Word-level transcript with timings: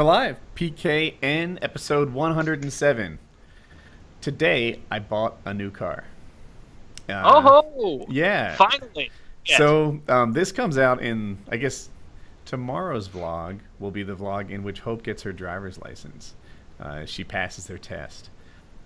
We're 0.00 0.06
live. 0.06 0.38
PKN 0.56 1.58
episode 1.62 2.12
107. 2.12 3.18
Today 4.20 4.80
I 4.90 4.98
bought 4.98 5.36
a 5.44 5.54
new 5.54 5.70
car. 5.70 6.02
Uh, 7.08 7.22
oh, 7.24 8.04
yeah. 8.08 8.56
Finally. 8.56 9.12
Yes. 9.46 9.56
So 9.56 10.00
um, 10.08 10.32
this 10.32 10.50
comes 10.50 10.78
out 10.78 11.00
in, 11.00 11.38
I 11.48 11.58
guess, 11.58 11.90
tomorrow's 12.44 13.08
vlog 13.08 13.60
will 13.78 13.92
be 13.92 14.02
the 14.02 14.16
vlog 14.16 14.50
in 14.50 14.64
which 14.64 14.80
Hope 14.80 15.04
gets 15.04 15.22
her 15.22 15.32
driver's 15.32 15.78
license. 15.78 16.34
Uh, 16.80 17.04
she 17.04 17.22
passes 17.22 17.68
her 17.68 17.78
test, 17.78 18.30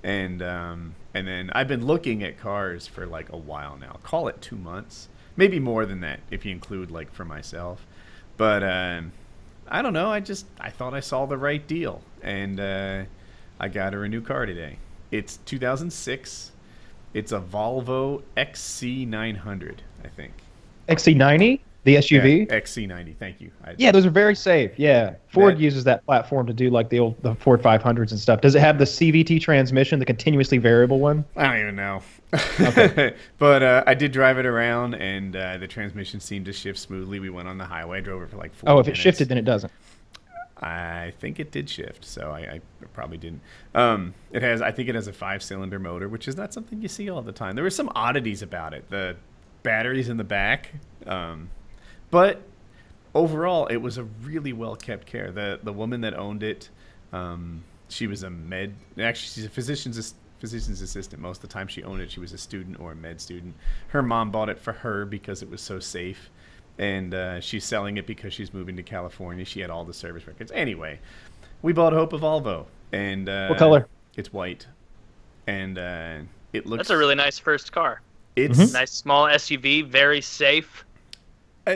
and 0.03 0.43
um, 0.43 0.95
and 1.15 1.27
then 1.27 1.49
I've 1.55 1.69
been 1.69 1.87
looking 1.87 2.23
at 2.23 2.39
cars 2.39 2.87
for 2.87 3.07
like 3.07 3.33
a 3.33 3.39
while 3.39 3.79
now. 3.79 3.99
Call 4.03 4.29
it 4.29 4.43
two 4.43 4.57
months, 4.57 5.09
maybe 5.39 5.59
more 5.59 5.87
than 5.87 6.03
that 6.03 6.21
if 6.31 6.45
you 6.45 6.53
include 6.53 6.91
like 6.91 7.11
for 7.11 7.25
myself. 7.25 7.87
But 8.37 8.63
um, 8.63 9.13
I 9.71 9.83
don't 9.83 9.93
know. 9.93 10.11
I 10.11 10.21
just 10.21 10.47
I 10.61 10.71
thought 10.71 10.95
I 10.95 11.01
saw 11.01 11.27
the 11.27 11.37
right 11.37 11.67
deal, 11.67 12.03
and 12.23 12.59
uh, 12.59 13.03
I 13.61 13.69
got 13.69 13.93
her 13.93 14.05
a 14.05 14.09
new 14.09 14.21
car 14.21 14.47
today. 14.47 14.79
It's 15.11 15.39
2006. 15.47 16.53
It's 17.15 17.33
a 17.33 17.41
Volvo 17.41 18.23
XC900, 18.37 19.79
I 20.05 20.09
think. 20.09 20.33
XC90, 20.89 21.61
the 21.85 21.97
SUV. 21.97 22.47
Yeah, 22.51 22.59
XC90. 22.59 23.17
Thank 23.19 23.41
you. 23.41 23.51
I, 23.65 23.75
Yeah, 23.79 23.93
those 23.93 24.05
are 24.05 24.11
very 24.11 24.35
safe. 24.35 24.73
Yeah, 24.77 25.15
Ford 25.29 25.57
That- 25.57 25.63
uses 25.63 25.85
that 25.85 26.05
platform 26.05 26.47
to 26.47 26.53
do 26.53 26.71
like 26.71 26.89
the 26.91 26.99
old 26.99 27.23
the 27.23 27.35
Ford 27.37 27.63
500s 27.63 28.11
and 28.11 28.21
stuff. 28.21 28.41
Does 28.41 28.55
it 28.55 28.61
have 28.61 28.79
the 28.79 28.85
CVT 28.85 29.41
transmission, 29.41 29.99
the 29.99 30.05
continuously 30.05 30.59
variable 30.59 30.99
one? 30.99 31.25
I 31.37 31.47
don't 31.47 31.61
even 31.61 31.77
know. 31.77 32.03
Okay. 32.61 33.15
but 33.39 33.63
uh, 33.63 33.85
I 33.87 33.95
did 33.95 34.13
drive 34.13 34.39
it 34.39 34.47
around, 34.47 34.95
and 34.95 35.35
uh, 35.35 35.57
the 35.59 35.67
transmission 35.67 36.21
seemed 36.21 36.47
to 36.47 36.53
shift 36.53 36.79
smoothly. 36.79 37.21
We 37.21 37.31
went 37.31 37.49
on 37.49 37.59
the 37.59 37.65
highway, 37.65 38.01
drove 38.01 38.23
it 38.23 38.31
for 38.31 38.37
like 38.37 38.55
four. 38.55 38.71
Oh, 38.71 38.79
if 38.81 38.89
it 38.89 38.97
shifted, 38.97 39.29
then 39.29 39.39
it 39.39 39.45
doesn't. 39.45 39.73
I 40.61 41.13
think 41.21 41.39
it 41.39 41.53
did 41.53 41.71
shift, 41.71 42.05
so 42.05 42.33
I, 42.33 42.39
I 42.41 42.61
probably 42.93 43.17
didn't. 43.17 43.41
Um, 43.77 44.13
it 44.33 44.43
has, 44.43 44.61
I 44.61 44.73
think 44.73 44.89
it 44.89 44.97
has 44.97 45.07
a 45.07 45.13
five-cylinder 45.13 45.79
motor, 45.79 46.09
which 46.09 46.27
is 46.27 46.37
not 46.37 46.53
something 46.53 46.83
you 46.83 46.89
see 46.89 47.09
all 47.09 47.23
the 47.23 47.31
time. 47.33 47.55
There 47.55 47.63
were 47.63 47.71
some 47.71 47.89
oddities 47.95 48.43
about 48.43 48.75
it. 48.75 48.91
The 48.91 49.15
batteries 49.63 50.09
in 50.09 50.17
the 50.17 50.25
back, 50.25 50.73
um, 51.07 51.49
but 52.11 52.43
overall, 53.15 53.67
it 53.67 53.77
was 53.77 53.99
a 53.99 54.05
really 54.05 54.53
well-kept 54.53 55.07
care. 55.07 55.31
The 55.31 55.61
the 55.63 55.73
woman 55.73 56.01
that 56.03 56.15
owned 56.15 56.43
it, 56.43 56.71
um, 57.13 57.63
she 57.89 58.07
was 58.07 58.23
a 58.23 58.31
med. 58.31 58.75
Actually, 58.99 59.29
she's 59.29 59.45
a 59.47 59.51
physician's 59.51 60.15
physician's 60.41 60.81
assistant. 60.81 61.21
Most 61.21 61.39
of 61.39 61.43
the 61.43 61.53
time, 61.53 61.69
she 61.69 61.83
owned 61.83 62.01
it. 62.01 62.11
She 62.11 62.21
was 62.21 62.33
a 62.33 62.39
student 62.39 62.79
or 62.81 62.93
a 62.93 62.97
med 62.97 63.21
student. 63.21 63.55
Her 63.89 64.03
mom 64.03 64.31
bought 64.31 64.49
it 64.49 64.59
for 64.59 64.73
her 64.73 65.05
because 65.05 65.43
it 65.43 65.51
was 65.51 65.61
so 65.61 65.81
safe 65.81 66.31
and 66.79 67.13
uh, 67.13 67.41
she's 67.41 67.65
selling 67.65 67.97
it 67.97 68.07
because 68.07 68.33
she's 68.33 68.55
moving 68.55 68.77
to 68.77 68.83
California. 68.83 69.45
She 69.45 69.61
had 69.61 69.71
all 69.71 69.85
the 69.85 69.93
service 69.93 70.27
records. 70.27 70.53
Anyway, 70.53 71.01
we 71.63 71.73
bought 71.73 71.93
Hope 71.93 72.13
a 72.13 72.19
Volvo, 72.19 72.67
and 72.93 73.29
uh, 73.29 73.49
What 73.49 73.59
color? 73.59 73.89
It's 74.17 74.33
white, 74.33 74.67
and 75.47 75.79
uh, 75.79 76.19
it 76.53 76.67
looks. 76.67 76.79
That's 76.81 76.91
a 76.91 76.97
really 76.97 77.15
nice 77.15 77.39
first 77.39 77.73
car. 77.73 78.01
It's 78.37 78.73
Nice 78.73 78.93
small 78.93 79.27
SUV, 79.27 79.85
very 79.85 80.21
safe. 80.21 80.85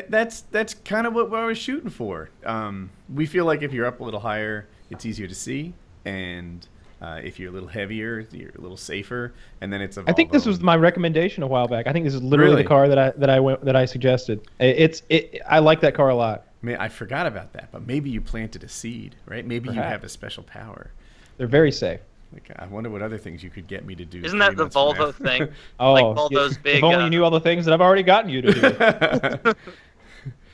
That's 0.08 0.42
that's 0.50 0.74
kind 0.74 1.06
of 1.06 1.14
what 1.14 1.32
I 1.32 1.44
was 1.46 1.58
shooting 1.58 1.90
for. 1.90 2.30
Um, 2.44 2.90
we 3.12 3.26
feel 3.26 3.44
like 3.44 3.62
if 3.62 3.72
you're 3.72 3.86
up 3.86 4.00
a 4.00 4.04
little 4.04 4.20
higher, 4.20 4.66
it's 4.90 5.04
easier 5.06 5.26
to 5.26 5.34
see, 5.34 5.72
and 6.04 6.66
uh, 7.00 7.20
if 7.22 7.38
you're 7.40 7.50
a 7.50 7.52
little 7.52 7.68
heavier, 7.68 8.26
you're 8.32 8.50
a 8.56 8.60
little 8.60 8.76
safer. 8.76 9.32
And 9.60 9.72
then 9.72 9.80
it's 9.80 9.96
a. 9.96 10.04
I 10.06 10.12
think 10.12 10.30
this 10.32 10.46
was 10.46 10.60
my 10.60 10.76
recommendation 10.76 11.42
a 11.42 11.46
while 11.46 11.66
back. 11.68 11.86
I 11.86 11.92
think 11.92 12.04
this 12.04 12.14
is 12.14 12.22
literally 12.22 12.52
Really? 12.52 12.62
the 12.62 12.68
car 12.68 12.88
that 12.88 12.98
I 12.98 13.10
that 13.12 13.30
I 13.30 13.40
went 13.40 13.64
that 13.64 13.76
I 13.76 13.84
suggested. 13.84 14.40
I- 14.60 14.64
It's 14.64 15.02
it. 15.08 15.40
I 15.48 15.58
like 15.58 15.80
that 15.80 15.94
car 15.94 16.08
a 16.10 16.14
lot. 16.14 16.46
Man, 16.62 16.76
I 16.78 16.88
forgot 16.88 17.26
about 17.26 17.52
that, 17.54 17.70
but 17.72 17.86
maybe 17.86 18.08
you 18.08 18.20
planted 18.20 18.62
a 18.62 18.68
seed, 18.68 19.16
right? 19.26 19.44
Maybe 19.44 19.68
you 19.70 19.74
have 19.80 20.04
a 20.04 20.08
special 20.08 20.44
power. 20.44 20.92
They're 21.36 21.48
very 21.48 21.72
safe. 21.72 21.98
Like, 22.33 22.50
I 22.56 22.66
wonder 22.66 22.88
what 22.91 23.02
other 23.02 23.19
things 23.19 23.42
you 23.42 23.50
could 23.50 23.66
get 23.66 23.84
me 23.84 23.94
to 23.94 24.05
do. 24.05 24.22
Isn't 24.25 24.38
that 24.38 24.56
the 24.56 24.62
months 24.64 24.75
from. 24.75 24.94
Volvo 24.94 25.14
thing? 25.14 25.48
Oh, 25.78 25.92
Like 25.92 26.05
Volvo's 26.05 26.56
if, 26.56 26.62
big, 26.62 26.77
If 26.78 26.84
only 26.84 26.97
uh, 26.97 27.05
you 27.05 27.11
knew 27.11 27.25
all 27.25 27.30
the 27.30 27.41
things 27.41 27.65
that 27.66 27.75
I've 27.75 27.81
already 27.81 28.03
gotten 28.03 28.31
you 28.31 28.43
to 28.43 28.53
do. 28.53 29.54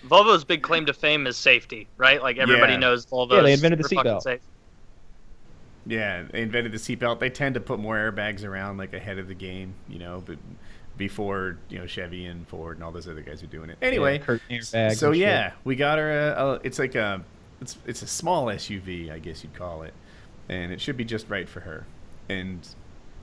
Volvo's 0.08 0.44
big 0.44 0.62
claim 0.62 0.86
to 0.86 0.92
fame 0.92 1.26
is 1.26 1.36
safety, 1.36 1.88
right? 1.96 2.22
Like 2.22 2.38
everybody 2.38 2.72
Yeah. 2.74 2.78
knows 2.78 3.06
Volvo's 3.06 3.32
Yeah, 3.36 3.42
they 3.42 3.52
invented 3.52 3.78
the 3.80 3.88
seatbelt. 3.88 4.40
yeah, 5.86 6.22
they 6.30 6.42
invented 6.42 6.72
the 6.72 6.78
seatbelt. 6.78 7.18
They 7.20 7.30
tend 7.30 7.54
to 7.54 7.60
put 7.60 7.78
more 7.78 7.96
airbags 7.96 8.44
around 8.44 8.76
like 8.78 8.92
ahead 8.94 9.18
of 9.18 9.28
the 9.28 9.34
game, 9.34 9.74
you 9.88 9.98
know, 9.98 10.22
but 10.24 10.38
before 10.96 11.58
you 11.68 11.78
know 11.78 11.86
Chevy 11.86 12.26
and 12.26 12.46
Ford 12.48 12.76
and 12.76 12.84
all 12.84 12.90
those 12.92 13.06
other 13.08 13.22
guys 13.22 13.42
are 13.42 13.46
doing 13.48 13.70
it. 13.70 13.78
Anyway, 13.82 14.18
Yeah, 14.18 14.24
airbags 14.24 14.64
so 14.96 15.08
and 15.08 15.16
shit. 15.16 15.16
yeah, 15.16 15.52
we 15.64 15.76
got 15.76 15.98
her. 15.98 16.32
A, 16.32 16.44
a, 16.46 16.60
it's 16.64 16.78
like 16.78 16.94
a, 16.94 17.24
it's 17.60 17.76
it's 17.86 18.02
a 18.02 18.06
small 18.06 18.46
SUV, 18.46 19.10
I 19.12 19.18
guess 19.18 19.42
you'd 19.44 19.54
call 19.54 19.82
it, 19.82 19.94
and 20.48 20.72
it 20.72 20.80
should 20.80 20.96
be 20.96 21.04
just 21.04 21.28
right 21.28 21.48
for 21.48 21.60
her, 21.60 21.86
and 22.28 22.66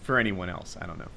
for 0.02 0.20
anyone 0.20 0.50
else, 0.50 0.78
I 0.82 0.86
don't 0.86 1.00
know. 1.00 1.10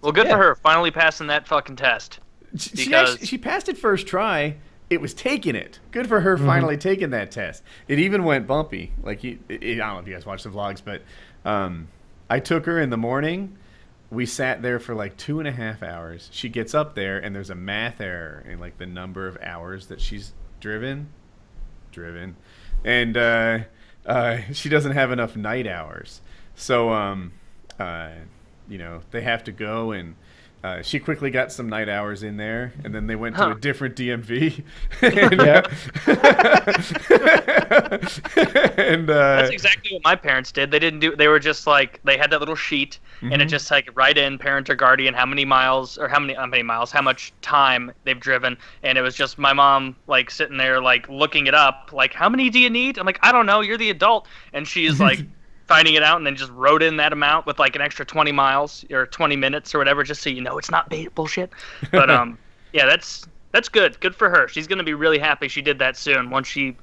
Well, 0.00 0.12
good 0.12 0.26
Yeah. 0.26 0.32
for 0.36 0.38
her, 0.42 0.54
finally 0.56 0.90
passing 0.90 1.26
that 1.28 1.46
fucking 1.46 1.76
test. 1.76 2.18
She, 2.56 2.70
she 2.76 2.84
Because- 2.86 3.12
actually 3.14 3.26
she 3.26 3.38
passed 3.38 3.68
it 3.68 3.78
first 3.78 4.06
try. 4.06 4.56
It 4.90 5.00
was 5.00 5.14
taking 5.14 5.54
it. 5.54 5.78
Good 5.90 6.06
for 6.06 6.18
Mm-hmm. 6.18 6.24
her 6.26 6.38
finally 6.38 6.76
taking 6.76 7.10
that 7.10 7.30
test. 7.30 7.62
It 7.88 7.98
even 7.98 8.24
went 8.24 8.46
bumpy. 8.46 8.92
Like 9.02 9.20
he, 9.20 9.38
it, 9.48 9.62
I 9.80 9.86
don't 9.86 9.94
know 9.94 9.98
if 10.00 10.06
you 10.08 10.12
guys 10.14 10.26
watch 10.26 10.42
the 10.42 10.50
vlogs, 10.50 10.82
but 10.84 11.02
um, 11.48 11.88
I 12.28 12.40
took 12.40 12.66
her 12.66 12.78
in 12.80 12.90
the 12.90 12.96
morning. 12.98 13.56
We 14.10 14.26
sat 14.26 14.60
there 14.60 14.78
for 14.78 14.94
like 14.94 15.16
two 15.16 15.38
and 15.38 15.48
a 15.48 15.52
half 15.52 15.82
hours. 15.82 16.28
She 16.32 16.50
gets 16.50 16.74
up 16.74 16.94
there 16.94 17.18
and 17.18 17.34
there's 17.34 17.48
a 17.48 17.54
math 17.54 18.02
error 18.02 18.44
in 18.46 18.58
like 18.60 18.76
the 18.76 18.84
number 18.84 19.26
of 19.26 19.38
hours 19.42 19.86
that 19.86 19.98
she's 20.00 20.34
driven, 20.60 21.08
driven, 21.92 22.36
and 22.84 23.16
uh, 23.16 23.58
uh, 24.06 24.38
she 24.52 24.68
doesn't 24.68 24.92
have 24.92 25.12
enough 25.12 25.36
night 25.36 25.66
hours. 25.66 26.20
So 26.54 26.90
um, 26.92 27.32
uh, 27.78 28.10
you 28.68 28.78
know 28.78 29.00
they 29.10 29.22
have 29.22 29.44
to 29.44 29.52
go 29.52 29.92
and. 29.92 30.16
Uh, 30.64 30.80
she 30.80 31.00
quickly 31.00 31.28
got 31.28 31.50
some 31.50 31.68
night 31.68 31.88
hours 31.88 32.22
in 32.22 32.36
there, 32.36 32.72
and 32.84 32.94
then 32.94 33.08
they 33.08 33.16
went 33.16 33.34
to 33.36 33.50
a 33.50 33.54
different 33.56 33.96
DMV. 33.96 34.62
and, 35.02 35.42
and 38.78 39.10
uh, 39.10 39.36
That's 39.36 39.50
exactly 39.50 39.92
what 39.94 40.04
my 40.04 40.14
parents 40.14 40.52
did. 40.52 40.70
They 40.70 40.78
didn't 40.78 41.00
do. 41.00 41.16
They 41.16 41.26
were 41.28 41.40
just 41.40 41.66
like 41.66 42.00
they 42.04 42.16
had 42.16 42.30
that 42.30 42.38
little 42.38 42.54
sheet, 42.54 43.00
and 43.22 43.42
it 43.42 43.46
Mhm. 43.46 43.50
just 43.50 43.70
like 43.72 43.90
write 43.96 44.16
in 44.18 44.38
parent 44.38 44.70
or 44.70 44.76
guardian 44.76 45.14
how 45.14 45.26
many 45.26 45.44
miles 45.44 45.98
or 45.98 46.06
how 46.08 46.20
many 46.20 46.34
how 46.34 46.46
many 46.46 46.62
miles, 46.62 46.92
how 46.92 47.02
much 47.02 47.32
time 47.42 47.90
they've 48.04 48.20
driven, 48.20 48.56
and 48.84 48.96
it 48.96 49.02
was 49.02 49.16
just 49.16 49.38
my 49.38 49.52
mom 49.52 49.96
like 50.06 50.30
sitting 50.30 50.58
there 50.58 50.80
like 50.80 51.08
looking 51.08 51.46
it 51.48 51.54
up, 51.54 51.90
like 51.92 52.14
how 52.14 52.28
many 52.28 52.50
do 52.50 52.60
you 52.60 52.70
need? 52.70 52.98
I'm 52.98 53.06
like 53.06 53.18
I 53.22 53.32
don't 53.32 53.46
know. 53.46 53.62
You're 53.62 53.78
the 53.78 53.90
adult, 53.90 54.28
and 54.52 54.68
she's 54.68 55.00
like 55.08 55.18
finding 55.66 55.94
it 55.94 56.02
out, 56.02 56.16
and 56.16 56.26
then 56.26 56.36
just 56.36 56.50
wrote 56.52 56.82
in 56.82 56.96
that 56.96 57.12
amount 57.12 57.46
with 57.46 57.58
like 57.58 57.76
an 57.76 57.82
extra 57.82 58.04
20 58.04 58.32
miles 58.32 58.84
or 58.90 59.06
20 59.06 59.36
minutes 59.36 59.74
or 59.74 59.78
whatever, 59.78 60.02
just 60.02 60.22
so 60.22 60.30
you 60.30 60.40
know 60.40 60.58
it's 60.58 60.70
not 60.70 60.92
bullshit. 61.14 61.52
But 61.90 62.10
um, 62.10 62.38
yeah, 62.72 62.86
that's 62.86 63.26
that's 63.52 63.68
good. 63.68 63.98
Good 64.00 64.14
for 64.14 64.30
her. 64.30 64.48
She's 64.48 64.66
gonna 64.66 64.84
be 64.84 64.94
really 64.94 65.18
happy 65.18 65.48
she 65.48 65.62
did 65.62 65.78
that 65.78 65.96
soon 65.96 66.30
once 66.30 66.48
she 66.48 66.76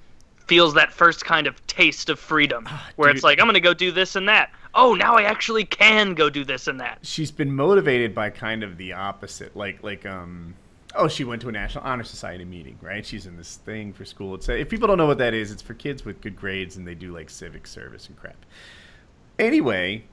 feels 0.49 0.73
that 0.73 0.91
first 0.91 1.23
kind 1.25 1.45
of 1.45 1.65
taste 1.67 2.09
of 2.09 2.19
freedom 2.19 2.67
where 2.95 3.09
dude. 3.09 3.17
it's 3.17 3.23
like 3.23 3.39
i'm 3.39 3.45
gonna 3.45 3.59
go 3.59 3.71
do 3.71 3.91
this 3.91 4.15
and 4.15 4.27
that 4.27 4.49
oh 4.73 4.95
now 4.95 5.15
i 5.15 5.21
actually 5.21 5.63
can 5.63 6.15
go 6.15 6.27
do 6.27 6.43
this 6.43 6.65
and 6.65 6.79
that 6.79 6.97
she's 7.03 7.29
been 7.29 7.55
motivated 7.55 8.15
by 8.15 8.31
kind 8.31 8.63
of 8.63 8.75
the 8.77 8.91
opposite 8.91 9.55
like 9.55 9.83
like 9.83 10.07
um 10.07 10.55
oh 10.95 11.07
she 11.07 11.23
went 11.23 11.41
to 11.41 11.49
a 11.49 11.51
national 11.51 11.83
honor 11.83 12.03
society 12.03 12.45
meeting 12.45 12.77
right? 12.81 13.05
She's 13.05 13.25
in 13.25 13.37
this 13.37 13.57
thing 13.57 13.93
for 13.93 14.05
school. 14.05 14.35
It's 14.35 14.49
if 14.49 14.69
people 14.69 14.87
don't 14.87 14.97
know 14.97 15.07
what 15.07 15.19
that 15.19 15.33
is 15.33 15.51
it's 15.51 15.61
for 15.61 15.73
kids 15.73 16.05
with 16.05 16.21
good 16.21 16.35
grades 16.35 16.77
and 16.77 16.87
they 16.87 16.95
do 16.95 17.13
like 17.13 17.29
civic 17.29 17.67
service 17.67 18.07
and 18.07 18.17
crap. 18.17 18.45
Anyway 19.37 20.03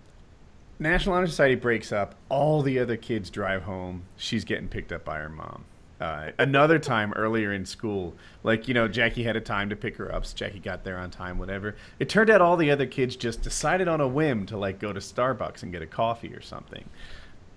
national 0.78 1.14
honor 1.14 1.26
society 1.26 1.54
breaks 1.54 1.92
up. 1.92 2.14
All 2.28 2.62
the 2.62 2.78
other 2.78 2.96
kids 2.96 3.30
drive 3.30 3.62
home. 3.62 4.04
She's 4.16 4.44
getting 4.44 4.68
picked 4.68 4.92
up 4.92 5.04
by 5.04 5.18
her 5.18 5.28
mom. 5.28 5.64
Uh, 5.98 6.30
another 6.38 6.78
time 6.78 7.12
earlier 7.14 7.54
in 7.54 7.64
school, 7.64 8.14
like 8.42 8.68
you 8.68 8.74
know, 8.74 8.86
Jackie 8.86 9.22
had 9.22 9.34
a 9.34 9.40
time 9.40 9.70
to 9.70 9.76
pick 9.76 9.96
her 9.96 10.14
up. 10.14 10.26
So 10.26 10.36
Jackie 10.36 10.58
got 10.58 10.84
there 10.84 10.98
on 10.98 11.10
time, 11.10 11.38
whatever. 11.38 11.74
It 11.98 12.10
turned 12.10 12.28
out 12.28 12.42
all 12.42 12.58
the 12.58 12.70
other 12.70 12.86
kids 12.86 13.16
just 13.16 13.40
decided 13.40 13.88
on 13.88 14.02
a 14.02 14.08
whim 14.08 14.44
to 14.46 14.58
like 14.58 14.78
go 14.78 14.92
to 14.92 15.00
Starbucks 15.00 15.62
and 15.62 15.72
get 15.72 15.80
a 15.80 15.86
coffee 15.86 16.34
or 16.34 16.42
something, 16.42 16.84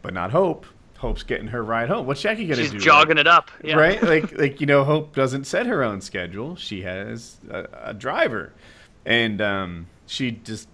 but 0.01 0.13
not 0.13 0.31
Hope. 0.31 0.65
Hope's 0.99 1.23
getting 1.23 1.47
her 1.47 1.63
ride 1.63 1.87
home. 1.87 2.05
What's 2.05 2.21
Jackie 2.21 2.45
gonna 2.45 2.61
she's 2.61 2.71
do? 2.71 2.77
She's 2.77 2.85
jogging 2.85 3.17
it 3.17 3.25
up 3.25 3.49
yeah. 3.63 3.75
right? 3.75 4.03
Like 4.03 4.37
like 4.37 4.59
you 4.59 4.67
know, 4.67 4.83
Hope 4.83 5.15
doesn't 5.15 5.45
set 5.45 5.65
her 5.65 5.81
own 5.81 6.01
schedule. 6.01 6.57
She 6.57 6.81
has 6.81 7.37
a, 7.49 7.67
a 7.85 7.93
driver, 7.93 8.51
and 9.05 9.41
um, 9.41 9.87
she 10.07 10.31
just 10.31 10.67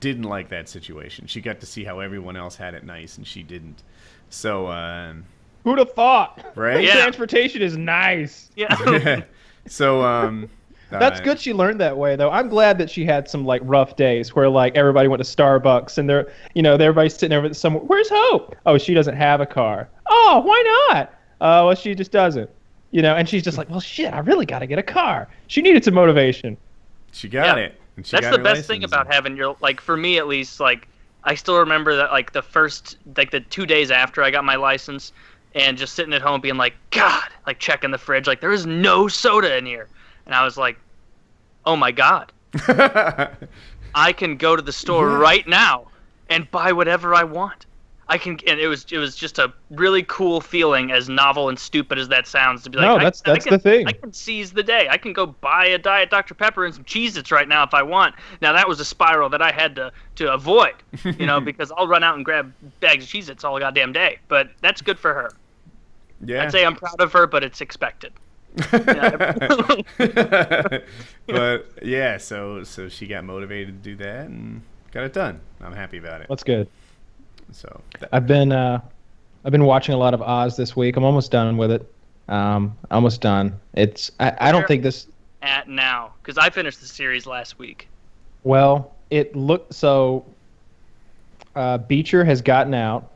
didn't 0.00 0.24
like 0.24 0.48
that 0.48 0.68
situation. 0.68 1.28
She 1.28 1.40
got 1.40 1.60
to 1.60 1.66
see 1.66 1.84
how 1.84 2.00
everyone 2.00 2.36
else 2.36 2.56
had 2.56 2.74
it 2.74 2.84
nice, 2.84 3.18
and 3.18 3.26
she 3.26 3.44
didn't. 3.44 3.84
So 4.30 4.66
um, 4.66 5.24
Who'd 5.62 5.78
have 5.78 5.92
thought? 5.92 6.56
Right? 6.56 6.82
Yeah. 6.82 6.94
Transportation 6.94 7.62
is 7.62 7.76
nice. 7.76 8.50
yeah 8.56 9.22
so 9.68 10.02
um, 10.02 10.50
That's 10.90 11.20
good 11.20 11.38
she 11.38 11.52
learned 11.52 11.80
that 11.80 11.96
way 11.96 12.16
though. 12.16 12.30
I'm 12.30 12.48
glad 12.48 12.78
that 12.78 12.90
she 12.90 13.04
had 13.04 13.28
some 13.28 13.44
like 13.44 13.60
rough 13.64 13.96
days 13.96 14.34
where 14.34 14.48
like 14.48 14.76
everybody 14.76 15.08
went 15.08 15.22
to 15.22 15.36
Starbucks 15.36 15.98
and 15.98 16.08
they're 16.08 16.30
you 16.54 16.62
know, 16.62 16.74
everybody's 16.74 17.14
sitting 17.14 17.30
there 17.30 17.42
with 17.42 17.56
somewhere 17.56 17.82
where's 17.82 18.08
Hope? 18.10 18.56
Oh, 18.66 18.78
she 18.78 18.94
doesn't 18.94 19.16
have 19.16 19.40
a 19.40 19.46
car. 19.46 19.88
Oh, 20.08 20.42
why 20.44 20.86
not? 20.90 21.10
Uh 21.40 21.64
well 21.66 21.74
she 21.74 21.94
just 21.94 22.12
doesn't. 22.12 22.48
You 22.90 23.02
know, 23.02 23.16
and 23.16 23.28
she's 23.28 23.42
just 23.42 23.58
like, 23.58 23.68
Well 23.68 23.80
shit, 23.80 24.12
I 24.14 24.20
really 24.20 24.46
gotta 24.46 24.66
get 24.66 24.78
a 24.78 24.82
car. 24.82 25.28
She 25.46 25.60
needed 25.60 25.84
some 25.84 25.94
motivation. 25.94 26.56
She 27.12 27.28
got 27.28 27.58
Yeah. 27.58 27.64
it. 27.64 27.80
And 27.96 28.06
she 28.06 28.12
That's 28.12 28.26
got 28.26 28.32
the 28.32 28.38
her 28.38 28.44
best 28.44 28.66
thing 28.66 28.84
about 28.84 29.12
having 29.12 29.36
your 29.36 29.56
like 29.60 29.80
for 29.80 29.96
me 29.96 30.18
at 30.18 30.26
least 30.26 30.60
like 30.60 30.88
I 31.24 31.34
still 31.34 31.58
remember 31.58 31.96
that 31.96 32.12
like 32.12 32.32
the 32.32 32.42
first 32.42 32.96
like 33.16 33.30
the 33.30 33.40
two 33.40 33.66
days 33.66 33.90
after 33.90 34.22
I 34.22 34.30
got 34.30 34.44
my 34.44 34.56
license 34.56 35.12
and 35.54 35.76
just 35.76 35.94
sitting 35.94 36.14
at 36.14 36.22
home 36.22 36.40
being 36.40 36.56
like 36.56 36.74
God 36.90 37.24
like 37.46 37.58
checking 37.58 37.90
the 37.90 37.98
fridge 37.98 38.26
like 38.26 38.40
there 38.40 38.52
is 38.52 38.66
no 38.66 39.08
soda 39.08 39.56
in 39.58 39.66
here 39.66 39.88
and 40.28 40.34
I 40.36 40.44
was 40.44 40.56
like 40.56 40.78
oh 41.66 41.74
my 41.74 41.90
God 41.90 42.32
I 43.94 44.12
can 44.12 44.36
go 44.36 44.54
to 44.54 44.62
the 44.62 44.72
store 44.72 45.08
Yeah. 45.10 45.18
right 45.18 45.46
now 45.48 45.86
and 46.30 46.48
buy 46.50 46.72
whatever 46.72 47.14
I 47.14 47.24
want. 47.24 47.66
I 48.10 48.16
can, 48.16 48.38
and 48.46 48.58
it 48.58 48.68
was 48.68 48.86
it 48.90 48.96
was 48.96 49.14
just 49.16 49.38
a 49.38 49.52
really 49.70 50.02
cool 50.04 50.40
feeling, 50.40 50.92
as 50.92 51.10
novel 51.10 51.50
and 51.50 51.58
stupid 51.58 51.98
as 51.98 52.08
that 52.08 52.26
sounds, 52.26 52.62
to 52.62 52.70
be 52.70 52.78
like, 52.78 52.86
No, 52.86 52.96
I- 52.96 53.04
that's- 53.04 53.22
I 53.26 53.32
that's 53.32 53.44
can- 53.44 53.52
the 53.54 53.58
thing. 53.58 53.86
I 53.86 53.92
can 53.92 54.12
seize 54.14 54.50
the 54.52 54.62
day. 54.62 54.88
I 54.90 54.96
can 54.96 55.12
go 55.12 55.26
buy 55.26 55.66
a 55.66 55.76
diet 55.78 56.08
Dr 56.08 56.32
Pepper 56.34 56.64
and 56.64 56.74
some 56.74 56.84
Cheez-Its 56.84 57.30
right 57.30 57.46
now 57.48 57.62
if 57.64 57.74
I 57.74 57.82
want. 57.82 58.14
Now 58.40 58.54
that 58.54 58.66
was 58.66 58.80
a 58.80 58.84
spiral 58.84 59.28
that 59.30 59.42
I 59.42 59.52
had 59.52 59.74
to 59.76 59.92
to 60.16 60.32
avoid, 60.32 60.72
you 61.04 61.26
know, 61.26 61.38
because 61.50 61.70
I'll 61.76 61.86
run 61.88 62.02
out 62.02 62.16
and 62.16 62.24
grab 62.24 62.50
bags 62.80 63.04
of 63.04 63.10
Cheez-Its 63.10 63.44
all 63.44 63.58
goddamn 63.58 63.92
day. 63.92 64.18
But 64.28 64.48
that's 64.62 64.80
good 64.80 64.98
for 64.98 65.12
her. 65.12 65.30
yeah. 66.24 66.44
I'd 66.44 66.52
say 66.52 66.64
I'm 66.64 66.76
proud 66.76 67.00
of 67.00 67.12
her, 67.12 67.26
but 67.26 67.44
it's 67.44 67.60
expected. 67.60 68.12
but 71.26 71.66
yeah, 71.82 72.16
so 72.16 72.64
so 72.64 72.88
she 72.88 73.06
got 73.06 73.24
motivated 73.24 73.82
to 73.82 73.90
do 73.90 73.96
that 73.96 74.26
and 74.26 74.62
got 74.92 75.04
it 75.04 75.12
done. 75.12 75.40
I'm 75.60 75.72
happy 75.72 75.98
about 75.98 76.20
it. 76.22 76.28
That's 76.28 76.42
good. 76.42 76.68
So 77.52 77.80
that- 78.00 78.08
I've 78.12 78.26
been 78.26 78.52
uh, 78.52 78.80
I've 79.44 79.52
been 79.52 79.64
watching 79.64 79.94
a 79.94 79.98
lot 79.98 80.14
of 80.14 80.22
Oz 80.22 80.56
this 80.56 80.74
week. 80.76 80.96
I'm 80.96 81.04
almost 81.04 81.30
done 81.30 81.56
with 81.56 81.70
it. 81.70 81.90
Um, 82.28 82.76
almost 82.90 83.20
done. 83.20 83.58
It's 83.74 84.10
I, 84.20 84.36
I 84.38 84.52
don't 84.52 84.66
think 84.66 84.82
this. 84.82 85.06
At 85.40 85.68
now, 85.68 86.12
because 86.22 86.36
I 86.36 86.50
finished 86.50 86.80
the 86.80 86.86
series 86.86 87.26
last 87.26 87.58
week. 87.58 87.88
Well, 88.42 88.92
it 89.10 89.34
looked 89.36 89.72
so. 89.72 90.26
Uh, 91.54 91.78
Beecher 91.78 92.24
has 92.24 92.42
gotten 92.42 92.74
out, 92.74 93.10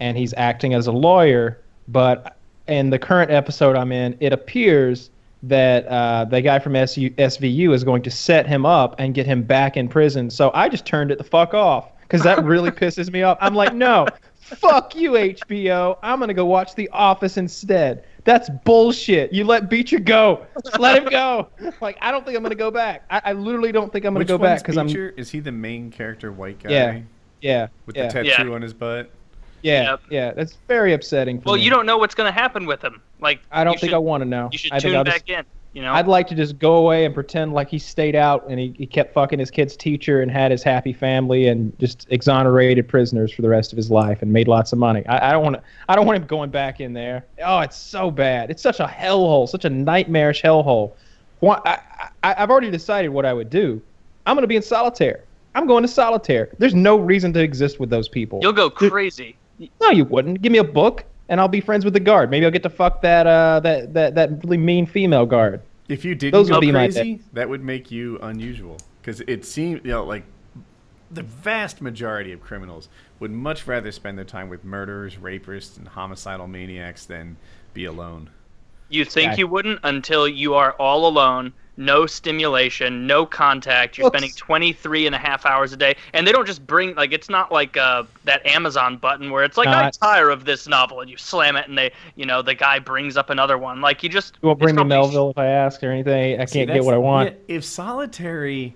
and 0.00 0.16
he's 0.16 0.32
acting 0.36 0.72
as 0.74 0.86
a 0.86 0.92
lawyer. 0.92 1.58
But 1.88 2.37
in 2.68 2.90
the 2.90 2.98
current 2.98 3.30
episode 3.30 3.76
I'm 3.76 3.92
in, 3.92 4.16
it 4.20 4.32
appears 4.32 5.10
that 5.44 5.86
uh, 5.86 6.24
the 6.24 6.40
guy 6.40 6.58
from 6.58 6.74
SU, 6.74 7.10
SVU 7.10 7.72
is 7.72 7.84
going 7.84 8.02
to 8.02 8.10
set 8.10 8.46
him 8.46 8.66
up 8.66 8.96
and 8.98 9.14
get 9.14 9.26
him 9.26 9.42
back 9.42 9.76
in 9.76 9.88
prison. 9.88 10.30
So 10.30 10.50
I 10.54 10.68
just 10.68 10.84
turned 10.84 11.10
it 11.10 11.18
the 11.18 11.24
fuck 11.24 11.54
off 11.54 11.90
because 12.00 12.22
that 12.22 12.44
really 12.44 12.70
pisses 12.72 13.12
me 13.12 13.22
off. 13.22 13.38
I'm 13.40 13.54
like, 13.54 13.72
no, 13.74 14.06
fuck 14.40 14.96
you, 14.96 15.12
HBO. 15.12 15.96
I'm 16.02 16.18
gonna 16.18 16.34
go 16.34 16.46
watch 16.46 16.74
The 16.74 16.88
Office 16.90 17.36
instead. 17.36 18.04
That's 18.24 18.50
bullshit. 18.64 19.32
You 19.32 19.44
let 19.44 19.70
Beecher 19.70 20.00
go. 20.00 20.46
Let 20.78 21.02
him 21.02 21.08
go. 21.08 21.48
Like 21.80 21.98
I 22.00 22.10
don't 22.10 22.24
think 22.24 22.36
I'm 22.36 22.42
gonna 22.42 22.54
go 22.54 22.70
back. 22.70 23.04
I, 23.10 23.22
I 23.26 23.32
literally 23.32 23.72
don't 23.72 23.92
think 23.92 24.04
I'm 24.04 24.12
gonna 24.14 24.20
Which 24.20 24.28
go 24.28 24.38
back 24.38 24.60
because 24.60 24.76
I'm 24.76 24.86
Beecher? 24.86 25.10
Is 25.16 25.30
he 25.30 25.40
the 25.40 25.52
main 25.52 25.90
character, 25.90 26.32
white 26.32 26.62
guy? 26.62 26.70
Yeah. 26.70 27.00
yeah 27.40 27.66
With 27.86 27.96
yeah 27.96 28.08
the 28.08 28.12
tattoo 28.24 28.48
Yeah. 28.48 28.54
on 28.54 28.62
his 28.62 28.74
butt. 28.74 29.10
Yeah 29.62 29.82
Yep. 29.90 30.00
yeah. 30.10 30.32
That's 30.32 30.56
very 30.68 30.92
upsetting. 30.92 31.40
For 31.40 31.46
Well, 31.46 31.56
me. 31.56 31.62
you 31.62 31.70
don't 31.70 31.86
know 31.86 31.98
what's 31.98 32.14
going 32.14 32.32
to 32.32 32.38
happen 32.38 32.66
with 32.66 32.82
him. 32.82 33.00
Like 33.20 33.40
I 33.50 33.64
don't 33.64 33.74
think 33.74 33.90
should, 33.90 33.94
I 33.94 33.98
want 33.98 34.22
to 34.22 34.28
know. 34.28 34.48
You 34.52 34.58
should 34.58 34.72
I 34.72 34.78
tune 34.78 35.04
back 35.04 35.24
just, 35.26 35.28
in. 35.40 35.44
You 35.74 35.82
know. 35.82 35.92
I'd 35.92 36.08
like 36.08 36.26
to 36.28 36.34
just 36.34 36.58
go 36.58 36.76
away 36.76 37.04
and 37.04 37.14
pretend 37.14 37.52
like 37.52 37.68
he 37.68 37.78
stayed 37.78 38.16
out 38.16 38.46
and 38.48 38.58
he, 38.58 38.74
he 38.76 38.86
kept 38.86 39.12
fucking 39.12 39.38
his 39.38 39.50
kid's 39.50 39.76
teacher 39.76 40.22
and 40.22 40.30
had 40.30 40.50
his 40.50 40.62
happy 40.62 40.92
family 40.94 41.46
and 41.46 41.78
just 41.78 42.06
exonerated 42.10 42.88
prisoners 42.88 43.30
for 43.32 43.42
the 43.42 43.48
rest 43.50 43.72
of 43.72 43.76
his 43.76 43.90
life 43.90 44.22
and 44.22 44.32
made 44.32 44.48
lots 44.48 44.72
of 44.72 44.78
money. 44.78 45.06
I, 45.06 45.28
I 45.28 45.32
don't 45.32 45.42
want 45.44 45.56
to. 45.56 45.62
I 45.88 45.94
don't 45.94 46.06
want 46.06 46.16
him 46.20 46.26
going 46.26 46.50
back 46.50 46.80
in 46.80 46.94
there. 46.94 47.24
Oh, 47.44 47.60
it's 47.60 47.76
so 47.76 48.10
bad. 48.10 48.50
It's 48.50 48.62
such 48.62 48.80
a 48.80 48.86
hellhole, 48.86 49.48
such 49.48 49.64
a 49.66 49.70
nightmarish 49.70 50.42
hellhole. 50.42 50.92
Why, 51.40 51.60
I, 51.64 51.78
I, 52.22 52.42
I've 52.42 52.50
already 52.50 52.70
decided 52.70 53.10
what 53.10 53.24
I 53.26 53.32
would 53.32 53.50
do. 53.50 53.80
I'm 54.26 54.34
going 54.34 54.42
to 54.42 54.48
be 54.48 54.56
in 54.56 54.62
solitaire. 54.62 55.22
I'm 55.54 55.66
going 55.66 55.82
to 55.82 55.88
solitaire. 55.88 56.48
There's 56.58 56.74
no 56.74 56.96
reason 56.96 57.32
to 57.34 57.40
exist 57.40 57.78
with 57.80 57.90
those 57.90 58.08
people. 58.08 58.40
You'll 58.42 58.52
go 58.52 58.68
crazy. 58.70 59.36
No, 59.80 59.90
you 59.90 60.04
wouldn't. 60.04 60.42
Give 60.42 60.52
me 60.52 60.58
a 60.58 60.64
book, 60.64 61.04
and 61.28 61.40
I'll 61.40 61.48
be 61.48 61.60
friends 61.60 61.84
with 61.84 61.94
the 61.94 62.00
guard. 62.00 62.30
Maybe 62.30 62.46
I'll 62.46 62.52
get 62.52 62.62
to 62.62 62.70
fuck 62.70 63.02
that 63.02 63.26
uh 63.26 63.60
that 63.60 63.94
that 63.94 64.14
that 64.14 64.44
really 64.44 64.58
mean 64.58 64.86
female 64.86 65.26
guard. 65.26 65.62
If 65.88 66.04
you 66.04 66.14
didn't 66.14 66.32
Those 66.32 66.48
go 66.48 66.56
would 66.56 66.60
be 66.60 66.72
my 66.72 66.86
crazy, 66.86 67.20
that 67.32 67.48
would 67.48 67.64
make 67.64 67.90
you 67.90 68.18
unusual. 68.20 68.76
Because 69.00 69.20
it 69.22 69.44
seems, 69.44 69.80
you 69.84 69.90
know, 69.90 70.04
like 70.04 70.24
the 71.10 71.22
vast 71.22 71.80
majority 71.80 72.32
of 72.32 72.40
criminals 72.40 72.88
would 73.20 73.30
much 73.30 73.66
rather 73.66 73.90
spend 73.90 74.18
their 74.18 74.24
time 74.24 74.48
with 74.48 74.64
murderers, 74.64 75.16
rapists, 75.16 75.78
and 75.78 75.88
homicidal 75.88 76.46
maniacs 76.46 77.06
than 77.06 77.36
be 77.72 77.86
alone. 77.86 78.30
You 78.90 79.04
think 79.04 79.32
guy. 79.32 79.36
you 79.38 79.46
wouldn't 79.46 79.80
until 79.82 80.28
you 80.28 80.54
are 80.54 80.72
all 80.72 81.06
alone, 81.06 81.52
no 81.78 82.04
stimulation, 82.06 83.06
no 83.06 83.24
contact. 83.24 83.96
You're 83.96 84.10
Books. 84.10 84.18
spending 84.18 84.36
23 84.36 85.06
and 85.06 85.14
a 85.14 85.18
half 85.18 85.46
hours 85.46 85.72
a 85.72 85.76
day. 85.76 85.94
And 86.12 86.26
they 86.26 86.32
don't 86.32 86.46
just 86.46 86.66
bring, 86.66 86.94
like, 86.96 87.12
it's 87.12 87.28
not 87.30 87.50
like 87.52 87.76
uh, 87.76 88.02
that 88.24 88.44
Amazon 88.46 88.96
button 88.96 89.30
where 89.30 89.44
it's 89.44 89.56
like, 89.56 89.68
I 89.68 89.82
Not- 89.84 89.92
tire 89.94 90.28
of 90.28 90.44
this 90.44 90.66
novel, 90.68 91.00
and 91.00 91.08
you 91.08 91.16
slam 91.16 91.56
it, 91.56 91.68
and 91.68 91.78
they, 91.78 91.92
you 92.16 92.26
know, 92.26 92.42
the 92.42 92.54
guy 92.54 92.80
brings 92.80 93.16
up 93.16 93.30
another 93.30 93.56
one. 93.56 93.80
Like, 93.80 94.02
you 94.02 94.08
just. 94.08 94.36
You 94.42 94.48
won't 94.48 94.58
bring 94.58 94.74
me 94.74 94.84
Melville 94.84 95.30
if 95.30 95.38
I 95.38 95.46
ask 95.46 95.82
or 95.82 95.90
anything. 95.92 96.40
I 96.40 96.44
See, 96.46 96.58
can't 96.58 96.72
get 96.72 96.84
what 96.84 96.94
I 96.94 96.98
want. 96.98 97.30
yeah, 97.48 97.56
if 97.56 97.64
solitary 97.64 98.74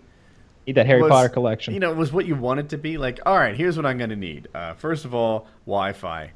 Need 0.66 0.76
that 0.76 0.86
Harry 0.86 1.02
was- 1.02 1.10
Potter 1.10 1.28
collection. 1.28 1.74
You 1.74 1.80
know, 1.80 1.92
was 1.92 2.12
what 2.12 2.24
you 2.24 2.36
wanted 2.36 2.70
to 2.70 2.78
be. 2.78 2.96
Like, 2.98 3.18
all 3.26 3.36
right, 3.36 3.56
here's 3.56 3.76
what 3.76 3.84
I'm 3.84 3.98
going 3.98 4.10
to 4.10 4.16
need. 4.16 4.46
Uh, 4.54 4.74
first 4.74 5.04
of 5.04 5.12
all, 5.12 5.48
Wi-Fi, 5.66 6.30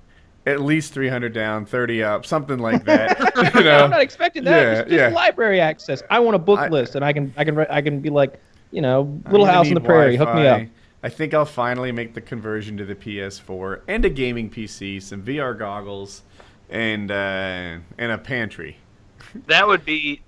at 0.47 0.61
least 0.61 0.95
300 0.95 1.33
down, 1.33 1.67
30 1.67 2.05
up, 2.05 2.25
something 2.25 2.59
like 2.59 2.85
that. 2.85 3.19
you 3.55 3.65
know, 3.65 3.85
I'm 3.85 3.91
not 3.91 4.01
expecting 4.01 4.45
that. 4.45 4.51
Yeah, 4.51 4.75
just, 4.75 4.89
just 4.89 4.99
yeah. 4.99 5.09
library 5.09 5.61
access. 5.61 6.03
I 6.09 6.21
want 6.21 6.37
a 6.37 6.39
book 6.39 6.61
I- 6.61 6.69
list, 6.69 6.95
and 6.95 7.05
I 7.05 7.13
can 7.13 7.35
I 7.37 7.45
can 7.45 7.57
re- 7.57 7.67
I 7.69 7.83
can 7.83 8.01
be 8.01 8.11
like, 8.11 8.41
you 8.71 8.81
know, 8.81 9.21
Little 9.29 9.47
House 9.47 9.69
on 9.69 9.75
the 9.75 9.81
need 9.81 9.87
Prairie. 9.87 10.17
Hook 10.17 10.35
me 10.35 10.47
up. 10.47 10.63
I 11.03 11.09
think 11.09 11.35
I'll 11.35 11.45
finally 11.45 11.93
make 11.93 12.15
the 12.15 12.21
conversion 12.21 12.77
to 12.79 12.85
the 12.85 12.95
PS4 12.95 13.83
and 13.87 14.05
a 14.05 14.11
gaming 14.11 14.51
PC, 14.51 15.03
some 15.03 15.23
VR 15.23 15.57
goggles, 15.57 16.23
and 16.71 17.11
uh, 17.11 17.79
and 17.99 18.13
a 18.13 18.19
pantry. 18.19 18.79
That 19.47 19.67
would 19.67 19.85
be. 19.85 20.23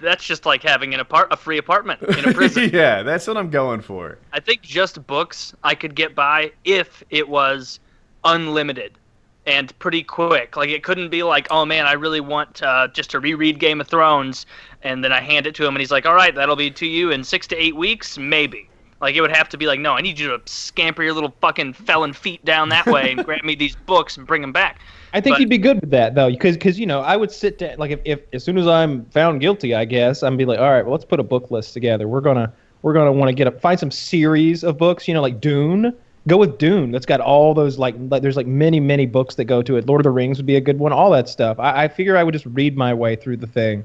That's 0.00 0.24
just 0.24 0.46
like 0.46 0.62
having 0.62 0.94
an 0.94 1.00
apart 1.00 1.28
a 1.32 1.36
free 1.36 1.58
apartment 1.58 2.02
in 2.02 2.30
a 2.30 2.32
prison. 2.32 2.70
yeah, 2.72 3.02
that's 3.02 3.26
what 3.26 3.36
I'm 3.36 3.50
going 3.50 3.82
for. 3.82 4.18
I 4.32 4.40
think 4.40 4.62
just 4.62 5.06
books 5.06 5.54
I 5.62 5.74
could 5.74 5.94
get 5.94 6.14
by 6.14 6.52
if 6.64 7.04
it 7.10 7.28
was 7.28 7.78
unlimited 8.24 8.98
and 9.46 9.76
pretty 9.78 10.02
quick. 10.02 10.56
Like 10.56 10.70
it 10.70 10.82
couldn't 10.82 11.08
be 11.08 11.22
like, 11.22 11.46
oh 11.50 11.64
man, 11.64 11.86
I 11.86 11.92
really 11.92 12.20
want 12.20 12.62
uh, 12.62 12.88
just 12.88 13.10
to 13.10 13.20
reread 13.20 13.58
Game 13.58 13.80
of 13.80 13.88
Thrones, 13.88 14.46
and 14.82 15.02
then 15.02 15.12
I 15.12 15.20
hand 15.20 15.46
it 15.46 15.54
to 15.56 15.62
him 15.64 15.74
and 15.74 15.80
he's 15.80 15.90
like, 15.90 16.06
all 16.06 16.14
right, 16.14 16.34
that'll 16.34 16.56
be 16.56 16.70
to 16.72 16.86
you 16.86 17.10
in 17.10 17.24
six 17.24 17.46
to 17.48 17.56
eight 17.56 17.76
weeks, 17.76 18.18
maybe. 18.18 18.68
Like 19.00 19.14
it 19.14 19.20
would 19.20 19.34
have 19.34 19.48
to 19.50 19.58
be 19.58 19.66
like, 19.66 19.78
no, 19.78 19.92
I 19.92 20.00
need 20.00 20.18
you 20.18 20.28
to 20.28 20.40
scamper 20.46 21.02
your 21.02 21.12
little 21.12 21.34
fucking 21.40 21.74
felon 21.74 22.14
feet 22.14 22.44
down 22.44 22.70
that 22.70 22.86
way 22.86 23.12
and 23.12 23.24
grab 23.24 23.44
me 23.44 23.54
these 23.54 23.76
books 23.76 24.16
and 24.16 24.26
bring 24.26 24.40
them 24.40 24.52
back. 24.52 24.80
I 25.12 25.20
think 25.20 25.34
But- 25.34 25.40
you'd 25.40 25.50
be 25.50 25.58
good 25.58 25.80
with 25.80 25.90
that 25.90 26.14
though, 26.14 26.30
because 26.30 26.56
because 26.56 26.78
you 26.78 26.86
know 26.86 27.00
I 27.00 27.16
would 27.16 27.30
sit 27.30 27.58
down 27.58 27.78
like 27.78 27.90
if, 27.90 28.00
if 28.04 28.20
as 28.32 28.42
soon 28.44 28.58
as 28.58 28.66
I'm 28.66 29.04
found 29.06 29.40
guilty, 29.40 29.74
I 29.74 29.84
guess 29.84 30.22
I'm 30.22 30.36
be 30.36 30.44
like, 30.44 30.58
all 30.58 30.70
right, 30.70 30.82
well 30.82 30.92
let's 30.92 31.04
put 31.04 31.20
a 31.20 31.24
book 31.24 31.50
list 31.50 31.74
together. 31.74 32.08
We're 32.08 32.20
gonna 32.20 32.52
we're 32.82 32.94
gonna 32.94 33.12
want 33.12 33.28
to 33.28 33.34
get 33.34 33.46
a 33.46 33.52
find 33.52 33.78
some 33.78 33.90
series 33.90 34.64
of 34.64 34.78
books, 34.78 35.06
you 35.06 35.14
know, 35.14 35.22
like 35.22 35.40
Dune. 35.40 35.94
Go 36.28 36.36
with 36.36 36.58
Dune. 36.58 36.90
That's 36.90 37.06
got 37.06 37.20
all 37.20 37.54
those 37.54 37.78
like, 37.78 37.94
like 38.10 38.22
there's 38.22 38.36
like 38.36 38.46
many 38.46 38.80
many 38.80 39.06
books 39.06 39.36
that 39.36 39.44
go 39.44 39.62
to 39.62 39.76
it. 39.76 39.86
Lord 39.86 40.00
of 40.00 40.04
the 40.04 40.10
Rings 40.10 40.38
would 40.38 40.46
be 40.46 40.56
a 40.56 40.60
good 40.60 40.78
one. 40.78 40.92
All 40.92 41.10
that 41.10 41.28
stuff. 41.28 41.58
I, 41.58 41.84
I 41.84 41.88
figure 41.88 42.16
I 42.16 42.24
would 42.24 42.32
just 42.32 42.46
read 42.46 42.76
my 42.76 42.92
way 42.92 43.16
through 43.16 43.36
the 43.36 43.46
thing. 43.46 43.84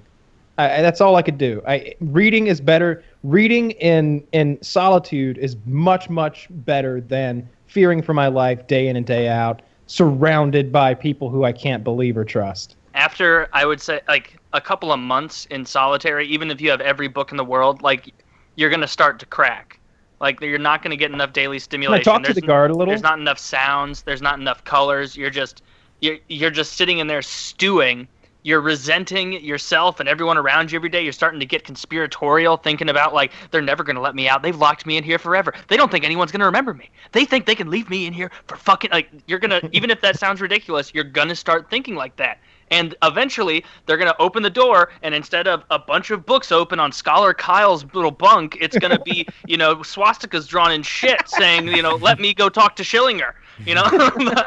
I, 0.58 0.82
that's 0.82 1.02
all 1.02 1.16
I 1.16 1.22
could 1.22 1.38
do. 1.38 1.62
I 1.68 1.96
reading 2.00 2.48
is 2.48 2.60
better. 2.62 3.04
Reading 3.24 3.72
in 3.72 4.24
in 4.32 4.62
solitude 4.62 5.38
is 5.38 5.56
much 5.66 6.10
much 6.10 6.48
better 6.50 7.02
than 7.02 7.48
fearing 7.68 8.02
for 8.02 8.14
my 8.14 8.28
life 8.28 8.68
day 8.68 8.88
in 8.88 8.96
and 8.96 9.06
day 9.06 9.28
out, 9.30 9.62
surrounded 9.88 10.72
by 10.72 10.94
people 10.94 11.30
who 11.30 11.44
I 11.46 11.52
can't 11.54 11.84
believe 11.84 12.18
or 12.18 12.26
trust. 12.26 12.76
after 12.94 13.48
I 13.54 13.66
would 13.66 13.82
say 13.82 14.02
like 14.08 14.38
a 14.54 14.62
couple 14.62 14.92
of 14.92 15.00
months 15.00 15.48
in 15.50 15.66
solitary, 15.66 16.28
even 16.28 16.52
if 16.52 16.60
you 16.60 16.70
have 16.72 16.82
every 16.82 17.08
book 17.08 17.32
in 17.32 17.38
the 17.38 17.46
world, 17.46 17.82
like 17.82 18.14
you're 18.56 18.70
gonna 18.70 18.88
start 18.88 19.20
to 19.20 19.26
crack. 19.26 19.80
Like 20.22 20.42
you're 20.42 20.60
not 20.60 20.84
gonna 20.84 20.98
get 20.98 21.12
enough 21.12 21.34
daily 21.34 21.60
Can 21.84 21.94
I 21.96 22.00
stimulation. 22.00 22.04
talk 22.04 22.26
to 22.28 22.34
There's 22.34 22.36
the 22.36 22.44
n- 22.44 22.48
guard 22.48 22.72
a 22.72 22.76
little? 22.76 22.92
There's 22.92 23.04
not 23.04 23.20
enough 23.20 23.40
sounds. 23.40 24.04
There's 24.04 24.22
not 24.22 24.40
enough 24.40 24.64
colors. 24.64 25.18
You're 25.18 25.32
just 25.32 25.64
you're 26.02 26.20
you're 26.30 26.52
just 26.52 26.74
sitting 26.76 27.00
in 27.00 27.08
there 27.08 27.24
stewing. 27.24 28.08
You're 28.44 28.62
resenting 28.62 29.34
yourself 29.34 30.00
and 30.00 30.10
everyone 30.10 30.38
around 30.38 30.72
you 30.72 30.78
every 30.78 30.90
day. 30.90 31.04
You're 31.04 31.14
starting 31.14 31.40
to 31.42 31.46
get 31.46 31.64
conspiratorial, 31.64 32.58
thinking 32.58 32.90
about 32.90 33.14
like 33.14 33.34
they're 33.52 33.62
never 33.62 33.84
gonna 33.84 34.02
let 34.02 34.16
me 34.16 34.30
out. 34.30 34.44
They've 34.44 34.56
locked 34.56 34.86
me 34.86 34.98
in 34.98 35.04
here 35.04 35.20
forever. 35.20 35.54
They 35.68 35.78
don't 35.78 35.92
think 35.92 36.06
anyone's 36.06 36.32
gonna 36.32 36.46
remember 36.46 36.74
me. 36.74 36.90
They 37.14 37.26
think 37.26 37.46
they 37.48 37.56
can 37.56 37.70
leave 37.70 37.90
me 37.90 38.06
in 38.08 38.14
here 38.14 38.32
for 38.48 38.58
fucking 38.58 38.92
like 38.92 39.10
you're 39.28 39.40
gonna 39.40 39.62
even 39.74 39.90
if 39.92 40.02
that 40.02 40.20
sounds 40.20 40.42
ridiculous, 40.42 40.94
you're 40.94 41.04
gonna 41.04 41.36
start 41.36 41.70
thinking 41.70 41.96
like 41.96 42.16
that. 42.18 42.40
And 42.72 42.96
eventually, 43.04 43.64
they're 43.86 43.98
gonna 43.98 44.16
open 44.18 44.42
the 44.42 44.50
door, 44.50 44.90
and 45.04 45.14
instead 45.14 45.48
of 45.48 45.64
a 45.70 45.78
bunch 45.78 46.10
of 46.10 46.26
books 46.26 46.52
open 46.52 46.80
on 46.80 46.92
Scholar 46.92 47.34
Kyle's 47.34 47.86
little 47.94 48.12
bunk, 48.12 48.58
it's 48.60 48.78
gonna 48.78 49.00
be, 49.00 49.28
you 49.48 49.58
know, 49.58 49.76
swastikas 49.78 50.48
drawn 50.48 50.72
in 50.72 50.82
shit, 50.82 51.28
saying, 51.28 51.68
you 51.68 51.84
know, 51.84 51.96
"Let 51.96 52.20
me 52.20 52.34
go 52.34 52.50
talk 52.50 52.76
to 52.78 52.84
Schillinger." 52.84 53.34
You 53.66 53.76
know, 53.76 53.84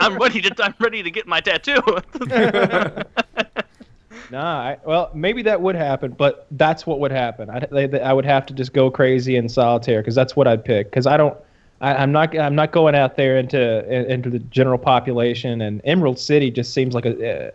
I'm 0.01 0.19
ready 0.19 0.41
to, 0.41 0.65
I'm 0.65 0.75
ready 0.81 1.03
to 1.03 1.11
get 1.11 1.27
my 1.27 1.41
tattoo. 1.41 1.83
Nah, 4.31 4.61
I, 4.61 4.79
well, 4.85 5.11
maybe 5.15 5.43
that 5.43 5.61
would 5.61 5.77
happen, 5.77 6.13
but 6.13 6.47
that's 6.53 6.87
what 6.87 6.99
would 6.99 7.13
happen. 7.13 7.51
I, 7.51 7.67
they, 7.71 8.01
I 8.01 8.13
would 8.13 8.25
have 8.25 8.47
to 8.47 8.55
just 8.55 8.73
go 8.73 8.91
crazy 8.91 9.37
in 9.37 9.49
solitaire 9.49 10.01
because 10.01 10.15
that's 10.15 10.35
what 10.35 10.49
I'd 10.49 10.65
pick. 10.65 10.91
Because 10.91 11.07
I 11.07 11.17
don't, 11.17 11.37
I, 11.81 11.95
I'm 11.95 12.11
not, 12.11 12.37
I'm 12.37 12.55
not 12.55 12.73
going 12.73 12.95
out 12.95 13.17
there 13.17 13.39
into 13.39 14.11
into 14.11 14.31
the 14.31 14.39
general 14.39 14.79
population. 14.79 15.61
And 15.61 15.81
Emerald 15.85 16.19
City 16.19 16.51
just 16.51 16.73
seems 16.73 16.95
like 16.95 17.07
a 17.07 17.21
eh, 17.21 17.51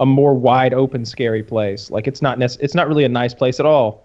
a 0.00 0.06
more 0.06 0.34
wide 0.34 0.74
open, 0.74 1.04
scary 1.04 1.42
place. 1.42 1.90
Like 1.90 2.08
it's 2.08 2.20
not, 2.20 2.38
nec- 2.38 2.58
it's 2.60 2.74
not 2.74 2.88
really 2.88 3.04
a 3.04 3.08
nice 3.08 3.34
place 3.34 3.60
at 3.60 3.66
all. 3.66 4.04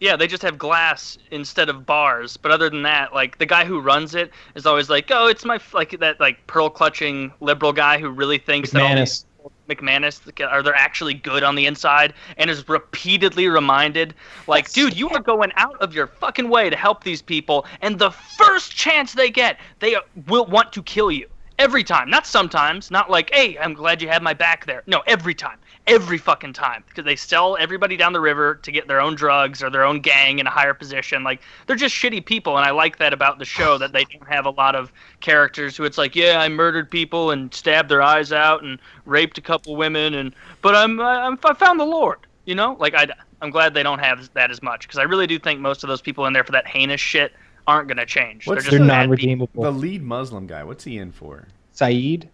Yeah, 0.00 0.16
they 0.16 0.26
just 0.26 0.42
have 0.42 0.58
glass 0.58 1.16
instead 1.30 1.70
of 1.70 1.86
bars. 1.86 2.36
But 2.36 2.50
other 2.50 2.68
than 2.68 2.82
that, 2.82 3.14
like 3.14 3.38
the 3.38 3.46
guy 3.46 3.64
who 3.64 3.80
runs 3.80 4.14
it 4.14 4.32
is 4.54 4.66
always 4.66 4.90
like, 4.90 5.10
"Oh, 5.10 5.28
it's 5.28 5.44
my 5.44 5.54
f-, 5.54 5.72
like 5.72 5.98
that 6.00 6.20
like 6.20 6.46
pearl 6.46 6.68
clutching 6.68 7.32
liberal 7.40 7.72
guy 7.72 7.98
who 7.98 8.10
really 8.10 8.36
thinks 8.36 8.70
that 8.72 8.82
all 8.82 8.88
McManus. 8.88 8.98
these 8.98 9.24
McManus 9.68 10.50
are 10.50 10.62
they 10.62 10.70
actually 10.70 11.14
good 11.14 11.42
on 11.42 11.54
the 11.54 11.66
inside 11.66 12.12
and 12.36 12.50
is 12.50 12.68
repeatedly 12.68 13.48
reminded 13.48 14.14
like 14.46 14.70
dude 14.72 14.96
you 14.96 15.08
are 15.10 15.20
going 15.20 15.52
out 15.56 15.76
of 15.80 15.94
your 15.94 16.06
fucking 16.06 16.48
way 16.48 16.70
to 16.70 16.76
help 16.76 17.04
these 17.04 17.22
people 17.22 17.66
and 17.80 17.98
the 17.98 18.10
first 18.10 18.72
chance 18.72 19.12
they 19.12 19.30
get 19.30 19.58
they 19.80 19.96
will 20.26 20.46
want 20.46 20.72
to 20.72 20.82
kill 20.82 21.10
you 21.10 21.26
every 21.58 21.84
time. 21.84 22.10
Not 22.10 22.26
sometimes. 22.26 22.90
Not 22.90 23.10
like 23.10 23.32
hey 23.32 23.58
I'm 23.58 23.74
glad 23.74 24.02
you 24.02 24.08
had 24.08 24.22
my 24.22 24.34
back 24.34 24.66
there. 24.66 24.82
No 24.86 25.02
every 25.06 25.34
time. 25.34 25.58
Every 25.86 26.18
fucking 26.18 26.54
time. 26.54 26.84
Because 26.88 27.04
they 27.04 27.16
sell 27.16 27.56
everybody 27.58 27.96
down 27.96 28.12
the 28.12 28.20
river 28.20 28.56
to 28.56 28.72
get 28.72 28.88
their 28.88 29.00
own 29.00 29.14
drugs 29.14 29.62
or 29.62 29.70
their 29.70 29.84
own 29.84 30.00
gang 30.00 30.38
in 30.38 30.46
a 30.46 30.50
higher 30.50 30.74
position. 30.74 31.24
Like 31.24 31.42
they're 31.66 31.76
just 31.76 31.94
shitty 31.94 32.24
people 32.24 32.56
and 32.56 32.66
I 32.66 32.70
like 32.70 32.98
that 32.98 33.12
about 33.12 33.38
the 33.38 33.44
show 33.44 33.78
that 33.78 33.92
they 33.92 34.04
don't 34.04 34.28
have 34.28 34.46
a 34.46 34.50
lot 34.50 34.74
of 34.74 34.92
characters 35.20 35.76
who 35.76 35.84
it's 35.84 35.98
like 35.98 36.14
yeah 36.14 36.40
I 36.40 36.48
murdered 36.48 36.90
people 36.90 37.30
and 37.30 37.52
stabbed 37.54 37.90
their 37.90 38.02
eyes 38.02 38.32
out 38.32 38.62
and 38.62 38.78
raped 39.06 39.38
a 39.38 39.42
couple 39.42 39.76
women 39.76 40.14
and 40.14 40.34
but 40.62 40.74
I'm, 40.74 41.00
I'm 41.00 41.38
I 41.44 41.54
found 41.54 41.78
the 41.78 41.84
Lord 41.84 42.26
you 42.44 42.54
know? 42.54 42.76
Like 42.78 42.94
I 42.94 43.06
I'm 43.40 43.50
glad 43.50 43.74
they 43.74 43.82
don't 43.82 43.98
have 43.98 44.32
that 44.34 44.50
as 44.50 44.62
much 44.62 44.86
because 44.86 44.98
I 44.98 45.02
really 45.02 45.26
do 45.26 45.38
think 45.38 45.60
most 45.60 45.82
of 45.82 45.88
those 45.88 46.00
people 46.00 46.26
in 46.26 46.32
there 46.32 46.44
for 46.44 46.52
that 46.52 46.66
heinous 46.66 47.00
shit 47.00 47.32
aren't 47.66 47.88
gonna 47.88 48.04
change 48.06 48.46
What's 48.46 48.62
they're 48.64 48.70
They're 48.72 48.78
just 48.80 48.88
bad 48.88 49.02
non-redeemable. 49.04 49.62
The 49.62 49.70
lead 49.72 50.02
Muslim 50.02 50.46
guy, 50.46 50.64
what's 50.64 50.84
he 50.84 50.98
in 50.98 51.12
for? 51.12 51.48
Saeed. 51.72 52.28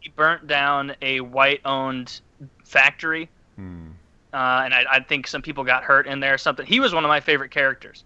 he 0.00 0.08
burnt 0.10 0.46
down 0.46 0.94
a 1.02 1.20
white-owned 1.20 2.20
factory, 2.64 3.28
Hmm. 3.56 3.88
uh, 4.32 4.62
and 4.64 4.72
I, 4.74 4.84
I 4.90 5.00
think 5.00 5.26
some 5.26 5.42
people 5.42 5.64
got 5.64 5.84
hurt 5.84 6.06
in 6.06 6.20
there. 6.20 6.34
or 6.34 6.38
Something. 6.38 6.66
He 6.66 6.80
was 6.80 6.94
one 6.94 7.04
of 7.04 7.08
my 7.08 7.20
favorite 7.20 7.50
characters. 7.50 8.04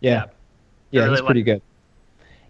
Yeah, 0.00 0.24
yeah, 0.90 1.02
I 1.02 1.04
really 1.04 1.16
he's 1.16 1.24
pretty 1.24 1.42
good. 1.42 1.62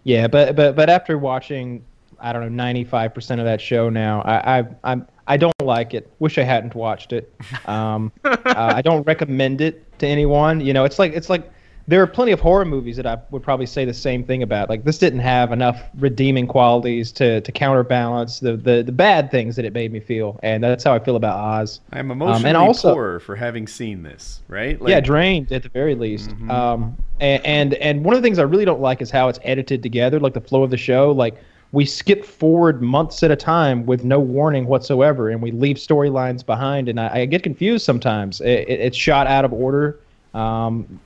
Yeah, 0.03 0.27
but 0.27 0.55
but 0.55 0.75
but 0.75 0.89
after 0.89 1.17
watching, 1.17 1.83
I 2.19 2.33
don't 2.33 2.41
know, 2.41 2.49
ninety 2.49 2.83
five 2.83 3.13
percent 3.13 3.39
of 3.39 3.45
that 3.45 3.61
show 3.61 3.89
now, 3.89 4.21
I 4.21 4.59
I 4.59 4.63
I'm 4.83 5.07
I 5.27 5.37
don't 5.37 5.53
like 5.61 5.93
it. 5.93 6.11
Wish 6.19 6.37
I 6.37 6.43
hadn't 6.43 6.75
watched 6.75 7.13
it. 7.13 7.33
Um, 7.67 8.11
uh, 8.23 8.37
I 8.45 8.81
don't 8.81 9.03
recommend 9.07 9.61
it 9.61 9.97
to 9.99 10.07
anyone. 10.07 10.59
You 10.61 10.73
know, 10.73 10.83
it's 10.83 10.99
like 10.99 11.13
it's 11.13 11.29
like 11.29 11.49
there 11.87 12.01
are 12.01 12.07
plenty 12.07 12.31
of 12.31 12.39
horror 12.39 12.65
movies 12.65 12.97
that 12.97 13.05
I 13.05 13.17
would 13.29 13.43
probably 13.43 13.67
say 13.67 13.85
the 13.85 13.93
same 13.93 14.23
thing 14.23 14.41
about. 14.41 14.69
Like 14.69 14.83
this 14.83 14.97
didn't 14.97 15.19
have 15.19 15.51
enough 15.51 15.79
redeeming 15.99 16.47
qualities 16.47 17.11
to 17.13 17.41
to 17.41 17.51
counterbalance 17.51 18.39
the 18.39 18.57
the, 18.57 18.81
the 18.83 18.91
bad 18.91 19.29
things 19.31 19.55
that 19.55 19.65
it 19.65 19.73
made 19.73 19.91
me 19.91 19.99
feel, 19.99 20.39
and 20.41 20.63
that's 20.63 20.83
how 20.83 20.93
I 20.93 20.99
feel 20.99 21.15
about 21.15 21.37
Oz. 21.37 21.79
I'm 21.91 22.11
emotionally 22.11 22.49
and 22.49 22.57
also- 22.57 22.93
poor 22.93 23.19
for 23.19 23.35
having 23.35 23.67
seen 23.67 24.03
this, 24.03 24.41
right? 24.47 24.79
yeah, 24.87 24.99
drained 24.99 25.51
at 25.51 25.63
the 25.63 25.69
very 25.69 25.95
least. 25.95 26.29
Mhm. 26.31 26.49
Um, 26.49 26.97
and, 27.19 27.45
and 27.45 27.73
and 27.75 28.03
one 28.03 28.15
of 28.15 28.21
the 28.21 28.25
things 28.25 28.39
I 28.39 28.43
really 28.43 28.65
don't 28.65 28.81
like 28.81 29.01
is 29.01 29.11
how 29.11 29.27
it's 29.29 29.39
edited 29.43 29.83
together, 29.83 30.19
like 30.19 30.33
the 30.33 30.41
flow 30.41 30.63
of 30.63 30.71
the 30.71 30.77
show. 30.77 31.11
Like 31.11 31.35
we 31.71 31.85
skip 31.85 32.25
forward 32.25 32.81
months 32.81 33.21
at 33.21 33.31
a 33.31 33.35
time 33.35 33.85
with 33.85 34.03
no 34.03 34.19
warning 34.19 34.65
whatsoever, 34.65 35.29
and 35.29 35.41
we 35.41 35.51
leave 35.51 35.77
storylines 35.77 36.45
behind. 36.45 36.89
And 36.89 36.99
I, 36.99 37.19
I 37.19 37.25
get 37.25 37.43
confused 37.43 37.85
sometimes. 37.85 38.41
It, 38.41 38.67
it, 38.67 38.79
it's 38.79 38.97
shot 38.97 39.27
out 39.27 39.45
of 39.45 39.53
order. 39.53 39.99
Um, 40.33 40.99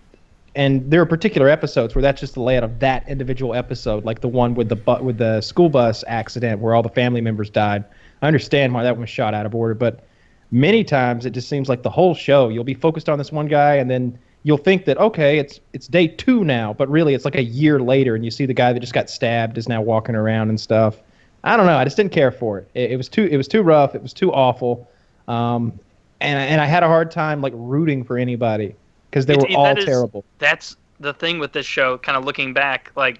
and 0.59 0.91
there 0.91 0.99
are 1.01 1.05
particular 1.05 1.47
episodes 1.47 1.95
where 1.95 2.01
that's 2.01 2.19
just 2.19 2.33
the 2.33 2.41
layout 2.41 2.65
of 2.65 2.79
that 2.79 3.07
individual 3.07 3.55
episode, 3.55 4.03
like 4.03 4.19
the 4.19 4.27
one 4.27 4.55
with 4.55 4.67
the 4.67 4.75
bu- 4.75 5.01
with 5.01 5.17
the 5.17 5.39
school 5.39 5.69
bus 5.69 6.03
accident 6.05 6.59
where 6.59 6.75
all 6.75 6.83
the 6.83 6.89
family 6.89 7.21
members 7.21 7.49
died. 7.49 7.85
I 8.21 8.27
understand 8.27 8.73
why 8.73 8.83
that 8.83 8.91
one 8.91 8.99
was 8.99 9.09
shot 9.09 9.33
out 9.33 9.45
of 9.45 9.55
order, 9.55 9.73
but 9.73 10.05
many 10.51 10.83
times 10.83 11.25
it 11.25 11.29
just 11.29 11.47
seems 11.47 11.69
like 11.69 11.81
the 11.83 11.89
whole 11.89 12.13
show 12.13 12.49
you'll 12.49 12.65
be 12.65 12.73
focused 12.73 13.07
on 13.07 13.17
this 13.17 13.31
one 13.31 13.47
guy 13.47 13.75
and 13.75 13.89
then 13.89 14.19
you'll 14.43 14.57
think 14.57 14.83
that 14.83 14.97
okay 14.97 15.37
it's 15.37 15.61
it's 15.73 15.87
day 15.87 16.07
two 16.07 16.43
now 16.43 16.73
but 16.73 16.89
really 16.89 17.13
it's 17.13 17.23
like 17.23 17.35
a 17.35 17.43
year 17.43 17.79
later 17.79 18.15
and 18.15 18.25
you 18.25 18.31
see 18.31 18.47
the 18.47 18.53
guy 18.53 18.73
that 18.73 18.79
just 18.79 18.93
got 18.93 19.09
stabbed 19.09 19.57
is 19.57 19.69
now 19.69 19.81
walking 19.81 20.15
around 20.15 20.49
and 20.49 20.59
stuff. 20.59 21.01
I 21.43 21.55
don't 21.55 21.67
know 21.67 21.77
i 21.77 21.85
just 21.85 21.95
didn't 21.95 22.11
care 22.11 22.31
for 22.31 22.57
it. 22.57 22.69
It, 22.73 22.91
it 22.91 22.97
was 22.97 23.07
too 23.07 23.25
it 23.31 23.37
was 23.37 23.47
too 23.47 23.61
rough 23.61 23.95
it 23.95 24.01
was 24.01 24.11
too 24.11 24.33
awful 24.33 24.89
um, 25.29 25.79
and, 26.19 26.37
and 26.37 26.59
i 26.59 26.65
had 26.65 26.83
a 26.83 26.87
hard 26.87 27.11
time 27.11 27.39
like 27.39 27.53
rooting 27.55 28.03
for 28.03 28.17
anybody 28.17 28.75
because 29.09 29.25
they 29.25 29.33
It- 29.33 29.39
were 29.41 29.57
all 29.57 29.63
that 29.65 29.79
is- 29.79 29.85
terrible 29.85 30.23
That's 30.39 30.75
the 30.99 31.13
thing 31.13 31.39
with 31.39 31.53
this 31.53 31.65
show. 31.65 31.97
Kind 31.97 32.17
of 32.17 32.25
looking 32.25 32.53
back, 32.53 32.91
like 32.95 33.19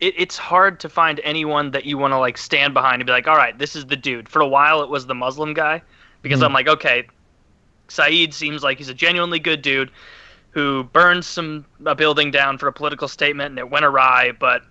it, 0.00 0.14
it's 0.16 0.36
hard 0.36 0.80
to 0.80 0.88
find 0.88 1.20
anyone 1.24 1.70
that 1.70 1.84
you 1.84 1.96
want 1.96 2.12
to 2.12 2.18
like 2.18 2.36
stand 2.36 2.74
behind 2.74 3.00
and 3.00 3.06
be 3.06 3.12
like, 3.12 3.28
all 3.28 3.36
right, 3.36 3.56
this 3.58 3.76
is 3.76 3.86
the 3.86 3.96
dude. 3.96 4.28
For 4.28 4.40
a 4.42 4.48
while, 4.48 4.82
it 4.82 4.88
was 4.88 5.06
the 5.06 5.14
Muslim 5.14 5.54
guy 5.54 5.80
because 6.22 6.40
Mhm. 6.40 6.46
I'm 6.46 6.52
like, 6.52 6.68
okay, 6.68 7.06
Saeed 7.88 8.34
seems 8.34 8.62
like 8.62 8.78
he's 8.78 8.88
a 8.88 8.94
genuinely 8.94 9.38
good 9.38 9.62
dude 9.62 9.90
who 10.50 10.84
burned 10.84 11.24
some 11.24 11.64
a 11.86 11.94
building 11.94 12.30
down 12.30 12.58
for 12.58 12.66
a 12.68 12.72
political 12.72 13.08
statement 13.08 13.50
and 13.50 13.58
it 13.58 13.70
went 13.70 13.84
awry, 13.84 14.32
but 14.38 14.62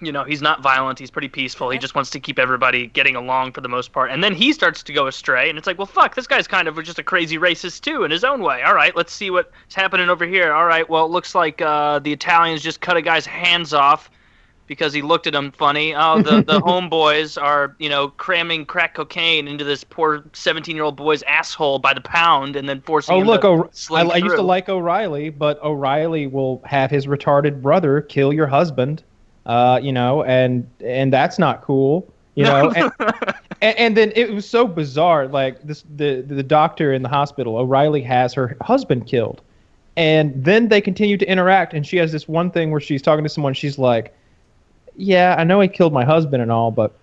you 0.00 0.12
know 0.12 0.24
he's 0.24 0.42
not 0.42 0.62
violent 0.62 0.98
he's 0.98 1.10
pretty 1.10 1.28
peaceful 1.28 1.70
he 1.70 1.78
just 1.78 1.94
wants 1.94 2.10
to 2.10 2.20
keep 2.20 2.38
everybody 2.38 2.86
getting 2.88 3.16
along 3.16 3.52
for 3.52 3.60
the 3.60 3.68
most 3.68 3.92
part 3.92 4.10
and 4.10 4.22
then 4.24 4.34
he 4.34 4.52
starts 4.52 4.82
to 4.82 4.92
go 4.92 5.06
astray 5.06 5.48
and 5.48 5.58
it's 5.58 5.66
like 5.66 5.78
well 5.78 5.86
fuck 5.86 6.14
this 6.14 6.26
guy's 6.26 6.48
kind 6.48 6.68
of 6.68 6.82
just 6.82 6.98
a 6.98 7.02
crazy 7.02 7.38
racist 7.38 7.82
too 7.82 8.04
in 8.04 8.10
his 8.10 8.24
own 8.24 8.42
way 8.42 8.62
all 8.62 8.74
right 8.74 8.96
let's 8.96 9.12
see 9.12 9.30
what's 9.30 9.74
happening 9.74 10.08
over 10.08 10.26
here 10.26 10.52
all 10.52 10.66
right 10.66 10.88
well 10.88 11.04
it 11.04 11.10
looks 11.10 11.34
like 11.34 11.60
uh, 11.62 11.98
the 11.98 12.12
italians 12.12 12.62
just 12.62 12.80
cut 12.80 12.96
a 12.96 13.02
guy's 13.02 13.26
hands 13.26 13.74
off 13.74 14.10
because 14.66 14.92
he 14.92 15.02
looked 15.02 15.26
at 15.26 15.34
him 15.34 15.50
funny 15.50 15.94
oh 15.96 16.22
the, 16.22 16.42
the 16.42 16.60
homeboys 16.66 17.40
are 17.40 17.74
you 17.80 17.88
know 17.88 18.08
cramming 18.08 18.64
crack 18.64 18.94
cocaine 18.94 19.48
into 19.48 19.64
this 19.64 19.82
poor 19.82 20.22
17 20.32 20.76
year 20.76 20.84
old 20.84 20.94
boy's 20.96 21.22
asshole 21.24 21.80
by 21.80 21.92
the 21.92 22.00
pound 22.00 22.54
and 22.54 22.68
then 22.68 22.80
forcing 22.80 23.16
Oh 23.16 23.20
him 23.20 23.26
look! 23.26 23.40
to 23.40 23.48
O- 23.48 23.64
I, 23.64 23.68
sling 23.72 24.10
I 24.12 24.16
used 24.18 24.36
to 24.36 24.42
like 24.42 24.68
O'Reily, 24.68 25.28
but 25.30 25.60
O'Reily 25.64 26.28
will 26.28 26.62
have 26.64 26.90
his 26.90 27.06
retarded 27.08 27.60
brother 27.60 28.00
kill 28.00 28.32
your 28.32 28.46
husband. 28.46 29.02
Uh, 29.50 29.80
you 29.82 29.90
know, 29.90 30.22
and 30.22 30.64
and 30.78 31.12
that's 31.12 31.36
not 31.36 31.60
cool. 31.62 32.08
You 32.36 32.44
know, 32.44 32.70
and, 32.70 32.92
and, 33.60 33.78
and 33.78 33.96
then 33.96 34.12
it 34.14 34.32
was 34.32 34.48
so 34.48 34.64
bizarre. 34.64 35.26
Like 35.26 35.60
this, 35.64 35.82
the 35.96 36.20
the 36.20 36.44
doctor 36.44 36.92
in 36.92 37.02
the 37.02 37.08
hospital, 37.08 37.56
O'Reily 37.56 38.00
has 38.02 38.32
her 38.34 38.56
husband 38.60 39.08
killed, 39.08 39.42
and 39.96 40.32
then 40.36 40.68
they 40.68 40.80
continue 40.80 41.16
to 41.16 41.28
interact. 41.28 41.74
And 41.74 41.84
she 41.84 41.96
has 41.96 42.12
this 42.12 42.28
one 42.28 42.52
thing 42.52 42.70
where 42.70 42.80
she's 42.80 43.02
talking 43.02 43.24
to 43.24 43.28
someone. 43.28 43.52
She's 43.54 43.76
like, 43.76 44.14
"Yeah, 44.94 45.34
I 45.36 45.42
know 45.42 45.58
he 45.60 45.66
killed 45.66 45.92
my 45.92 46.04
husband 46.04 46.42
and 46.42 46.52
all, 46.52 46.70
but." 46.70 46.96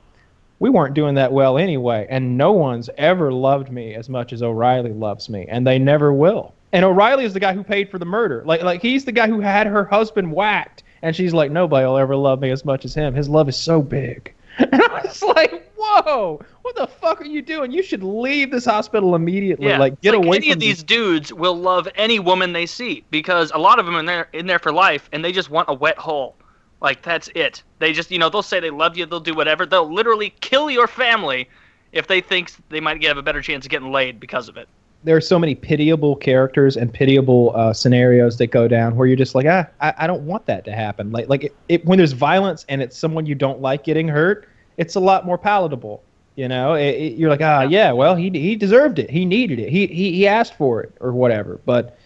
We 0.60 0.72
weren't 0.72 0.96
doing 0.96 1.14
that 1.14 1.32
well 1.32 1.60
anyway, 1.60 2.08
and 2.10 2.36
no 2.36 2.52
one's 2.52 2.90
ever 2.98 3.32
loved 3.32 3.72
me 3.72 3.94
as 3.94 4.10
much 4.10 4.34
as 4.34 4.42
O'Reily 4.42 4.92
loves 4.92 5.30
me, 5.30 5.46
and 5.48 5.68
they 5.68 5.78
never 5.78 6.12
will. 6.12 6.52
And 6.74 6.84
O'Reily 6.84 7.26
is 7.26 7.36
the 7.36 7.40
guy 7.40 7.54
who 7.54 7.64
paid 7.64 7.92
for 7.92 8.00
the 8.00 8.06
murder. 8.06 8.42
Like, 8.44 8.64
like 8.64 8.82
he's 8.82 9.06
the 9.06 9.12
guy 9.12 9.28
who 9.28 9.40
had 9.40 9.68
her 9.68 9.86
husband 9.86 10.32
whacked, 10.34 10.82
and 11.02 11.16
she's 11.16 11.34
like, 11.34 11.52
nobody 11.52 11.86
will 11.86 11.98
ever 11.98 12.16
love 12.16 12.40
me 12.42 12.52
as 12.52 12.66
much 12.66 12.86
as 12.86 12.94
him. 12.94 13.14
His 13.14 13.30
love 13.30 13.50
is 13.50 13.58
so 13.58 13.82
big. 13.82 14.34
And 14.60 14.82
I 14.82 15.02
was 15.04 15.22
like, 15.22 15.72
whoa, 15.78 16.42
what 16.64 16.76
the 16.76 16.88
fuck 16.88 17.22
are 17.22 17.26
you 17.26 17.44
doing? 17.44 17.72
You 17.72 17.84
should 17.84 18.04
leave 18.04 18.50
this 18.50 18.66
hospital 18.66 19.14
immediately. 19.14 19.68
Yeah, 19.68 19.78
like, 19.78 20.02
get 20.02 20.16
like 20.16 20.26
away 20.26 20.38
any 20.38 20.48
from 20.48 20.54
of 20.54 20.60
these 20.60 20.82
dudes 20.82 21.32
will 21.32 21.56
love 21.56 21.88
any 21.96 22.18
woman 22.20 22.54
they 22.54 22.66
see 22.66 23.04
because 23.12 23.52
a 23.54 23.58
lot 23.60 23.78
of 23.78 23.86
them 23.86 23.96
are 23.96 24.00
in 24.00 24.06
there 24.08 24.30
in 24.34 24.48
there 24.48 24.58
for 24.58 24.72
life 24.72 25.10
and 25.14 25.24
they 25.24 25.32
just 25.32 25.52
want 25.52 25.70
a 25.70 25.74
wet 25.74 25.98
hole. 25.98 26.36
Like 26.82 27.02
that's 27.02 27.30
it. 27.36 27.64
They 27.80 27.94
just 27.94 28.12
you 28.12 28.20
know 28.20 28.30
they'll 28.30 28.42
say 28.42 28.60
they 28.60 28.70
love 28.70 28.98
you, 28.98 29.06
they'll 29.06 29.20
do 29.20 29.34
whatever. 29.34 29.66
They'll 29.66 29.92
literally 29.92 30.34
kill 30.42 30.70
your 30.70 30.88
family 30.88 31.50
if 31.92 32.08
they 32.08 32.22
think 32.22 32.52
they 32.70 32.80
might 32.80 33.00
get 33.00 33.10
have 33.10 33.18
a 33.18 33.24
better 33.24 33.42
chance 33.42 33.66
of 33.66 33.72
getting 33.72 33.92
laid 33.92 34.20
because 34.20 34.50
of 34.50 34.58
it. 34.58 34.68
There 35.04 35.16
are 35.16 35.22
so 35.22 35.40
many 35.40 35.56
pitiable 35.56 36.16
characters 36.16 36.76
and 36.76 36.94
pitiable 36.94 37.54
uh, 37.56 37.72
scenarios 37.74 38.38
that 38.38 38.48
go 38.48 38.68
down 38.68 38.96
where 38.96 39.08
you're 39.08 39.16
just 39.16 39.36
like, 39.36 39.46
ah, 39.48 39.66
I, 39.80 39.94
I 40.00 40.08
don't 40.08 40.24
want 40.24 40.46
that 40.48 40.66
to 40.66 40.72
happen. 40.74 41.12
Like, 41.12 41.30
like 41.30 41.46
it, 41.46 41.56
it, 41.70 41.86
when 41.86 41.98
there's 41.98 42.12
violence 42.14 42.66
and 42.68 42.82
it's 42.82 42.98
someone 42.98 43.26
you 43.26 43.36
don't 43.36 43.62
like 43.62 43.84
getting 43.84 44.08
hurt, 44.08 44.48
it's 44.78 44.96
a 44.96 45.00
lot 45.00 45.26
more 45.26 45.38
palatable. 45.38 46.04
You 46.36 46.48
know, 46.48 46.74
it, 46.74 46.90
it- 46.96 47.14
you're 47.18 47.30
like, 47.30 47.42
ah, 47.42 47.62
yeah, 47.62 47.92
well, 47.92 48.16
he 48.16 48.30
he 48.32 48.56
deserved 48.56 49.00
it, 49.00 49.10
he 49.10 49.26
needed 49.26 49.60
it, 49.60 49.70
he 49.70 49.88
he 49.88 50.12
he 50.14 50.28
asked 50.28 50.56
for 50.56 50.82
it 50.84 50.92
or 51.00 51.12
whatever. 51.14 51.60
But 51.66 51.98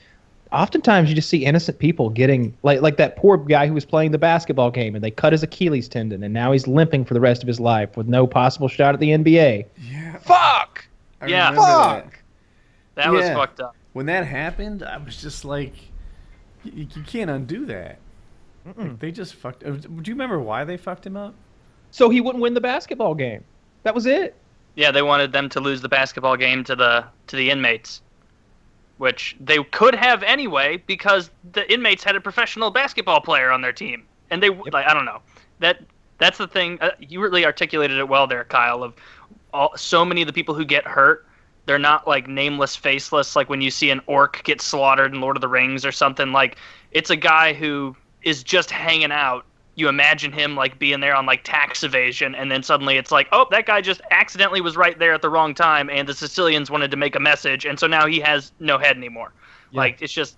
oftentimes 0.51 1.07
you 1.09 1.15
just 1.15 1.29
see 1.29 1.45
innocent 1.45 1.79
people 1.79 2.09
getting 2.09 2.53
like 2.63 2.81
like 2.81 2.97
that 2.97 3.15
poor 3.15 3.37
guy 3.37 3.67
who 3.67 3.73
was 3.73 3.85
playing 3.85 4.11
the 4.11 4.17
basketball 4.17 4.69
game 4.69 4.95
and 4.95 5.03
they 5.03 5.11
cut 5.11 5.31
his 5.33 5.43
Achilles 5.43 5.87
tendon 5.87 6.23
and 6.23 6.33
now 6.33 6.51
he's 6.51 6.67
limping 6.67 7.05
for 7.05 7.13
the 7.13 7.19
rest 7.21 7.41
of 7.41 7.47
his 7.47 7.59
life 7.59 7.95
with 7.95 8.07
no 8.07 8.27
possible 8.27 8.67
shot 8.67 8.93
at 8.93 8.99
the 8.99 9.09
NBA. 9.11 9.65
Yeah. 9.89 10.17
Fuck. 10.17 10.85
I 11.21 11.27
Yeah. 11.27 11.49
remember 11.51 11.61
that. 11.67 12.13
Fuck. 12.95 13.03
That 13.05 13.11
was 13.11 13.29
fucked 13.29 13.59
up. 13.59 13.75
When 13.93 14.05
that 14.07 14.25
happened, 14.25 14.83
I 14.83 14.97
was 14.97 15.21
just 15.21 15.43
like, 15.45 15.73
you, 16.63 16.87
you 16.95 17.03
can't 17.03 17.29
undo 17.29 17.65
that. 17.65 17.99
Like, 18.77 18.99
they 18.99 19.11
just 19.11 19.35
fucked. 19.35 19.63
uh, 19.63 19.71
Do 19.71 19.89
you 20.05 20.13
remember 20.13 20.39
why 20.39 20.63
they 20.63 20.77
fucked 20.77 21.05
him 21.05 21.17
up? 21.17 21.33
so 21.93 22.09
he 22.09 22.21
wouldn't 22.21 22.41
win 22.41 22.53
the 22.53 22.61
basketball 22.61 23.13
game. 23.13 23.43
That 23.83 23.93
was 23.93 24.05
it. 24.05 24.35
Yeah, 24.75 24.91
they 24.91 25.01
wanted 25.01 25.33
them 25.33 25.49
to 25.49 25.59
lose 25.59 25.81
the 25.81 25.89
basketball 25.89 26.37
game 26.37 26.63
to 26.63 26.75
the 26.75 27.03
to 27.27 27.35
the 27.35 27.49
inmates, 27.51 28.01
which 28.97 29.35
they 29.41 29.61
could 29.65 29.93
have 29.95 30.23
anyway 30.23 30.81
because 30.87 31.31
the 31.51 31.69
inmates 31.71 32.01
had 32.03 32.15
a 32.15 32.21
professional 32.21 32.71
basketball 32.71 33.19
player 33.19 33.51
on 33.51 33.61
their 33.61 33.73
team, 33.73 34.05
and 34.29 34.41
they 34.41 34.49
like 34.49 34.85
I 34.85 34.93
don't 34.93 35.03
know 35.03 35.21
that 35.59 35.79
that's 36.19 36.37
the 36.37 36.47
thing. 36.47 36.77
Uh, 36.79 36.91
you 36.99 37.19
really 37.19 37.45
articulated 37.45 37.97
it 37.97 38.07
well 38.07 38.27
there, 38.27 38.45
Kyle. 38.45 38.83
Of 38.83 38.93
all, 39.53 39.75
so 39.75 40.05
many 40.05 40.21
of 40.21 40.27
the 40.27 40.33
people 40.33 40.55
who 40.55 40.63
get 40.63 40.85
hurt, 40.87 41.25
they're 41.71 41.79
not 41.79 42.05
like 42.05 42.27
nameless, 42.27 42.75
faceless. 42.75 43.33
Like 43.33 43.47
when 43.49 43.61
you 43.61 43.71
see 43.71 43.91
an 43.91 44.01
orc 44.05 44.43
get 44.43 44.59
slaughtered 44.59 45.13
in 45.13 45.21
Lord 45.21 45.37
of 45.37 45.41
the 45.41 45.47
Rings 45.47 45.85
or 45.85 45.93
something. 45.93 46.33
Like 46.33 46.57
it's 46.91 47.09
a 47.09 47.15
guy 47.15 47.53
who 47.53 47.95
is 48.23 48.43
just 48.43 48.69
hanging 48.69 49.13
out 49.13 49.45
you 49.75 49.87
imagine 49.87 50.33
him 50.33 50.53
like 50.53 50.77
being 50.79 50.99
there 50.99 51.15
on 51.15 51.25
like 51.25 51.45
tax 51.45 51.81
evasion 51.81 52.35
and 52.35 52.51
then 52.51 52.61
suddenly 52.61 52.97
it's 52.97 53.09
like 53.09 53.29
oh 53.31 53.47
that 53.51 53.65
guy 53.65 53.79
just 53.79 54.01
accidentally 54.11 54.59
was 54.59 54.75
right 54.75 54.99
there 54.99 55.13
at 55.13 55.21
the 55.21 55.29
wrong 55.29 55.55
time 55.55 55.89
and 55.89 56.09
the 56.09 56.13
sicilians 56.13 56.69
wanted 56.69 56.91
to 56.91 56.97
make 56.97 57.15
a 57.15 57.19
message 57.21 57.65
and 57.65 57.79
so 57.79 57.87
now 57.87 58.05
he 58.05 58.19
has 58.19 58.51
no 58.59 58.77
head 58.77 58.97
anymore 58.97 59.31
Yeah. 59.71 59.79
like 59.79 60.01
it's 60.01 60.11
just 60.11 60.35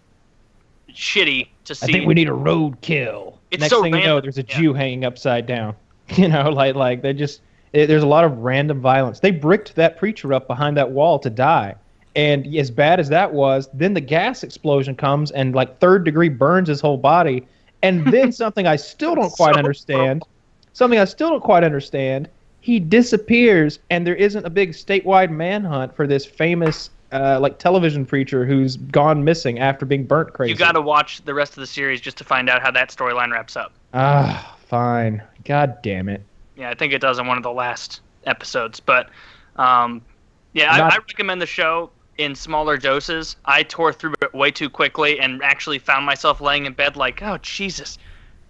shitty 0.93 1.47
to 1.65 1.73
see 1.73 1.87
I 1.87 1.91
think 1.91 2.07
we 2.07 2.13
need 2.13 2.29
a 2.29 2.31
roadkill. 2.33 3.37
It's 3.49 3.61
Next 3.61 3.71
so 3.71 3.81
thing 3.81 3.95
you 3.95 4.01
know, 4.01 4.17
random, 4.17 4.21
there's 4.21 4.37
a 4.37 4.45
yeah. 4.47 4.59
Jew 4.59 4.73
hanging 4.73 5.03
upside 5.03 5.47
down. 5.47 5.75
You 6.15 6.27
know, 6.27 6.49
like 6.51 6.75
like 6.75 7.01
they 7.01 7.13
just 7.13 7.41
it, 7.73 7.87
there's 7.87 8.03
a 8.03 8.07
lot 8.07 8.23
of 8.23 8.37
random 8.39 8.79
violence. 8.79 9.19
They 9.19 9.31
bricked 9.31 9.75
that 9.75 9.97
preacher 9.97 10.33
up 10.33 10.47
behind 10.47 10.77
that 10.77 10.91
wall 10.91 11.19
to 11.19 11.29
die. 11.29 11.75
And 12.15 12.45
as 12.55 12.69
bad 12.69 12.99
as 12.99 13.09
that 13.09 13.33
was, 13.33 13.69
then 13.73 13.93
the 13.95 14.01
gas 14.01 14.43
explosion 14.43 14.95
comes 14.95 15.31
and 15.31 15.55
like 15.55 15.79
third 15.79 16.05
degree 16.05 16.29
burns 16.29 16.67
his 16.67 16.79
whole 16.79 16.97
body. 16.97 17.45
And 17.81 18.05
then 18.13 18.31
something 18.31 18.67
I 18.67 18.75
still 18.75 19.15
don't 19.15 19.31
quite 19.31 19.55
So 19.55 19.59
understand, 19.59 20.23
something 20.73 20.99
I 20.99 21.05
still 21.05 21.29
don't 21.31 21.43
quite 21.43 21.63
understand, 21.63 22.29
he 22.61 22.79
disappears 22.79 23.79
and 23.89 24.05
there 24.07 24.15
isn't 24.15 24.45
a 24.45 24.49
big 24.49 24.71
statewide 24.71 25.31
manhunt 25.31 25.95
for 25.95 26.05
this 26.07 26.25
famous 26.25 26.91
uh, 27.11 27.39
like 27.39 27.59
television 27.59 28.05
preacher 28.05 28.45
who's 28.45 28.77
gone 28.77 29.23
missing 29.23 29.59
after 29.59 29.85
being 29.85 30.03
burnt 30.05 30.33
crazy. 30.33 30.51
you 30.51 30.57
got 30.57 30.71
to 30.71 30.81
watch 30.81 31.21
the 31.25 31.33
rest 31.33 31.51
of 31.53 31.57
the 31.57 31.67
series 31.67 32.01
just 32.01 32.17
to 32.17 32.23
find 32.23 32.49
out 32.49 32.61
how 32.61 32.71
that 32.71 32.89
storyline 32.89 33.31
wraps 33.31 33.55
up 33.55 33.73
Ah, 33.93 34.55
fine. 34.67 35.21
God 35.45 35.77
damn 35.83 36.09
it. 36.09 36.23
Yeah 36.55 36.69
i 36.69 36.73
think 36.73 36.93
it 36.93 36.99
does 36.99 37.19
in 37.19 37.27
one 37.27 37.37
of 37.37 37.43
the 37.43 37.51
last 37.51 38.01
episodes 38.25 38.79
but 38.79 39.09
um, 39.57 40.01
yeah 40.53 40.77
Not- 40.77 40.93
I, 40.93 40.95
I 40.95 40.97
recommend 40.97 41.41
the 41.41 41.45
show 41.45 41.91
in 42.17 42.35
smaller 42.35 42.77
doses 42.77 43.35
i 43.45 43.63
tore 43.63 43.91
through 43.91 44.13
it 44.21 44.33
way 44.33 44.51
too 44.51 44.69
quickly 44.69 45.19
and 45.19 45.41
actually 45.43 45.79
found 45.79 46.05
myself 46.05 46.41
laying 46.41 46.65
in 46.65 46.73
bed 46.73 46.95
like 46.95 47.21
oh 47.23 47.37
jesus 47.39 47.97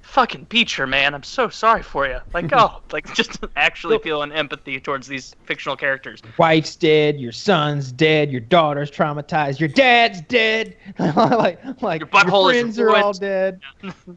fucking 0.02 0.46
Beecher, 0.50 0.86
man 0.86 1.16
i'm 1.16 1.24
so 1.24 1.48
sorry 1.48 1.82
for 1.82 2.06
you 2.06 2.20
like 2.34 2.50
oh 2.54 2.82
like 2.92 3.12
just 3.16 3.40
actually 3.56 3.98
feeling 4.00 4.34
empathy 4.34 4.82
towards 4.82 5.08
these 5.08 5.34
fictional 5.46 5.78
characters 5.78 6.22
Wife's 6.38 6.76
dead, 6.76 7.20
your 7.22 7.32
son's 7.32 7.92
dead, 7.92 8.30
your 8.32 8.42
daughter's 8.42 8.92
traumatized, 8.92 9.60
your 9.60 9.70
dad's 9.70 10.20
dead. 10.22 10.76
like, 11.00 11.82
like 11.82 12.02
Your 12.02 12.08
butthole 12.10 12.54
is 12.54 12.60
friends 12.60 12.80
are 12.80 12.96
all 12.96 13.14
dead. 13.14 13.62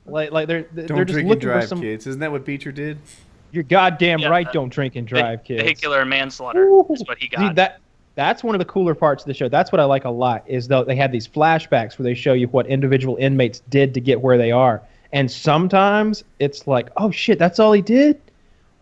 like, 0.06 0.32
like 0.32 0.48
they're 0.48 0.66
they're 0.72 0.86
Don't 0.86 0.98
just 1.06 1.12
drink 1.12 1.20
and 1.20 1.28
looking 1.28 1.40
for 1.42 1.52
drive, 1.52 1.68
some. 1.68 1.80
kids. 1.80 2.06
Isn't 2.06 2.20
that 2.20 2.32
what 2.32 2.44
Beecher 2.44 2.72
did? 2.72 2.98
You're 3.52 3.62
goddamn 3.64 4.20
Yeah, 4.20 4.28
right. 4.28 4.46
uh, 4.46 4.52
Don't 4.52 4.68
drink 4.68 4.96
and 4.96 5.06
drive, 5.06 5.44
kids. 5.44 5.62
vehicular 5.62 6.04
manslaughter 6.04 6.64
Ooh. 6.64 6.86
is 6.90 7.02
what 7.06 7.18
he 7.18 7.24
See, 7.26 7.36
got 7.36 7.54
that 7.56 7.80
that's 8.14 8.42
one 8.42 8.54
of 8.54 8.58
the 8.58 8.64
cooler 8.64 8.94
parts 8.94 9.22
of 9.22 9.26
the 9.28 9.34
show. 9.34 9.48
That's 9.48 9.70
what 9.70 9.78
I 9.80 9.84
like 9.84 10.04
a 10.06 10.10
lot. 10.10 10.42
Is 10.46 10.68
though 10.68 10.84
they 10.84 10.96
have 10.96 11.12
these 11.12 11.28
flashbacks 11.28 11.98
where 11.98 12.04
they 12.04 12.14
show 12.14 12.32
you 12.32 12.48
what 12.48 12.66
individual 12.66 13.16
inmates 13.16 13.60
did 13.68 13.92
to 13.94 14.00
get 14.00 14.20
where 14.22 14.38
they 14.38 14.50
are, 14.52 14.82
and 15.12 15.30
sometimes 15.30 16.24
it's 16.38 16.66
like, 16.66 16.88
oh 16.96 17.10
shit, 17.10 17.38
that's 17.38 17.58
all 17.58 17.72
he 17.72 17.82
did. 17.82 18.20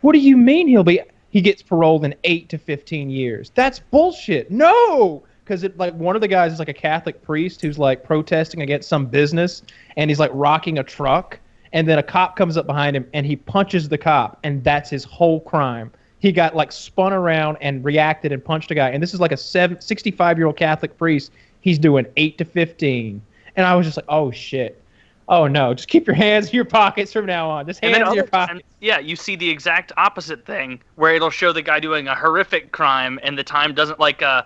What 0.02 0.12
do 0.12 0.18
you 0.20 0.36
mean 0.36 0.68
he'll 0.68 0.84
be? 0.84 1.00
He 1.30 1.40
gets 1.40 1.62
paroled 1.62 2.04
in 2.04 2.14
eight 2.24 2.48
to 2.50 2.58
fifteen 2.58 3.10
years. 3.10 3.50
That's 3.56 3.80
bullshit. 3.80 4.52
No, 4.52 5.24
because 5.44 5.64
it 5.64 5.76
like 5.78 5.94
one 5.94 6.14
of 6.14 6.20
the 6.22 6.28
guys 6.28 6.52
is 6.52 6.58
like 6.60 6.68
a 6.68 6.72
Catholic 6.74 7.20
priest 7.22 7.60
who's 7.60 7.76
like 7.78 8.04
protesting 8.04 8.62
against 8.62 8.88
some 8.88 9.04
business, 9.06 9.62
and 9.96 10.10
he's 10.10 10.20
like 10.20 10.30
rocking 10.32 10.78
a 10.78 10.84
truck, 10.84 11.40
and 11.74 11.88
then 11.88 11.98
a 11.98 12.02
cop 12.02 12.36
comes 12.36 12.56
up 12.56 12.66
behind 12.66 12.96
him 12.96 13.06
and 13.12 13.26
he 13.26 13.36
punches 13.36 13.88
the 13.88 13.98
cop, 13.98 14.38
and 14.44 14.64
that's 14.64 14.88
his 14.88 15.04
whole 15.04 15.40
crime. 15.40 15.90
He 16.20 16.32
got 16.32 16.56
like 16.56 16.72
spun 16.72 17.12
around 17.12 17.58
and 17.60 17.84
reacted 17.84 18.32
and 18.32 18.42
punched 18.42 18.70
a 18.70 18.74
guy, 18.74 18.88
and 18.88 19.02
this 19.02 19.12
is 19.12 19.20
like 19.20 19.32
a 19.32 19.36
seven, 19.36 19.78
65 19.80 20.38
year 20.38 20.46
old 20.46 20.56
Catholic 20.56 20.96
priest. 20.96 21.32
He's 21.60 21.78
doing 21.78 22.06
eight 22.16 22.38
to 22.38 22.44
fifteen, 22.44 23.20
and 23.56 23.66
I 23.66 23.74
was 23.74 23.84
just 23.84 23.98
like, 23.98 24.06
oh 24.08 24.30
shit. 24.30 24.80
Oh 25.26 25.46
no! 25.46 25.72
Just 25.72 25.88
keep 25.88 26.06
your 26.06 26.14
hands 26.14 26.48
in 26.48 26.54
your 26.54 26.66
pockets 26.66 27.10
from 27.10 27.24
now 27.24 27.48
on. 27.48 27.64
Just 27.64 27.82
hands 27.82 27.96
in 27.96 28.14
your 28.14 28.26
pockets. 28.26 28.60
times, 28.60 28.62
yeah, 28.82 28.98
you 28.98 29.16
see 29.16 29.36
the 29.36 29.48
exact 29.48 29.90
opposite 29.96 30.44
thing 30.44 30.82
where 30.96 31.14
it'll 31.14 31.30
show 31.30 31.50
the 31.50 31.62
guy 31.62 31.80
doing 31.80 32.08
a 32.08 32.14
horrific 32.14 32.72
crime 32.72 33.18
and 33.22 33.38
the 33.38 33.42
time 33.42 33.72
doesn't 33.72 33.98
like 33.98 34.20
uh, 34.20 34.42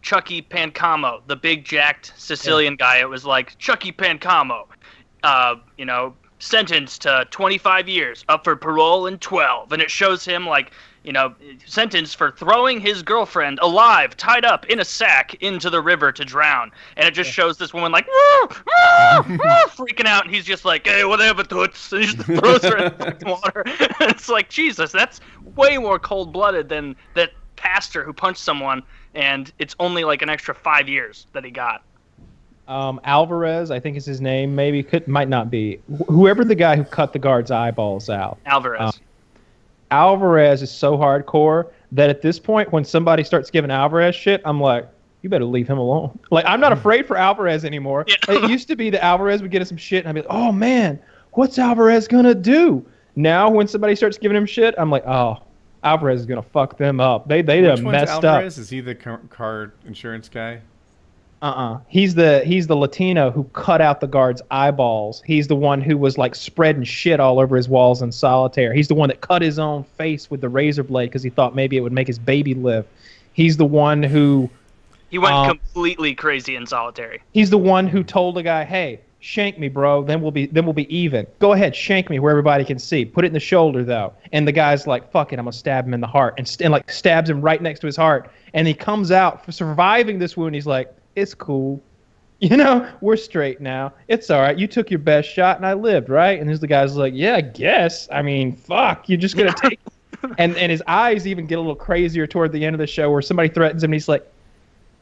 Chucky 0.00 0.40
Pancamo, 0.40 1.20
the 1.26 1.36
big 1.36 1.66
jacked 1.66 2.14
Sicilian 2.16 2.76
guy. 2.76 2.96
It 2.96 3.10
was 3.10 3.26
like 3.26 3.58
Chucky 3.58 3.92
Pancamo, 3.92 4.64
uh, 5.22 5.56
you 5.76 5.84
know, 5.84 6.14
sentenced 6.38 7.02
to 7.02 7.26
25 7.30 7.88
years, 7.88 8.24
up 8.28 8.44
for 8.44 8.56
parole 8.56 9.06
in 9.06 9.18
12, 9.18 9.72
and 9.72 9.82
it 9.82 9.90
shows 9.90 10.24
him 10.24 10.46
like. 10.46 10.72
You 11.04 11.12
know, 11.12 11.36
sentenced 11.66 12.16
for 12.16 12.32
throwing 12.32 12.80
his 12.80 13.04
girlfriend 13.04 13.60
alive, 13.62 14.16
tied 14.16 14.44
up 14.44 14.66
in 14.66 14.80
a 14.80 14.84
sack 14.84 15.34
into 15.34 15.70
the 15.70 15.80
river 15.80 16.10
to 16.10 16.24
drown, 16.24 16.72
and 16.96 17.06
it 17.06 17.14
just 17.14 17.30
shows 17.30 17.58
this 17.58 17.72
woman 17.72 17.92
like 17.92 18.08
"Ah, 18.12 18.48
ah, 18.50 19.24
ah," 19.24 19.70
freaking 19.76 20.06
out, 20.06 20.26
and 20.26 20.34
he's 20.34 20.44
just 20.44 20.64
like, 20.64 20.84
"Hey, 20.84 21.04
whatever, 21.04 21.44
toots," 21.44 21.92
and 21.92 22.00
he 22.04 22.12
just 22.12 22.26
throws 22.26 22.64
her 22.64 22.76
in 22.78 22.98
the 22.98 23.16
water. 23.24 23.62
it's 24.00 24.28
like 24.28 24.48
Jesus, 24.48 24.90
that's 24.90 25.20
way 25.54 25.78
more 25.78 26.00
cold 26.00 26.32
blooded 26.32 26.68
than 26.68 26.96
that 27.14 27.30
pastor 27.54 28.02
who 28.02 28.12
punched 28.12 28.40
someone, 28.40 28.82
and 29.14 29.52
it's 29.60 29.76
only 29.78 30.02
like 30.02 30.22
an 30.22 30.28
extra 30.28 30.56
five 30.56 30.88
years 30.88 31.28
that 31.34 31.44
he 31.44 31.52
got. 31.52 31.84
Um, 32.68 33.00
Alvarez, 33.04 33.70
I 33.70 33.78
think 33.80 33.96
is 33.96 34.04
his 34.04 34.20
name. 34.20 34.54
Maybe 34.54 34.82
could 34.82 35.06
might 35.08 35.28
not 35.28 35.50
be. 35.50 35.80
Wh- 35.88 36.08
Whoever 36.08 36.44
the 36.44 36.54
guy 36.54 36.76
who 36.76 36.84
cut 36.84 37.12
the 37.12 37.18
guard's 37.18 37.50
eyeballs 37.50 38.10
out. 38.10 38.38
Alvarez. 38.46 38.80
Um, 38.80 38.92
Alvarez 39.90 40.62
is 40.62 40.70
so 40.70 40.96
hardcore 40.96 41.70
that 41.92 42.10
at 42.10 42.22
this 42.22 42.38
point, 42.38 42.72
when 42.72 42.84
somebody 42.84 43.22
starts 43.22 43.50
giving 43.50 43.70
Alvarez 43.70 44.14
shit, 44.16 44.42
I'm 44.44 44.60
like, 44.60 44.88
you 45.22 45.30
better 45.30 45.44
leave 45.44 45.68
him 45.68 45.78
alone. 45.78 46.18
Like 46.30 46.44
I'm 46.46 46.60
not 46.60 46.72
afraid 46.72 47.06
for 47.06 47.16
Alvarez 47.16 47.64
anymore. 47.64 48.04
Yeah. 48.06 48.16
it 48.28 48.50
used 48.50 48.68
to 48.68 48.76
be 48.76 48.90
that 48.90 49.04
Alvarez 49.04 49.42
would 49.42 49.50
get 49.50 49.62
us 49.62 49.68
some 49.68 49.76
shit, 49.76 50.04
and 50.04 50.08
I'd 50.08 50.14
be 50.14 50.20
like, 50.22 50.30
oh 50.30 50.52
man, 50.52 51.00
what's 51.32 51.58
Alvarez 51.58 52.06
gonna 52.08 52.34
do? 52.34 52.84
Now 53.16 53.48
when 53.50 53.66
somebody 53.66 53.94
starts 53.96 54.18
giving 54.18 54.36
him 54.36 54.46
shit, 54.46 54.74
I'm 54.78 54.90
like, 54.90 55.04
oh, 55.06 55.38
Alvarez 55.82 56.20
is 56.20 56.26
gonna 56.26 56.42
fuck 56.42 56.76
them 56.78 57.00
up. 57.00 57.28
They 57.28 57.42
they 57.42 57.60
Which 57.62 57.76
done 57.76 57.84
one's 57.84 57.92
messed 57.92 58.12
up. 58.12 58.24
Alvarez? 58.24 58.58
Is 58.58 58.70
he 58.70 58.80
the 58.80 58.94
car, 58.94 59.20
car 59.30 59.72
insurance 59.86 60.28
guy? 60.28 60.60
Uh-uh. 61.46 61.78
He's 61.86 62.16
the 62.16 62.42
he's 62.44 62.66
the 62.66 62.74
Latino 62.74 63.30
who 63.30 63.44
cut 63.52 63.80
out 63.80 64.00
the 64.00 64.08
guard's 64.08 64.42
eyeballs. 64.50 65.22
He's 65.24 65.46
the 65.46 65.54
one 65.54 65.80
who 65.80 65.96
was 65.96 66.18
like 66.18 66.34
spreading 66.34 66.82
shit 66.82 67.20
all 67.20 67.38
over 67.38 67.54
his 67.54 67.68
walls 67.68 68.02
in 68.02 68.10
solitaire. 68.10 68.74
He's 68.74 68.88
the 68.88 68.96
one 68.96 69.10
that 69.10 69.20
cut 69.20 69.42
his 69.42 69.56
own 69.56 69.84
face 69.96 70.28
with 70.28 70.40
the 70.40 70.48
razor 70.48 70.82
blade 70.82 71.06
because 71.06 71.22
he 71.22 71.30
thought 71.30 71.54
maybe 71.54 71.76
it 71.76 71.82
would 71.82 71.92
make 71.92 72.08
his 72.08 72.18
baby 72.18 72.54
live. 72.54 72.84
He's 73.32 73.58
the 73.58 73.64
one 73.64 74.02
who 74.02 74.50
he 75.08 75.18
went 75.18 75.34
um, 75.34 75.48
completely 75.50 76.16
crazy 76.16 76.56
in 76.56 76.66
solitary. 76.66 77.22
he's 77.32 77.50
the 77.50 77.58
one 77.58 77.86
who 77.86 78.02
told 78.02 78.34
the 78.34 78.42
guy, 78.42 78.64
"Hey, 78.64 78.98
shank 79.20 79.56
me, 79.56 79.68
bro. 79.68 80.02
Then 80.02 80.22
we'll 80.22 80.32
be 80.32 80.46
then 80.46 80.64
we'll 80.64 80.72
be 80.72 80.92
even. 80.92 81.28
Go 81.38 81.52
ahead, 81.52 81.76
shank 81.76 82.10
me 82.10 82.18
where 82.18 82.32
everybody 82.32 82.64
can 82.64 82.80
see. 82.80 83.04
Put 83.04 83.24
it 83.24 83.28
in 83.28 83.34
the 83.34 83.38
shoulder 83.38 83.84
though." 83.84 84.14
And 84.32 84.48
the 84.48 84.52
guy's 84.52 84.88
like, 84.88 85.12
"Fuck 85.12 85.32
it, 85.32 85.38
I'm 85.38 85.44
gonna 85.44 85.52
stab 85.52 85.86
him 85.86 85.94
in 85.94 86.00
the 86.00 86.08
heart," 86.08 86.34
and, 86.38 86.48
st- 86.48 86.62
and 86.62 86.72
like 86.72 86.90
stabs 86.90 87.30
him 87.30 87.40
right 87.40 87.62
next 87.62 87.78
to 87.80 87.86
his 87.86 87.96
heart. 87.96 88.32
And 88.52 88.66
he 88.66 88.74
comes 88.74 89.12
out 89.12 89.44
for 89.44 89.52
surviving 89.52 90.18
this 90.18 90.36
wound. 90.36 90.56
He's 90.56 90.66
like, 90.66 90.92
"It's 91.16 91.34
cool." 91.34 91.82
You 92.38 92.56
know, 92.56 92.86
we're 93.00 93.16
straight 93.16 93.62
now. 93.62 93.94
It's 94.08 94.28
all 94.30 94.42
right. 94.42 94.58
You 94.58 94.66
took 94.66 94.90
your 94.90 94.98
best 94.98 95.28
shot 95.28 95.56
and 95.56 95.64
I 95.64 95.72
lived, 95.72 96.10
right? 96.10 96.38
And 96.38 96.46
there's 96.46 96.60
the 96.60 96.66
guy's 96.66 96.94
like, 96.94 97.14
yeah, 97.16 97.36
I 97.36 97.40
guess. 97.40 98.08
I 98.12 98.20
mean, 98.20 98.54
fuck. 98.54 99.08
You're 99.08 99.18
just 99.18 99.38
gonna 99.38 99.54
take. 99.56 99.80
and 100.38 100.56
and 100.56 100.70
his 100.70 100.82
eyes 100.86 101.26
even 101.26 101.46
get 101.46 101.56
a 101.56 101.60
little 101.60 101.74
crazier 101.74 102.26
toward 102.26 102.52
the 102.52 102.64
end 102.64 102.74
of 102.74 102.78
the 102.78 102.86
show, 102.86 103.10
where 103.10 103.22
somebody 103.22 103.48
threatens 103.48 103.82
him, 103.82 103.88
and 103.88 103.94
he's 103.94 104.08
like, 104.08 104.26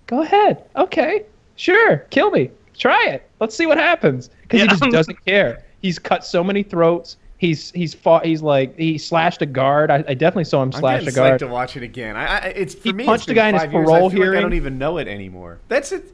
"Go 0.07 0.23
ahead, 0.23 0.65
okay, 0.77 1.25
sure, 1.57 1.99
kill 2.11 2.31
me, 2.31 2.51
try 2.77 3.07
it. 3.09 3.29
Let's 3.41 3.57
see 3.57 3.67
what 3.67 3.79
happens." 3.79 4.31
Because 4.43 4.63
he 4.63 4.69
just 4.69 4.83
doesn't 4.91 5.25
care. 5.25 5.65
He's 5.83 5.99
cut 5.99 6.25
so 6.25 6.43
many 6.43 6.63
throats. 6.63 7.17
He's 7.45 7.71
he's 7.73 7.93
fought. 7.95 8.25
He's 8.25 8.43
like 8.43 8.79
he 8.79 8.97
slashed 8.99 9.43
a 9.43 9.47
guard. 9.47 9.91
I, 9.91 9.97
I 10.09 10.15
definitely 10.15 10.45
saw 10.45 10.63
him 10.63 10.73
slash 10.73 10.81
a 10.81 10.81
guard. 10.81 10.93
I'm 10.93 11.05
getting 11.05 11.09
a 11.09 11.11
psyched 11.11 11.29
guard. 11.31 11.39
to 11.41 11.47
watch 11.49 11.77
it 11.77 11.83
again. 11.83 12.17
I, 12.17 12.27
I 12.27 12.39
it's 12.49 12.75
for 12.75 12.83
He 12.85 12.93
me. 12.93 13.05
punched 13.05 13.25
it's 13.25 13.33
a 13.33 13.35
guy 13.35 13.49
in 13.49 13.55
his 13.55 13.63
years. 13.65 13.73
parole 13.73 14.09
I 14.11 14.13
feel 14.15 14.27
like 14.29 14.39
I 14.39 14.41
don't 14.41 14.55
even 14.55 14.79
know 14.79 14.99
it 14.99 15.09
anymore. 15.09 15.59
That's 15.69 15.93
it. 15.93 16.05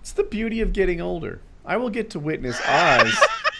It's 0.00 0.12
the 0.12 0.22
beauty 0.24 0.60
of 0.60 0.72
getting 0.72 1.00
older. 1.00 1.40
I 1.66 1.76
will 1.76 1.90
get 1.90 2.10
to 2.10 2.18
witness 2.20 2.60
Oz 2.66 3.12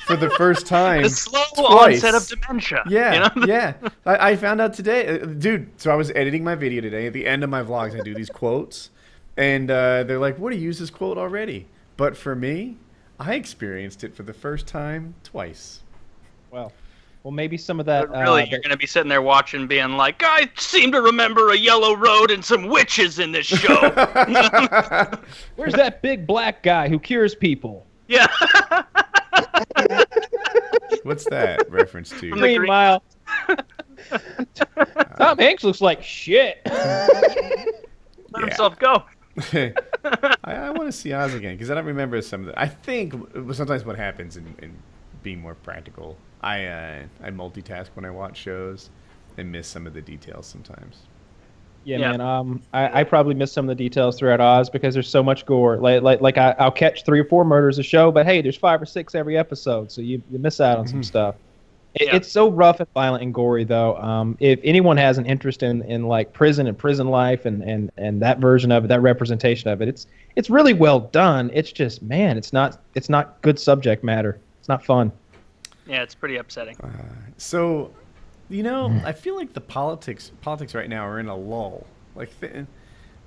for 0.06 0.16
the 0.16 0.30
first 0.30 0.66
time. 0.78 1.02
The 1.02 1.10
slow 1.10 1.42
twice. 1.54 2.02
onset 2.04 2.14
of 2.14 2.26
dementia. 2.28 2.82
Yeah, 2.88 3.12
you 3.34 3.40
know? 3.40 3.46
yeah. 3.46 3.74
I, 4.06 4.30
I 4.30 4.36
found 4.36 4.60
out 4.60 4.72
today, 4.72 5.20
uh, 5.20 5.26
dude. 5.26 5.68
So 5.80 5.90
I 5.90 5.94
was 5.94 6.10
editing 6.12 6.42
my 6.44 6.54
video 6.54 6.80
today. 6.80 7.06
At 7.06 7.12
the 7.12 7.26
end 7.26 7.44
of 7.44 7.50
my 7.50 7.62
vlogs, 7.62 7.98
I 7.98 8.02
do 8.02 8.14
these 8.14 8.30
quotes, 8.30 8.90
and 9.36 9.70
uh, 9.70 10.04
they're 10.04 10.18
like, 10.18 10.38
"What 10.38 10.50
do 10.52 10.56
you 10.56 10.62
use 10.62 10.78
this 10.78 10.90
quote 10.90 11.18
already?" 11.18 11.66
But 11.98 12.16
for 12.16 12.34
me, 12.34 12.76
I 13.20 13.34
experienced 13.34 14.04
it 14.04 14.14
for 14.14 14.22
the 14.22 14.32
first 14.32 14.66
time 14.66 15.14
twice. 15.24 15.80
Well, 16.50 16.72
Well, 17.24 17.32
maybe 17.32 17.58
some 17.58 17.80
of 17.80 17.86
that. 17.86 18.08
But 18.10 18.20
really, 18.20 18.42
uh, 18.42 18.46
you're 18.46 18.60
going 18.60 18.70
to 18.70 18.76
be 18.76 18.86
sitting 18.86 19.08
there 19.08 19.20
watching, 19.22 19.66
being 19.66 19.92
like, 19.92 20.22
I 20.24 20.48
seem 20.56 20.92
to 20.92 21.00
remember 21.02 21.50
a 21.50 21.56
yellow 21.56 21.94
road 21.94 22.30
and 22.30 22.44
some 22.44 22.68
witches 22.68 23.18
in 23.18 23.32
this 23.32 23.46
show. 23.46 23.74
Where's 25.56 25.74
that 25.74 26.00
big 26.00 26.26
black 26.26 26.62
guy 26.62 26.88
who 26.88 26.98
cures 26.98 27.34
people? 27.34 27.86
yeah. 28.06 28.26
What's 31.02 31.24
that 31.30 31.70
reference 31.70 32.10
to? 32.10 32.30
From 32.30 32.40
the 32.40 32.46
Green 32.46 32.58
Green- 32.58 32.68
Mile. 32.68 33.02
Tom 35.18 35.38
Hanks 35.38 35.64
looks 35.64 35.80
like 35.80 36.02
shit. 36.02 36.58
Let 36.66 37.08
Yeah. 38.34 38.40
himself 38.40 38.78
go. 38.78 39.02
I, 39.52 39.72
I 40.44 40.70
want 40.70 40.86
to 40.88 40.92
see 40.92 41.12
Oz 41.12 41.34
again 41.34 41.54
because 41.54 41.70
I 41.70 41.74
don't 41.74 41.84
remember 41.86 42.20
some 42.22 42.40
of 42.40 42.46
the. 42.48 42.60
I 42.60 42.66
think 42.66 43.14
sometimes 43.52 43.84
what 43.84 43.96
happens 43.96 44.36
in, 44.36 44.54
in 44.60 44.74
being 45.22 45.40
more 45.40 45.54
practical, 45.54 46.16
I 46.42 46.64
uh, 46.66 47.02
I 47.22 47.30
multitask 47.30 47.88
when 47.94 48.04
I 48.04 48.10
watch 48.10 48.36
shows 48.36 48.90
and 49.36 49.50
miss 49.50 49.66
some 49.66 49.86
of 49.86 49.94
the 49.94 50.00
details 50.02 50.46
sometimes. 50.46 50.98
Yeah, 51.84 51.98
Yeah. 51.98 52.10
man. 52.10 52.20
Um, 52.20 52.62
I, 52.72 53.00
I 53.00 53.04
probably 53.04 53.34
miss 53.34 53.52
some 53.52 53.68
of 53.68 53.76
the 53.76 53.82
details 53.82 54.18
throughout 54.18 54.40
Oz 54.40 54.68
because 54.68 54.94
there's 54.94 55.08
so 55.08 55.22
much 55.22 55.46
gore. 55.46 55.78
Like, 55.78 56.02
like, 56.02 56.20
like 56.20 56.36
I, 56.38 56.54
I'll 56.58 56.70
catch 56.72 57.04
three 57.04 57.20
or 57.20 57.24
four 57.24 57.44
murders 57.44 57.78
a 57.78 57.82
show, 57.82 58.10
but 58.10 58.26
hey, 58.26 58.42
there's 58.42 58.56
five 58.56 58.82
or 58.82 58.86
six 58.86 59.14
every 59.14 59.38
episode, 59.38 59.90
so 59.90 60.00
you, 60.00 60.20
you 60.30 60.38
miss 60.38 60.60
out 60.60 60.78
on 60.78 60.86
some 60.88 61.02
stuff. 61.02 61.36
It, 61.94 62.08
Yeah. 62.08 62.16
It's 62.16 62.30
so 62.30 62.50
rough 62.50 62.80
and 62.80 62.88
violent 62.92 63.22
and 63.22 63.32
gory, 63.32 63.64
though. 63.64 63.96
Um, 63.96 64.36
if 64.40 64.60
anyone 64.62 64.96
has 64.98 65.16
an 65.18 65.24
interest 65.24 65.62
in, 65.62 65.82
in 65.82 66.06
like 66.06 66.32
prison 66.32 66.66
and 66.66 66.76
prison 66.76 67.08
life 67.08 67.46
and, 67.46 67.62
and, 67.62 67.90
and 67.96 68.20
that 68.20 68.38
version 68.38 68.70
of 68.70 68.84
it, 68.84 68.88
that 68.88 69.00
representation 69.00 69.70
of 69.70 69.80
it, 69.80 69.88
it's 69.88 70.06
it's 70.36 70.50
really 70.50 70.74
well 70.74 71.00
done. 71.00 71.50
It's 71.54 71.72
just, 71.72 72.02
man, 72.02 72.36
it's 72.36 72.52
not 72.52 72.82
it's 72.94 73.08
not 73.08 73.40
good 73.40 73.58
subject 73.58 74.04
matter. 74.04 74.38
It's 74.58 74.68
not 74.68 74.84
fun. 74.84 75.10
Yeah, 75.88 76.02
it's 76.02 76.14
pretty 76.14 76.36
upsetting. 76.36 76.76
So, 77.38 77.92
you 78.48 78.62
know, 78.62 79.00
I 79.04 79.12
feel 79.12 79.36
like 79.36 79.52
the 79.52 79.60
politics 79.60 80.30
politics 80.40 80.74
right 80.74 80.88
now 80.88 81.06
are 81.06 81.18
in 81.20 81.28
a 81.28 81.36
lull. 81.36 81.86
Like, 82.14 82.30
th- 82.40 82.66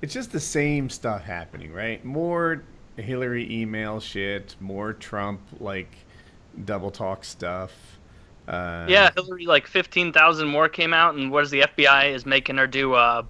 it's 0.02 0.14
just 0.14 0.32
the 0.32 0.40
same 0.40 0.90
stuff 0.90 1.24
happening, 1.24 1.72
right? 1.74 2.04
More 2.04 2.64
Hillary 2.98 3.52
email 3.52 4.00
shit, 4.00 4.56
more 4.60 4.94
Trump 4.94 5.42
like 5.60 5.94
double 6.66 6.92
talk 6.92 7.24
stuff. 7.24 7.72
Uh, 8.48 8.86
Yeah, 8.90 9.12
Hillary, 9.16 9.46
like 9.46 9.68
15,000 9.68 10.48
more 10.48 10.68
came 10.68 10.94
out, 10.94 11.16
and 11.16 11.32
what 11.32 11.44
is 11.44 11.52
the 11.52 11.62
FBI 11.62 12.12
is 12.14 12.26
making 12.26 12.58
her 12.58 12.68
do, 12.68 12.94
uh, 12.94 13.24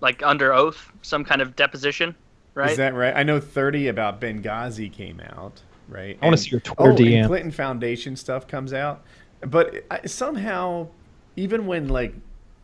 like 0.00 0.22
under 0.22 0.52
oath, 0.52 0.90
some 1.02 1.24
kind 1.24 1.42
of 1.42 1.54
deposition, 1.56 2.14
right? 2.54 2.70
Is 2.70 2.76
that 2.78 2.94
right? 2.94 3.14
I 3.14 3.22
know 3.22 3.38
30 3.40 3.88
about 3.88 4.20
Benghazi 4.20 4.90
came 4.90 5.20
out, 5.20 5.60
right? 5.88 6.18
I 6.20 6.24
wanna 6.24 6.36
see 6.36 6.50
your 6.50 6.60
Twitter 6.60 6.92
oh, 6.92 6.94
DM. 6.94 7.18
And 7.18 7.26
Clinton 7.28 7.50
Foundation 7.50 8.16
stuff 8.16 8.46
comes 8.46 8.72
out. 8.72 9.04
But 9.40 9.84
I, 9.90 10.06
somehow, 10.06 10.88
even 11.36 11.66
when 11.66 11.88
like 11.88 12.14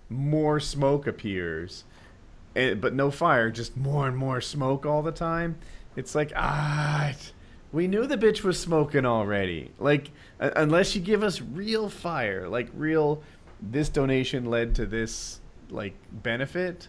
more 0.09 0.61
smoke 0.61 1.07
appears, 1.07 1.85
eh, 2.57 2.75
but 2.75 2.95
no 2.95 3.11
fire, 3.11 3.51
just 3.51 3.77
more 3.77 4.07
and 4.07 4.17
more 4.17 4.41
smoke 4.41 4.87
all 4.87 5.03
the 5.03 5.13
time, 5.13 5.59
it's 5.97 6.15
like, 6.15 6.33
ah, 6.37 7.13
we 7.73 7.87
knew 7.87 8.07
the 8.07 8.17
bitch 8.17 8.43
was 8.43 8.59
smoking 8.59 9.05
already. 9.05 9.73
Like, 9.79 10.11
uh, 10.41 10.51
unless 10.57 10.95
you 10.95 11.01
give 11.01 11.23
us 11.23 11.41
real 11.41 11.89
fire, 11.89 12.49
like 12.49 12.69
real, 12.75 13.23
this 13.61 13.89
donation 13.89 14.47
led 14.47 14.75
to 14.77 14.87
this 14.87 15.41
like 15.71 15.95
benefit 16.11 16.89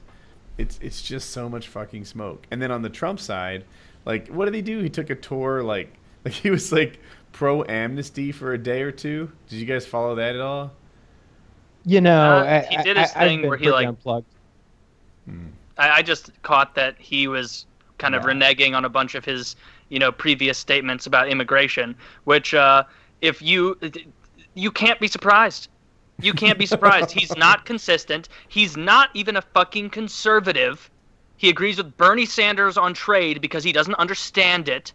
it's 0.60 0.78
it's 0.82 1.02
just 1.02 1.32
so 1.32 1.50
much 1.50 1.70
fucking 1.70 2.06
smoke. 2.06 2.46
And 2.52 2.62
then 2.62 2.70
on 2.70 2.82
the 2.82 2.90
Trump 2.90 3.20
side, 3.20 3.64
like 4.06 4.28
what 4.28 4.46
did 4.46 4.54
he 4.54 4.62
do? 4.62 4.80
He 4.82 4.90
took 4.90 5.10
a 5.10 5.16
tour 5.16 5.64
like 5.64 5.94
like 6.26 6.34
he 6.34 6.50
was 6.50 6.72
like 6.72 7.00
pro 7.32 7.64
amnesty 7.66 8.32
for 8.32 8.54
a 8.54 8.58
day 8.58 8.82
or 8.82 8.92
two. 8.92 9.32
Did 9.48 9.58
you 9.58 9.66
guys 9.66 9.86
follow 9.86 10.16
that 10.16 10.36
at 10.36 10.42
all? 10.42 10.72
You 11.86 12.02
know, 12.02 12.40
Uh, 12.40 12.62
I, 12.64 12.68
he 12.70 12.78
did 12.84 12.98
his 12.98 13.12
I, 13.16 13.28
thing 13.28 13.48
where 13.48 13.58
he, 13.58 13.72
like- 13.72 13.88
unplugged. 13.88 14.26
I, 15.78 15.90
I 15.98 16.02
just 16.02 16.32
caught 16.42 16.76
that 16.76 16.96
he 16.98 17.28
was 17.28 17.66
kind 17.98 18.16
of 18.16 18.24
reneging 18.24 18.76
on 18.76 18.86
a 18.86 18.90
bunch 18.90 19.16
of 19.16 19.24
his, 19.24 19.56
you 19.90 20.00
know, 20.00 20.12
previous 20.12 20.58
statements 20.58 21.06
about 21.06 21.30
immigration, 21.30 21.96
which, 22.24 22.54
uh, 22.54 22.84
if 23.22 23.42
you, 23.42 23.78
you 24.56 24.72
can't 24.72 25.00
be 25.00 25.08
surprised. 25.08 25.70
You 26.22 26.34
can't 26.34 26.58
be 26.60 26.66
surprised. 26.66 27.12
He's 27.12 27.36
not 27.38 27.66
consistent. 27.66 28.28
He's 28.48 28.76
not 28.76 29.10
even 29.14 29.38
a 29.38 29.42
fucking 29.42 29.92
conservative. 29.92 30.90
He 31.38 31.50
agrees 31.50 31.78
with 31.78 31.96
Bernie 31.96 32.26
Sanders 32.26 32.78
on 32.78 32.94
trade 32.94 33.40
because 33.40 33.64
he 33.64 33.72
doesn't 33.72 33.96
understand 33.96 34.68
it. 34.68 34.92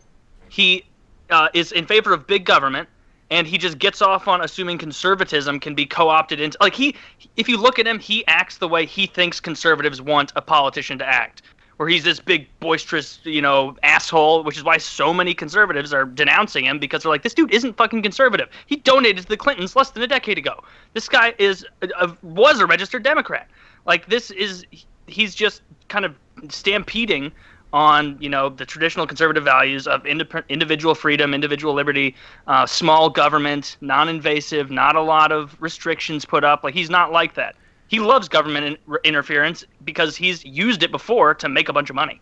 He 0.48 0.84
uh, 1.30 1.48
is 1.54 1.72
in 1.72 1.86
favor 1.86 2.12
of 2.12 2.26
big 2.26 2.44
government, 2.44 2.88
and 3.30 3.46
he 3.46 3.58
just 3.58 3.78
gets 3.78 4.02
off 4.02 4.28
on 4.28 4.42
assuming 4.42 4.78
conservatism 4.78 5.58
can 5.60 5.74
be 5.74 5.86
co-opted 5.86 6.40
into. 6.40 6.56
Like 6.60 6.74
he, 6.74 6.94
if 7.36 7.48
you 7.48 7.56
look 7.56 7.78
at 7.78 7.86
him, 7.86 7.98
he 7.98 8.26
acts 8.26 8.58
the 8.58 8.68
way 8.68 8.86
he 8.86 9.06
thinks 9.06 9.40
conservatives 9.40 10.00
want 10.00 10.32
a 10.36 10.42
politician 10.42 10.98
to 10.98 11.06
act. 11.06 11.42
Where 11.76 11.88
he's 11.88 12.04
this 12.04 12.20
big 12.20 12.46
boisterous, 12.60 13.18
you 13.24 13.42
know, 13.42 13.76
asshole, 13.82 14.44
which 14.44 14.56
is 14.56 14.62
why 14.62 14.78
so 14.78 15.12
many 15.12 15.34
conservatives 15.34 15.92
are 15.92 16.04
denouncing 16.04 16.66
him 16.66 16.78
because 16.78 17.02
they're 17.02 17.10
like, 17.10 17.24
this 17.24 17.34
dude 17.34 17.52
isn't 17.52 17.76
fucking 17.76 18.00
conservative. 18.00 18.48
He 18.66 18.76
donated 18.76 19.24
to 19.24 19.28
the 19.28 19.36
Clintons 19.36 19.74
less 19.74 19.90
than 19.90 20.00
a 20.04 20.06
decade 20.06 20.38
ago. 20.38 20.62
This 20.92 21.08
guy 21.08 21.34
is 21.36 21.66
a, 21.82 21.88
a, 21.98 22.16
was 22.22 22.60
a 22.60 22.66
registered 22.66 23.02
Democrat. 23.02 23.48
Like 23.86 24.06
this 24.06 24.30
is 24.30 24.64
he's 25.08 25.34
just 25.34 25.62
kind 25.88 26.04
of 26.04 26.14
stampeding 26.48 27.32
on 27.74 28.16
you 28.20 28.28
know 28.28 28.48
the 28.48 28.64
traditional 28.64 29.04
conservative 29.04 29.42
values 29.42 29.86
of 29.88 30.04
indep- 30.04 30.48
individual 30.48 30.94
freedom, 30.94 31.34
individual 31.34 31.74
liberty, 31.74 32.14
uh, 32.46 32.64
small 32.64 33.10
government, 33.10 33.76
non-invasive, 33.80 34.70
not 34.70 34.94
a 34.94 35.02
lot 35.02 35.32
of 35.32 35.56
restrictions 35.60 36.24
put 36.24 36.44
up. 36.44 36.62
Like 36.62 36.72
he's 36.72 36.88
not 36.88 37.10
like 37.10 37.34
that. 37.34 37.56
He 37.88 37.98
loves 37.98 38.28
government 38.28 38.78
in- 38.86 38.96
interference 39.02 39.64
because 39.84 40.16
he's 40.16 40.44
used 40.44 40.84
it 40.84 40.92
before 40.92 41.34
to 41.34 41.48
make 41.48 41.68
a 41.68 41.72
bunch 41.72 41.90
of 41.90 41.96
money. 41.96 42.20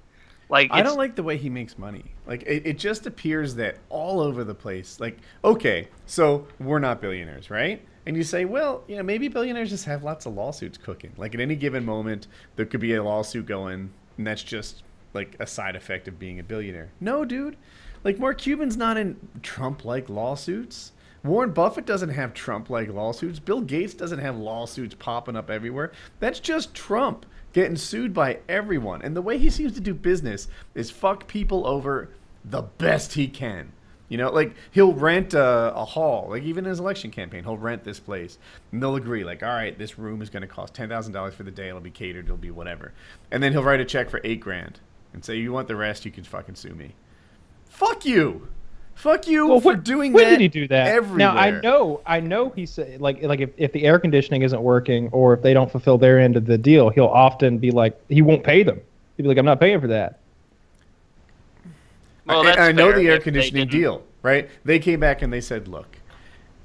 Like 0.48 0.70
I 0.72 0.82
don't 0.82 0.96
like 0.96 1.16
the 1.16 1.22
way 1.22 1.36
he 1.36 1.50
makes 1.50 1.78
money. 1.78 2.04
Like 2.26 2.42
it, 2.44 2.66
it 2.66 2.78
just 2.78 3.06
appears 3.06 3.54
that 3.56 3.76
all 3.90 4.20
over 4.20 4.44
the 4.44 4.54
place. 4.54 5.00
Like 5.00 5.18
okay, 5.44 5.86
so 6.06 6.46
we're 6.60 6.78
not 6.78 7.02
billionaires, 7.02 7.50
right? 7.50 7.82
And 8.06 8.16
you 8.16 8.24
say, 8.24 8.46
well, 8.46 8.82
you 8.88 8.96
know, 8.96 9.02
maybe 9.02 9.28
billionaires 9.28 9.68
just 9.68 9.84
have 9.84 10.02
lots 10.02 10.24
of 10.24 10.32
lawsuits 10.32 10.78
cooking. 10.78 11.12
Like 11.18 11.34
at 11.34 11.40
any 11.40 11.56
given 11.56 11.84
moment, 11.84 12.26
there 12.56 12.64
could 12.64 12.80
be 12.80 12.94
a 12.94 13.04
lawsuit 13.04 13.44
going, 13.44 13.90
and 14.16 14.26
that's 14.26 14.42
just 14.42 14.82
like 15.14 15.36
a 15.40 15.46
side 15.46 15.76
effect 15.76 16.08
of 16.08 16.18
being 16.18 16.38
a 16.38 16.42
billionaire. 16.42 16.90
No, 17.00 17.24
dude. 17.24 17.56
Like 18.04 18.18
Mark 18.18 18.38
Cuban's 18.38 18.76
not 18.76 18.96
in 18.96 19.16
Trump-like 19.42 20.08
lawsuits. 20.08 20.92
Warren 21.24 21.52
Buffett 21.52 21.86
doesn't 21.86 22.08
have 22.08 22.34
Trump-like 22.34 22.88
lawsuits. 22.88 23.38
Bill 23.38 23.60
Gates 23.60 23.94
doesn't 23.94 24.18
have 24.18 24.36
lawsuits 24.36 24.96
popping 24.98 25.36
up 25.36 25.50
everywhere. 25.50 25.92
That's 26.18 26.40
just 26.40 26.74
Trump 26.74 27.26
getting 27.52 27.76
sued 27.76 28.12
by 28.12 28.38
everyone. 28.48 29.02
And 29.02 29.14
the 29.14 29.22
way 29.22 29.38
he 29.38 29.50
seems 29.50 29.72
to 29.74 29.80
do 29.80 29.94
business 29.94 30.48
is 30.74 30.90
fuck 30.90 31.28
people 31.28 31.66
over 31.66 32.08
the 32.44 32.62
best 32.62 33.12
he 33.12 33.28
can. 33.28 33.72
You 34.08 34.18
know, 34.18 34.30
like 34.30 34.54
he'll 34.72 34.92
rent 34.92 35.32
a, 35.32 35.72
a 35.74 35.86
hall, 35.86 36.26
like 36.28 36.42
even 36.42 36.66
in 36.66 36.68
his 36.68 36.80
election 36.80 37.10
campaign, 37.10 37.44
he'll 37.44 37.56
rent 37.56 37.82
this 37.82 37.98
place, 37.98 38.36
and 38.70 38.82
they'll 38.82 38.96
agree, 38.96 39.24
like, 39.24 39.42
all 39.42 39.48
right, 39.48 39.78
this 39.78 39.98
room 39.98 40.20
is 40.20 40.28
going 40.28 40.42
to 40.42 40.46
cost 40.46 40.74
ten 40.74 40.90
thousand 40.90 41.14
dollars 41.14 41.32
for 41.32 41.44
the 41.44 41.50
day. 41.50 41.68
It'll 41.68 41.80
be 41.80 41.90
catered. 41.90 42.26
It'll 42.26 42.36
be 42.36 42.50
whatever, 42.50 42.92
and 43.30 43.42
then 43.42 43.52
he'll 43.52 43.62
write 43.62 43.80
a 43.80 43.86
check 43.86 44.10
for 44.10 44.20
eight 44.22 44.40
grand 44.40 44.80
and 45.12 45.24
say, 45.24 45.36
"You 45.36 45.52
want 45.52 45.68
the 45.68 45.76
rest? 45.76 46.04
You 46.04 46.10
can 46.10 46.24
fucking 46.24 46.54
sue 46.54 46.74
me." 46.74 46.94
Fuck 47.68 48.04
you, 48.04 48.48
fuck 48.94 49.26
you 49.26 49.46
Well, 49.46 49.60
for 49.60 49.72
when, 49.72 49.80
doing 49.82 50.12
when 50.12 50.24
that. 50.24 50.30
did 50.30 50.40
he 50.40 50.48
do 50.48 50.68
that? 50.68 50.88
Everywhere. 50.88 51.18
Now 51.18 51.36
I 51.36 51.50
know, 51.60 52.00
I 52.06 52.20
know 52.20 52.50
he 52.50 52.66
said 52.66 53.00
like 53.00 53.22
like 53.22 53.40
if, 53.40 53.50
if 53.56 53.72
the 53.72 53.84
air 53.84 53.98
conditioning 53.98 54.42
isn't 54.42 54.62
working 54.62 55.08
or 55.10 55.32
if 55.34 55.42
they 55.42 55.54
don't 55.54 55.70
fulfill 55.70 55.98
their 55.98 56.18
end 56.20 56.36
of 56.36 56.44
the 56.46 56.58
deal, 56.58 56.90
he'll 56.90 57.06
often 57.06 57.58
be 57.58 57.70
like 57.70 57.98
he 58.08 58.22
won't 58.22 58.44
pay 58.44 58.62
them. 58.62 58.80
He'll 59.16 59.24
be 59.24 59.28
like, 59.28 59.38
I'm 59.38 59.46
not 59.46 59.58
paying 59.60 59.80
for 59.80 59.88
that. 59.88 60.18
well, 62.26 62.40
I, 62.42 62.44
that's 62.44 62.58
I 62.58 62.72
know 62.72 62.92
the 62.92 63.08
air 63.08 63.18
conditioning 63.18 63.68
deal, 63.68 64.02
right? 64.22 64.48
They 64.64 64.78
came 64.78 65.00
back 65.00 65.22
and 65.22 65.32
they 65.32 65.40
said, 65.40 65.66
"Look, 65.68 65.96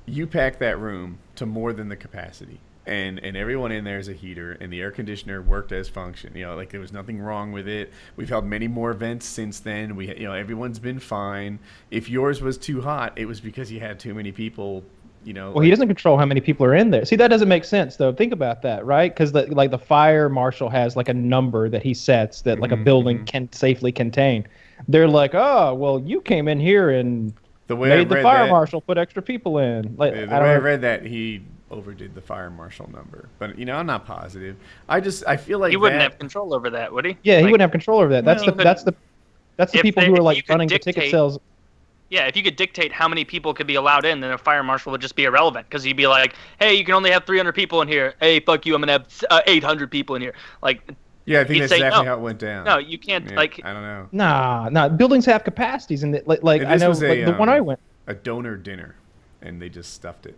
you 0.06 0.28
pack 0.28 0.60
that 0.60 0.78
room 0.80 1.20
to 1.36 1.46
more 1.46 1.74
than 1.74 1.90
the 1.90 1.96
capacity, 1.96 2.60
and 2.88 3.20
and 3.24 3.36
everyone 3.38 3.72
in 3.72 3.84
there 3.84 4.00
is 4.00 4.08
a 4.08 4.14
heater, 4.14 4.54
and 4.62 4.72
the 4.72 4.82
air 4.82 4.92
conditioner 4.92 5.42
worked 5.42 5.72
as 5.72 5.90
function. 5.90 6.36
You 6.36 6.46
know, 6.46 6.56
like 6.56 6.70
there 6.70 6.80
was 6.82 6.92
nothing 6.94 7.20
wrong 7.20 7.52
with 7.52 7.68
it. 7.68 7.92
We've 8.16 8.30
held 8.30 8.46
many 8.46 8.68
more 8.68 8.92
events 8.92 9.26
since 9.26 9.60
then. 9.60 9.96
We, 9.96 10.08
you 10.18 10.26
know, 10.26 10.34
everyone's 10.34 10.80
been 10.80 11.00
fine. 11.00 11.60
If 11.92 12.10
yours 12.10 12.42
was 12.42 12.58
too 12.58 12.82
hot, 12.82 13.14
it 13.18 13.26
was 13.26 13.40
because 13.42 13.72
you 13.72 13.80
had 13.80 14.00
too 14.00 14.14
many 14.14 14.32
people." 14.32 14.84
You 15.26 15.34
know, 15.34 15.52
Well, 15.52 15.62
he 15.64 15.70
doesn't 15.70 15.88
control 15.88 16.18
how 16.18 16.26
many 16.26 16.40
people 16.40 16.66
are 16.68 16.76
in 16.76 16.90
there. 16.90 17.04
See, 17.04 17.18
that 17.18 17.28
doesn't 17.28 17.50
make 17.50 17.66
sense 17.66 17.98
though. 17.98 18.14
Think 18.14 18.32
about 18.32 18.62
that, 18.62 18.86
right? 18.86 19.14
Because 19.14 19.34
the 19.34 19.46
like 19.54 19.72
the 19.72 19.78
fire 19.78 20.30
marshal 20.30 20.70
has 20.70 20.96
like 20.96 21.10
a 21.10 21.14
number 21.14 21.68
that 21.68 21.84
he 21.84 21.94
sets 21.94 22.44
that 22.44 22.60
like 22.62 22.72
a 22.72 22.78
Mhm, 22.78 22.84
building 22.86 23.20
mhm. 23.20 23.26
can 23.26 23.52
safely 23.52 23.92
contain. 23.92 24.48
They're 24.88 25.08
like, 25.08 25.32
oh, 25.36 25.74
well, 25.74 26.00
you 26.00 26.22
came 26.22 26.48
in 26.48 26.62
here 26.62 26.92
and 26.92 27.34
the 27.66 27.76
way 27.76 27.92
I 27.92 27.98
made 27.98 28.10
the 28.10 28.22
fire 28.22 28.46
that- 28.46 28.52
marshal 28.52 28.80
put 28.80 28.98
extra 28.98 29.22
people 29.22 29.58
in. 29.58 29.96
Like, 29.98 30.14
The, 30.14 30.20
I 30.34 30.40
way 30.42 30.50
I 30.50 30.54
don't. 30.54 30.64
read 30.64 30.82
that, 30.82 31.06
he 31.06 31.42
overdid 31.72 32.16
the 32.16 32.22
fire 32.22 32.50
marshal 32.50 32.90
number, 32.92 33.28
but 33.40 33.58
you 33.60 33.66
know, 33.66 33.76
I'm 33.76 33.86
not 33.86 34.06
positive. 34.06 34.56
I 34.88 35.00
just 35.02 35.24
I 35.28 35.36
feel 35.38 35.60
like 35.60 35.72
He 35.72 35.78
wouldn't 35.78 36.00
that, 36.00 36.12
have 36.12 36.20
control 36.20 36.54
over 36.54 36.70
that, 36.70 36.92
would 36.94 37.06
he? 37.06 37.18
yeah, 37.24 37.40
he 37.40 37.46
wouldn't 37.46 37.62
have 37.62 37.72
control 37.72 38.00
over 38.00 38.10
that. 38.10 38.24
That's 38.26 38.46
Well, 38.46 38.56
the 38.56 38.64
that's 38.64 38.84
the 38.84 38.96
that's 39.58 39.72
the 39.74 39.82
people 39.82 40.02
they- 40.02 40.08
who 40.08 40.16
are 40.16 40.22
like 40.22 40.38
you 40.38 40.44
could 40.44 40.52
running 40.52 40.70
the 40.70 40.80
ticket 40.80 41.12
sales. 41.12 41.40
Yeah, 42.10 42.26
if 42.28 42.38
you 42.38 42.44
could 42.44 42.56
dictate 42.56 42.94
how 42.94 43.10
many 43.10 43.26
people 43.26 43.54
could 43.54 43.68
be 43.68 43.76
allowed 43.76 44.06
in, 44.06 44.22
then 44.22 44.32
a 44.32 44.38
fire 44.38 44.64
marshal 44.64 44.94
would 44.94 45.02
just 45.02 45.16
be 45.18 45.26
irrelevant 45.26 45.68
because 45.70 45.84
he'd 45.84 45.98
be 45.98 46.08
like, 46.08 46.36
"Hey, 46.58 46.74
you 46.76 46.86
can 46.86 46.94
only 46.94 47.12
have 47.12 47.26
300 47.26 47.52
people 47.52 47.82
in 47.82 47.90
here. 47.90 48.14
Hey, 48.22 48.40
fuck 48.40 48.66
you, 48.66 48.76
I'm 48.76 48.82
gonna 48.82 48.94
have 48.94 49.08
uh, 49.30 49.42
800 49.46 49.92
people 49.92 50.16
in 50.16 50.22
here." 50.22 50.34
Like, 50.62 50.90
Yeah, 51.26 51.42
I 51.42 51.44
think 51.44 51.60
that's 51.60 51.72
say 51.72 51.78
exactly 51.80 52.04
no. 52.06 52.10
how 52.12 52.16
it 52.18 52.22
went 52.22 52.40
down. 52.40 52.64
no, 52.64 52.78
you 52.78 52.98
can't. 52.98 53.30
Yeah, 53.30 53.36
Like, 53.36 53.60
I 53.62 53.74
don't 53.74 53.82
know. 53.82 54.08
Nah, 54.14 54.70
nah. 54.70 54.88
Buildings 54.88 55.26
have 55.26 55.44
capacities, 55.44 56.04
and 56.04 56.14
like, 56.26 56.44
like 56.44 56.62
And 56.62 56.72
I 56.72 56.78
know 56.78 56.88
was 56.88 57.04
a, 57.04 57.10
like, 57.10 57.26
the 57.26 57.34
one 57.34 57.50
um, 57.50 57.56
I 57.56 57.60
went. 57.60 57.80
a 58.08 58.14
donor 58.14 58.56
dinner, 58.56 58.96
and 59.42 59.62
they 59.62 59.68
just 59.68 59.94
stuffed 59.94 60.26
it, 60.28 60.38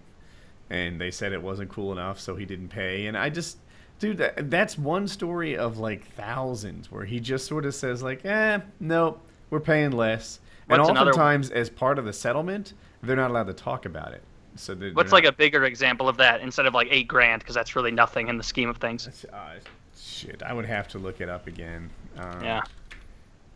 and 0.70 1.00
they 1.00 1.12
said 1.12 1.34
it 1.34 1.42
wasn't 1.42 1.70
cool 1.70 1.92
enough, 1.92 2.20
so 2.20 2.36
he 2.36 2.46
didn't 2.46 2.70
pay. 2.70 3.08
And 3.08 3.18
I 3.18 3.30
just, 3.30 3.58
dude, 4.00 4.18
that, 4.18 4.50
that's 4.50 4.78
one 4.78 5.08
story 5.08 5.58
of 5.58 5.78
like 5.78 6.06
thousands 6.14 6.92
where 6.92 7.06
he 7.06 7.20
just 7.20 7.48
sort 7.48 7.66
of 7.66 7.74
says 7.76 8.04
like, 8.04 8.24
eh, 8.26 8.60
nope, 8.80 9.20
we're 9.50 9.60
paying 9.60 9.92
less. 9.92 10.40
And 10.70 10.80
What's 10.80 10.90
another- 10.92 11.12
oftentimes, 11.12 11.50
as 11.50 11.70
part 11.70 11.98
of 11.98 12.06
the 12.06 12.14
settlement, 12.14 12.74
they're 13.02 13.16
not 13.16 13.32
allowed 13.32 13.48
to 13.48 13.54
talk 13.54 13.86
about 13.86 14.14
it. 14.14 14.22
So 14.56 14.76
they're, 14.76 14.92
what's 14.92 15.12
like 15.14 15.24
a 15.26 15.32
bigger 15.32 15.64
example 15.66 16.10
of 16.10 16.18
that 16.18 16.42
instead 16.42 16.66
of 16.66 16.74
like 16.74 16.88
eight 16.92 17.08
grand? 17.08 17.42
Because 17.42 17.56
that's 17.56 17.76
really 17.76 17.92
nothing 17.92 18.28
in 18.28 18.38
the 18.38 18.44
scheme 18.44 18.70
of 18.70 18.78
things. 18.78 19.26
uh, 19.34 19.54
shit? 19.98 20.44
I 20.44 20.54
would 20.54 20.66
have 20.66 20.88
to 20.90 21.00
look 21.00 21.22
it 21.22 21.30
up 21.30 21.48
again. 21.48 21.90
Um, 22.18 22.44
Yeah. 22.44 22.62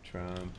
Trump. 0.02 0.52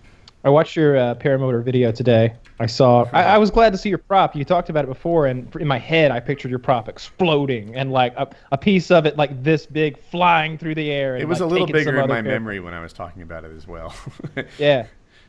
I 0.45 0.49
watched 0.49 0.75
your 0.75 0.95
uh, 0.95 1.15
paramotor 1.15 1.63
video 1.63 1.91
today. 1.91 2.35
I 2.59 2.67
saw. 2.67 3.09
I, 3.11 3.23
I 3.23 3.37
was 3.39 3.49
glad 3.49 3.73
to 3.73 3.79
see 3.79 3.89
your 3.89 3.97
prop. 3.97 4.35
You 4.35 4.45
talked 4.45 4.69
about 4.69 4.83
it 4.83 4.87
before, 4.87 5.25
and 5.25 5.53
in 5.55 5.67
my 5.67 5.79
head, 5.79 6.11
I 6.11 6.19
pictured 6.19 6.51
your 6.51 6.59
prop 6.59 6.87
exploding 6.87 7.75
and 7.75 7.91
like 7.91 8.13
a, 8.15 8.29
a 8.51 8.57
piece 8.57 8.91
of 8.91 9.07
it 9.07 9.17
like 9.17 9.43
this 9.43 9.65
big 9.65 9.97
flying 9.97 10.59
through 10.59 10.75
the 10.75 10.91
air. 10.91 11.15
And, 11.15 11.23
It 11.23 11.25
was 11.25 11.39
like, 11.41 11.49
a 11.49 11.51
little 11.51 11.67
bigger 11.67 11.99
in 11.99 12.07
my 12.07 12.21
memory 12.21 12.59
when 12.59 12.75
I 12.75 12.79
was 12.79 12.93
talking 12.93 13.23
about 13.23 13.43
it 13.43 13.55
as 13.55 13.67
well. 13.67 13.93
Yeah. 14.59 14.85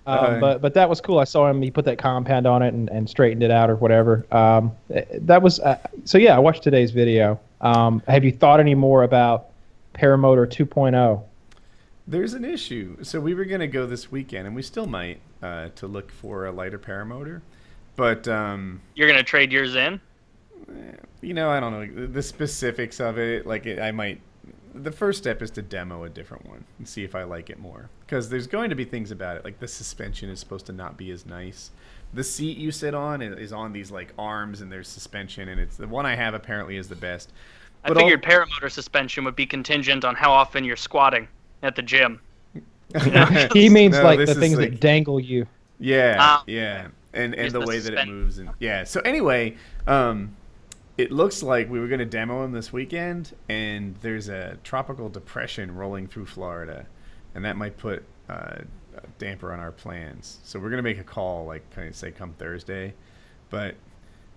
Um, 0.06 0.18
Uh, 0.18 0.40
but 0.40 0.60
but 0.60 0.74
that 0.74 0.88
was 0.88 1.00
cool. 1.00 1.18
I 1.18 1.24
saw 1.24 1.48
him. 1.48 1.62
He 1.62 1.70
put 1.70 1.86
that 1.86 1.96
compound 1.96 2.46
on 2.46 2.62
it 2.62 2.74
and, 2.74 2.90
and 2.90 3.08
straightened 3.08 3.42
it 3.42 3.50
out 3.50 3.70
or 3.70 3.76
whatever. 3.76 4.26
Um, 4.30 4.70
eh, 4.90 5.02
that 5.22 5.40
was 5.40 5.58
uh, 5.60 5.78
so. 6.04 6.18
Yeah, 6.18 6.36
I 6.36 6.38
watched 6.38 6.62
today's 6.62 6.90
video. 6.90 7.40
Um, 7.62 8.02
have 8.06 8.22
you 8.22 8.32
thought 8.32 8.60
any 8.60 8.74
more 8.74 9.02
about 9.02 9.46
paramotor 9.94 10.46
2.0? 10.46 11.22
There's 12.06 12.34
an 12.34 12.44
issue. 12.44 13.02
So 13.02 13.20
we 13.20 13.34
were 13.34 13.44
going 13.44 13.60
to 13.60 13.66
go 13.66 13.86
this 13.86 14.10
weekend, 14.12 14.46
and 14.46 14.54
we 14.54 14.62
still 14.62 14.86
might, 14.86 15.20
uh, 15.42 15.70
to 15.76 15.86
look 15.86 16.10
for 16.12 16.46
a 16.46 16.52
lighter 16.52 16.78
paramotor. 16.78 17.40
But, 17.96 18.28
um, 18.28 18.80
You're 18.94 19.08
gonna 19.08 19.22
trade 19.22 19.50
yours 19.52 19.74
in? 19.74 20.00
you 21.22 21.32
know, 21.34 21.50
I 21.50 21.60
don't 21.60 21.72
know 21.96 22.06
the 22.06 22.22
specifics 22.22 23.00
of 23.00 23.18
it. 23.18 23.46
Like, 23.46 23.64
it, 23.66 23.80
I 23.80 23.90
might. 23.90 24.20
The 24.74 24.92
first 24.92 25.18
step 25.18 25.40
is 25.40 25.50
to 25.52 25.62
demo 25.62 26.04
a 26.04 26.08
different 26.10 26.44
one 26.46 26.64
and 26.78 26.86
see 26.86 27.02
if 27.04 27.14
I 27.14 27.22
like 27.22 27.48
it 27.48 27.58
more. 27.58 27.88
Because 28.00 28.28
there's 28.28 28.46
going 28.46 28.68
to 28.68 28.76
be 28.76 28.84
things 28.84 29.10
about 29.10 29.38
it. 29.38 29.44
Like, 29.44 29.58
the 29.58 29.68
suspension 29.68 30.28
is 30.28 30.38
supposed 30.38 30.66
to 30.66 30.72
not 30.72 30.98
be 30.98 31.10
as 31.10 31.24
nice. 31.24 31.70
The 32.12 32.22
seat 32.22 32.58
you 32.58 32.70
sit 32.70 32.94
on 32.94 33.22
is, 33.22 33.52
on 33.52 33.72
these, 33.72 33.90
like, 33.90 34.12
arms, 34.18 34.60
and 34.60 34.70
there's 34.70 34.88
suspension, 34.88 35.48
and 35.48 35.58
it's 35.58 35.76
the 35.76 35.88
one 35.88 36.04
I 36.04 36.14
have 36.16 36.34
apparently 36.34 36.76
is 36.76 36.88
the 36.88 36.96
best. 36.96 37.32
I 37.84 37.88
But 37.88 37.96
all- 37.96 38.02
figured 38.02 38.22
paramotor 38.22 38.70
suspension 38.70 39.24
would 39.24 39.36
be 39.36 39.46
contingent 39.46 40.04
on 40.04 40.14
how 40.14 40.30
often 40.32 40.62
you're 40.64 40.76
squatting 40.76 41.28
at 41.62 41.76
the 41.76 41.82
gym. 41.82 42.20
He 43.52 43.68
means 43.68 43.96
No, 43.96 44.04
like 44.04 44.24
the 44.24 44.34
things 44.34 44.56
like- 44.56 44.70
that 44.70 44.80
dangle 44.80 45.18
you. 45.20 45.46
Yeah, 45.78 46.16
Ah. 46.18 46.44
yeah, 46.46 46.86
and 47.12 47.34
and 47.34 47.52
the 47.52 47.60
the 47.60 47.66
way 47.66 47.78
that 47.80 47.92
it 47.92 48.06
moves 48.08 48.38
and 48.38 48.48
yeah. 48.60 48.84
So 48.84 49.00
anyway, 49.00 49.56
um, 49.86 50.34
it 50.96 51.12
looks 51.12 51.42
like 51.42 51.68
we 51.68 51.78
were 51.80 51.88
going 51.88 51.98
to 51.98 52.06
demo 52.06 52.42
him 52.44 52.52
this 52.52 52.72
weekend, 52.72 53.34
and 53.50 53.94
there's 53.96 54.28
a 54.30 54.56
tropical 54.64 55.08
depression 55.10 55.74
rolling 55.76 56.06
through 56.06 56.26
Florida, 56.26 56.86
and 57.34 57.44
that 57.44 57.56
might 57.56 57.76
put 57.76 58.04
uh, 58.30 58.60
a 58.96 59.02
damper 59.18 59.52
on 59.52 59.60
our 59.60 59.72
plans. 59.72 60.38
So 60.44 60.58
we're 60.58 60.70
going 60.70 60.78
to 60.78 60.88
make 60.88 60.98
a 60.98 61.04
call, 61.04 61.44
like 61.44 61.68
kind 61.72 61.88
of 61.88 61.94
say 61.96 62.10
come 62.12 62.32
Thursday, 62.38 62.94
but 63.50 63.74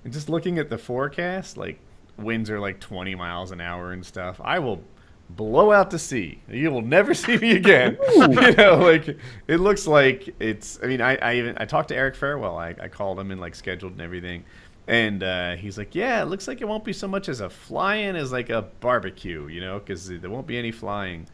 and 0.03 0.11
just 0.11 0.27
looking 0.27 0.57
at 0.59 0.69
the 0.69 0.77
forecast, 0.77 1.55
like 1.55 1.79
winds 2.17 2.49
are 2.49 2.59
like 2.59 2.81
20 2.81 3.15
miles 3.15 3.51
an 3.51 3.61
hour 3.61 3.93
and 3.93 4.05
stuff. 4.05 4.41
I 4.43 4.59
will 4.59 4.81
blow 5.29 5.71
out 5.71 5.91
to 5.91 5.99
sea. 5.99 6.41
You 6.49 6.71
will 6.71 6.81
never 6.81 7.13
see 7.23 7.37
me 7.37 7.51
again. 7.51 7.97
you 8.15 8.27
know, 8.55 8.77
like 8.77 9.07
it 9.47 9.57
looks 9.57 9.87
like 9.87 10.33
it's. 10.39 10.79
I 10.83 10.87
mean, 10.87 11.01
I, 11.01 11.15
I 11.17 11.35
even 11.35 11.55
I 11.57 11.65
talked 11.65 11.89
to 11.89 11.95
Eric 11.95 12.15
Farewell. 12.15 12.57
I, 12.57 12.75
I 12.79 12.87
called 12.87 13.19
him 13.19 13.31
and 13.31 13.39
like 13.39 13.55
scheduled 13.55 13.93
and 13.93 14.01
everything, 14.01 14.43
and 14.87 15.21
uh, 15.23 15.55
he's 15.55 15.77
like, 15.77 15.95
yeah, 15.95 16.21
it 16.21 16.25
looks 16.25 16.47
like 16.47 16.61
it 16.61 16.67
won't 16.67 16.83
be 16.83 16.93
so 16.93 17.07
much 17.07 17.29
as 17.29 17.41
a 17.41 17.49
fly-in 17.49 18.15
as 18.15 18.31
like 18.31 18.49
a 18.49 18.63
barbecue. 18.79 19.47
You 19.47 19.61
know, 19.61 19.79
because 19.79 20.07
there 20.07 20.29
won't 20.29 20.47
be 20.47 20.57
any 20.57 20.71
flying, 20.71 21.27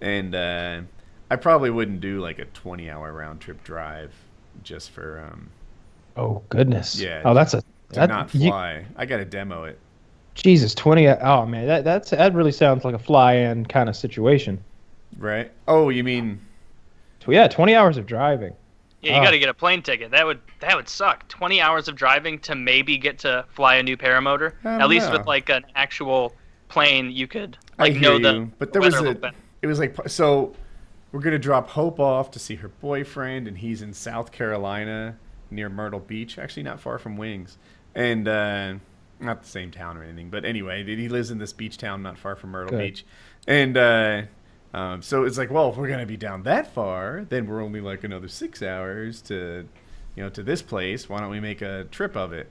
and 0.00 0.34
uh, 0.34 0.80
I 1.30 1.36
probably 1.36 1.70
wouldn't 1.70 2.00
do 2.00 2.20
like 2.20 2.38
a 2.38 2.46
20-hour 2.46 3.12
round 3.12 3.40
trip 3.40 3.62
drive 3.64 4.12
just 4.62 4.90
for 4.90 5.20
um 5.30 5.48
Oh 6.16 6.42
goodness. 6.48 7.00
Yeah, 7.00 7.22
Oh, 7.24 7.34
that's 7.34 7.54
a 7.54 7.62
that, 7.90 8.08
not 8.08 8.34
you- 8.34 8.50
fly. 8.50 8.84
I 8.96 9.06
got 9.06 9.18
to 9.18 9.24
demo 9.24 9.64
it. 9.64 9.78
Jesus, 10.42 10.74
20. 10.74 11.06
Oh 11.08 11.46
man, 11.46 11.66
that 11.66 11.84
that's 11.84 12.10
that 12.10 12.34
really 12.34 12.52
sounds 12.52 12.84
like 12.84 12.94
a 12.94 12.98
fly-in 12.98 13.66
kind 13.66 13.88
of 13.88 13.96
situation. 13.96 14.62
Right? 15.18 15.50
Oh, 15.68 15.88
you 15.90 16.02
mean 16.04 16.40
yeah, 17.28 17.46
20 17.46 17.74
hours 17.74 17.96
of 17.96 18.06
driving. 18.06 18.54
Yeah, 19.02 19.14
you 19.14 19.20
Ah. 19.20 19.24
got 19.24 19.30
to 19.30 19.38
get 19.38 19.48
a 19.48 19.54
plane 19.54 19.82
ticket. 19.82 20.10
That 20.10 20.26
would 20.26 20.40
that 20.60 20.76
would 20.76 20.88
suck. 20.88 21.26
Twenty 21.28 21.60
hours 21.60 21.88
of 21.88 21.96
driving 21.96 22.38
to 22.40 22.54
maybe 22.54 22.98
get 22.98 23.18
to 23.20 23.44
fly 23.48 23.76
a 23.76 23.82
new 23.82 23.96
paramotor. 23.96 24.52
I 24.64 24.72
don't 24.72 24.82
At 24.82 24.88
least 24.88 25.06
know. 25.10 25.18
with 25.18 25.26
like 25.26 25.48
an 25.48 25.64
actual 25.74 26.34
plane, 26.68 27.10
you 27.10 27.26
could 27.26 27.56
I 27.78 27.84
like 27.84 27.92
hear 27.94 28.02
know 28.02 28.16
you, 28.16 28.22
the 28.44 28.50
but 28.58 28.72
there 28.72 28.82
was 28.82 28.94
weather 29.00 29.18
a. 29.22 29.32
It 29.62 29.66
was 29.66 29.78
like 29.78 29.96
so. 30.08 30.54
We're 31.12 31.20
gonna 31.20 31.38
drop 31.38 31.68
Hope 31.70 31.98
off 31.98 32.30
to 32.32 32.38
see 32.38 32.54
her 32.56 32.68
boyfriend, 32.68 33.48
and 33.48 33.56
he's 33.58 33.82
in 33.82 33.92
South 33.92 34.32
Carolina 34.32 35.16
near 35.50 35.68
Myrtle 35.68 36.00
Beach, 36.00 36.38
actually 36.38 36.62
not 36.62 36.78
far 36.78 36.98
from 36.98 37.16
Wings, 37.16 37.58
and 37.94 38.28
uh, 38.28 38.74
not 39.20 39.42
the 39.42 39.48
same 39.48 39.70
town 39.70 39.96
or 39.96 40.02
anything. 40.02 40.30
But 40.30 40.44
anyway, 40.44 40.84
he 40.84 41.08
lives 41.08 41.30
in 41.30 41.38
this 41.38 41.52
beach 41.52 41.78
town 41.78 42.02
not 42.02 42.18
far 42.18 42.36
from 42.36 42.50
Myrtle 42.50 42.70
Good. 42.70 42.78
Beach, 42.78 43.04
and 43.46 43.76
uh, 43.76 44.22
um, 44.72 45.02
so 45.02 45.24
it's 45.24 45.38
like, 45.38 45.50
well, 45.50 45.70
if 45.70 45.76
we're 45.76 45.88
gonna 45.88 46.06
be 46.06 46.16
down 46.16 46.42
that 46.44 46.72
far, 46.72 47.24
then 47.28 47.46
we're 47.46 47.62
only 47.62 47.80
like 47.80 48.04
another 48.04 48.28
six 48.28 48.62
hours 48.62 49.20
to, 49.22 49.66
you 50.16 50.22
know, 50.22 50.30
to 50.30 50.42
this 50.42 50.62
place. 50.62 51.08
Why 51.08 51.20
don't 51.20 51.30
we 51.30 51.40
make 51.40 51.62
a 51.62 51.84
trip 51.90 52.16
of 52.16 52.32
it? 52.32 52.50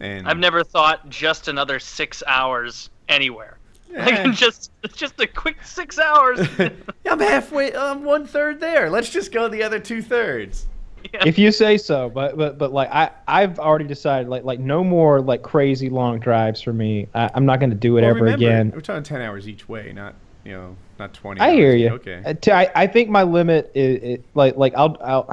And 0.00 0.26
I've 0.26 0.38
never 0.38 0.64
thought 0.64 1.08
just 1.08 1.48
another 1.48 1.78
six 1.78 2.22
hours 2.26 2.90
anywhere. 3.08 3.58
Yeah. 3.92 4.06
Like 4.06 4.32
just 4.36 4.70
just 4.94 5.20
a 5.20 5.26
quick 5.26 5.62
six 5.64 5.98
hours. 5.98 6.40
I'm 6.58 7.20
halfway. 7.20 7.76
I'm 7.76 8.04
one 8.04 8.26
third 8.26 8.58
there. 8.58 8.88
Let's 8.88 9.10
just 9.10 9.32
go 9.32 9.48
the 9.48 9.62
other 9.62 9.78
two 9.78 10.00
thirds. 10.00 10.66
Yeah. 11.12 11.22
if 11.26 11.38
you 11.38 11.52
say 11.52 11.76
so 11.76 12.08
but 12.08 12.36
but 12.38 12.56
but 12.58 12.72
like 12.72 12.88
i 12.90 13.10
i've 13.28 13.58
already 13.58 13.84
decided 13.84 14.28
like 14.28 14.44
like 14.44 14.58
no 14.60 14.82
more 14.82 15.20
like 15.20 15.42
crazy 15.42 15.90
long 15.90 16.18
drives 16.18 16.62
for 16.62 16.72
me 16.72 17.06
I, 17.14 17.30
i'm 17.34 17.44
not 17.44 17.60
going 17.60 17.70
to 17.70 17.76
do 17.76 17.98
it 17.98 18.00
Well, 18.00 18.10
ever 18.10 18.20
remember, 18.24 18.46
again 18.46 18.72
We're 18.74 18.80
talking 18.80 19.02
ten 19.02 19.20
hours 19.20 19.46
each 19.48 19.68
way, 19.68 19.92
not 19.94 20.14
you 20.44 20.52
know, 20.52 20.76
not 20.98 21.12
twenty. 21.14 21.40
i 21.40 21.52
hear 21.52 21.76
you 21.76 21.90
Okay. 21.90 22.22
I, 22.24 22.32
t- 22.32 22.50
I, 22.50 22.70
I 22.74 22.86
think 22.86 23.08
my 23.10 23.22
limit 23.24 23.70
is 23.74 24.02
it, 24.02 24.24
like 24.34 24.56
like 24.56 24.72
i'll 24.74 24.96
i'll 25.02 25.26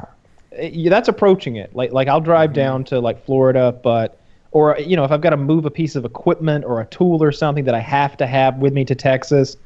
uh, 0.56 0.62
yeah, 0.62 0.90
that's 0.90 1.08
approaching 1.08 1.56
it 1.56 1.74
like 1.74 1.92
like 1.92 2.08
i'll 2.08 2.20
drive 2.20 2.50
Mhm. 2.50 2.54
down 2.54 2.84
to 2.84 3.00
like 3.00 3.24
florida 3.24 3.72
but 3.82 4.20
or 4.52 4.76
you 4.78 4.96
know 4.96 5.04
if 5.04 5.10
i've 5.10 5.20
got 5.22 5.30
to 5.30 5.36
move 5.36 5.64
a 5.64 5.70
piece 5.70 5.96
of 5.96 6.04
equipment 6.04 6.64
or 6.64 6.80
a 6.80 6.86
tool 6.86 7.22
or 7.22 7.32
something 7.32 7.64
that 7.64 7.74
i 7.74 7.80
have 7.80 8.16
to 8.18 8.26
have 8.26 8.58
with 8.58 8.72
me 8.74 8.84
to 8.84 8.94
texas 8.94 9.56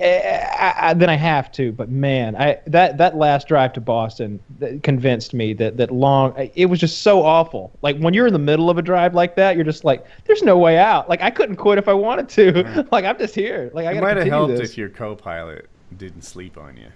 I, 0.00 0.74
I, 0.78 0.94
then 0.94 1.10
I 1.10 1.14
have 1.14 1.52
to. 1.52 1.72
But 1.72 1.90
man, 1.90 2.36
I 2.36 2.58
that 2.66 2.98
that 2.98 3.16
last 3.16 3.48
drive 3.48 3.72
to 3.74 3.80
Boston 3.80 4.40
that 4.58 4.82
convinced 4.82 5.34
me 5.34 5.52
that 5.54 5.76
that 5.76 5.90
long. 5.90 6.34
It 6.54 6.66
was 6.66 6.80
just 6.80 7.02
so 7.02 7.22
awful. 7.22 7.72
Like 7.82 7.98
when 7.98 8.14
you're 8.14 8.26
in 8.26 8.32
the 8.32 8.38
middle 8.38 8.70
of 8.70 8.78
a 8.78 8.82
drive 8.82 9.14
like 9.14 9.36
that, 9.36 9.56
you're 9.56 9.64
just 9.64 9.84
like, 9.84 10.04
there's 10.24 10.42
no 10.42 10.58
way 10.58 10.78
out. 10.78 11.08
Like 11.08 11.22
I 11.22 11.30
couldn't 11.30 11.56
quit 11.56 11.78
if 11.78 11.88
I 11.88 11.92
wanted 11.92 12.28
to. 12.30 12.62
Right. 12.62 12.88
like 12.92 13.04
I'm 13.04 13.18
just 13.18 13.34
here. 13.34 13.70
Like 13.74 13.86
I 13.86 13.92
it 13.92 14.00
might 14.00 14.16
have 14.16 14.26
helped 14.26 14.56
this. 14.56 14.70
if 14.70 14.78
your 14.78 14.88
co-pilot 14.88 15.68
didn't 15.96 16.22
sleep 16.22 16.56
on 16.56 16.76
you. 16.76 16.88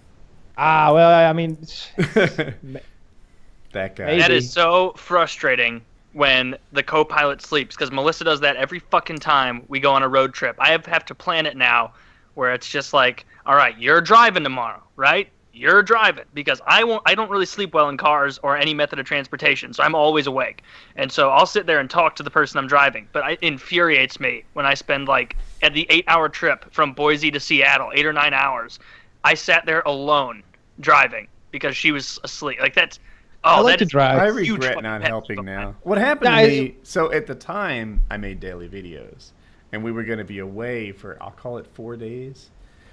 Ah, 0.57 0.93
well, 0.93 1.29
I 1.29 1.33
mean, 1.33 1.59
that 1.97 3.97
guy. 3.97 4.05
Maybe. 4.05 4.21
That 4.21 4.31
is 4.31 4.51
so 4.51 4.93
frustrating 4.97 5.83
when 6.12 6.57
the 6.73 6.83
co-pilot 6.83 7.43
sleeps 7.43 7.75
because 7.75 7.90
Melissa 7.90 8.23
does 8.23 8.38
that 8.40 8.55
every 8.55 8.79
fucking 8.79 9.19
time 9.19 9.64
we 9.67 9.81
go 9.81 9.93
on 9.93 10.05
a 10.05 10.09
road 10.09 10.33
trip. 10.33 10.55
I 10.61 10.71
have, 10.71 10.87
have 10.87 11.05
to 11.07 11.14
plan 11.14 11.45
it 11.45 11.57
now 11.57 11.93
where 12.35 12.53
it's 12.53 12.68
just 12.68 12.92
like, 12.92 13.27
all 13.47 13.55
right, 13.55 13.77
you're 13.79 14.01
driving 14.01 14.42
tomorrow, 14.42 14.83
right? 14.97 15.29
You're 15.53 15.85
driving 15.85 16.25
because 16.35 16.61
I 16.66 16.83
won't. 16.83 17.03
I 17.07 17.14
don't 17.14 17.31
really 17.31 17.47
sleep 17.47 17.75
well 17.75 17.88
in 17.88 17.97
cars 17.97 18.38
or 18.42 18.57
any 18.57 18.75
method 18.75 18.99
of 18.99 19.07
transportation, 19.07 19.73
so 19.73 19.85
I'm 19.85 19.94
always 19.94 20.27
awake. 20.27 20.62
And 20.97 21.12
so 21.12 21.31
I'll 21.31 21.47
sit 21.47 21.66
there 21.66 21.79
and 21.79 21.88
talk 21.88 22.16
to 22.16 22.25
the 22.25 22.31
person 22.31 22.59
I'm 22.59 22.66
driving. 22.66 23.07
But 23.12 23.31
it 23.31 23.38
infuriates 23.40 24.18
me 24.18 24.42
when 24.55 24.66
I 24.66 24.75
spend 24.75 25.07
like 25.07 25.37
at 25.62 25.73
the 25.73 25.87
eight-hour 25.90 26.31
trip 26.31 26.64
from 26.73 26.92
Boise 26.92 27.31
to 27.31 27.38
Seattle, 27.38 27.92
eight 27.94 28.05
or 28.05 28.12
nine 28.12 28.35
hours. 28.35 28.81
I 29.23 29.35
sat 29.35 29.64
there 29.64 29.83
alone 29.87 30.42
driving 30.81 31.29
because 31.53 31.77
she 31.77 31.92
was 31.92 32.18
asleep. 32.25 32.59
Like 32.61 32.75
that's. 32.75 32.99
Oh, 33.44 33.51
I 33.51 33.61
like 33.61 33.79
that 33.79 33.85
to 33.85 33.90
drive. 33.90 34.18
I 34.18 34.27
regret 34.27 34.83
not 34.83 35.03
helping 35.03 35.44
now. 35.44 35.77
What 35.83 35.99
happened 35.99 36.31
to 36.31 36.33
I- 36.33 36.47
me? 36.49 36.77
So 36.83 37.12
at 37.12 37.29
the 37.29 37.35
time, 37.37 38.03
I 38.11 38.16
made 38.16 38.40
daily 38.40 38.68
videos, 38.68 39.31
and 39.75 39.83
we 39.83 39.91
were 39.93 40.05
going 40.05 40.19
to 40.19 40.25
be 40.25 40.39
away 40.39 40.93
for 40.93 41.19
I'll 41.21 41.33
call 41.33 41.59
it 41.59 41.67
four 41.75 41.97
days. 41.97 42.51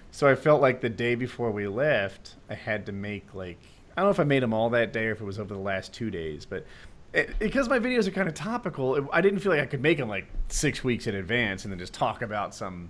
So 0.09 0.27
I 0.27 0.35
felt 0.35 0.61
like 0.61 0.81
the 0.81 0.89
day 0.89 1.15
before 1.15 1.51
we 1.51 1.67
left, 1.67 2.35
I 2.49 2.55
had 2.55 2.85
to 2.87 2.91
make 2.91 3.33
like 3.33 3.59
I 3.95 4.01
don't 4.01 4.07
know 4.07 4.11
if 4.11 4.19
I 4.19 4.23
made 4.25 4.41
them 4.43 4.53
all 4.53 4.69
that 4.71 4.91
day 4.91 5.05
or 5.07 5.11
if 5.11 5.21
it 5.21 5.25
was 5.25 5.39
over 5.39 5.53
the 5.53 5.59
last 5.59 5.93
two 5.93 6.09
days, 6.09 6.45
but 6.45 6.65
it, 7.13 7.37
because 7.39 7.69
my 7.69 7.77
videos 7.77 8.07
are 8.07 8.11
kind 8.11 8.27
of 8.27 8.33
topical, 8.33 8.95
it, 8.95 9.03
I 9.13 9.21
didn't 9.21 9.39
feel 9.39 9.51
like 9.51 9.61
I 9.61 9.65
could 9.65 9.81
make 9.81 9.97
them 9.97 10.07
like 10.09 10.25
six 10.47 10.83
weeks 10.83 11.07
in 11.07 11.15
advance 11.15 11.65
and 11.65 11.71
then 11.71 11.77
just 11.79 11.93
talk 11.93 12.21
about 12.21 12.55
some 12.55 12.89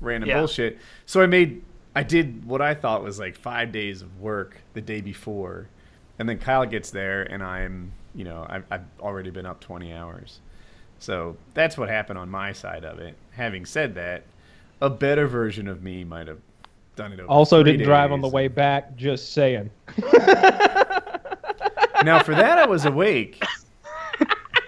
random 0.00 0.28
Yeah. 0.28 0.38
bullshit. 0.38 0.78
So 1.06 1.20
I 1.22 1.26
made, 1.26 1.62
I 1.96 2.02
did 2.02 2.44
what 2.44 2.60
I 2.62 2.74
thought 2.74 3.02
was 3.02 3.18
like 3.18 3.34
five 3.36 3.72
days 3.72 4.02
of 4.02 4.20
work 4.20 4.58
the 4.74 4.80
day 4.82 5.00
before, 5.00 5.68
and 6.18 6.28
then 6.28 6.38
Kyle 6.38 6.66
gets 6.66 6.90
there 6.90 7.22
and 7.22 7.42
I'm, 7.42 7.92
you 8.14 8.24
know, 8.24 8.46
I've, 8.48 8.64
I've 8.70 8.84
already 9.00 9.30
been 9.30 9.46
up 9.46 9.60
20 9.60 9.92
hours. 9.92 10.40
So 11.02 11.36
that's 11.54 11.76
what 11.76 11.88
happened 11.88 12.18
on 12.18 12.30
my 12.30 12.52
side 12.52 12.84
of 12.84 12.98
it. 12.98 13.16
Having 13.32 13.66
said 13.66 13.94
that, 13.96 14.22
a 14.80 14.88
better 14.88 15.26
version 15.26 15.68
of 15.68 15.82
me 15.82 16.04
might 16.04 16.28
have 16.28 16.38
done 16.96 17.12
it 17.12 17.20
over. 17.20 17.28
Also, 17.28 17.62
three 17.62 17.72
didn't 17.72 17.86
drive 17.86 18.12
on 18.12 18.20
the 18.20 18.28
way 18.28 18.48
back. 18.48 18.96
Just 18.96 19.32
saying. 19.32 19.70
Now, 22.04 22.22
for 22.22 22.34
that, 22.34 22.58
I 22.58 22.66
was 22.66 22.84
awake. 22.84 23.42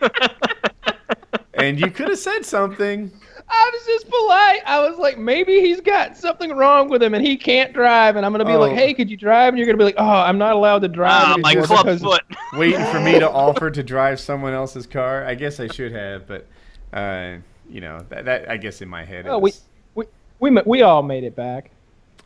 and 1.54 1.80
you 1.80 1.90
could 1.90 2.08
have 2.08 2.18
said 2.18 2.44
something. 2.44 3.10
I 3.48 3.70
was 3.72 3.86
just 3.86 4.08
polite. 4.08 4.60
I 4.66 4.80
was 4.88 4.98
like, 4.98 5.18
maybe 5.18 5.60
he's 5.60 5.80
got 5.80 6.16
something 6.16 6.50
wrong 6.56 6.88
with 6.88 7.02
him 7.02 7.14
and 7.14 7.24
he 7.24 7.36
can't 7.36 7.72
drive. 7.72 8.16
And 8.16 8.24
I'm 8.24 8.32
gonna 8.32 8.44
be 8.44 8.54
like, 8.56 8.72
Oh. 8.72 8.74
hey, 8.74 8.94
could 8.94 9.10
you 9.10 9.16
drive? 9.16 9.48
And 9.50 9.58
you're 9.58 9.66
gonna 9.66 9.78
be 9.78 9.84
like, 9.84 9.94
oh, 9.98 10.04
I'm 10.08 10.38
not 10.38 10.54
allowed 10.54 10.80
to 10.80 10.88
drive. 10.88 11.24
Ah, 11.28 11.36
my 11.38 11.50
anymore 11.50 11.66
club 11.66 11.84
because- 11.86 12.02
foot. 12.02 12.22
Waiting 12.54 12.84
for 12.86 13.00
me 13.00 13.18
to 13.18 13.30
offer 13.30 13.70
to 13.70 13.82
drive 13.82 14.18
someone 14.20 14.52
else's 14.54 14.86
car. 14.86 15.24
I 15.26 15.34
guess 15.34 15.60
I 15.60 15.66
should 15.68 15.92
have, 15.92 16.26
but 16.26 16.46
uh, 16.92 17.36
you 17.68 17.80
know 17.80 18.04
that, 18.08 18.24
that 18.24 18.50
I 18.50 18.56
guess 18.56 18.80
in 18.82 18.88
my 18.88 19.04
head. 19.04 19.26
Oh, 19.26 19.38
we, 19.38 19.48
was- 19.50 19.62
we, 19.94 20.04
we, 20.40 20.50
ma- 20.50 20.62
we 20.66 20.82
all 20.82 21.02
made 21.02 21.24
it 21.24 21.34
back. 21.36 21.70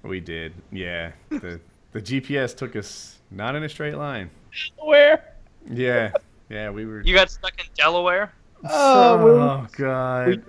we 0.02 0.20
did. 0.20 0.52
Yeah, 0.72 1.12
the 1.30 1.60
the 1.92 2.02
GPS 2.02 2.56
took 2.56 2.76
us 2.76 3.18
not 3.30 3.56
in 3.56 3.62
a 3.64 3.68
straight 3.68 3.96
line. 3.96 4.30
Where? 4.82 5.34
Yeah, 5.70 6.12
yeah, 6.48 6.70
we 6.70 6.84
were. 6.86 7.02
You 7.02 7.14
got 7.14 7.30
stuck 7.30 7.58
in 7.58 7.66
Delaware. 7.74 8.32
Oh, 8.68 9.16
we- 9.24 9.30
oh 9.30 9.66
God. 9.72 10.26
we- 10.28 10.42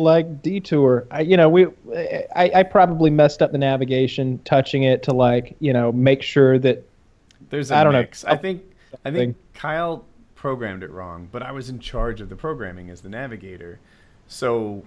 like 0.00 0.42
detour. 0.42 1.06
I, 1.10 1.20
you 1.20 1.36
know, 1.36 1.48
we, 1.48 1.66
I, 2.34 2.50
I 2.54 2.62
probably 2.62 3.10
messed 3.10 3.42
up 3.42 3.52
the 3.52 3.58
navigation, 3.58 4.40
touching 4.44 4.82
it 4.82 5.02
to 5.04 5.12
like, 5.12 5.54
you 5.60 5.72
know, 5.72 5.92
make 5.92 6.22
sure 6.22 6.58
that 6.58 6.84
There's 7.50 7.70
a 7.70 7.76
I 7.76 7.84
don't 7.84 7.92
know. 7.92 8.06
I 8.26 8.36
think 8.36 8.62
I 9.04 9.10
think 9.10 9.36
Kyle 9.54 10.04
programmed 10.34 10.82
it 10.82 10.90
wrong, 10.90 11.28
but 11.30 11.42
I 11.42 11.52
was 11.52 11.68
in 11.68 11.78
charge 11.78 12.20
of 12.20 12.28
the 12.28 12.36
programming 12.36 12.90
as 12.90 13.02
the 13.02 13.08
navigator. 13.08 13.78
So, 14.26 14.82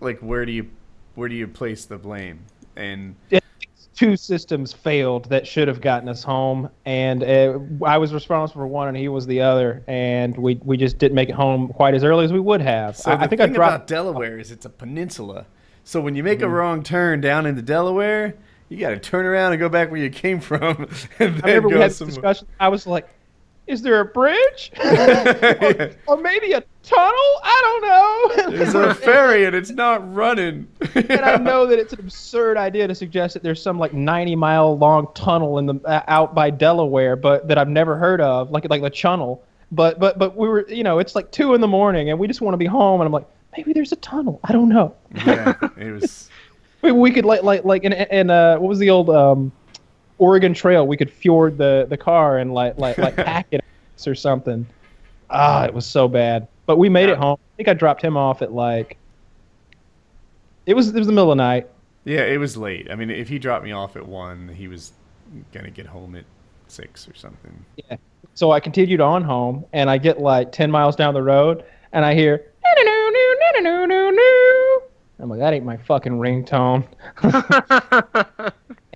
like, 0.00 0.18
where 0.20 0.46
do 0.46 0.52
you 0.52 0.70
where 1.14 1.28
do 1.28 1.34
you 1.34 1.48
place 1.48 1.84
the 1.84 1.98
blame? 1.98 2.40
And 2.76 3.16
two 3.98 4.16
systems 4.16 4.72
failed 4.72 5.24
that 5.30 5.44
should 5.46 5.66
have 5.66 5.80
gotten 5.80 6.08
us 6.08 6.22
home, 6.22 6.70
and 6.86 7.24
uh, 7.24 7.58
I 7.84 7.98
was 7.98 8.14
responsible 8.14 8.60
for 8.62 8.66
one, 8.68 8.86
and 8.86 8.96
he 8.96 9.08
was 9.08 9.26
the 9.26 9.40
other, 9.40 9.82
and 9.88 10.36
we 10.38 10.54
we 10.64 10.76
just 10.76 10.98
didn't 10.98 11.16
make 11.16 11.28
it 11.28 11.34
home 11.34 11.68
quite 11.68 11.94
as 11.94 12.04
early 12.04 12.24
as 12.24 12.32
we 12.32 12.38
would 12.40 12.60
have. 12.60 12.96
so 12.96 13.10
I, 13.10 13.16
the 13.16 13.24
I 13.24 13.26
think 13.26 13.40
I 13.40 13.46
thing 13.46 13.54
dropped. 13.54 13.74
about 13.74 13.86
Delaware 13.88 14.38
is 14.38 14.52
it's 14.52 14.66
a 14.66 14.70
peninsula. 14.70 15.46
So 15.82 16.00
when 16.00 16.14
you 16.14 16.22
make 16.22 16.38
Mm-hmm. 16.38 16.46
a 16.46 16.50
wrong 16.50 16.82
turn 16.84 17.20
down 17.20 17.44
into 17.46 17.62
Delaware, 17.62 18.34
you 18.68 18.76
got 18.78 18.90
to 18.90 18.98
turn 18.98 19.26
around 19.26 19.52
and 19.52 19.58
go 19.58 19.68
back 19.68 19.90
where 19.90 20.00
you 20.00 20.10
came 20.10 20.38
from, 20.40 20.86
I 21.20 21.24
remember 21.24 21.68
we 21.70 21.80
had 21.80 21.92
somewhere. 21.92 22.14
discussion. 22.14 22.46
I 22.60 22.68
was 22.68 22.86
like, 22.86 23.08
"Is 23.68 23.82
there 23.82 24.00
a 24.00 24.04
bridge, 24.04 24.72
or, 24.84 25.90
or 26.06 26.16
maybe 26.16 26.52
a 26.52 26.62
tunnel? 26.82 27.30
I 27.44 27.60
don't 27.62 28.48
know." 28.50 28.56
There's 28.56 28.74
a 28.74 28.94
ferry 28.94 29.44
and 29.44 29.54
it's 29.54 29.70
not 29.70 30.12
running. 30.14 30.66
and 30.94 31.20
I 31.20 31.36
know 31.36 31.66
that 31.66 31.78
it's 31.78 31.92
an 31.92 32.00
absurd 32.00 32.56
idea 32.56 32.88
to 32.88 32.94
suggest 32.94 33.34
that 33.34 33.42
there's 33.42 33.62
some 33.62 33.78
like 33.78 33.92
90 33.92 34.34
mile 34.36 34.76
long 34.76 35.08
tunnel 35.14 35.58
in 35.58 35.66
the 35.66 35.74
uh, 35.84 36.02
out 36.08 36.34
by 36.34 36.50
Delaware, 36.50 37.14
but 37.14 37.46
that 37.48 37.58
I've 37.58 37.68
never 37.68 37.96
heard 37.96 38.20
of, 38.20 38.50
like 38.50 38.68
like 38.68 38.82
the 38.82 38.90
Chunnel. 38.90 39.44
But 39.70 40.00
but 40.00 40.18
but 40.18 40.36
we 40.36 40.48
were, 40.48 40.66
you 40.68 40.82
know, 40.82 40.98
it's 40.98 41.14
like 41.14 41.30
two 41.30 41.54
in 41.54 41.60
the 41.60 41.68
morning, 41.68 42.10
and 42.10 42.18
we 42.18 42.26
just 42.26 42.40
want 42.40 42.54
to 42.54 42.58
be 42.58 42.66
home, 42.66 43.00
and 43.00 43.06
I'm 43.06 43.12
like, 43.12 43.26
maybe 43.56 43.72
there's 43.72 43.92
a 43.92 43.96
tunnel. 43.96 44.40
I 44.44 44.52
don't 44.52 44.68
know. 44.68 44.94
yeah, 45.14 45.54
it 45.76 45.92
was. 45.92 46.30
Maybe 46.82 46.92
we 46.92 47.10
could 47.10 47.24
like 47.24 47.42
like 47.42 47.64
like 47.64 47.82
in 47.82 47.92
in 47.92 48.30
uh 48.30 48.56
what 48.56 48.68
was 48.68 48.78
the 48.78 48.90
old 48.90 49.10
um 49.10 49.50
Oregon 50.18 50.54
Trail? 50.54 50.86
We 50.86 50.96
could 50.96 51.10
fjord 51.10 51.58
the 51.58 51.86
the 51.88 51.96
car 51.96 52.38
and 52.38 52.52
like 52.52 52.78
like 52.78 52.98
like 52.98 53.16
pack 53.16 53.46
it 53.50 53.64
or 54.06 54.14
something. 54.14 54.66
Ah, 55.30 55.64
it 55.64 55.74
was 55.74 55.86
so 55.86 56.08
bad. 56.08 56.46
But 56.66 56.78
we 56.78 56.88
made 56.88 57.08
it 57.08 57.18
home. 57.18 57.38
I 57.40 57.56
think 57.56 57.68
I 57.68 57.74
dropped 57.74 58.02
him 58.02 58.16
off 58.16 58.42
at 58.42 58.52
like. 58.52 58.96
It 60.66 60.74
was 60.74 60.88
it 60.88 60.98
was 60.98 61.06
the 61.06 61.12
middle 61.12 61.32
of 61.32 61.38
the 61.38 61.42
night. 61.42 61.68
Yeah, 62.04 62.24
it 62.24 62.38
was 62.38 62.56
late. 62.56 62.90
I 62.90 62.94
mean, 62.94 63.10
if 63.10 63.28
he 63.28 63.38
dropped 63.38 63.64
me 63.64 63.72
off 63.72 63.96
at 63.96 64.06
one, 64.06 64.48
he 64.48 64.68
was 64.68 64.92
gonna 65.52 65.70
get 65.70 65.86
home 65.86 66.14
at 66.14 66.24
six 66.68 67.08
or 67.08 67.14
something. 67.14 67.64
Yeah. 67.76 67.96
So 68.34 68.52
I 68.52 68.60
continued 68.60 69.00
on 69.00 69.22
home, 69.22 69.64
and 69.72 69.90
I 69.90 69.98
get 69.98 70.20
like 70.20 70.52
ten 70.52 70.70
miles 70.70 70.94
down 70.96 71.14
the 71.14 71.22
road, 71.22 71.64
and 71.92 72.04
I 72.04 72.14
hear. 72.14 72.44
I'm 75.20 75.28
like, 75.28 75.40
that 75.40 75.52
ain't 75.52 75.64
my 75.64 75.76
fucking 75.76 76.12
ringtone. 76.12 76.86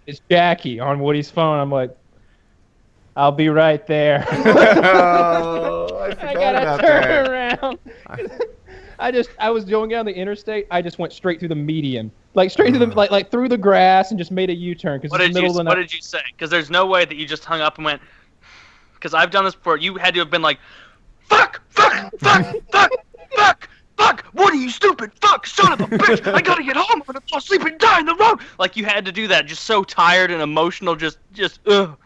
It's 0.07 0.21
Jackie 0.31 0.81
on 0.81 1.01
Woody's 1.01 1.31
phone. 1.31 1.59
I'm 1.59 1.71
like, 1.71 1.97
I'll 3.17 3.33
be 3.33 3.49
right 3.49 3.87
there. 3.87 4.27
oh, 4.31 5.87
I 5.99 6.07
I 6.29 6.35
gotta 6.35 6.63
about 6.63 6.81
turn 6.81 7.03
that. 7.03 7.63
around. 7.63 7.79
I 8.99 9.11
just 9.11 9.31
I 9.39 9.51
was 9.51 9.65
going 9.65 9.91
down 9.91 10.07
the 10.07 10.15
interstate. 10.15 10.67
I 10.71 10.81
just 10.81 10.99
went 10.99 11.13
straight 11.13 11.39
through 11.39 11.49
the 11.49 11.55
median, 11.55 12.11
like 12.35 12.51
straight 12.51 12.71
through 12.71 12.79
the 12.79 12.87
mm. 12.87 12.95
like 12.95 13.11
like 13.11 13.31
through 13.31 13.49
the 13.49 13.59
grass, 13.59 14.11
and 14.11 14.19
just 14.19 14.31
made 14.31 14.49
a 14.49 14.55
U-turn 14.55 15.01
because 15.01 15.11
What 15.11 15.21
it's 15.21 15.29
did 15.29 15.35
the 15.35 15.41
you 15.41 15.43
middle 15.49 15.61
of 15.61 15.65
the 15.65 15.69
What 15.69 15.75
night. 15.77 15.89
did 15.89 15.95
you 15.95 16.01
say? 16.01 16.23
Because 16.33 16.51
there's 16.51 16.71
no 16.71 16.87
way 16.87 17.05
that 17.05 17.17
you 17.17 17.27
just 17.27 17.45
hung 17.45 17.61
up 17.61 17.77
and 17.77 17.85
went. 17.85 18.01
Because 18.95 19.15
I've 19.15 19.31
done 19.31 19.45
this 19.45 19.55
before. 19.55 19.77
You 19.77 19.97
had 19.97 20.15
to 20.15 20.21
have 20.21 20.31
been 20.31 20.43
like, 20.43 20.59
"Fuck! 21.29 21.61
Fuck! 21.71 22.13
Fuck! 22.21 22.55
fuck! 22.71 22.91
Fuck! 23.35 23.69
Fuck! 23.97 24.25
What 24.33 24.53
are 24.53 24.57
you 24.57 24.71
stupid? 24.71 25.13
Fuck! 25.21 25.47
Son 25.47 25.73
of 25.73 25.81
a 25.81 25.87
bitch! 25.87 26.33
I 26.33 26.41
gotta 26.41 26.63
get 26.63 26.77
home. 26.77 26.87
I'm 26.91 27.03
gonna 27.07 27.21
fall 27.29 27.39
asleep 27.39 27.63
and 27.63 27.79
die 27.79 28.01
in 28.01 28.07
the 28.07 28.15
road." 28.15 28.41
Like 28.59 28.77
you 28.77 28.85
had 28.85 29.05
to 29.05 29.13
do 29.13 29.29
that, 29.29 29.47
just 29.47 29.65
so 29.65 29.85
tired 29.85 30.31
and 30.31 30.43
emotional, 30.43 30.97
just 30.97 31.19
just 31.33 31.61
ugh. 31.67 31.97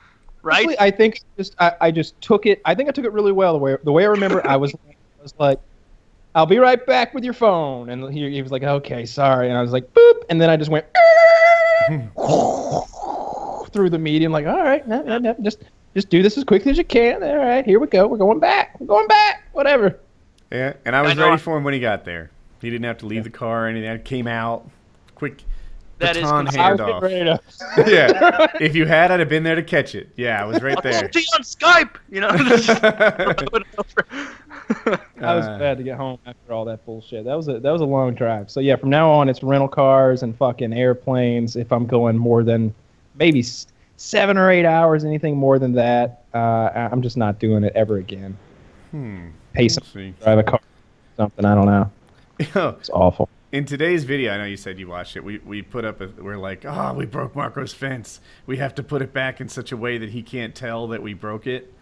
Right? 0.42 0.64
Honestly, 0.64 0.77
I 0.79 0.90
think 0.90 1.20
just 1.37 1.55
I, 1.59 1.72
I 1.81 1.90
just 1.90 2.20
took 2.20 2.46
it. 2.46 2.61
I 2.64 2.75
think 2.75 2.88
I 2.88 2.92
took 2.92 3.05
it 3.05 3.12
really 3.12 3.33
well. 3.33 3.53
The 3.53 3.59
way 3.59 3.77
the 3.83 3.92
way 3.92 4.05
I 4.05 4.09
remember, 4.09 4.46
I 4.46 4.57
was 4.57 4.75
I 4.75 5.22
was 5.22 5.35
like, 5.38 5.61
"I'll 6.35 6.46
be 6.46 6.59
right 6.59 6.85
back 6.87 7.14
with 7.14 7.25
your 7.25 7.33
phone," 7.33 7.90
and 7.90 8.12
he, 8.12 8.31
he 8.31 8.42
was 8.42 8.53
like, 8.53 8.62
"Okay, 8.62 9.07
sorry," 9.07 9.49
and 9.49 9.59
I 9.59 9.62
was 9.62 9.72
like, 9.72 9.92
"Boop," 9.92 10.22
and 10.31 10.40
then 10.40 10.49
I 10.51 10.57
just 10.57 10.70
went 10.70 10.87
through 13.72 13.90
the 13.90 13.99
medium, 13.99 14.31
like, 14.31 14.46
"All 14.46 14.62
right, 14.62 14.88
just 15.42 15.64
just 15.94 16.11
do 16.11 16.22
this 16.22 16.38
as 16.38 16.44
quickly 16.44 16.70
as 16.70 16.79
you 16.79 16.85
can." 16.85 17.22
All 17.25 17.37
right, 17.38 17.64
here 17.64 17.81
we 17.81 17.88
go. 17.88 18.07
We're 18.07 18.16
going 18.16 18.38
back. 18.38 18.79
We're 18.79 18.87
going 18.87 19.09
back. 19.09 19.49
Whatever. 19.53 19.99
Yeah, 20.50 20.74
and 20.85 20.94
I 20.94 21.02
was 21.02 21.12
I 21.18 21.22
ready 21.22 21.32
I- 21.35 21.37
for 21.38 21.56
him 21.56 21.64
when 21.64 21.74
he 21.74 21.80
got 21.80 22.04
there. 22.04 22.30
He 22.62 22.70
didn't 22.70 22.85
have 22.85 22.98
to 22.98 23.06
leave 23.06 23.24
the 23.24 23.30
car 23.30 23.64
or 23.64 23.68
anything. 23.68 23.90
I 23.90 23.98
came 23.98 24.26
out 24.26 24.68
quick. 25.14 25.42
That 25.98 26.16
is 26.16 26.24
baton 26.24 26.44
cons- 26.46 26.56
I 26.56 26.72
was 26.72 26.80
getting 26.80 27.26
handoff. 27.26 27.40
yeah, 27.88 28.46
if 28.61 28.74
you 28.76 28.85
had, 28.87 29.11
I'd 29.11 29.20
have 29.20 29.28
been 29.30 29.42
there 29.44 29.54
to 29.54 29.62
catch 29.62 29.94
it. 29.94 30.11
Yeah, 30.16 30.42
I 30.42 30.44
was 30.46 30.62
right 30.62 30.76
I'll 30.76 30.82
there. 30.82 31.02
talk 31.02 31.12
to 31.12 31.20
you 31.20 31.26
on 31.35 31.42
Skype. 31.42 31.96
You 32.11 32.20
know. 32.20 32.30
just 32.37 32.66
throw 32.66 33.59
it 33.59 33.66
over. 33.78 35.00
I 35.20 35.35
was 35.37 35.46
Uh, 35.46 35.59
glad 35.59 35.78
to 35.78 35.85
get 35.85 35.96
home 35.96 36.18
after 36.26 36.52
all 36.52 36.64
that 36.66 36.85
bullshit. 36.85 37.24
That 37.24 37.35
was 37.35 37.48
a 37.48 37.61
that 37.61 37.70
was 37.70 37.80
a 37.80 37.87
long 37.87 38.14
drive. 38.14 38.50
So 38.50 38.61
yeah, 38.61 38.76
from 38.76 38.90
now 38.90 39.11
on 39.11 39.28
it's 39.28 39.42
rental 39.42 39.68
cars 39.68 40.22
and 40.22 40.37
fucking 40.37 40.72
airplanes. 40.72 41.56
If 41.56 41.72
I'm 41.72 41.87
going 41.87 42.16
more 42.18 42.42
than 42.42 42.74
maybe 43.18 43.42
seven 43.96 44.37
or 44.37 44.50
eight 44.50 44.66
hours, 44.66 45.04
anything 45.04 45.37
more 45.37 45.59
than 45.59 45.72
that, 45.74 46.24
uh, 46.35 46.38
I- 46.74 46.88
I'm 46.92 47.00
just 47.02 47.16
not 47.16 47.38
doing 47.38 47.64
it 47.64 47.72
ever 47.74 47.96
again. 47.98 48.37
Hmm. 48.90 49.28
Pay 49.57 49.69
some 49.71 49.85
see. 49.85 50.12
drive 50.23 50.38
a 50.38 50.42
car, 50.42 50.61
something. 51.16 51.45
I 51.47 51.55
don't 51.55 51.64
know. 51.66 51.90
It's 52.79 52.90
awful. 52.90 53.31
In 53.53 53.64
today's 53.64 54.05
video, 54.05 54.35
I 54.35 54.37
know 54.37 54.45
you 54.45 54.59
said 54.59 54.79
you 54.79 54.87
watched 54.87 55.16
it. 55.16 55.25
We 55.25 55.38
we 55.38 55.62
put 55.62 55.87
up 55.87 56.03
a 56.03 56.09
we're 56.09 56.37
like, 56.37 56.66
oh, 56.66 56.92
we 56.92 57.07
broke 57.07 57.35
Marco's 57.35 57.73
fence. 57.73 58.21
We 58.45 58.59
have 58.59 58.75
to 58.75 58.83
put 58.83 59.01
it 59.01 59.14
back 59.14 59.40
in 59.40 59.49
such 59.49 59.73
a 59.73 59.77
way 59.79 59.97
that 59.97 60.11
he 60.11 60.23
can't 60.23 60.55
tell 60.55 60.88
that 60.88 61.03
we 61.03 61.14
broke 61.14 61.47
it. 61.47 61.73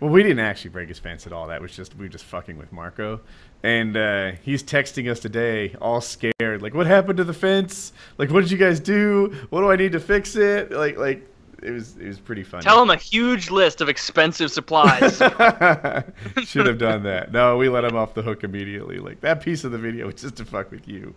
Well, 0.00 0.10
we 0.10 0.24
didn't 0.24 0.40
actually 0.40 0.70
break 0.70 0.88
his 0.88 0.98
fence 0.98 1.24
at 1.24 1.32
all. 1.32 1.46
That 1.46 1.62
was 1.62 1.76
just 1.76 1.94
we 1.94 2.06
were 2.06 2.08
just 2.08 2.24
fucking 2.24 2.58
with 2.58 2.72
Marco, 2.72 3.20
and 3.62 3.96
uh, 3.96 4.32
he's 4.42 4.64
texting 4.64 5.08
us 5.08 5.20
today, 5.20 5.76
all 5.80 6.00
scared, 6.00 6.60
like, 6.60 6.74
what 6.74 6.88
happened 6.88 7.18
to 7.18 7.24
the 7.24 7.32
fence? 7.32 7.92
Like, 8.18 8.32
what 8.32 8.40
did 8.40 8.50
you 8.50 8.58
guys 8.58 8.80
do? 8.80 9.32
What 9.50 9.60
do 9.60 9.70
I 9.70 9.76
need 9.76 9.92
to 9.92 10.00
fix 10.00 10.34
it? 10.34 10.72
Like, 10.72 10.96
like 10.98 11.24
it 11.62 11.70
was 11.70 11.96
it 11.96 12.06
was 12.06 12.18
pretty 12.18 12.42
funny. 12.42 12.62
Tell 12.62 12.82
him 12.82 12.90
a 12.90 12.96
huge 12.96 13.50
list 13.50 13.80
of 13.80 13.88
expensive 13.88 14.50
supplies. 14.50 15.16
Should 16.44 16.66
have 16.66 16.78
done 16.78 17.02
that. 17.04 17.32
No, 17.32 17.56
we 17.56 17.68
let 17.68 17.84
him 17.84 17.96
off 17.96 18.14
the 18.14 18.22
hook 18.22 18.44
immediately. 18.44 18.98
Like 18.98 19.20
that 19.20 19.40
piece 19.40 19.64
of 19.64 19.72
the 19.72 19.78
video 19.78 20.06
was 20.06 20.16
just 20.16 20.36
to 20.36 20.44
fuck 20.44 20.70
with 20.70 20.86
you. 20.88 21.14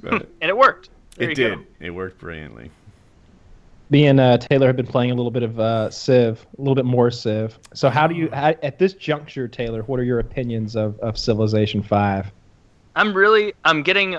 But 0.00 0.12
and 0.40 0.48
it 0.50 0.56
worked. 0.56 0.90
There 1.16 1.30
it 1.30 1.34
did. 1.34 1.58
go. 1.58 1.64
It 1.80 1.90
worked 1.90 2.18
brilliantly. 2.18 2.70
Me 3.90 4.06
and 4.06 4.20
uh, 4.20 4.36
Taylor 4.36 4.66
have 4.66 4.76
been 4.76 4.86
playing 4.86 5.12
a 5.12 5.14
little 5.14 5.30
bit 5.30 5.42
of 5.42 5.58
uh, 5.58 5.90
Civ, 5.90 6.46
a 6.58 6.60
little 6.60 6.74
bit 6.74 6.84
more 6.84 7.10
Civ. 7.10 7.58
So 7.72 7.88
how 7.88 8.06
do 8.06 8.14
you, 8.14 8.28
how, 8.32 8.54
at 8.62 8.78
this 8.78 8.92
juncture, 8.92 9.48
Taylor? 9.48 9.82
What 9.84 9.98
are 9.98 10.04
your 10.04 10.18
opinions 10.18 10.76
of, 10.76 10.98
of 11.00 11.16
Civilization 11.16 11.82
Five? 11.82 12.30
I'm 12.96 13.14
really 13.14 13.54
I'm 13.64 13.82
getting 13.82 14.18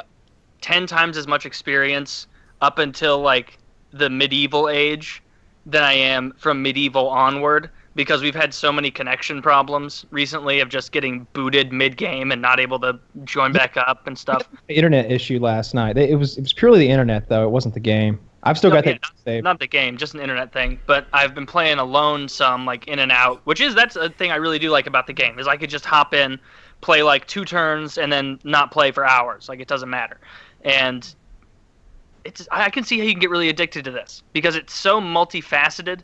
ten 0.61 0.88
times 0.88 1.17
as 1.17 1.28
much 1.28 1.45
experience 1.45 2.28
up 2.61 2.80
until 2.80 3.19
like 3.19 3.57
the 3.91 4.09
medieval 4.09 4.69
age 4.69 5.21
than 5.66 5.84
I 5.84 5.93
am 5.93 6.34
from 6.38 6.62
medieval 6.62 7.07
onward. 7.10 7.70
because 7.95 8.22
we've 8.22 8.36
had 8.36 8.53
so 8.53 8.72
many 8.72 8.89
connection 8.91 9.41
problems 9.41 10.05
recently 10.12 10.62
of 10.62 10.70
just 10.70 10.91
getting 10.93 11.26
booted 11.34 11.74
mid 11.74 11.97
game 11.97 12.32
and 12.32 12.41
not 12.41 12.60
able 12.60 12.80
to 12.80 12.97
join 13.26 13.51
back 13.51 13.76
up 13.76 14.07
and 14.07 14.18
stuff. 14.18 14.47
Internet 14.70 15.12
issue 15.12 15.39
last 15.39 15.74
night. 15.74 15.97
It 15.97 16.16
was 16.16 16.38
it 16.38 16.41
was 16.41 16.53
purely 16.53 16.80
the 16.80 16.89
internet 16.89 17.28
though. 17.28 17.43
It 17.43 17.49
wasn't 17.51 17.74
the 17.74 17.80
game. 17.82 18.20
I've 18.43 18.57
still 18.57 18.70
No, 18.70 18.78
got 18.78 18.86
yeah, 18.86 18.93
that 18.93 19.01
not, 19.01 19.12
saved. 19.26 19.43
not 19.43 19.60
the 19.60 19.68
game, 19.68 19.97
just 19.97 20.14
an 20.14 20.22
internet 20.22 20.53
thing. 20.53 20.80
But 20.86 21.07
I've 21.12 21.36
been 21.36 21.47
playing 21.47 21.78
alone 21.80 22.30
some, 22.30 22.66
like 22.66 22.88
in 22.88 22.99
and 22.99 23.12
out, 23.12 23.41
which 23.45 23.60
is 23.60 23.76
that's 23.76 23.97
a 23.97 24.07
thing 24.10 24.32
I 24.32 24.36
really 24.38 24.60
do 24.60 24.70
like 24.70 24.88
about 24.88 25.07
the 25.07 25.14
game 25.14 25.38
is 25.38 25.45
I 25.47 25.57
could 25.57 25.70
just 25.70 25.84
hop 25.84 26.14
in, 26.14 26.39
play 26.80 27.03
like 27.03 27.28
two 27.28 27.43
turns, 27.43 27.97
and 27.97 28.14
then 28.14 28.39
not 28.45 28.72
play 28.72 28.91
for 28.91 29.03
hours. 29.05 29.49
Like 29.49 29.60
it 29.60 29.68
doesn't 29.68 29.89
matter, 29.89 30.20
and 30.64 31.14
it's 32.24 32.47
I 32.51 32.70
can 32.70 32.84
see 32.84 32.97
how 32.97 33.05
you 33.05 33.11
can 33.11 33.20
get 33.20 33.30
really 33.30 33.49
addicted 33.49 33.86
to 33.86 33.91
this 33.91 34.24
because 34.34 34.55
it's 34.55 34.74
so 34.74 34.99
multifaceted. 34.99 36.01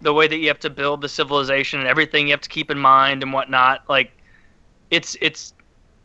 The 0.00 0.14
way 0.14 0.28
that 0.28 0.36
you 0.36 0.46
have 0.46 0.60
to 0.60 0.70
build 0.70 1.00
the 1.00 1.08
civilization 1.08 1.80
and 1.80 1.88
everything 1.88 2.28
you 2.28 2.32
have 2.32 2.40
to 2.42 2.48
keep 2.48 2.70
in 2.70 2.78
mind 2.78 3.22
and 3.22 3.32
whatnot, 3.32 3.82
like 3.88 4.12
it's 4.90 5.16
it's 5.20 5.54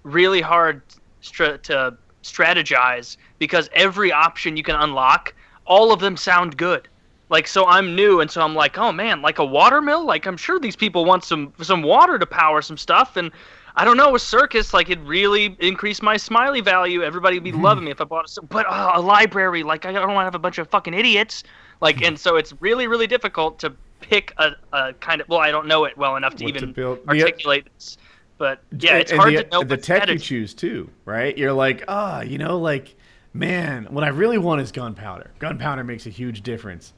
really 0.04 0.42
hard 0.42 0.82
stra- 1.22 1.60
to 1.60 1.96
strategize 2.24 3.18
because 3.38 3.70
every 3.74 4.12
option 4.12 4.58
you 4.58 4.64
can 4.64 4.76
unlock, 4.76 5.36
all 5.66 5.92
of 5.92 6.00
them 6.00 6.18
sound 6.18 6.58
good. 6.58 6.88
Like 7.30 7.48
so 7.48 7.66
I'm 7.68 7.96
new 7.96 8.20
and 8.20 8.30
so 8.30 8.42
I'm 8.42 8.56
like, 8.56 8.78
"Oh 8.78 8.92
man, 8.92 9.22
like 9.22 9.40
a 9.40 9.46
water 9.46 9.82
mill? 9.82 10.06
Like 10.06 10.26
I'm 10.26 10.38
sure 10.38 10.60
these 10.60 10.76
people 10.76 11.06
want 11.06 11.24
some 11.24 11.54
some 11.62 11.84
water 11.84 12.20
to 12.20 12.26
power 12.26 12.62
some 12.62 12.78
stuff 12.78 13.16
and 13.16 13.32
I 13.76 13.86
don't 13.86 13.98
know, 13.98 14.16
a 14.16 14.20
circus 14.20 14.74
like 14.74 14.90
it 14.90 15.00
really 15.02 15.56
increased 15.60 16.04
my 16.04 16.18
smiley 16.18 16.62
value. 16.62 17.02
Everybody 17.04 17.38
would 17.38 17.44
be 17.44 17.52
loving 17.52 17.86
me 17.86 17.92
if 17.92 18.00
I 18.00 18.04
bought 18.04 18.30
a 18.38 18.42
but 18.44 18.66
uh, 18.68 18.92
a 18.96 19.02
library 19.02 19.64
like 19.64 19.86
I 19.86 19.92
don't 19.92 20.14
want 20.14 20.22
to 20.22 20.26
have 20.26 20.36
a 20.36 20.40
bunch 20.40 20.58
of 20.60 20.70
fucking 20.70 20.94
idiots. 20.94 21.44
Like 21.82 22.02
and 22.04 22.18
so 22.20 22.36
it's 22.36 22.54
really 22.62 22.88
really 22.88 23.08
difficult 23.08 23.60
to 23.60 23.74
pick 24.00 24.34
a, 24.38 24.52
a 24.72 24.94
kind 24.94 25.22
of 25.22 25.30
well, 25.30 25.40
I 25.40 25.50
don't 25.52 25.68
know 25.68 25.86
it 25.86 25.98
well 25.98 26.16
enough 26.16 26.36
to 26.36 26.44
What 26.44 26.54
to 26.54 26.58
even 26.58 26.74
build- 26.74 27.00
the- 27.06 27.10
articulate 27.10 27.68
this. 27.76 27.98
But 28.38 28.62
yeah, 28.78 28.98
it's 28.98 29.12
hard 29.12 29.36
the, 29.36 29.44
to 29.44 29.50
know 29.50 29.64
the 29.64 29.78
tech 29.78 30.08
you 30.10 30.18
choose 30.18 30.54
too, 30.54 30.90
right? 31.06 31.38
You're 31.38 31.54
like, 31.54 31.84
ah, 31.88 32.22
you 32.22 32.38
know, 32.38 32.60
like, 32.60 32.96
man, 33.32 33.88
what 33.90 34.04
I 34.04 34.10
really 34.10 34.38
want 34.38 34.60
is 34.60 34.72
gunpowder. 34.72 35.32
Gunpowder 35.40 35.84
makes 35.84 36.08
a 36.08 36.10
huge 36.10 36.42
difference. 36.42 36.94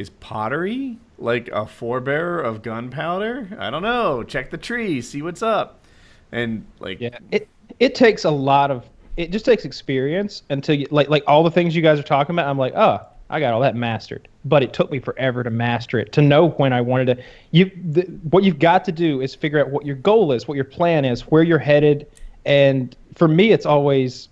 Is 0.00 0.08
pottery 0.08 0.96
like 1.18 1.48
a 1.48 1.66
forebearer 1.66 2.42
of 2.42 2.62
gunpowder? 2.62 3.54
I 3.58 3.68
don't 3.68 3.82
know. 3.82 4.22
Check 4.22 4.50
the 4.50 4.56
tree, 4.56 5.02
see 5.02 5.20
what's 5.20 5.42
up, 5.42 5.84
and 6.32 6.64
like, 6.78 7.02
Yeah, 7.02 7.18
it 7.30 7.46
it 7.78 7.94
takes 7.94 8.24
a 8.24 8.30
lot 8.30 8.70
of 8.70 8.88
it 9.18 9.30
just 9.30 9.44
takes 9.44 9.66
experience 9.66 10.42
until 10.48 10.74
you 10.74 10.86
like 10.90 11.10
like 11.10 11.22
all 11.26 11.42
the 11.42 11.50
things 11.50 11.76
you 11.76 11.82
guys 11.82 11.98
are 11.98 12.02
talking 12.02 12.34
about. 12.34 12.48
I'm 12.48 12.56
like, 12.56 12.72
oh, 12.76 12.98
I 13.28 13.40
got 13.40 13.52
all 13.52 13.60
that 13.60 13.76
mastered, 13.76 14.26
but 14.46 14.62
it 14.62 14.72
took 14.72 14.90
me 14.90 15.00
forever 15.00 15.44
to 15.44 15.50
master 15.50 15.98
it 15.98 16.12
to 16.12 16.22
know 16.22 16.48
when 16.48 16.72
I 16.72 16.80
wanted 16.80 17.18
to. 17.18 17.22
You 17.50 17.70
the, 17.90 18.04
what 18.30 18.42
you've 18.42 18.58
got 18.58 18.86
to 18.86 18.92
do 18.92 19.20
is 19.20 19.34
figure 19.34 19.60
out 19.60 19.68
what 19.68 19.84
your 19.84 19.96
goal 19.96 20.32
is, 20.32 20.48
what 20.48 20.54
your 20.54 20.64
plan 20.64 21.04
is, 21.04 21.26
where 21.26 21.42
you're 21.42 21.58
headed, 21.58 22.06
and 22.46 22.96
for 23.16 23.28
me, 23.28 23.52
it's 23.52 23.66
always 23.66 24.30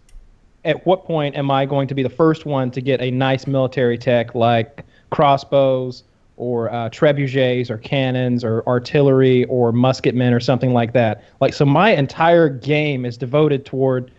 at 0.64 0.86
what 0.86 1.04
point 1.04 1.36
am 1.36 1.50
I 1.50 1.66
going 1.66 1.88
to 1.88 1.94
be 1.94 2.02
the 2.02 2.08
first 2.08 2.46
one 2.46 2.70
to 2.70 2.80
get 2.80 3.02
a 3.02 3.10
nice 3.10 3.46
military 3.46 3.98
tech 3.98 4.34
like 4.34 4.86
crossbows 5.10 6.04
or 6.36 6.70
uh, 6.70 6.88
trebuchets 6.90 7.68
or 7.68 7.78
cannons 7.78 8.44
or 8.44 8.66
artillery 8.66 9.44
or 9.46 9.72
musketmen 9.72 10.32
or 10.32 10.40
something 10.40 10.72
like 10.72 10.92
that? 10.92 11.24
Like, 11.40 11.54
so 11.54 11.64
my 11.64 11.90
entire 11.90 12.48
game 12.48 13.04
is 13.04 13.16
devoted 13.16 13.66
toward 13.66 14.10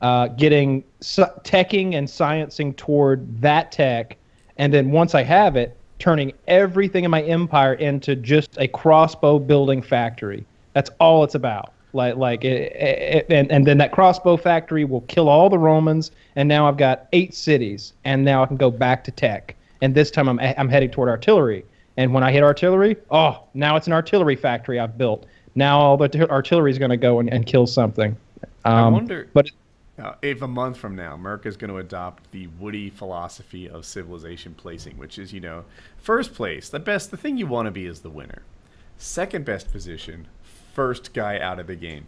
uh, 0.00 0.28
getting 0.28 0.82
su- 1.00 1.24
teching 1.42 1.94
and 1.94 2.08
sciencing 2.08 2.76
toward 2.76 3.40
that 3.40 3.70
tech, 3.70 4.16
and 4.56 4.72
then 4.72 4.90
once 4.90 5.14
I 5.14 5.22
have 5.22 5.56
it, 5.56 5.76
turning 5.98 6.32
everything 6.48 7.04
in 7.04 7.10
my 7.10 7.22
empire 7.22 7.74
into 7.74 8.16
just 8.16 8.56
a 8.58 8.66
crossbow 8.66 9.38
building 9.38 9.82
factory. 9.82 10.44
That's 10.72 10.90
all 10.98 11.22
it's 11.24 11.34
about. 11.34 11.72
Like, 11.92 12.16
like, 12.16 12.44
it, 12.44 12.72
it, 12.72 13.26
and 13.28 13.50
and 13.50 13.66
then 13.66 13.78
that 13.78 13.92
crossbow 13.92 14.36
factory 14.36 14.84
will 14.84 15.02
kill 15.02 15.28
all 15.28 15.50
the 15.50 15.58
Romans, 15.58 16.12
and 16.36 16.48
now 16.48 16.68
I've 16.68 16.76
got 16.76 17.08
eight 17.12 17.34
cities, 17.34 17.92
and 18.04 18.24
now 18.24 18.42
I 18.42 18.46
can 18.46 18.56
go 18.56 18.70
back 18.70 19.04
to 19.04 19.10
tech. 19.10 19.56
And 19.82 19.94
this 19.94 20.10
time 20.10 20.28
I'm 20.28 20.38
I'm 20.40 20.68
heading 20.68 20.90
toward 20.90 21.08
artillery. 21.08 21.64
And 21.96 22.14
when 22.14 22.22
I 22.22 22.32
hit 22.32 22.42
artillery, 22.42 22.96
oh, 23.10 23.44
now 23.54 23.76
it's 23.76 23.86
an 23.86 23.92
artillery 23.92 24.36
factory 24.36 24.78
I've 24.78 24.96
built. 24.96 25.26
Now 25.54 25.78
all 25.78 25.96
the 25.96 26.08
t- 26.08 26.22
artillery 26.22 26.70
is 26.70 26.78
going 26.78 26.90
to 26.90 26.96
go 26.96 27.18
and, 27.20 27.28
and 27.32 27.44
kill 27.44 27.66
something. 27.66 28.16
I 28.64 28.80
Um, 28.82 28.92
wonder 28.94 29.28
but 29.34 29.50
uh, 30.00 30.14
if 30.22 30.40
a 30.42 30.48
month 30.48 30.78
from 30.78 30.96
now, 30.96 31.16
Merck 31.16 31.44
is 31.44 31.56
going 31.56 31.70
to 31.70 31.76
adopt 31.78 32.30
the 32.30 32.46
Woody 32.58 32.88
philosophy 32.88 33.68
of 33.68 33.84
civilization 33.84 34.54
placing, 34.54 34.96
which 34.96 35.18
is, 35.18 35.32
you 35.32 35.40
know, 35.40 35.64
first 35.98 36.32
place, 36.32 36.70
the 36.70 36.78
best, 36.78 37.10
the 37.10 37.18
thing 37.18 37.36
you 37.36 37.46
want 37.46 37.66
to 37.66 37.70
be 37.70 37.84
is 37.84 38.00
the 38.00 38.08
winner. 38.08 38.42
Second 38.96 39.44
best 39.44 39.70
position, 39.70 40.26
first 40.72 41.12
guy 41.12 41.38
out 41.38 41.58
of 41.58 41.66
the 41.66 41.76
game. 41.76 42.06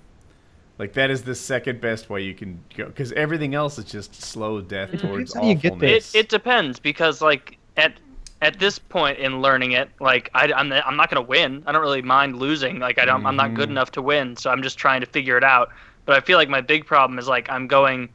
Like 0.78 0.94
that 0.94 1.10
is 1.10 1.22
the 1.22 1.34
second 1.34 1.80
best 1.80 2.08
way 2.08 2.22
you 2.22 2.34
can 2.34 2.60
go 2.74 2.86
because 2.86 3.12
everything 3.12 3.54
else 3.54 3.78
is 3.78 3.84
just 3.84 4.14
slow 4.14 4.60
death 4.60 4.98
towards 4.98 5.34
how 5.34 5.44
you 5.44 5.54
get 5.54 5.72
awfulness. 5.74 6.14
It, 6.14 6.20
it 6.20 6.28
depends 6.28 6.78
because 6.78 7.20
like 7.20 7.58
at 7.76 8.00
at 8.40 8.58
this 8.58 8.78
point 8.78 9.18
in 9.18 9.40
learning 9.40 9.72
it, 9.72 9.90
like 10.00 10.30
I, 10.34 10.52
I'm 10.52 10.72
I'm 10.72 10.96
not 10.96 11.10
gonna 11.10 11.22
win. 11.22 11.62
I 11.66 11.72
don't 11.72 11.82
really 11.82 12.02
mind 12.02 12.36
losing. 12.36 12.78
Like 12.80 12.98
I 12.98 13.04
don't 13.04 13.24
I'm 13.24 13.36
not 13.36 13.54
good 13.54 13.68
Mhm. 13.68 13.72
enough 13.72 13.92
to 13.92 14.02
win, 14.02 14.36
so 14.36 14.50
I'm 14.50 14.62
just 14.62 14.78
trying 14.78 15.00
to 15.00 15.06
figure 15.06 15.36
it 15.36 15.44
out. 15.44 15.70
But 16.06 16.16
I 16.16 16.20
feel 16.20 16.38
like 16.38 16.48
my 16.48 16.60
big 16.60 16.86
problem 16.86 17.18
is 17.18 17.28
like 17.28 17.48
I'm 17.50 17.68
going, 17.68 18.08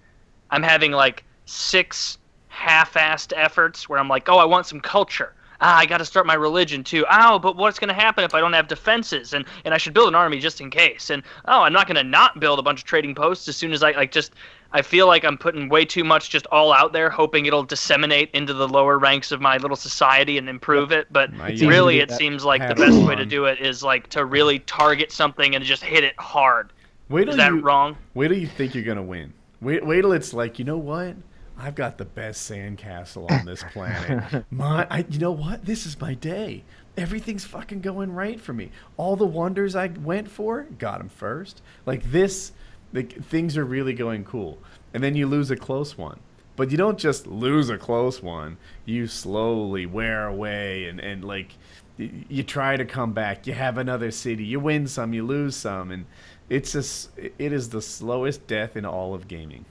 I'm 0.50 0.64
having 0.64 0.92
like 0.92 1.24
six 1.46 2.18
half-assed 2.48 3.34
efforts 3.36 3.88
where 3.88 4.00
I'm 4.00 4.10
like, 4.10 4.28
oh, 4.30 4.38
I 4.38 4.46
want 4.46 4.66
some 4.66 4.82
culture. 4.82 5.34
Ah, 5.62 5.78
I 5.78 5.86
got 5.86 5.98
to 6.00 6.06
start 6.06 6.26
my 6.28 6.36
religion 6.36 6.84
too. 6.84 7.06
Oh, 7.10 7.40
but 7.40 7.56
what's 7.56 7.80
going 7.80 7.88
to 7.88 7.94
happen 7.94 8.24
if 8.24 8.36
I 8.36 8.40
don't 8.42 8.54
have 8.54 8.68
defenses? 8.68 9.34
And 9.34 9.46
and 9.66 9.74
I 9.74 9.78
should 9.78 9.94
build 9.94 10.08
an 10.10 10.16
army 10.16 10.40
just 10.40 10.62
in 10.62 10.70
case. 10.70 11.10
And 11.10 11.24
oh, 11.46 11.62
I'm 11.64 11.74
not 11.74 11.88
going 11.88 11.96
to 11.96 12.04
not 12.04 12.40
build 12.40 12.60
a 12.60 12.64
bunch 12.64 12.80
of 12.82 12.86
trading 12.86 13.16
posts 13.16 13.48
as 13.48 13.56
soon 13.58 13.72
as 13.72 13.82
I 13.84 13.92
like 13.92 14.12
just. 14.12 14.34
I 14.72 14.82
feel 14.82 15.08
like 15.08 15.24
I'm 15.24 15.38
putting 15.38 15.70
way 15.70 15.86
too 15.86 16.04
much 16.04 16.30
just 16.30 16.46
all 16.48 16.74
out 16.74 16.94
there, 16.94 17.10
hoping 17.10 17.46
it'll 17.46 17.64
disseminate 17.64 18.30
into 18.32 18.54
the 18.54 18.68
lower 18.68 18.98
ranks 19.00 19.32
of 19.32 19.42
my 19.42 19.58
little 19.58 19.78
society 19.78 20.38
and 20.38 20.50
improve 20.50 20.92
it. 20.92 21.12
But 21.12 21.32
It's 21.34 21.62
really, 21.62 22.00
it 22.00 22.12
seems 22.12 22.44
like 22.44 22.62
the 22.62 22.68
Have 22.68 22.78
best 22.78 23.08
way 23.08 23.16
to 23.16 23.26
do 23.26 23.46
it 23.46 23.60
is 23.60 23.84
like 23.84 24.08
to 24.10 24.26
really 24.26 24.60
target 24.60 25.12
something 25.12 25.56
and 25.56 25.64
just 25.64 25.84
hit 25.84 26.04
it 26.04 26.20
hard. 26.20 26.74
Wait 27.10 27.24
till 27.26 27.32
Is 27.32 27.38
that 27.38 27.54
you, 27.54 27.62
wrong? 27.62 27.98
Wait 28.14 28.28
till 28.28 28.38
you 28.38 28.48
think 28.48 28.76
you're 28.76 28.84
gonna 28.84 29.02
win. 29.02 29.34
Wait, 29.62 29.86
wait 29.86 30.02
till 30.02 30.12
it's 30.12 30.34
like, 30.34 30.60
you 30.60 30.66
know 30.66 30.78
what? 30.78 31.16
I've 31.58 31.76
got 31.76 31.98
the 31.98 32.06
best 32.06 32.50
sandcastle 32.50 33.32
on 33.32 33.46
this 33.46 33.64
planet. 33.74 34.46
my, 34.52 34.86
I, 34.90 35.06
you 35.10 35.20
know 35.20 35.32
what? 35.32 35.66
This 35.66 35.86
is 35.86 36.00
my 36.00 36.14
day. 36.14 36.64
Everything's 36.96 37.46
fucking 37.46 37.82
going 37.82 38.14
right 38.14 38.40
for 38.40 38.54
me. 38.54 38.72
All 38.98 39.16
the 39.16 39.26
wonders 39.26 39.76
I 39.76 39.88
went 39.88 40.30
for, 40.30 40.64
got 40.78 41.00
them 41.00 41.10
first. 41.10 41.62
Like 41.86 42.12
this, 42.12 42.52
like 42.94 43.24
things 43.26 43.58
are 43.58 43.66
really 43.66 43.94
going 43.94 44.24
cool. 44.24 44.58
And 44.94 45.04
then 45.04 45.16
you 45.16 45.28
lose 45.28 45.52
a 45.52 45.56
close 45.56 45.98
one. 45.98 46.20
But 46.56 46.72
you 46.72 46.78
don't 46.78 46.98
just 46.98 47.28
lose 47.28 47.70
a 47.70 47.78
close 47.78 48.24
one. 48.24 48.58
You 48.86 49.06
slowly 49.08 49.86
wear 49.86 50.28
away 50.28 50.86
and, 50.86 51.00
and 51.00 51.24
like 51.24 51.52
you 51.98 52.44
try 52.44 52.78
to 52.78 52.86
come 52.86 53.14
back. 53.14 53.48
You 53.48 53.54
have 53.54 53.78
another 53.78 54.12
city. 54.12 54.44
You 54.44 54.60
win 54.60 54.88
some, 54.88 55.14
you 55.14 55.26
lose 55.26 55.56
some, 55.56 55.92
and 55.92 56.06
it's 56.50 56.72
just 56.72 57.12
it 57.18 57.54
is 57.54 57.70
the 57.70 57.82
slowest 57.82 58.46
death 58.48 58.78
in 58.78 58.86
all 58.86 59.14
of 59.14 59.28
gaming. 59.28 59.66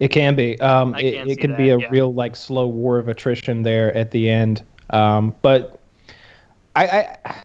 It 0.00 0.08
can 0.08 0.34
be. 0.34 0.58
Um, 0.60 0.94
I 0.94 1.00
it 1.00 1.14
can 1.14 1.30
it 1.30 1.40
can 1.40 1.56
be 1.56 1.68
that, 1.68 1.76
a 1.76 1.80
yeah. 1.80 1.88
real 1.90 2.12
like 2.14 2.36
slow 2.36 2.66
war 2.66 2.98
of 2.98 3.08
attrition 3.08 3.62
there 3.62 3.96
at 3.96 4.10
the 4.10 4.28
end. 4.28 4.64
Um, 4.90 5.34
but 5.42 5.80
I, 6.74 6.86
I 7.24 7.42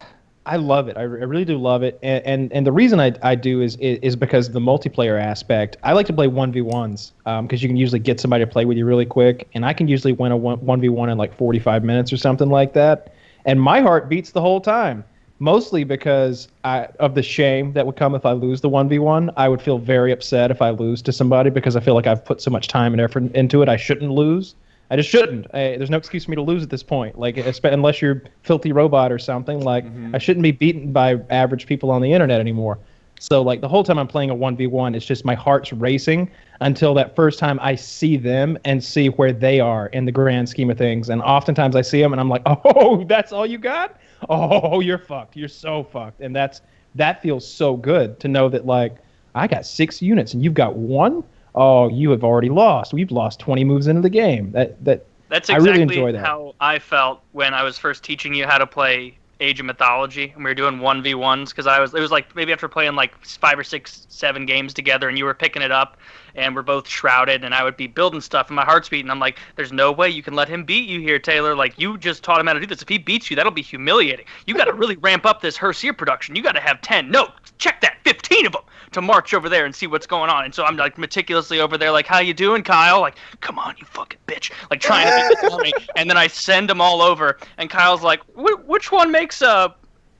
I 0.48 0.56
love 0.56 0.88
it. 0.88 0.98
I, 0.98 1.02
really 1.02 1.45
do 1.45 1.58
love 1.58 1.84
it. 1.84 2.00
And 2.02 2.26
and, 2.26 2.54
and 2.54 2.66
the 2.66 2.72
reason 2.72 3.00
I, 3.00 3.14
I 3.22 3.36
do 3.36 3.62
is, 3.62 3.76
is 3.76 4.16
because 4.16 4.52
the 4.52 4.60
multiplayer 4.60 5.22
aspect. 5.22 5.76
I 5.84 5.91
like 5.91 6.06
to 6.08 6.14
play 6.14 6.28
one 6.28 6.52
v 6.52 6.62
ones 6.62 7.12
um, 7.26 7.45
because 7.45 7.62
you 7.62 7.70
can 7.70 7.78
usually 7.78 8.00
get 8.00 8.20
somebody 8.20 8.45
to 8.45 8.50
play 8.50 8.66
with 8.66 8.78
you 8.78 8.86
really 8.86 9.06
quick, 9.06 9.48
and 9.54 9.66
I 9.66 9.74
can 9.74 9.88
usually 9.88 10.14
win 10.14 10.32
a 10.32 10.38
one 10.38 10.82
v 10.82 10.89
one 10.89 11.10
in 11.10 11.18
like 11.18 11.38
forty 11.38 11.60
five 11.60 11.84
minutes 11.84 12.14
or 12.14 12.18
something 12.18 12.50
like 12.50 12.74
that. 12.74 13.14
And 13.45 13.62
my 13.62 13.82
heart 13.82 14.10
beats 14.10 14.32
the 14.32 14.41
whole 14.41 14.62
time. 14.62 15.04
Mostly 15.39 15.84
because 15.84 16.48
I, 16.64 16.88
of 17.00 17.14
the 17.14 17.22
shame 17.22 17.74
that 17.74 17.86
would 17.86 17.95
come 17.95 18.16
if 18.16 18.26
I 18.26 18.32
lose 18.32 18.62
the 18.62 18.72
1v1. 18.72 19.32
I 19.38 19.48
would 19.48 19.62
feel 19.62 19.78
very 19.78 20.12
upset 20.12 20.50
if 20.50 20.64
I 20.64 20.72
lose 20.72 21.00
to 21.04 21.14
somebody 21.14 21.52
because 21.52 21.76
I 21.76 21.80
feel 21.80 21.93
like 21.93 22.08
I've 22.08 22.26
put 22.26 22.41
so 22.41 22.50
much 22.50 22.68
time 22.68 22.91
and 22.91 23.00
effort 23.00 23.32
into 23.36 23.62
it. 23.62 23.70
I 23.70 23.78
shouldn't 23.78 24.12
lose. 24.12 24.56
I 24.90 24.96
just 24.96 25.10
shouldn't. 25.10 25.48
I, 25.54 25.76
there's 25.78 25.90
no 25.90 25.98
excuse 25.98 26.26
for 26.26 26.32
me 26.32 26.36
to 26.36 26.42
lose 26.42 26.64
at 26.64 26.70
this 26.70 26.84
point. 26.84 27.20
Like, 27.20 27.38
unless 27.64 28.02
you're 28.02 28.24
filthy 28.44 28.72
robot 28.72 29.12
or 29.12 29.20
something. 29.20 29.62
Like, 29.62 29.86
mm-hmm. 29.86 30.16
I 30.16 30.18
shouldn't 30.18 30.44
be 30.44 30.52
beaten 30.52 30.94
by 30.94 31.20
average 31.30 31.66
people 31.66 31.92
on 31.92 32.02
the 32.02 32.14
internet 32.14 32.40
anymore. 32.40 32.80
So, 33.20 33.42
like, 33.42 33.62
the 33.62 33.68
whole 33.68 33.84
time 33.84 33.98
I'm 33.98 34.08
playing 34.08 34.30
a 34.30 34.36
1v1, 34.36 34.96
it's 34.96 35.06
just 35.06 35.26
my 35.26 35.34
heart's 35.34 35.74
racing 35.74 36.30
until 36.62 36.94
that 36.94 37.16
first 37.16 37.40
time 37.40 37.60
I 37.62 37.76
see 37.76 38.16
them 38.16 38.58
and 38.64 38.84
see 38.84 39.08
where 39.08 39.34
they 39.34 39.60
are 39.60 39.88
in 39.88 40.06
the 40.06 40.12
grand 40.12 40.48
scheme 40.50 40.70
of 40.70 40.78
things. 40.78 41.10
And 41.10 41.22
oftentimes 41.22 41.76
I 41.76 41.82
see 41.82 42.02
them 42.02 42.14
and 42.14 42.20
I'm 42.20 42.30
like, 42.30 42.44
oh, 42.46 43.04
that's 43.06 43.32
all 43.32 43.46
you 43.46 43.58
got? 43.58 44.00
Oh, 44.30 44.80
you're 44.82 45.00
fucked. 45.00 45.36
You're 45.36 45.48
so 45.48 45.84
fucked. 45.84 46.22
And 46.22 46.36
that's 46.36 46.62
that 46.96 47.22
feels 47.22 47.48
so 47.48 47.76
good 47.76 48.20
to 48.20 48.28
know 48.28 48.50
that, 48.50 48.66
like, 48.66 48.98
I 49.36 49.48
got 49.48 49.66
six 49.66 50.02
units 50.02 50.34
and 50.34 50.44
you've 50.44 50.54
got 50.54 50.76
one. 50.76 51.24
Oh, 51.58 51.89
you 51.89 52.12
have 52.12 52.24
already 52.24 52.49
lost. 52.49 52.93
We've 52.93 53.10
lost 53.10 53.39
20 53.39 53.64
moves 53.64 53.88
into 53.88 54.01
the 54.01 54.12
game. 54.12 54.51
That 54.51 54.84
that 54.86 55.05
That's 55.30 55.49
I 55.49 55.55
exactly 55.55 55.72
really 55.72 55.82
enjoy 55.82 56.12
that. 56.12 56.24
how 56.24 56.53
I 56.60 56.78
felt 56.78 57.22
when 57.32 57.55
I 57.55 57.64
was 57.64 57.80
first 57.80 58.03
teaching 58.03 58.36
you 58.36 58.45
how 58.45 58.60
to 58.60 58.68
play 58.68 59.18
Age 59.39 59.60
of 59.60 59.66
Mythology, 59.66 60.32
and 60.36 60.43
we 60.43 60.49
were 60.51 60.55
doing 60.55 60.80
one 60.80 61.01
v 61.01 61.16
ones 61.16 61.51
because 61.51 61.66
I 61.68 61.80
was 61.80 61.93
it 61.93 61.99
was 61.99 62.12
like 62.12 62.36
maybe 62.36 62.53
after 62.53 62.68
playing 62.68 62.95
like 62.95 63.14
five 63.26 63.58
or 63.58 63.64
six, 63.64 64.05
seven 64.10 64.45
games 64.45 64.74
together, 64.74 65.10
and 65.10 65.18
you 65.18 65.26
were 65.26 65.34
picking 65.34 65.64
it 65.64 65.72
up, 65.72 65.97
and 66.38 66.56
we're 66.56 66.62
both 66.62 66.88
shrouded, 66.88 67.44
and 67.44 67.54
I 67.54 67.64
would 67.64 67.76
be 67.76 67.88
building 67.88 68.22
stuff, 68.22 68.48
and 68.48 68.56
my 68.56 68.64
heart's 68.64 68.88
beating. 68.88 69.12
I'm 69.12 69.20
like, 69.20 69.40
there's 69.56 69.74
no 69.74 69.92
way 69.92 70.10
you 70.10 70.24
can 70.24 70.36
let 70.36 70.48
him 70.48 70.64
beat 70.64 70.88
you 70.88 71.02
here, 71.02 71.20
Taylor. 71.20 71.56
Like 71.56 71.78
you 71.78 71.98
just 71.98 72.24
taught 72.24 72.40
him 72.40 72.48
how 72.48 72.54
to 72.54 72.60
do 72.60 72.68
this. 72.68 72.82
If 72.82 72.88
he 72.88 72.98
beats 72.98 73.30
you, 73.30 73.36
that'll 73.36 73.52
be 73.52 73.62
humiliating. 73.62 74.26
You 74.46 74.56
got 74.56 74.66
to 74.66 74.74
really 74.74 74.96
ramp 74.98 75.26
up 75.26 75.42
this 75.42 75.58
Hersir 75.58 75.98
production. 75.98 76.36
You 76.36 76.44
got 76.44 76.54
to 76.54 76.62
have 76.62 76.80
ten. 76.82 77.12
No, 77.12 77.30
check 77.58 77.82
that, 77.82 77.98
fifteen 78.04 78.46
of 78.46 78.54
them 78.54 78.62
to 78.92 79.02
march 79.02 79.34
over 79.34 79.50
there 79.50 79.66
and 79.66 79.76
see 79.76 79.88
what's 79.88 80.08
going 80.08 80.30
on. 80.30 80.46
And 80.46 80.56
so 80.56 80.64
I'm 80.64 80.78
like 80.78 80.98
meticulously 80.98 81.60
over 81.60 81.78
there, 81.78 81.92
like, 81.92 82.08
how 82.08 82.20
you 82.20 82.34
doing, 82.34 82.64
Kyle? 82.64 83.02
Like, 83.02 83.16
come 83.42 83.60
on, 83.60 83.76
you 83.78 83.86
fucking 83.86 84.20
bitch. 84.28 84.52
Like 84.70 84.80
trying 84.80 85.08
to 85.08 85.16
make 85.62 85.74
this 85.76 85.88
and 85.98 86.10
then 86.10 86.18
I 86.18 86.28
send 86.28 86.70
them 86.70 86.80
all 86.80 87.02
over, 87.02 87.38
and 87.58 87.70
Kyle's 87.70 88.04
like, 88.04 88.22
which 88.36 88.92
one 88.92 89.12
makes 89.12 89.42
uh 89.42 89.70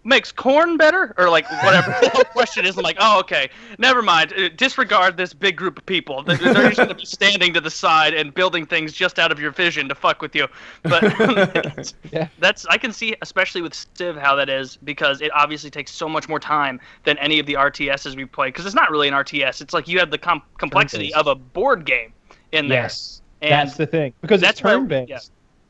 makes 0.08 0.32
corn 0.32 0.78
better? 0.78 1.14
Or 1.18 1.30
like 1.30 1.46
whatever. 1.64 1.96
The 2.02 2.10
whole 2.10 2.24
question 2.24 2.66
is 2.66 2.78
i'm 2.78 2.84
like 2.84 2.98
oh 3.00 3.20
okay 3.20 3.50
never 3.78 4.02
mind. 4.02 4.34
Uh, 4.34 4.50
disregard 4.56 5.18
this 5.18 5.34
big 5.34 5.56
group 5.58 5.78
of 5.78 5.86
people. 5.86 6.24
They're, 6.24 6.38
they're 6.38 6.54
just 6.70 6.78
going 6.78 6.90
to 6.90 6.96
be 6.96 7.06
standing 7.20 7.54
to 7.54 7.62
the 7.62 7.70
side 7.70 8.14
and 8.14 8.34
building 8.34 8.66
things 8.66 8.94
just 8.94 9.20
out 9.20 9.32
of 9.32 9.40
your 9.40 9.52
vision 9.52 9.90
to 9.90 9.96
fuck 9.96 10.22
with 10.22 10.34
you. 10.36 10.48
But 10.84 11.04
Yeah. 12.12 12.30
that's 12.40 12.66
i 12.68 12.78
can 12.78 12.92
see 12.94 13.16
especially 13.22 13.62
with 13.62 13.74
civ 13.96 14.16
how 14.16 14.36
that 14.36 14.50
is 14.50 14.78
because 14.78 15.22
it 15.22 15.32
obviously 15.34 15.70
takes 15.70 15.92
so 15.92 16.08
much 16.08 16.30
more 16.30 16.40
time 16.40 16.80
than 17.04 17.18
any 17.18 17.40
of 17.40 17.46
the 17.46 17.54
rtss 17.54 18.16
we 18.16 18.26
play 18.26 18.48
because 18.48 18.66
it's 18.66 18.76
not 18.76 18.90
really 18.92 19.08
an 19.10 19.14
rts 19.14 19.62
it's 19.62 19.74
like 19.74 19.88
you 19.88 20.00
have 20.00 20.10
the 20.12 20.18
com- 20.18 20.42
complexity 20.58 21.14
of 21.14 21.28
a 21.28 21.36
board 21.36 21.86
game 21.86 22.14
in 22.54 22.70
there. 22.70 22.84
Yes, 22.84 23.22
And 23.42 23.52
that's 23.52 23.76
the 23.78 23.86
thing 23.86 24.14
because 24.22 24.40
that's 24.40 24.60
turn 24.62 24.88
based. 24.88 25.10
yeah. 25.10 25.20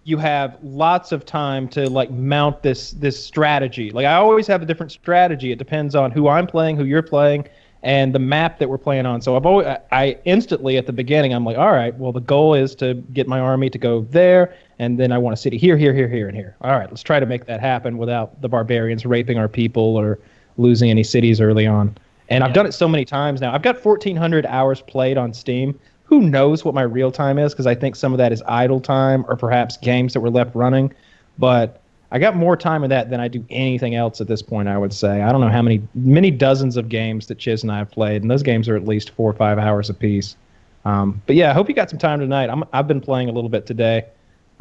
You 0.07 0.15
have 0.19 0.57
lots 0.63 1.11
of 1.11 1.25
time 1.25 1.67
to 1.67 1.89
like 1.89 2.09
mount 2.09 2.63
this 2.63 2.91
this 2.91 3.21
strategy. 3.21 3.91
Like 3.91 4.05
I 4.05 4.13
always 4.13 4.47
have 4.47 4.61
a 4.61 4.65
different 4.65 4.93
strategy. 4.93 5.51
It 5.51 5.57
depends 5.57 5.95
on 5.95 6.11
who 6.11 6.29
I'm 6.29 6.47
playing, 6.47 6.77
who 6.77 6.85
you're 6.85 7.01
playing, 7.01 7.45
and 7.83 8.15
the 8.15 8.19
map 8.19 8.57
that 8.59 8.69
we're 8.69 8.77
playing 8.77 9.05
on. 9.05 9.21
So 9.21 9.35
I've 9.35 9.45
always 9.45 9.67
I- 9.91 10.17
instantly 10.23 10.77
at 10.77 10.85
the 10.85 10.93
beginning 10.93 11.33
I'm 11.33 11.43
like, 11.43 11.57
all 11.57 11.73
right, 11.73 11.93
well 11.95 12.13
the 12.13 12.21
goal 12.21 12.53
is 12.53 12.73
to 12.75 12.93
get 13.11 13.27
my 13.27 13.41
army 13.41 13.69
to 13.69 13.77
go 13.77 14.07
there, 14.09 14.55
and 14.79 14.97
then 14.97 15.11
I 15.11 15.17
want 15.17 15.33
a 15.33 15.37
city 15.37 15.57
here, 15.57 15.75
here, 15.75 15.93
here, 15.93 16.07
here, 16.07 16.29
and 16.29 16.37
here. 16.37 16.55
All 16.61 16.71
right, 16.71 16.89
let's 16.89 17.03
try 17.03 17.19
to 17.19 17.25
make 17.25 17.45
that 17.47 17.59
happen 17.59 17.97
without 17.97 18.41
the 18.41 18.47
barbarians 18.47 19.05
raping 19.05 19.37
our 19.37 19.49
people 19.49 19.97
or 19.97 20.19
losing 20.55 20.89
any 20.89 21.03
cities 21.03 21.41
early 21.41 21.67
on. 21.67 21.97
And 22.29 22.45
I've 22.45 22.53
done 22.53 22.65
it 22.65 22.73
so 22.73 22.87
many 22.87 23.03
times 23.03 23.41
now. 23.41 23.53
I've 23.53 23.61
got 23.61 23.83
1,400 23.83 24.45
hours 24.45 24.79
played 24.81 25.17
on 25.17 25.33
Steam. 25.33 25.77
Who 26.07 26.21
knows 26.21 26.63
what 26.63 26.73
my 26.73 26.83
real 26.83 27.11
time 27.11 27.37
is? 27.37 27.53
Because 27.53 27.67
I 27.67 27.75
think 27.75 27.95
some 27.95 28.13
of 28.13 28.17
that 28.17 28.31
is 28.31 28.41
idle 28.47 28.79
time 28.79 29.25
or 29.27 29.35
perhaps 29.35 29.77
games 29.77 30.13
that 30.13 30.21
were 30.21 30.29
left 30.29 30.55
running. 30.55 30.93
But 31.37 31.81
I 32.11 32.19
got 32.19 32.35
more 32.35 32.55
time 32.55 32.83
in 32.83 32.89
that 32.89 33.09
than 33.09 33.19
I 33.19 33.27
do 33.27 33.45
anything 33.49 33.95
else 33.95 34.21
at 34.21 34.27
this 34.27 34.41
point. 34.41 34.69
I 34.69 34.77
would 34.77 34.93
say 34.93 35.21
I 35.21 35.31
don't 35.31 35.41
know 35.41 35.49
how 35.49 35.61
many 35.61 35.81
many 35.93 36.31
dozens 36.31 36.77
of 36.77 36.87
games 36.87 37.27
that 37.27 37.37
Chiz 37.37 37.63
and 37.63 37.71
I 37.71 37.79
have 37.79 37.91
played, 37.91 38.21
and 38.21 38.31
those 38.31 38.43
games 38.43 38.69
are 38.69 38.75
at 38.75 38.85
least 38.85 39.09
four 39.11 39.29
or 39.29 39.33
five 39.33 39.57
hours 39.57 39.89
apiece. 39.89 40.37
Um, 40.85 41.21
but 41.25 41.35
yeah, 41.35 41.49
I 41.49 41.53
hope 41.53 41.67
you 41.67 41.75
got 41.75 41.89
some 41.89 41.99
time 41.99 42.19
tonight. 42.19 42.49
I'm, 42.49 42.63
I've 42.71 42.87
been 42.87 43.01
playing 43.01 43.27
a 43.27 43.33
little 43.33 43.49
bit 43.49 43.65
today, 43.65 44.05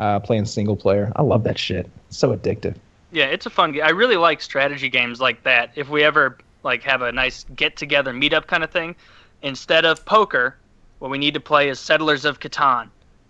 uh, 0.01 0.18
playing 0.18 0.47
single 0.47 0.74
player. 0.74 1.12
I 1.14 1.22
love 1.22 1.44
that 1.44 1.57
shit. 1.57 1.88
It's 2.09 2.16
so 2.16 2.36
addictive. 2.36 2.74
Yeah, 3.12 3.26
it's 3.26 3.47
a 3.47 3.51
fun 3.51 3.70
game. 3.70 3.84
I 3.84 3.90
really 3.90 4.16
like 4.16 4.42
strategy 4.42 4.88
games 4.88 5.20
like 5.20 5.44
that. 5.44 5.70
If 5.76 5.88
we 5.88 6.03
ever 6.03 6.38
like 6.64 6.82
have 6.82 7.03
a 7.03 7.12
nice 7.12 7.47
get 7.55 7.76
together 7.76 8.12
meetup 8.12 8.49
kind 8.49 8.64
of 8.64 8.72
thing, 8.72 8.97
instead 9.42 9.84
of 9.84 10.05
poker, 10.05 10.57
what 10.99 11.11
we 11.11 11.18
need 11.18 11.34
to 11.34 11.40
play 11.40 11.68
is 11.68 11.78
Settlers 11.78 12.24
of 12.24 12.40
Catan 12.40 12.88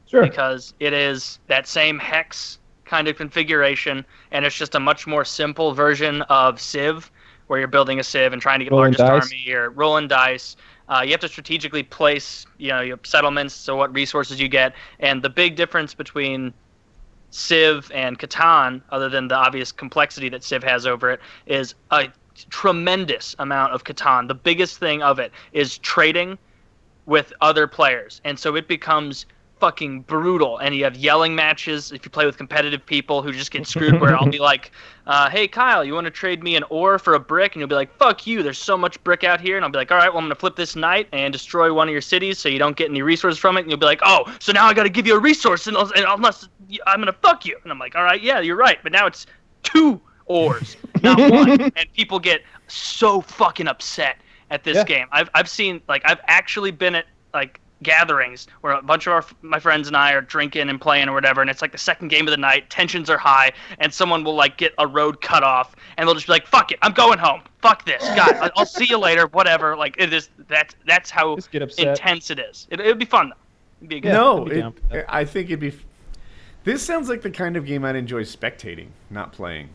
Sure. 0.08 0.22
because 0.22 0.74
it 0.78 0.92
is 0.92 1.38
that 1.48 1.66
same 1.66 1.98
hex 1.98 2.58
kind 2.84 3.08
of 3.08 3.16
configuration 3.16 4.04
and 4.30 4.44
it's 4.44 4.56
just 4.56 4.74
a 4.76 4.80
much 4.80 5.06
more 5.06 5.24
simple 5.24 5.72
version 5.72 6.22
of 6.22 6.60
Civ 6.60 7.10
where 7.48 7.58
you're 7.58 7.68
building 7.68 7.98
a 7.98 8.04
Civ 8.04 8.32
and 8.32 8.40
trying 8.40 8.60
to 8.60 8.64
get 8.64 8.70
Rolling 8.72 8.92
largest 8.94 9.30
dice. 9.30 9.32
army 9.32 9.52
or 9.52 9.70
rolling 9.70 10.08
dice. 10.08 10.56
Uh, 10.88 11.02
you 11.04 11.10
have 11.10 11.20
to 11.20 11.28
strategically 11.28 11.82
place, 11.82 12.46
you 12.58 12.68
know, 12.68 12.80
your 12.80 12.98
settlements, 13.02 13.54
so 13.54 13.74
what 13.76 13.92
resources 13.92 14.40
you 14.40 14.46
get, 14.48 14.72
and 15.00 15.20
the 15.20 15.28
big 15.28 15.56
difference 15.56 15.94
between 15.94 16.54
Civ 17.30 17.90
and 17.92 18.18
Catan, 18.18 18.80
other 18.90 19.08
than 19.08 19.26
the 19.26 19.34
obvious 19.34 19.72
complexity 19.72 20.28
that 20.28 20.44
Civ 20.44 20.62
has 20.62 20.86
over 20.86 21.10
it, 21.10 21.20
is 21.46 21.74
a 21.90 22.08
tremendous 22.50 23.34
amount 23.40 23.72
of 23.72 23.82
Catan. 23.82 24.28
The 24.28 24.34
biggest 24.34 24.78
thing 24.78 25.02
of 25.02 25.18
it 25.18 25.32
is 25.52 25.78
trading 25.78 26.38
with 27.06 27.32
other 27.40 27.66
players, 27.66 28.20
and 28.24 28.38
so 28.38 28.56
it 28.56 28.68
becomes 28.68 29.26
fucking 29.58 30.02
brutal. 30.02 30.58
And 30.58 30.74
you 30.74 30.84
have 30.84 30.96
yelling 30.96 31.34
matches 31.34 31.92
if 31.92 32.04
you 32.04 32.10
play 32.10 32.26
with 32.26 32.36
competitive 32.36 32.84
people 32.84 33.22
who 33.22 33.32
just 33.32 33.50
get 33.50 33.66
screwed. 33.66 34.00
Where 34.00 34.16
I'll 34.16 34.28
be 34.28 34.38
like, 34.50 34.72
uh, 35.06 35.30
"Hey 35.30 35.48
Kyle, 35.48 35.84
you 35.84 35.94
want 35.94 36.06
to 36.06 36.10
trade 36.10 36.42
me 36.42 36.56
an 36.56 36.64
ore 36.68 36.98
for 36.98 37.14
a 37.14 37.20
brick?" 37.20 37.54
And 37.54 37.60
you'll 37.60 37.68
be 37.68 37.74
like, 37.74 37.96
"Fuck 37.96 38.26
you! 38.26 38.42
There's 38.42 38.58
so 38.58 38.76
much 38.76 39.02
brick 39.04 39.24
out 39.24 39.40
here." 39.40 39.56
And 39.56 39.64
I'll 39.64 39.70
be 39.70 39.78
like, 39.78 39.90
"All 39.90 39.98
right, 39.98 40.08
well 40.08 40.18
I'm 40.18 40.24
gonna 40.24 40.34
flip 40.34 40.56
this 40.56 40.76
knight 40.76 41.08
and 41.12 41.32
destroy 41.32 41.72
one 41.72 41.88
of 41.88 41.92
your 41.92 42.00
cities 42.00 42.38
so 42.38 42.48
you 42.48 42.58
don't 42.58 42.76
get 42.76 42.90
any 42.90 43.02
resources 43.02 43.38
from 43.38 43.56
it." 43.56 43.60
And 43.60 43.70
you'll 43.70 43.80
be 43.80 43.86
like, 43.86 44.00
"Oh, 44.04 44.24
so 44.40 44.52
now 44.52 44.66
I 44.66 44.74
got 44.74 44.84
to 44.84 44.90
give 44.90 45.06
you 45.06 45.16
a 45.16 45.20
resource, 45.20 45.66
and, 45.66 45.76
and 45.76 46.06
unless 46.08 46.48
I'm 46.86 47.00
gonna 47.00 47.12
fuck 47.12 47.46
you." 47.46 47.58
And 47.62 47.72
I'm 47.72 47.78
like, 47.78 47.94
"All 47.94 48.04
right, 48.04 48.20
yeah, 48.20 48.40
you're 48.40 48.56
right, 48.56 48.78
but 48.82 48.92
now 48.92 49.06
it's 49.06 49.26
two 49.62 50.00
ores, 50.26 50.76
not 51.02 51.18
one." 51.18 51.60
and 51.76 51.92
people 51.94 52.18
get 52.18 52.42
so 52.68 53.20
fucking 53.20 53.68
upset 53.68 54.18
at 54.50 54.64
this 54.64 54.76
Yeah. 54.76 54.84
game. 54.84 55.06
I've 55.12 55.30
I've 55.34 55.48
seen 55.48 55.80
like 55.88 56.02
I've 56.04 56.20
actually 56.26 56.70
been 56.70 56.94
at 56.94 57.06
like 57.34 57.60
gatherings 57.82 58.46
where 58.62 58.72
a 58.72 58.80
bunch 58.82 59.06
of 59.06 59.12
our 59.12 59.24
my 59.42 59.58
friends 59.60 59.86
and 59.86 59.96
I 59.96 60.12
are 60.12 60.22
drinking 60.22 60.68
and 60.70 60.80
playing 60.80 61.08
or 61.08 61.12
whatever, 61.12 61.40
and 61.42 61.50
it's 61.50 61.60
like 61.60 61.72
the 61.72 61.78
second 61.78 62.08
game 62.08 62.26
of 62.26 62.30
the 62.30 62.36
night, 62.38 62.70
tensions 62.70 63.10
are 63.10 63.18
high, 63.18 63.52
and 63.80 63.92
someone 63.92 64.24
will 64.24 64.34
like 64.34 64.56
get 64.56 64.72
a 64.78 64.86
road 64.86 65.20
cut 65.20 65.42
off, 65.42 65.76
and 65.98 66.08
they'll 66.08 66.14
just 66.14 66.26
be 66.26 66.32
like, 66.32 66.46
"Fuck 66.46 66.72
it, 66.72 66.78
I'm 66.82 66.92
going 66.92 67.18
home. 67.18 67.42
Fuck 67.60 67.84
this, 67.84 68.02
guys. 68.14 68.32
I- 68.40 68.50
I'll 68.56 68.64
see 68.66 68.86
you 68.86 68.98
later. 68.98 69.26
Whatever." 69.28 69.76
Like 69.76 69.96
it 69.98 70.12
is 70.12 70.30
that's 70.48 70.74
that's 70.86 71.10
how 71.10 71.36
get 71.50 71.62
upset. 71.62 71.88
intense 71.88 72.30
it 72.30 72.38
is. 72.38 72.66
It 72.70 72.80
would 72.80 72.98
be 72.98 73.04
fun 73.04 73.28
though. 73.30 73.34
It'd 73.80 73.88
be 73.90 73.96
a 73.96 74.00
good. 74.00 74.08
Yeah, 74.08 74.14
no, 74.14 74.42
I'd 74.44 74.48
be 74.50 74.60
down 74.60 74.74
it. 74.92 75.04
I 75.08 75.24
think 75.24 75.48
it'd 75.50 75.60
be. 75.60 75.68
f- 75.68 75.84
This 76.64 76.82
sounds 76.82 77.08
like 77.10 77.20
the 77.20 77.30
kind 77.30 77.56
of 77.58 77.66
game 77.66 77.84
I'd 77.84 77.94
enjoy 77.94 78.22
spectating, 78.22 78.88
not 79.10 79.32
playing. 79.32 79.68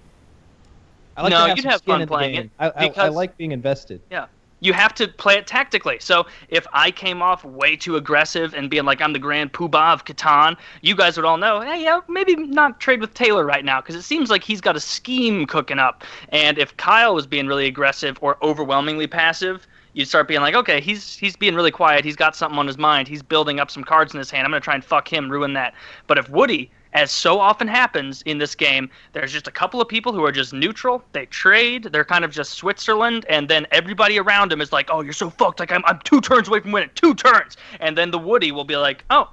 I 1.15 1.21
like 1.23 1.29
No, 1.31 1.47
to 1.47 1.55
you'd 1.55 1.65
have 1.65 1.81
fun 1.83 2.07
playing 2.07 2.35
it, 2.35 2.49
I, 2.57 2.67
I, 2.69 2.93
I 2.95 3.07
like 3.09 3.37
being 3.37 3.51
invested. 3.51 4.01
Yeah. 4.09 4.25
You 4.61 4.73
have 4.73 4.93
to 4.95 5.07
play 5.07 5.35
it 5.35 5.47
tactically. 5.47 5.97
So 5.99 6.25
if 6.47 6.65
I 6.71 6.91
came 6.91 7.21
off 7.21 7.43
way 7.43 7.75
too 7.75 7.97
aggressive 7.97 8.53
and 8.53 8.69
being 8.69 8.85
like 8.85 9.01
I'm 9.01 9.11
the 9.11 9.19
grand 9.19 9.51
poobah 9.51 9.93
of 9.93 10.05
Catan, 10.05 10.55
you 10.81 10.95
guys 10.95 11.17
would 11.17 11.25
all 11.25 11.37
know, 11.37 11.59
hey, 11.59 11.83
yeah, 11.83 11.99
maybe 12.07 12.35
not 12.35 12.79
trade 12.79 13.01
with 13.01 13.13
Taylor 13.13 13.45
right 13.45 13.65
now 13.65 13.81
because 13.81 13.95
it 13.95 14.03
seems 14.03 14.29
like 14.29 14.43
he's 14.43 14.61
got 14.61 14.75
a 14.75 14.79
scheme 14.79 15.45
cooking 15.45 15.79
up. 15.79 16.03
And 16.29 16.57
if 16.57 16.77
Kyle 16.77 17.13
was 17.13 17.27
being 17.27 17.47
really 17.47 17.65
aggressive 17.65 18.17
or 18.21 18.37
overwhelmingly 18.41 19.07
passive, 19.07 19.67
you'd 19.93 20.07
start 20.07 20.27
being 20.27 20.41
like, 20.41 20.55
okay, 20.55 20.79
he's 20.79 21.17
he's 21.17 21.35
being 21.35 21.55
really 21.55 21.71
quiet. 21.71 22.05
He's 22.05 22.15
got 22.15 22.35
something 22.35 22.59
on 22.59 22.67
his 22.67 22.77
mind. 22.77 23.07
He's 23.07 23.23
building 23.23 23.59
up 23.59 23.71
some 23.71 23.83
cards 23.83 24.13
in 24.13 24.19
his 24.19 24.31
hand. 24.31 24.45
I'm 24.45 24.51
gonna 24.51 24.61
try 24.61 24.75
and 24.75 24.85
fuck 24.85 25.11
him, 25.11 25.29
ruin 25.29 25.53
that. 25.53 25.73
But 26.07 26.17
if 26.17 26.29
Woody 26.29 26.71
as 26.93 27.11
so 27.11 27.39
often 27.39 27.67
happens 27.67 28.21
in 28.23 28.37
this 28.37 28.55
game, 28.55 28.89
there's 29.13 29.31
just 29.31 29.47
a 29.47 29.51
couple 29.51 29.81
of 29.81 29.87
people 29.87 30.13
who 30.13 30.23
are 30.25 30.31
just 30.31 30.53
neutral. 30.53 31.03
They 31.13 31.25
trade. 31.27 31.89
They're 31.91 32.05
kind 32.05 32.25
of 32.25 32.31
just 32.31 32.53
Switzerland, 32.53 33.25
and 33.29 33.47
then 33.47 33.65
everybody 33.71 34.19
around 34.19 34.51
them 34.51 34.61
is 34.61 34.71
like, 34.71 34.89
"Oh, 34.91 35.01
you're 35.01 35.13
so 35.13 35.29
fucked. 35.29 35.59
Like 35.59 35.71
I'm, 35.71 35.83
I'm 35.85 35.99
two 36.03 36.21
turns 36.21 36.47
away 36.47 36.59
from 36.59 36.71
winning. 36.71 36.89
Two 36.95 37.15
turns." 37.15 37.57
And 37.79 37.97
then 37.97 38.11
the 38.11 38.19
Woody 38.19 38.51
will 38.51 38.65
be 38.65 38.77
like, 38.77 39.05
"Oh, 39.09 39.29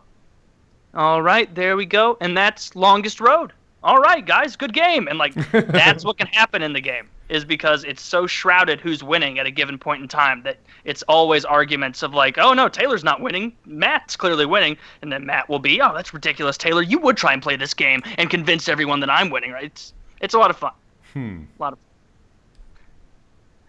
all 0.94 1.22
right, 1.22 1.52
there 1.54 1.76
we 1.76 1.86
go." 1.86 2.16
And 2.20 2.36
that's 2.36 2.76
longest 2.76 3.20
road. 3.20 3.52
All 3.82 3.98
right, 3.98 4.24
guys, 4.24 4.56
good 4.56 4.72
game. 4.72 5.09
And 5.09 5.18
like 5.18 5.34
that's 5.52 6.04
what 6.04 6.18
can 6.18 6.26
happen 6.28 6.62
in 6.62 6.72
the 6.72 6.80
game 6.80 7.09
is 7.28 7.44
because 7.44 7.84
it's 7.84 8.02
so 8.02 8.26
shrouded 8.26 8.80
who's 8.80 9.02
winning 9.02 9.38
at 9.38 9.46
a 9.46 9.50
given 9.50 9.78
point 9.78 10.02
in 10.02 10.08
time 10.08 10.42
that 10.44 10.56
it's 10.84 11.02
always 11.02 11.44
arguments 11.44 12.02
of 12.02 12.14
like, 12.14 12.38
oh 12.38 12.54
no, 12.54 12.68
Taylor's 12.68 13.04
not 13.04 13.20
winning, 13.20 13.52
Matt's 13.66 14.16
clearly 14.16 14.46
winning, 14.46 14.76
and 15.02 15.12
then 15.12 15.26
Matt 15.26 15.48
will 15.48 15.58
be, 15.58 15.80
oh 15.80 15.92
that's 15.94 16.14
ridiculous, 16.14 16.56
Taylor, 16.56 16.82
you 16.82 16.98
would 16.98 17.16
try 17.16 17.32
and 17.32 17.42
play 17.42 17.56
this 17.56 17.74
game 17.74 18.02
and 18.16 18.30
convince 18.30 18.68
everyone 18.68 19.00
that 19.00 19.10
I'm 19.10 19.30
winning, 19.30 19.50
right? 19.52 19.64
It's 19.64 19.92
it's 20.20 20.34
a 20.34 20.38
lot 20.38 20.50
of 20.50 20.56
fun, 20.56 20.72
Hmm. 21.12 21.42
a 21.58 21.62
lot 21.62 21.72
of. 21.74 21.78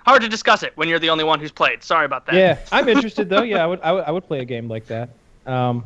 Hard 0.06 0.22
to 0.22 0.30
discuss 0.30 0.64
it 0.64 0.72
when 0.76 0.88
you're 0.88 1.00
the 1.00 1.10
only 1.10 1.24
one 1.24 1.40
who's 1.40 1.52
played. 1.52 1.84
Sorry 1.84 2.06
about 2.06 2.26
that. 2.28 2.36
Yeah, 2.36 2.58
I'm 2.72 2.88
interested 2.90 3.30
though. 3.30 3.44
Yeah, 3.44 3.64
I 3.64 3.68
would, 3.68 3.82
I 3.82 3.92
would, 3.92 4.04
I 4.06 4.12
would 4.12 4.26
play 4.28 4.40
a 4.40 4.46
game 4.46 4.68
like 4.68 4.88
that. 4.88 5.10
Um, 5.46 5.84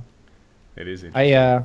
It 0.75 0.87
is 0.87 1.03
interesting. 1.03 1.33
I, 1.33 1.37
uh, 1.37 1.63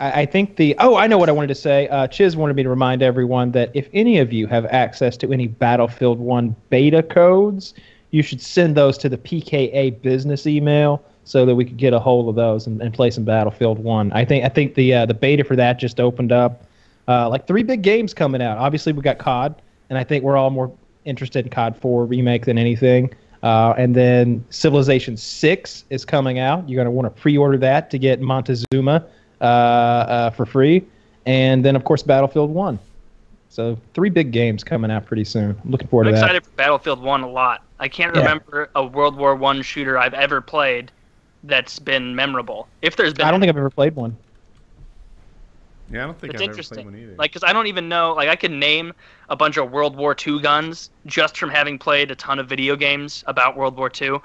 I, 0.00 0.22
I 0.22 0.26
think 0.26 0.56
the. 0.56 0.74
Oh, 0.78 0.96
I 0.96 1.06
know 1.06 1.18
what 1.18 1.28
I 1.28 1.32
wanted 1.32 1.48
to 1.48 1.54
say. 1.54 1.88
Uh, 1.88 2.06
Chiz 2.06 2.36
wanted 2.36 2.56
me 2.56 2.62
to 2.62 2.68
remind 2.68 3.02
everyone 3.02 3.52
that 3.52 3.70
if 3.74 3.88
any 3.92 4.18
of 4.18 4.32
you 4.32 4.46
have 4.46 4.66
access 4.66 5.16
to 5.18 5.32
any 5.32 5.46
Battlefield 5.46 6.18
One 6.18 6.54
beta 6.70 7.02
codes, 7.02 7.74
you 8.10 8.22
should 8.22 8.40
send 8.40 8.76
those 8.76 8.98
to 8.98 9.08
the 9.08 9.18
PKA 9.18 10.00
business 10.02 10.46
email 10.46 11.02
so 11.24 11.44
that 11.44 11.54
we 11.54 11.64
could 11.64 11.76
get 11.76 11.92
a 11.92 11.98
hold 11.98 12.28
of 12.28 12.36
those 12.36 12.66
and, 12.66 12.80
and 12.80 12.94
play 12.94 13.10
some 13.10 13.24
Battlefield 13.24 13.78
One. 13.78 14.12
I 14.12 14.24
think 14.24 14.44
I 14.44 14.48
think 14.48 14.74
the 14.74 14.94
uh, 14.94 15.06
the 15.06 15.14
beta 15.14 15.44
for 15.44 15.56
that 15.56 15.78
just 15.78 16.00
opened 16.00 16.32
up. 16.32 16.64
Uh, 17.08 17.28
like 17.28 17.46
three 17.46 17.62
big 17.62 17.82
games 17.82 18.12
coming 18.12 18.42
out. 18.42 18.58
Obviously, 18.58 18.92
we 18.92 19.00
got 19.00 19.18
COD, 19.18 19.54
and 19.90 19.98
I 19.98 20.04
think 20.04 20.24
we're 20.24 20.36
all 20.36 20.50
more 20.50 20.72
interested 21.04 21.44
in 21.46 21.50
COD 21.50 21.76
4 21.76 22.04
remake 22.04 22.44
than 22.44 22.58
anything. 22.58 23.14
Uh, 23.44 23.74
and 23.78 23.94
then 23.94 24.44
Civilization 24.50 25.16
6 25.16 25.84
is 25.90 26.04
coming 26.04 26.40
out. 26.40 26.68
You're 26.68 26.76
going 26.76 26.86
to 26.86 26.90
want 26.90 27.06
to 27.06 27.20
pre-order 27.20 27.58
that 27.58 27.90
to 27.90 27.98
get 27.98 28.20
Montezuma 28.20 29.06
Uh, 29.40 29.44
uh, 29.44 30.30
for 30.30 30.46
free. 30.46 30.84
And 31.26 31.64
then, 31.64 31.76
of 31.76 31.84
course, 31.84 32.02
Battlefield 32.02 32.50
1. 32.50 32.78
So 33.48 33.78
three 33.94 34.10
big 34.10 34.32
games 34.32 34.62
coming 34.62 34.90
out 34.90 35.06
pretty 35.06 35.24
soon. 35.24 35.56
I'm 35.64 35.70
looking 35.70 35.88
forward 35.88 36.04
to 36.04 36.10
that. 36.12 36.16
I'm 36.16 36.28
to 36.28 36.36
excited 36.36 36.44
that. 36.44 36.50
for 36.50 36.56
Battlefield 36.56 37.02
One 37.02 37.22
a 37.22 37.28
lot. 37.28 37.62
I 37.78 37.88
can't 37.88 38.14
Yeah. 38.14 38.22
remember 38.22 38.70
a 38.74 38.84
World 38.84 39.16
War 39.16 39.34
One 39.34 39.62
shooter 39.62 39.98
I've 39.98 40.14
ever 40.14 40.40
played 40.40 40.90
that's 41.44 41.78
been 41.78 42.14
memorable. 42.14 42.68
If 42.82 42.96
there's 42.96 43.14
been, 43.14 43.26
I 43.26 43.30
don't 43.30 43.40
think 43.40 43.48
I've 43.50 43.56
ever 43.56 43.70
played 43.70 43.94
one. 43.96 44.16
Yeah, 45.90 46.02
I 46.02 46.06
don't 46.06 46.18
think 46.18 46.34
it's 46.34 46.42
I've 46.42 46.48
ever 46.48 46.54
played 46.54 46.58
interesting. 46.58 46.84
one 46.84 46.96
either. 46.96 47.14
Like, 47.16 47.30
because 47.32 47.48
I 47.48 47.52
don't 47.52 47.66
even 47.68 47.88
know. 47.88 48.12
Like, 48.14 48.28
I 48.28 48.36
can 48.36 48.58
name 48.58 48.92
a 49.28 49.36
bunch 49.36 49.56
of 49.56 49.70
World 49.70 49.96
War 49.96 50.16
II 50.26 50.40
guns 50.40 50.90
just 51.06 51.36
from 51.38 51.48
having 51.50 51.78
played 51.78 52.10
a 52.10 52.14
ton 52.16 52.38
of 52.38 52.48
video 52.48 52.74
games 52.76 53.22
about 53.26 53.56
World 53.56 53.76
War 53.76 53.90
II. 54.00 54.18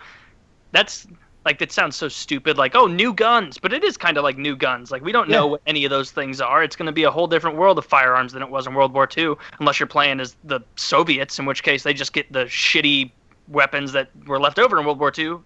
That's 0.72 1.06
like 1.46 1.58
that 1.60 1.72
sounds 1.72 1.96
so 1.96 2.08
stupid. 2.08 2.58
Like, 2.58 2.76
oh, 2.76 2.86
new 2.86 3.14
guns, 3.14 3.58
but 3.58 3.74
it 3.74 3.84
is 3.84 3.98
kind 3.98 4.18
of 4.18 4.24
like 4.24 4.38
new 4.38 4.56
guns. 4.56 4.92
Like, 4.92 5.04
we 5.04 5.12
don't 5.12 5.28
know 5.30 5.48
what 5.48 5.62
any 5.66 5.86
of 5.86 5.90
those 5.90 6.12
things 6.12 6.40
are. 6.40 6.64
It's 6.64 6.76
going 6.76 6.86
to 6.86 6.92
be 6.92 7.04
a 7.04 7.12
whole 7.12 7.28
different 7.28 7.58
world 7.58 7.78
of 7.80 7.86
firearms 7.86 8.34
than 8.34 8.44
it 8.44 8.50
was 8.50 8.68
in 8.68 8.74
World 8.76 8.94
War 8.94 9.10
II, 9.18 9.34
unless 9.60 9.80
you're 9.80 9.88
playing 9.88 10.20
as 10.20 10.36
the 10.44 10.60
Soviets, 10.76 11.40
in 11.40 11.46
which 11.46 11.64
case 11.64 11.82
they 11.84 11.94
just 11.94 12.14
get 12.14 12.32
the 12.32 12.46
shitty 12.46 13.12
weapons 13.48 13.92
that 13.94 14.10
were 14.28 14.40
left 14.40 14.60
over 14.60 14.78
in 14.80 14.86
World 14.86 15.00
War 15.00 15.12
II 15.18 15.38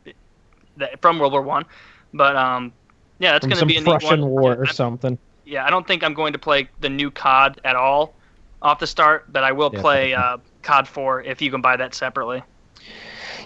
that, 0.77 1.01
from 1.01 1.17
World 1.19 1.31
War 1.31 1.41
One. 1.41 1.65
But 2.13 2.35
um, 2.35 2.73
yeah, 3.19 3.31
that's 3.31 3.45
going 3.45 3.57
to 3.57 3.65
be 3.65 3.77
a 3.77 3.81
neat 3.81 3.85
Prussian 3.85 4.21
one. 4.21 4.29
war 4.29 4.53
or 4.55 4.65
I'm- 4.65 4.73
something. 4.75 5.17
yeah, 5.45 5.65
I 5.65 5.69
don't 5.69 5.87
think 5.87 6.03
I'm 6.03 6.13
going 6.13 6.33
to 6.33 6.39
play 6.39 6.67
the 6.79 6.89
new 6.89 7.09
COD 7.11 7.61
at 7.63 7.75
all 7.77 8.15
off 8.61 8.79
the 8.79 8.87
start, 8.87 9.31
but 9.31 9.43
I 9.43 9.51
will 9.53 9.69
Yeah, 9.73 9.81
play 9.81 10.13
uh, 10.13 10.37
COD 10.63 10.87
4 10.87 11.21
if 11.23 11.41
you 11.41 11.51
can 11.51 11.61
buy 11.61 11.77
that 11.77 11.93
sepalarly. 11.93 12.41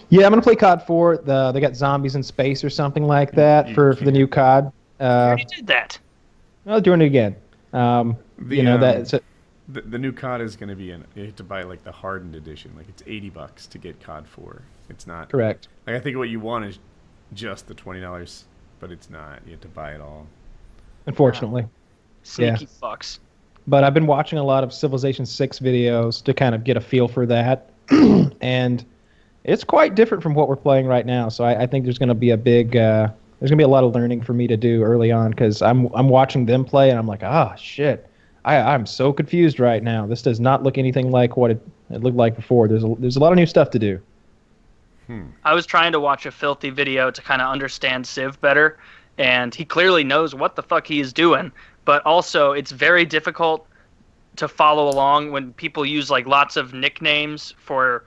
Yeah, 0.09 0.25
I'm 0.25 0.31
gonna 0.31 0.41
play 0.41 0.55
COD 0.55 0.81
4. 0.85 1.17
The, 1.17 1.51
they 1.51 1.59
got 1.59 1.75
zombies 1.75 2.15
in 2.15 2.23
space 2.23 2.63
or 2.63 2.69
something 2.69 3.03
like 3.05 3.31
that 3.33 3.69
You 3.69 3.75
for, 3.75 3.93
for 3.93 4.05
the 4.05 4.11
new 4.11 4.27
COD. 4.27 4.71
I 4.99 5.03
Uh, 5.03 5.07
already 5.27 5.45
did 5.55 5.67
that. 5.67 5.99
I'm 6.65 6.81
doing 6.81 7.01
it 7.01 7.05
again. 7.05 7.35
Um, 7.73 8.17
The, 8.39 8.55
you 8.57 8.63
know 8.63 8.75
um, 8.75 8.81
that. 8.81 9.07
So, 9.07 9.19
the, 9.69 9.81
the 9.81 9.99
new 9.99 10.11
COD 10.11 10.41
is 10.41 10.55
going 10.55 10.69
to 10.69 10.75
be 10.75 10.89
in. 10.91 11.03
You 11.15 11.25
have 11.25 11.35
to 11.35 11.43
buy 11.43 11.61
like 11.63 11.83
the 11.83 11.91
hardened 11.91 12.35
edition. 12.35 12.71
Like 12.75 12.89
it's 12.89 13.03
eighty 13.05 13.29
bucks 13.29 13.67
to 13.67 13.77
get 13.77 13.99
COD 14.01 14.27
four. 14.27 14.63
It's 14.89 15.05
not. 15.05 15.29
correct. 15.29 15.67
Like 15.85 15.95
I 15.95 15.99
think 15.99 16.17
what 16.17 16.29
you 16.29 16.39
want 16.39 16.65
is 16.65 16.79
just 17.33 17.67
the 17.67 17.75
twenty 17.75 18.01
dollars, 18.01 18.45
but 18.79 18.91
it's 18.91 19.09
not. 19.11 19.41
You 19.45 19.51
have 19.51 19.61
to 19.61 19.67
buy 19.67 19.93
it 19.93 20.01
all. 20.01 20.25
Unfortunately. 21.05 21.65
Sneaky 22.23 22.67
fucks. 22.81 23.19
but 23.67 23.83
I've 23.83 23.93
been 23.93 24.05
watching 24.07 24.37
a 24.39 24.43
lot 24.43 24.63
of 24.63 24.73
Civilization 24.73 25.25
6 25.25 25.59
videos 25.59 26.21
to 26.25 26.33
kind 26.33 26.53
of 26.53 26.63
get 26.63 26.75
a 26.77 26.81
feel 26.81 27.07
for 27.07 27.25
that. 27.27 27.69
and 28.41 28.83
it's 29.43 29.63
quite 29.63 29.95
different 29.95 30.23
from 30.23 30.33
what 30.33 30.47
we're 30.47 30.55
playing 30.55 30.85
right 30.85 31.05
now. 31.05 31.29
So 31.29 31.43
I, 31.43 31.63
I 31.63 31.67
think 31.67 31.85
there's 31.85 31.97
going 31.97 32.09
to 32.09 32.15
be 32.15 32.31
a 32.31 32.37
big, 32.37 32.75
uh, 32.75 33.09
there's 33.39 33.49
going 33.49 33.57
to 33.57 33.61
be 33.61 33.63
a 33.63 33.69
lot 33.69 33.83
of 33.83 33.95
learning 33.95 34.21
for 34.21 34.33
me 34.33 34.47
to 34.47 34.57
do 34.57 34.83
early 34.83 35.11
on 35.11 35.31
because 35.31 35.61
I'm, 35.61 35.87
I'm 35.93 36.09
watching 36.09 36.45
them 36.45 36.65
play 36.65 36.89
and 36.89 36.99
I'm 36.99 37.07
like, 37.07 37.23
ah, 37.23 37.55
shit. 37.55 38.07
I, 38.45 38.57
I'm 38.57 38.85
so 38.85 39.11
confused 39.11 39.59
right 39.59 39.83
now. 39.83 40.05
This 40.07 40.21
does 40.21 40.39
not 40.39 40.63
look 40.63 40.77
anything 40.77 41.11
like 41.11 41.37
what 41.37 41.51
it, 41.51 41.61
it 41.89 42.03
looked 42.03 42.17
like 42.17 42.35
before. 42.35 42.67
There's 42.67 42.83
a, 42.83 42.95
there's 42.99 43.15
a 43.15 43.19
lot 43.19 43.31
of 43.31 43.37
new 43.37 43.45
stuff 43.45 43.69
to 43.71 43.79
do. 43.79 44.01
I 45.43 45.53
was 45.53 45.65
trying 45.65 45.91
to 45.93 45.99
watch 45.99 46.25
a 46.25 46.31
filthy 46.31 46.69
video 46.69 47.09
to 47.09 47.21
kind 47.21 47.41
of 47.41 47.49
understand 47.49 48.05
Civ 48.05 48.39
better, 48.41 48.77
and 49.17 49.55
he 49.55 49.65
clearly 49.65 50.03
knows 50.03 50.35
what 50.35 50.55
the 50.55 50.61
fuck 50.61 50.85
he 50.85 50.99
is 50.99 51.11
doing. 51.11 51.51
But 51.85 52.05
also, 52.05 52.51
it's 52.51 52.71
very 52.71 53.05
difficult 53.05 53.65
to 54.35 54.47
follow 54.47 54.87
along 54.87 55.31
when 55.31 55.53
people 55.53 55.85
use 55.85 56.11
like 56.11 56.27
lots 56.27 56.57
of 56.57 56.73
nicknames 56.73 57.55
for 57.57 58.05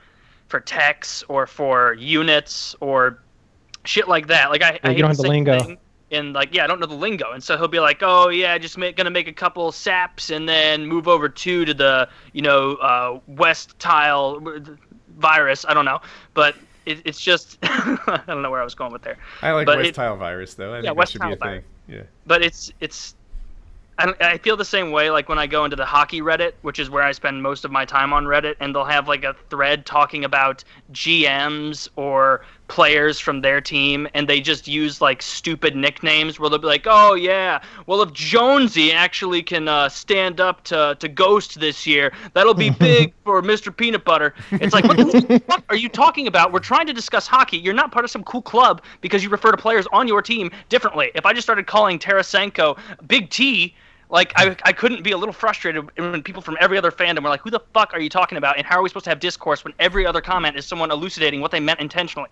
for 0.52 0.60
techs 0.60 1.24
or 1.28 1.46
for 1.46 1.94
units 1.94 2.76
or 2.80 3.18
shit 3.84 4.06
like 4.06 4.26
that. 4.26 4.50
Like 4.50 4.62
I, 4.62 4.72
Yeah, 4.72 4.78
I 4.84 4.90
you 4.90 4.98
don't 4.98 5.08
have 5.08 5.16
the 5.16 5.22
lingo. 5.28 5.78
And 6.10 6.34
like, 6.34 6.54
yeah, 6.54 6.64
I 6.64 6.66
don't 6.66 6.78
know 6.78 6.84
the 6.84 6.92
lingo, 6.94 7.32
and 7.32 7.42
so 7.42 7.56
he'll 7.56 7.68
be 7.68 7.80
like, 7.80 8.02
"Oh 8.02 8.28
yeah, 8.28 8.58
just 8.58 8.76
make, 8.76 8.96
gonna 8.98 9.08
make 9.08 9.28
a 9.28 9.32
couple 9.32 9.72
saps 9.72 10.28
and 10.28 10.46
then 10.46 10.86
move 10.86 11.08
over 11.08 11.26
two 11.26 11.64
to 11.64 11.72
the, 11.72 12.06
you 12.34 12.42
know, 12.42 12.74
uh, 12.74 13.18
west 13.26 13.78
tile 13.78 14.42
virus. 15.16 15.64
I 15.66 15.72
don't 15.72 15.86
know, 15.86 16.00
but 16.34 16.54
it, 16.84 17.00
it's 17.06 17.18
just 17.18 17.58
I 17.62 18.20
don't 18.26 18.42
know 18.42 18.50
where 18.50 18.60
I 18.60 18.64
was 18.64 18.74
going 18.74 18.92
with 18.92 19.00
there. 19.00 19.16
I 19.40 19.52
like 19.52 19.64
But 19.64 19.78
West 19.78 19.88
it- 19.88 19.94
Tile 19.94 20.16
Virus 20.18 20.52
though. 20.52 20.72
I 20.72 20.76
think 20.76 20.84
that 20.84 20.96
West 20.96 21.12
should 21.12 21.22
be 21.22 21.32
a 21.32 21.36
Tile 21.36 21.52
thing. 21.52 21.64
Yeah. 21.88 22.02
but 22.26 22.42
it's 22.42 22.70
it's 22.80 23.14
I, 23.98 24.14
I 24.20 24.38
feel 24.38 24.56
the 24.56 24.64
same 24.64 24.90
way 24.90 25.10
like 25.10 25.28
when 25.28 25.38
I 25.38 25.46
go 25.46 25.64
into 25.64 25.76
the 25.76 25.84
hockey 25.84 26.20
Reddit, 26.20 26.52
which 26.62 26.78
is 26.78 26.88
where 26.88 27.02
I 27.02 27.12
spend 27.12 27.42
most 27.42 27.64
of 27.64 27.70
my 27.70 27.84
time 27.84 28.12
on 28.12 28.24
Reddit, 28.24 28.56
and 28.60 28.74
they'll 28.74 28.84
have 28.84 29.08
like 29.08 29.24
a 29.24 29.34
thread 29.50 29.84
talking 29.86 30.24
about 30.24 30.64
GMs 30.92 31.88
or 31.96 32.42
players 32.68 33.18
from 33.18 33.40
their 33.40 33.60
team, 33.60 34.08
and 34.14 34.28
they 34.28 34.40
just 34.40 34.66
use 34.66 35.00
like 35.00 35.20
stupid 35.20 35.76
nicknames 35.76 36.38
where 36.38 36.48
they'll 36.48 36.58
be 36.58 36.66
like, 36.66 36.86
"Oh 36.86 37.14
yeah, 37.14 37.62
well 37.86 38.02
if 38.02 38.12
Jonesy 38.12 38.92
actually 38.92 39.42
can 39.42 39.68
uh, 39.68 39.88
stand 39.88 40.40
up 40.40 40.64
to 40.64 40.96
to 40.98 41.08
Ghost 41.08 41.60
this 41.60 41.86
year, 41.86 42.12
that'll 42.34 42.54
be 42.54 42.70
big 42.88 43.12
for 43.24 43.42
Mr. 43.42 43.74
Peanut 43.76 44.04
Butter." 44.04 44.34
It's 44.52 44.72
like, 44.72 44.84
what 44.84 44.96
the 44.96 45.42
fuck 45.48 45.64
are 45.68 45.76
you 45.76 45.88
talking 45.88 46.26
about? 46.26 46.52
We're 46.52 46.60
trying 46.60 46.86
to 46.86 46.92
discuss 46.92 47.26
hockey. 47.26 47.58
You're 47.58 47.74
not 47.74 47.92
part 47.92 48.04
of 48.04 48.10
some 48.10 48.24
cool 48.24 48.42
club 48.42 48.82
because 49.00 49.22
you 49.22 49.28
refer 49.28 49.50
to 49.50 49.56
players 49.56 49.86
on 49.92 50.08
your 50.08 50.22
team 50.22 50.50
differently. 50.68 51.10
If 51.14 51.26
I 51.26 51.32
just 51.32 51.46
started 51.46 51.66
calling 51.66 51.98
Tarasenko 51.98 52.78
Big 53.06 53.30
T, 53.30 53.74
like 54.12 54.32
I, 54.36 54.54
I 54.64 54.72
couldn't 54.72 55.02
be 55.02 55.10
a 55.12 55.16
little 55.16 55.32
frustrated 55.32 55.88
when 55.96 56.22
people 56.22 56.42
from 56.42 56.56
every 56.60 56.78
other 56.78 56.92
fandom 56.92 57.22
were 57.24 57.30
like, 57.30 57.40
"Who 57.40 57.50
the 57.50 57.60
fuck 57.74 57.92
are 57.94 58.00
you 58.00 58.08
talking 58.10 58.38
about?" 58.38 58.58
And 58.58 58.64
how 58.66 58.78
are 58.78 58.82
we 58.82 58.88
supposed 58.90 59.04
to 59.04 59.10
have 59.10 59.18
discourse 59.18 59.64
when 59.64 59.72
every 59.80 60.06
other 60.06 60.20
comment 60.20 60.56
is 60.56 60.66
someone 60.66 60.90
elucidating 60.92 61.40
what 61.40 61.50
they 61.50 61.60
meant 61.60 61.80
intentionally? 61.80 62.28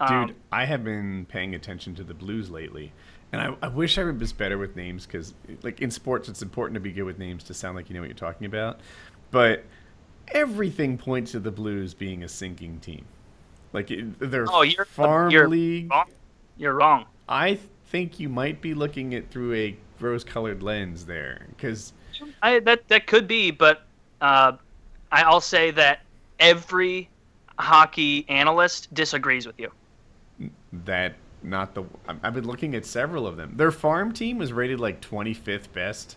Um, 0.00 0.28
Dude, 0.28 0.36
I 0.52 0.64
have 0.64 0.84
been 0.84 1.26
paying 1.28 1.54
attention 1.54 1.94
to 1.96 2.04
the 2.04 2.14
Blues 2.14 2.50
lately, 2.50 2.92
and 3.32 3.42
I, 3.42 3.54
I 3.62 3.68
wish 3.68 3.98
I 3.98 4.04
was 4.04 4.32
better 4.32 4.56
with 4.58 4.76
names 4.76 5.06
because, 5.06 5.34
like 5.62 5.80
in 5.82 5.90
sports, 5.90 6.28
it's 6.28 6.40
important 6.40 6.74
to 6.74 6.80
be 6.80 6.92
good 6.92 7.02
with 7.04 7.18
names 7.18 7.44
to 7.44 7.54
sound 7.54 7.74
like 7.76 7.90
you 7.90 7.94
know 7.94 8.00
what 8.00 8.08
you're 8.08 8.16
talking 8.16 8.46
about. 8.46 8.80
But 9.32 9.64
everything 10.28 10.96
points 10.98 11.32
to 11.32 11.40
the 11.40 11.50
Blues 11.50 11.94
being 11.94 12.22
a 12.22 12.28
sinking 12.28 12.80
team. 12.80 13.04
Like 13.72 13.90
they're 14.20 14.46
Oh, 14.48 14.62
you're- 14.62 14.84
farm 14.84 15.30
you're 15.30 15.48
league. 15.48 15.90
wrong. 15.90 16.06
You're 16.56 16.74
wrong. 16.74 17.06
I 17.28 17.58
think 17.86 18.20
you 18.20 18.28
might 18.28 18.60
be 18.60 18.74
looking 18.74 19.14
at 19.14 19.30
through 19.30 19.54
a 19.54 19.76
rose-colored 20.04 20.62
lens 20.62 21.06
there, 21.06 21.46
because 21.50 21.92
I 22.42 22.60
that 22.60 22.88
that 22.88 23.06
could 23.06 23.26
be, 23.26 23.50
but 23.50 23.82
uh, 24.20 24.52
I'll 25.10 25.40
say 25.40 25.70
that 25.72 26.00
every 26.38 27.08
hockey 27.58 28.24
analyst 28.28 28.92
disagrees 28.94 29.46
with 29.46 29.58
you. 29.58 29.70
that 30.84 31.14
not 31.42 31.74
the. 31.74 31.84
I've 32.08 32.34
been 32.34 32.46
looking 32.46 32.74
at 32.74 32.86
several 32.86 33.26
of 33.26 33.36
them. 33.36 33.52
Their 33.56 33.70
farm 33.70 34.12
team 34.12 34.38
was 34.38 34.52
rated 34.52 34.80
like 34.80 35.00
25th 35.00 35.72
best. 35.72 36.16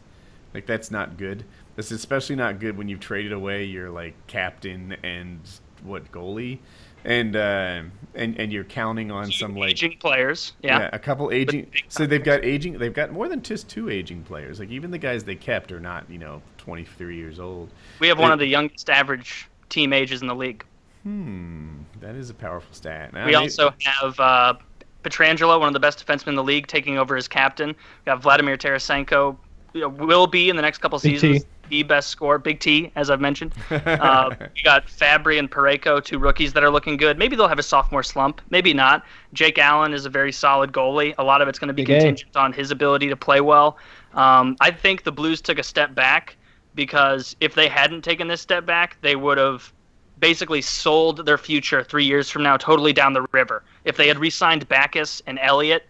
Like 0.53 0.65
that's 0.65 0.89
not 0.89 1.17
good. 1.17 1.43
That's 1.75 1.91
especially 1.91 2.35
not 2.35 2.59
good 2.59 2.77
when 2.77 2.87
you've 2.87 2.99
traded 2.99 3.31
away 3.31 3.65
your 3.65 3.89
like 3.89 4.15
captain 4.27 4.95
and 5.03 5.39
what 5.83 6.11
goalie, 6.11 6.59
and 7.07 7.35
uh, 7.35 7.81
and 8.15 8.37
and 8.37 8.51
you're 8.51 8.65
counting 8.65 9.09
on 9.11 9.31
some 9.31 9.55
like 9.55 9.71
aging 9.71 9.97
players. 9.97 10.53
Yeah. 10.61 10.89
a 10.91 10.99
couple 10.99 11.31
aging. 11.31 11.71
So 11.87 12.05
they've 12.05 12.23
got 12.23 12.43
aging. 12.43 12.77
They've 12.77 12.93
got 12.93 13.11
more 13.11 13.29
than 13.29 13.41
just 13.41 13.69
two 13.69 13.89
aging 13.89 14.23
players. 14.23 14.59
Like 14.59 14.69
even 14.69 14.91
the 14.91 14.97
guys 14.97 15.23
they 15.23 15.35
kept 15.35 15.71
are 15.71 15.79
not 15.79 16.07
you 16.09 16.19
know 16.19 16.41
23 16.57 17.15
years 17.15 17.39
old. 17.39 17.69
we 17.99 18.09
have 18.09 18.19
one 18.19 18.31
of 18.31 18.39
the 18.39 18.45
youngest 18.45 18.89
average 18.89 19.47
team 19.69 19.93
ages 19.93 20.21
in 20.21 20.27
the 20.27 20.35
league. 20.35 20.63
Hmm, 21.03 21.77
that 22.01 22.15
is 22.15 22.29
a 22.29 22.33
powerful 22.33 22.73
stat. 22.75 23.13
Now, 23.13 23.25
We 23.25 23.31
may- 23.31 23.37
also 23.37 23.73
have 23.79 24.19
uh, 24.19 24.55
Pietrangelo, 25.03 25.57
one 25.57 25.69
of 25.69 25.73
the 25.73 25.79
best 25.79 26.05
defensemen 26.05 26.29
in 26.29 26.35
the 26.35 26.43
league, 26.43 26.67
taking 26.67 26.97
over 26.97 27.15
as 27.15 27.29
captain. 27.29 27.69
We 27.69 27.75
got 28.05 28.21
Vladimir 28.21 28.57
Tarasenko, 28.57 29.37
you 29.73 29.81
know, 29.81 29.87
will 29.87 30.27
be 30.27 30.49
in 30.49 30.57
the 30.57 30.61
next 30.61 30.79
couple 30.79 30.99
Big 30.99 31.19
seasons 31.19 31.45
the 31.69 31.83
best 31.83 32.09
score, 32.09 32.37
Big 32.37 32.59
T, 32.59 32.91
as 32.95 33.09
I've 33.09 33.21
mentioned. 33.21 33.53
Uh, 33.97 34.35
we 34.55 34.61
got 34.61 34.85
Fabbri 34.87 35.39
and 35.39 35.49
Parayko, 35.49 36.03
two 36.03 36.19
rookies 36.19 36.53
that 36.53 36.63
are 36.63 36.69
looking 36.69 36.97
good. 36.97 37.17
Maybe 37.17 37.35
they'll 37.35 37.47
have 37.47 37.59
a 37.59 37.63
sophomore 37.63 38.03
slump, 38.03 38.41
maybe 38.49 38.73
not. 38.73 39.03
Jake 39.33 39.57
Allen 39.57 39.93
is 39.93 40.05
a 40.05 40.09
very 40.09 40.31
solid 40.31 40.71
goalie. 40.71 41.15
A 41.17 41.23
lot 41.23 41.41
of 41.41 41.47
it's 41.47 41.57
going 41.57 41.69
to 41.69 41.73
be 41.73 41.83
Big 41.83 41.95
A. 41.95 41.99
contingent 41.99 42.35
on 42.35 42.53
his 42.53 42.69
ability 42.69 43.09
to 43.09 43.15
play 43.15 43.41
well. 43.41 43.77
Um, 44.13 44.55
I 44.61 44.71
think 44.71 45.03
the 45.03 45.11
Blues 45.11 45.41
took 45.41 45.57
a 45.57 45.63
step 45.63 45.95
back 45.95 46.37
because 46.75 47.35
if 47.39 47.55
they 47.55 47.67
hadn't 47.67 48.03
taken 48.03 48.27
this 48.27 48.41
step 48.41 48.65
back, 48.65 48.97
they 49.01 49.15
would 49.15 49.37
have 49.37 49.73
basically 50.19 50.61
sold 50.61 51.25
their 51.25 51.37
future 51.37 51.83
three 51.83 52.05
years 52.05 52.29
from 52.29 52.43
now 52.43 52.57
totally 52.57 52.93
down 52.93 53.13
the 53.13 53.25
river. 53.31 53.63
If 53.83 53.97
they 53.97 54.07
had 54.07 54.17
re-signed 54.19 54.67
Backes 54.67 55.21
and 55.27 55.39
Elliott 55.41 55.85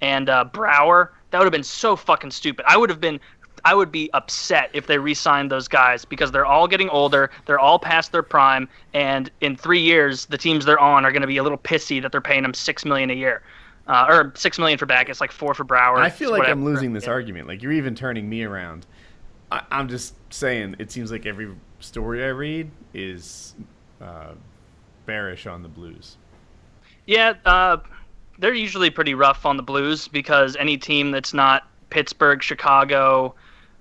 and 0.00 0.28
uh, 0.28 0.44
Brouwer, 0.44 1.12
that 1.30 1.38
would 1.38 1.44
have 1.44 1.52
been 1.52 1.62
so 1.62 1.94
fucking 1.94 2.30
stupid. 2.30 2.64
I 2.68 2.76
would 2.76 2.90
have 2.90 3.00
been, 3.00 3.20
I 3.64 3.74
would 3.74 3.90
be 3.92 4.10
upset 4.12 4.70
if 4.72 4.86
they 4.86 4.98
re-signed 4.98 5.50
those 5.50 5.68
guys 5.68 6.04
because 6.04 6.30
they're 6.32 6.46
all 6.46 6.66
getting 6.68 6.88
older, 6.88 7.30
they're 7.46 7.58
all 7.58 7.78
past 7.78 8.12
their 8.12 8.22
prime, 8.22 8.68
and 8.94 9.30
in 9.40 9.56
three 9.56 9.80
years, 9.80 10.26
the 10.26 10.38
teams 10.38 10.64
they're 10.64 10.78
on 10.78 11.04
are 11.04 11.12
going 11.12 11.22
to 11.22 11.28
be 11.28 11.36
a 11.36 11.42
little 11.42 11.58
pissy 11.58 12.00
that 12.02 12.12
they're 12.12 12.20
paying 12.20 12.42
them 12.42 12.54
six 12.54 12.84
million 12.84 13.10
a 13.10 13.14
year. 13.14 13.42
Uh, 13.86 14.04
or 14.06 14.32
six 14.36 14.58
million 14.58 14.78
for 14.78 14.84
Backes, 14.84 15.18
like 15.18 15.32
four 15.32 15.54
for 15.54 15.64
Brouwer. 15.64 15.96
I 15.98 16.10
feel 16.10 16.30
like 16.30 16.46
I'm 16.46 16.62
losing 16.62 16.92
this 16.92 17.04
Yeah. 17.04 17.10
argument. 17.12 17.48
Like 17.48 17.62
you're 17.62 17.72
even 17.72 17.94
turning 17.94 18.28
me 18.28 18.42
around. 18.44 18.84
I, 19.50 19.62
I'm 19.70 19.88
just 19.88 20.14
saying. 20.30 20.76
It 20.78 20.92
seems 20.92 21.10
like 21.10 21.24
every 21.24 21.48
story 21.80 22.22
I 22.22 22.28
read 22.28 22.70
is 22.92 23.54
uh, 24.02 24.32
bearish 25.06 25.46
on 25.46 25.62
the 25.62 25.70
Blues. 25.70 26.18
Yeah, 27.06 27.32
uh, 27.46 27.78
they're 28.38 28.52
usually 28.52 28.90
pretty 28.90 29.14
rough 29.14 29.46
on 29.46 29.56
the 29.56 29.62
Blues 29.62 30.06
because 30.06 30.54
any 30.56 30.76
team 30.76 31.10
that's 31.10 31.32
not 31.32 31.62
Pittsburgh, 31.88 32.42
Chicago, 32.42 33.34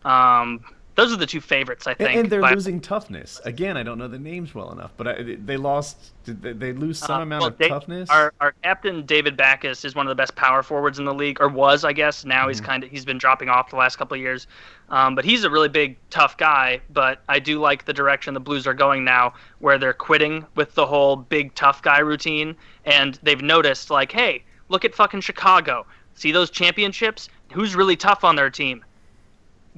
um, 0.08 0.64
those 0.96 1.14
are 1.14 1.16
the 1.18 1.28
two 1.28 1.42
favorites, 1.42 1.86
I 1.86 1.94
think. 1.94 2.16
and 2.18 2.28
they're 2.28 2.42
by- 2.42 2.54
losing 2.56 2.80
toughness 2.82 3.40
again. 3.46 3.78
I 3.78 3.84
don't 3.84 4.00
know 4.00 4.08
the 4.08 4.18
names 4.18 4.56
well 4.56 4.72
enough, 4.72 4.94
but 4.98 5.08
I, 5.08 5.36
they 5.46 5.56
lost. 5.56 6.12
Did 6.24 6.42
they, 6.42 6.54
they 6.54 6.74
lose 6.74 6.98
some 6.98 7.20
Uh, 7.20 7.24
amount 7.24 7.42
well, 7.44 7.52
of 7.52 7.60
toughness? 7.60 8.10
Our, 8.10 8.34
our 8.42 8.54
captain 8.64 9.06
David 9.06 9.38
Backes 9.38 9.86
is 9.86 9.94
one 9.94 10.08
of 10.08 10.10
the 10.10 10.16
best 10.16 10.36
power 10.36 10.64
forwards 10.64 10.98
in 10.98 11.06
the 11.06 11.14
league, 11.14 11.40
or 11.40 11.50
was, 11.50 11.84
I 11.84 11.94
guess. 11.94 12.26
Now 12.26 12.40
Mm-hmm. 12.42 12.50
he's 12.50 12.62
kind 12.62 12.84
of 12.84 12.90
he's 12.90 13.06
been 13.06 13.20
dropping 13.20 13.48
off 13.48 13.70
the 13.70 13.76
last 13.76 13.98
couple 13.98 14.16
of 14.16 14.22
years, 14.22 14.48
um, 14.90 15.14
but 15.14 15.24
he's 15.24 15.44
a 15.44 15.52
really 15.52 15.70
big, 15.70 15.98
tough 16.10 16.36
guy. 16.38 16.82
But 16.92 17.22
I 17.30 17.38
do 17.38 17.60
like 17.60 17.86
the 17.86 17.94
direction 17.94 18.34
the 18.34 18.40
Blues 18.40 18.66
are 18.66 18.74
going 18.74 19.04
now, 19.06 19.36
where 19.60 19.78
they're 19.78 19.94
quitting 19.94 20.48
with 20.56 20.74
the 20.74 20.88
whole 20.88 21.16
big 21.16 21.54
tough 21.54 21.84
guy 21.84 22.00
routine, 22.00 22.56
and 22.86 23.20
they've 23.22 23.44
noticed 23.44 23.92
like, 23.92 24.12
hey, 24.12 24.44
look 24.70 24.84
at 24.84 24.96
fucking 24.96 25.22
Chicago. 25.22 25.86
See 26.16 26.32
those 26.32 26.50
championships? 26.50 27.30
Who's 27.54 27.76
really 27.76 27.96
tough 27.96 28.24
on 28.24 28.36
their 28.36 28.50
team? 28.50 28.84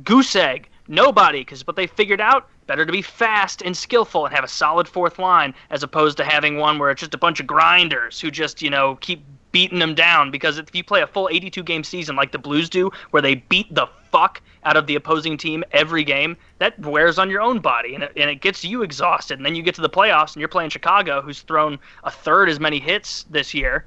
Goose 0.03 0.35
egg. 0.35 0.69
Nobody, 0.87 1.41
because 1.41 1.65
what 1.67 1.75
they 1.75 1.85
figured 1.85 2.19
out, 2.19 2.49
better 2.65 2.85
to 2.85 2.91
be 2.91 3.01
fast 3.01 3.61
and 3.61 3.75
skillful 3.75 4.25
and 4.25 4.33
have 4.33 4.43
a 4.43 4.47
solid 4.47 4.87
fourth 4.87 5.19
line 5.19 5.53
as 5.69 5.83
opposed 5.83 6.17
to 6.17 6.23
having 6.23 6.57
one 6.57 6.79
where 6.79 6.89
it's 6.89 6.99
just 6.99 7.13
a 7.13 7.17
bunch 7.17 7.39
of 7.39 7.47
grinders 7.47 8.19
who 8.19 8.31
just, 8.31 8.61
you 8.61 8.69
know, 8.69 8.95
keep 8.95 9.23
beating 9.51 9.79
them 9.79 9.95
down. 9.95 10.31
Because 10.31 10.57
if 10.57 10.73
you 10.73 10.83
play 10.83 11.01
a 11.01 11.07
full 11.07 11.29
82 11.31 11.63
game 11.63 11.83
season 11.83 12.15
like 12.15 12.31
the 12.31 12.39
Blues 12.39 12.69
do, 12.69 12.91
where 13.11 13.21
they 13.21 13.35
beat 13.35 13.73
the 13.73 13.87
fuck 14.11 14.41
out 14.63 14.77
of 14.77 14.87
the 14.87 14.95
opposing 14.95 15.37
team 15.37 15.63
every 15.71 16.03
game, 16.03 16.35
that 16.57 16.77
wears 16.79 17.19
on 17.19 17.29
your 17.29 17.41
own 17.41 17.59
body 17.59 17.95
and 17.95 18.03
it, 18.03 18.11
and 18.15 18.29
it 18.29 18.41
gets 18.41 18.63
you 18.63 18.83
exhausted. 18.83 19.37
And 19.37 19.45
then 19.45 19.55
you 19.55 19.63
get 19.63 19.75
to 19.75 19.81
the 19.81 19.89
playoffs 19.89 20.33
and 20.33 20.39
you're 20.39 20.49
playing 20.49 20.69
Chicago, 20.69 21.21
who's 21.21 21.41
thrown 21.41 21.79
a 22.03 22.11
third 22.11 22.49
as 22.49 22.59
many 22.59 22.79
hits 22.79 23.23
this 23.29 23.53
year, 23.53 23.85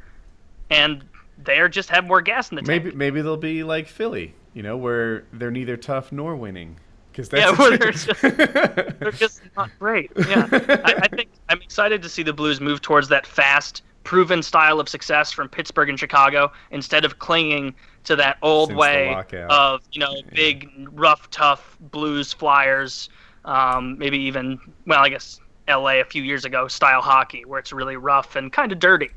and 0.71 1.05
they're 1.39 1.69
just 1.69 1.89
have 1.91 2.05
more 2.05 2.21
gas 2.21 2.51
in 2.51 2.57
the 2.57 2.63
tank. 2.63 2.85
maybe 2.85 2.97
maybe 2.97 3.23
they'll 3.23 3.37
be 3.37 3.63
like 3.65 3.87
Philly, 3.87 4.35
you 4.55 4.63
know, 4.63 4.77
where 4.77 5.25
they're 5.33 5.51
neither 5.51 5.77
tough 5.77 6.13
nor 6.13 6.37
winning. 6.37 6.77
Because 7.11 7.31
Yeah, 7.33 7.55
where 7.55 7.77
they're 7.79 7.93
just, 7.93 8.23
they're 8.23 9.13
just 9.13 9.43
not 9.57 9.71
great. 9.79 10.11
Yeah, 10.17 10.49
I, 10.51 10.95
I 11.03 11.09
think 11.09 11.31
I'm 11.49 11.61
excited 11.61 12.03
to 12.03 12.09
see 12.09 12.23
the 12.23 12.33
Blues 12.33 12.61
move 12.61 12.81
towards 12.81 13.09
that 13.09 13.27
fast, 13.27 13.83
proven 14.05 14.43
style 14.43 14.81
of 14.81 14.89
success 14.89 15.31
from 15.31 15.49
Pittsburgh 15.49 15.91
and 15.91 15.99
Chicago 15.99 16.51
instead 16.71 17.05
of 17.05 17.19
clinging 17.19 17.75
to 18.05 18.17
that 18.17 18.39
old 18.43 18.71
Since 18.71 18.79
way 18.79 19.17
of 19.51 19.83
you 19.93 20.01
know 20.01 20.15
big, 20.35 20.89
rough, 20.93 21.31
tough 21.31 21.77
Blues 21.81 22.33
Flyers. 22.33 23.11
Um, 23.45 23.99
maybe 23.99 24.19
even 24.19 24.59
well, 24.87 25.01
I 25.01 25.09
guess 25.09 25.41
L.A. 25.69 26.01
a 26.01 26.05
few 26.05 26.23
years 26.23 26.45
ago 26.45 26.69
style 26.69 27.03
hockey 27.03 27.45
where 27.45 27.59
it's 27.59 27.73
really 27.73 27.97
rough 27.97 28.37
and 28.37 28.53
kind 28.53 28.73
of 28.73 28.79
dirty. 28.79 29.11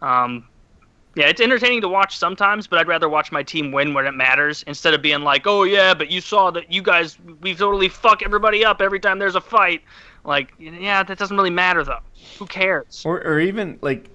Um, 0.00 0.46
yeah, 1.16 1.28
it's 1.28 1.40
entertaining 1.40 1.80
to 1.82 1.88
watch 1.88 2.18
sometimes, 2.18 2.66
but 2.66 2.78
I'd 2.78 2.88
rather 2.88 3.08
watch 3.08 3.30
my 3.30 3.42
team 3.42 3.70
win 3.70 3.94
when 3.94 4.06
it 4.06 4.12
matters 4.14 4.64
instead 4.66 4.94
of 4.94 5.02
being 5.02 5.22
like, 5.22 5.46
"Oh 5.46 5.62
yeah, 5.62 5.94
but 5.94 6.10
you 6.10 6.20
saw 6.20 6.50
that 6.50 6.72
you 6.72 6.82
guys 6.82 7.18
we 7.40 7.54
totally 7.54 7.88
fuck 7.88 8.22
everybody 8.22 8.64
up 8.64 8.80
every 8.80 9.00
time 9.00 9.18
there's 9.18 9.36
a 9.36 9.40
fight." 9.40 9.82
Like, 10.24 10.52
yeah, 10.58 11.02
that 11.02 11.18
doesn't 11.18 11.36
really 11.36 11.50
matter 11.50 11.84
though. 11.84 12.00
Who 12.38 12.46
cares? 12.46 13.02
or 13.04 13.22
or 13.24 13.38
even 13.40 13.78
like 13.80 14.10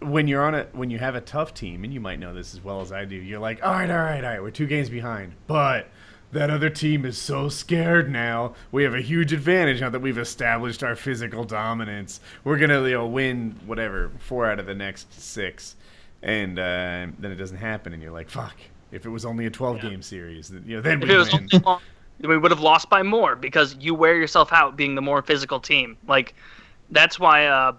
when 0.00 0.28
you're 0.28 0.42
on 0.42 0.54
a 0.54 0.66
when 0.72 0.90
you 0.90 0.98
have 0.98 1.14
a 1.14 1.20
tough 1.20 1.54
team, 1.54 1.84
and 1.84 1.92
you 1.92 2.00
might 2.00 2.18
know 2.18 2.32
this 2.32 2.54
as 2.54 2.62
well 2.62 2.80
as 2.80 2.92
I 2.92 3.04
do. 3.04 3.16
You're 3.16 3.40
like, 3.40 3.62
all 3.62 3.72
right, 3.72 3.90
all 3.90 3.96
right, 3.96 4.24
all 4.24 4.30
right, 4.30 4.42
we're 4.42 4.50
two 4.50 4.66
games 4.66 4.90
behind, 4.90 5.34
but. 5.46 5.88
That 6.32 6.48
other 6.48 6.70
team 6.70 7.04
is 7.04 7.18
so 7.18 7.50
scared 7.50 8.10
now. 8.10 8.54
We 8.70 8.84
have 8.84 8.94
a 8.94 9.02
huge 9.02 9.34
advantage 9.34 9.82
now 9.82 9.90
that 9.90 10.00
we've 10.00 10.16
established 10.16 10.82
our 10.82 10.96
physical 10.96 11.44
dominance. 11.44 12.20
We're 12.42 12.56
gonna, 12.56 12.82
you 12.84 12.94
know, 12.94 13.06
win 13.06 13.60
whatever 13.66 14.10
four 14.18 14.50
out 14.50 14.58
of 14.58 14.64
the 14.64 14.74
next 14.74 15.12
six, 15.12 15.76
and 16.22 16.58
uh, 16.58 17.06
then 17.18 17.32
it 17.32 17.36
doesn't 17.36 17.56
happen, 17.56 17.92
and 17.92 18.02
you're 18.02 18.12
like, 18.12 18.30
"Fuck!" 18.30 18.56
If 18.92 19.06
it 19.06 19.08
was 19.08 19.24
only 19.24 19.46
a 19.46 19.50
12 19.50 19.80
game 19.80 20.02
series, 20.02 20.48
then, 20.48 20.64
you 20.66 20.76
know, 20.76 20.82
then 20.82 21.00
we 21.00 21.08
win. 21.08 21.48
long, 21.64 21.80
we 22.20 22.36
would 22.36 22.50
have 22.50 22.60
lost 22.60 22.90
by 22.90 23.02
more 23.02 23.34
because 23.34 23.74
you 23.80 23.94
wear 23.94 24.14
yourself 24.16 24.52
out 24.52 24.76
being 24.76 24.94
the 24.94 25.00
more 25.00 25.22
physical 25.22 25.58
team. 25.60 25.96
Like, 26.06 26.34
that's 26.90 27.18
why. 27.18 27.46
Uh, 27.46 27.72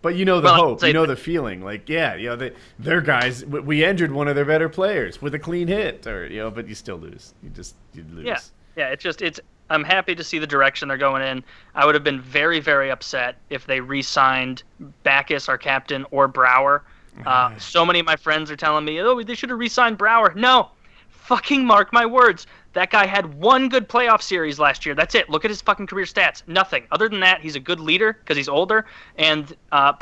But 0.00 0.14
you 0.14 0.24
know 0.24 0.40
the 0.40 0.44
Well, 0.44 0.54
hope, 0.54 0.82
you 0.84 0.92
know 0.92 1.06
the 1.06 1.16
feeling. 1.16 1.62
Like, 1.62 1.88
yeah, 1.88 2.14
you 2.14 2.28
know, 2.30 2.36
they, 2.36 2.52
their 2.78 3.00
guys. 3.00 3.44
We 3.44 3.84
injured 3.84 4.12
one 4.12 4.28
of 4.28 4.36
their 4.36 4.44
better 4.44 4.68
players 4.68 5.20
with 5.20 5.34
a 5.34 5.38
clean 5.38 5.68
hit, 5.68 6.06
or 6.06 6.26
you 6.26 6.38
know, 6.38 6.50
but 6.50 6.68
you 6.68 6.74
still 6.74 6.96
lose. 6.96 7.34
You 7.42 7.50
just 7.50 7.74
you 7.92 8.04
lose. 8.12 8.24
Yeah, 8.24 8.38
yeah. 8.76 8.88
It's 8.90 9.02
just 9.02 9.22
it's. 9.22 9.40
I'm 9.68 9.84
happy 9.84 10.16
to 10.16 10.24
see 10.24 10.40
the 10.40 10.48
direction 10.48 10.88
they're 10.88 10.96
going 10.96 11.22
in. 11.22 11.44
I 11.76 11.86
would 11.86 11.94
have 11.94 12.02
been 12.02 12.20
very, 12.20 12.58
very 12.58 12.90
upset 12.90 13.36
if 13.50 13.66
they 13.66 13.80
re-signed 13.80 14.64
Backes, 15.04 15.48
our 15.48 15.58
captain, 15.58 16.04
or 16.10 16.26
Brouwer. 16.26 16.82
Uh, 17.26 17.56
so 17.58 17.84
many 17.84 18.00
of 18.00 18.06
my 18.06 18.16
friends 18.16 18.50
are 18.50 18.56
telling 18.56 18.84
me, 18.84 19.00
"Oh, 19.00 19.22
they 19.22 19.34
should 19.34 19.50
have 19.50 19.58
re-signed 19.58 19.98
Brouwer." 19.98 20.32
No, 20.34 20.70
fucking 21.08 21.64
mark 21.64 21.92
my 21.92 22.06
words. 22.06 22.46
That 22.72 22.90
guy 22.90 23.06
had 23.06 23.34
one 23.34 23.68
good 23.68 23.88
playoff 23.88 24.22
series 24.22 24.58
last 24.58 24.86
year. 24.86 24.94
That's 24.94 25.14
it. 25.14 25.28
Look 25.28 25.44
at 25.44 25.50
his 25.50 25.60
fucking 25.60 25.88
career 25.88 26.04
stats. 26.04 26.42
Nothing. 26.46 26.84
Other 26.92 27.08
than 27.08 27.20
that, 27.20 27.40
he's 27.40 27.56
a 27.56 27.60
good 27.60 27.80
leader 27.80 28.12
because 28.12 28.36
he's 28.36 28.48
older, 28.48 28.86
and 29.16 29.56
uh, 29.72 29.92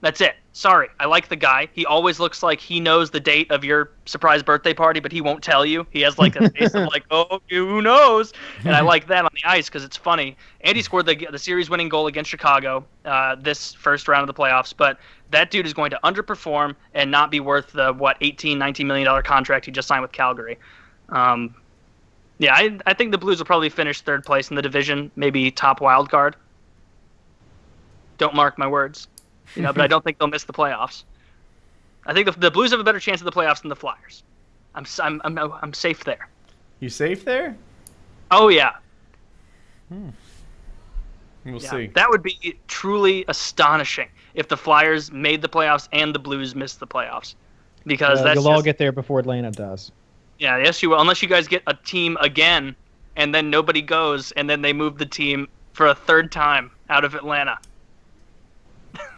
that's 0.00 0.20
it. 0.20 0.36
Sorry, 0.56 0.88
I 1.00 1.06
like 1.06 1.28
the 1.28 1.34
guy. 1.34 1.68
He 1.72 1.84
always 1.84 2.20
looks 2.20 2.40
like 2.40 2.60
he 2.60 2.78
knows 2.78 3.10
the 3.10 3.18
date 3.18 3.50
of 3.50 3.64
your 3.64 3.90
surprise 4.06 4.40
birthday 4.40 4.72
party, 4.72 5.00
but 5.00 5.10
he 5.10 5.20
won't 5.20 5.42
tell 5.42 5.66
you. 5.66 5.84
He 5.90 6.00
has 6.02 6.16
like 6.16 6.36
a 6.36 6.48
face 6.50 6.72
of 6.74 6.86
like, 6.92 7.04
oh, 7.10 7.40
who 7.50 7.82
knows? 7.82 8.32
And 8.64 8.76
I 8.76 8.80
like 8.92 9.08
that 9.08 9.24
on 9.24 9.30
the 9.34 9.42
ice 9.44 9.68
because 9.68 9.82
it's 9.82 9.96
funny. 9.96 10.36
And 10.60 10.76
he 10.76 10.82
scored 10.82 11.06
the 11.06 11.26
the 11.28 11.40
series 11.40 11.70
winning 11.70 11.88
goal 11.88 12.06
against 12.06 12.30
Chicago 12.30 12.84
uh, 13.04 13.34
this 13.34 13.74
first 13.74 14.06
round 14.06 14.28
of 14.28 14.32
the 14.32 14.40
playoffs, 14.40 14.72
but 14.76 15.00
that 15.32 15.50
dude 15.50 15.66
is 15.66 15.74
going 15.74 15.90
to 15.90 15.98
underperform 16.04 16.76
and 16.94 17.10
not 17.10 17.32
be 17.32 17.40
worth 17.40 17.72
the 17.72 17.92
what 17.92 18.16
18, 18.20 18.56
19 18.56 18.86
million 18.86 19.06
dollar 19.06 19.22
contract 19.22 19.66
he 19.66 19.72
just 19.72 19.88
signed 19.88 20.02
with 20.02 20.12
Calgary. 20.12 20.56
Um, 21.08 21.52
yeah, 22.38 22.54
I, 22.54 22.78
I 22.86 22.94
think 22.94 23.10
the 23.10 23.18
Blues 23.18 23.38
will 23.38 23.46
probably 23.46 23.70
finish 23.70 24.02
third 24.02 24.24
place 24.24 24.50
in 24.50 24.56
the 24.56 24.62
division, 24.62 25.10
maybe 25.16 25.50
top 25.50 25.80
wild 25.80 26.10
card. 26.10 26.36
Don't 28.18 28.36
mark 28.36 28.56
my 28.56 28.68
words, 28.68 29.08
you 29.56 29.62
know, 29.62 29.72
but 29.72 29.82
I 29.82 29.86
don't 29.86 30.04
think 30.04 30.18
they'll 30.18 30.28
miss 30.28 30.44
the 30.44 30.52
playoffs. 30.52 31.04
I 32.06 32.12
think 32.12 32.26
the, 32.26 32.32
the 32.38 32.50
Blues 32.50 32.70
have 32.70 32.80
a 32.80 32.84
better 32.84 33.00
chance 33.00 33.20
of 33.20 33.24
the 33.24 33.32
playoffs 33.32 33.62
than 33.62 33.68
the 33.68 33.76
Flyers. 33.76 34.22
I'm 34.74 34.84
s- 34.84 35.00
I'm 35.00 35.20
I'm, 35.24 35.38
I'm 35.38 35.72
safe 35.72 36.04
there. 36.04 36.28
You 36.80 36.88
safe 36.88 37.24
there? 37.24 37.56
Oh 38.30 38.48
yeah, 38.48 38.72
hmm. 39.88 40.10
We'll 41.44 41.62
yeah. 41.62 41.70
see. 41.70 41.86
That 41.88 42.08
would 42.10 42.22
be 42.22 42.58
truly 42.68 43.24
astonishing 43.28 44.08
if 44.34 44.48
the 44.48 44.56
Flyers 44.56 45.12
made 45.12 45.42
the 45.42 45.48
playoffs 45.48 45.88
and 45.92 46.14
the 46.14 46.18
Blues 46.18 46.54
missed 46.54 46.80
the 46.80 46.86
playoffs, 46.86 47.34
because 47.86 48.16
Well, 48.16 48.24
that's 48.24 48.34
you'll 48.36 48.48
all 48.48 48.62
get 48.62 48.78
there 48.78 48.92
before 48.92 49.20
Atlanta 49.20 49.50
does. 49.50 49.92
Yeah, 50.38 50.58
yes, 50.58 50.82
you 50.82 50.90
will. 50.90 51.00
Unless 51.00 51.22
you 51.22 51.28
guys 51.28 51.46
get 51.46 51.62
a 51.66 51.74
team 51.74 52.16
again, 52.20 52.74
and 53.16 53.34
then 53.34 53.50
nobody 53.50 53.82
goes, 53.82 54.32
and 54.32 54.48
then 54.50 54.62
they 54.62 54.72
move 54.72 54.98
the 54.98 55.06
team 55.06 55.48
for 55.74 55.86
a 55.86 55.94
third 55.94 56.32
time 56.32 56.70
out 56.88 57.04
of 57.04 57.14
Atlanta. 57.14 57.58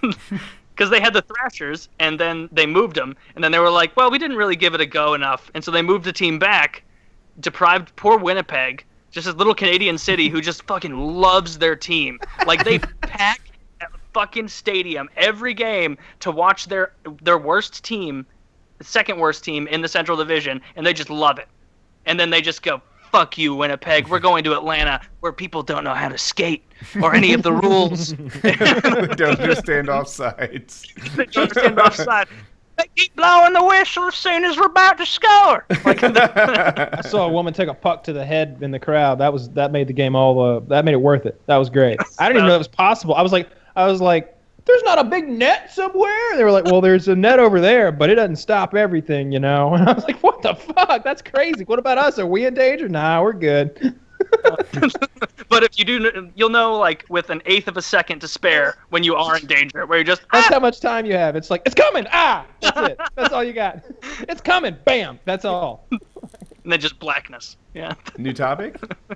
Because 0.01 0.91
they 0.91 1.01
had 1.01 1.15
the 1.15 1.23
Thrashers, 1.23 1.89
and 1.99 2.21
then 2.21 2.49
they 2.53 2.67
moved 2.67 2.97
them, 2.97 3.17
and 3.35 3.43
then 3.43 3.51
they 3.51 3.59
were 3.59 3.71
like, 3.71 3.97
well, 3.97 4.11
we 4.11 4.19
didn't 4.19 4.37
really 4.37 4.57
give 4.57 4.75
it 4.75 4.81
a 4.81 4.87
go 4.87 5.15
enough, 5.15 5.51
and 5.55 5.65
so 5.65 5.71
they 5.71 5.83
moved 5.83 6.05
the 6.05 6.13
team 6.13 6.39
back, 6.39 6.83
deprived 7.41 7.97
poor 7.97 8.19
Winnipeg, 8.19 8.85
just 9.11 9.27
this 9.27 9.35
little 9.37 9.55
Canadian 9.55 9.97
city 9.97 10.29
who 10.29 10.43
just 10.43 10.63
fucking 10.65 10.95
loves 10.95 11.57
their 11.59 11.77
team. 11.77 12.21
Like 12.47 12.63
they 12.65 12.79
pack 13.01 13.41
a 13.81 13.87
fucking 14.13 14.49
stadium 14.49 15.09
every 15.17 15.55
game 15.55 15.97
to 16.21 16.31
watch 16.31 16.67
their 16.67 16.93
their 17.23 17.39
worst 17.39 17.83
team 17.83 18.27
the 18.79 18.85
second 18.85 19.19
worst 19.19 19.45
team 19.45 19.67
in 19.69 19.81
the 19.81 19.89
Central 19.89 20.17
Division, 20.17 20.61
and 20.77 20.87
they 20.87 20.93
just 20.93 21.11
love 21.11 21.39
it. 21.39 21.49
And 22.05 22.21
then 22.21 22.31
they 22.31 22.41
just 22.41 22.63
go, 22.63 22.83
"Fuck 23.17 23.39
you, 23.39 23.55
Winnipeg. 23.55 24.09
We're 24.09 24.19
going 24.19 24.45
to 24.45 24.53
Atlanta, 24.53 25.01
where 25.21 25.33
people 25.33 25.63
don't 25.63 25.85
know 25.85 25.95
how 25.95 26.09
to 26.09 26.19
skate 26.19 26.65
or 27.03 27.15
any 27.15 27.33
of 27.33 27.43
the 27.43 27.53
rules. 27.53 28.15
they 28.43 28.53
don't 28.53 29.41
understand 29.41 29.89
offsides. 29.89 30.93
they 31.17 31.25
don't 31.25 31.51
understand 31.51 31.81
offside. 31.81 32.29
They 32.77 32.85
keep 32.95 33.17
blowing 33.17 33.55
the 33.55 33.65
whistle 33.65 34.09
as 34.09 34.15
soon 34.17 34.45
as 34.45 34.59
we're 34.59 34.67
about 34.67 34.99
to 34.99 35.07
score." 35.07 35.65
Like, 35.85 36.03
I 36.05 37.01
saw 37.01 37.27
a 37.27 37.33
woman 37.33 37.55
take 37.55 37.69
a 37.69 37.75
puck 37.75 38.05
to 38.05 38.13
the 38.13 38.25
head 38.25 38.59
in 38.61 38.71
the 38.71 38.79
crowd. 38.79 39.19
That 39.19 39.33
was 39.33 39.49
that 39.51 39.73
made 39.73 39.89
the 39.89 39.95
game 39.95 40.15
all 40.15 40.39
uh, 40.41 40.61
that 40.69 40.85
made 40.85 40.93
it 40.93 41.01
worth 41.01 41.25
it. 41.25 41.41
That 41.47 41.57
was 41.57 41.71
great. 41.71 41.99
I 42.19 42.29
didn't 42.29 42.37
even 42.37 42.49
know 42.49 42.53
that 42.53 42.59
was 42.59 42.69
possible. 42.69 43.15
I 43.15 43.23
was 43.23 43.33
like 43.33 43.49
I 43.77 43.87
was 43.87 44.03
like, 44.03 44.36
there's 44.67 44.83
not 44.83 44.99
a 44.99 45.05
big 45.05 45.29
net 45.29 45.73
somewhere. 45.73 46.37
They 46.37 46.45
were 46.45 46.51
like, 46.53 46.65
well, 46.65 46.81
there's 46.81 47.09
a 47.09 47.15
net 47.17 47.39
over 47.39 47.61
there, 47.61 47.93
but 47.93 48.11
it 48.11 48.17
doesn't 48.17 48.37
stop 48.37 48.75
everything, 48.75 49.33
you 49.33 49.39
know. 49.41 49.75
And 49.75 49.89
I 49.89 49.93
was 49.93 50.05
like, 50.05 50.23
what 50.23 50.43
the 50.43 50.55
fuck? 50.55 51.03
That's 51.05 51.23
crazy. 51.23 51.65
What 51.65 51.79
about 51.79 51.99
us? 51.99 52.19
Are 52.19 52.27
we 52.27 52.47
in 52.47 52.55
danger? 52.55 52.89
Nah, 52.89 53.23
we're 53.23 53.33
good. 53.33 53.95
but 55.49 55.63
if 55.63 55.79
you 55.79 55.85
do, 55.85 56.31
you'll 56.35 56.49
know 56.51 56.77
like 56.79 57.05
with 57.09 57.31
an 57.31 57.43
eighth 57.47 57.69
of 57.69 57.77
a 57.77 57.83
second 57.83 58.21
to 58.21 58.29
spare 58.29 58.77
when 58.91 59.03
you 59.05 59.15
are 59.15 59.37
in 59.39 59.47
danger, 59.47 59.87
where 59.87 59.99
you're 59.99 60.05
just 60.05 60.23
That's 60.33 60.47
"Ah!" 60.49 60.55
how 60.55 60.61
much 60.61 60.81
time 60.81 61.07
you 61.07 61.13
have. 61.13 61.37
It's 61.37 61.51
like 61.51 61.63
it's 61.67 61.75
coming. 61.75 62.07
Ah, 62.11 62.47
that's 62.61 62.81
it. 62.91 63.01
That's 63.15 63.33
all 63.33 63.45
you 63.45 63.53
got. 63.53 63.83
It's 64.29 64.41
coming. 64.41 64.77
Bam. 64.85 65.21
That's 65.27 65.45
all. 65.45 65.87
and 65.91 66.01
then 66.73 66.81
just 66.81 66.99
blackness. 66.99 67.57
Yeah, 67.75 67.95
New 68.17 68.33
topic? 68.33 68.77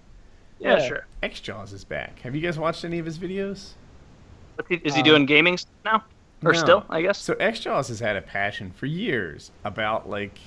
yeah, 0.60 0.76
Yeah. 0.78 0.86
sure. 0.86 1.06
xJawz 1.22 1.72
is 1.72 1.84
back. 1.84 2.20
Have 2.20 2.34
you 2.34 2.40
guys 2.42 2.58
watched 2.58 2.84
any 2.84 2.98
of 2.98 3.06
his 3.06 3.18
videos? 3.18 3.70
What's 4.60 4.82
he, 4.82 4.88
is 4.88 4.94
he 4.94 5.00
Uh, 5.00 5.04
doing 5.04 5.26
gaming 5.26 5.58
now, 5.84 6.04
or 6.44 6.52
No. 6.52 6.58
still? 6.58 6.84
I 6.90 7.02
guess. 7.02 7.18
So 7.18 7.34
xJawz 7.34 7.88
has 7.88 8.00
had 8.00 8.16
a 8.16 8.20
passion 8.22 8.70
for 8.70 8.86
years 8.86 9.50
about 9.64 10.08
like 10.08 10.38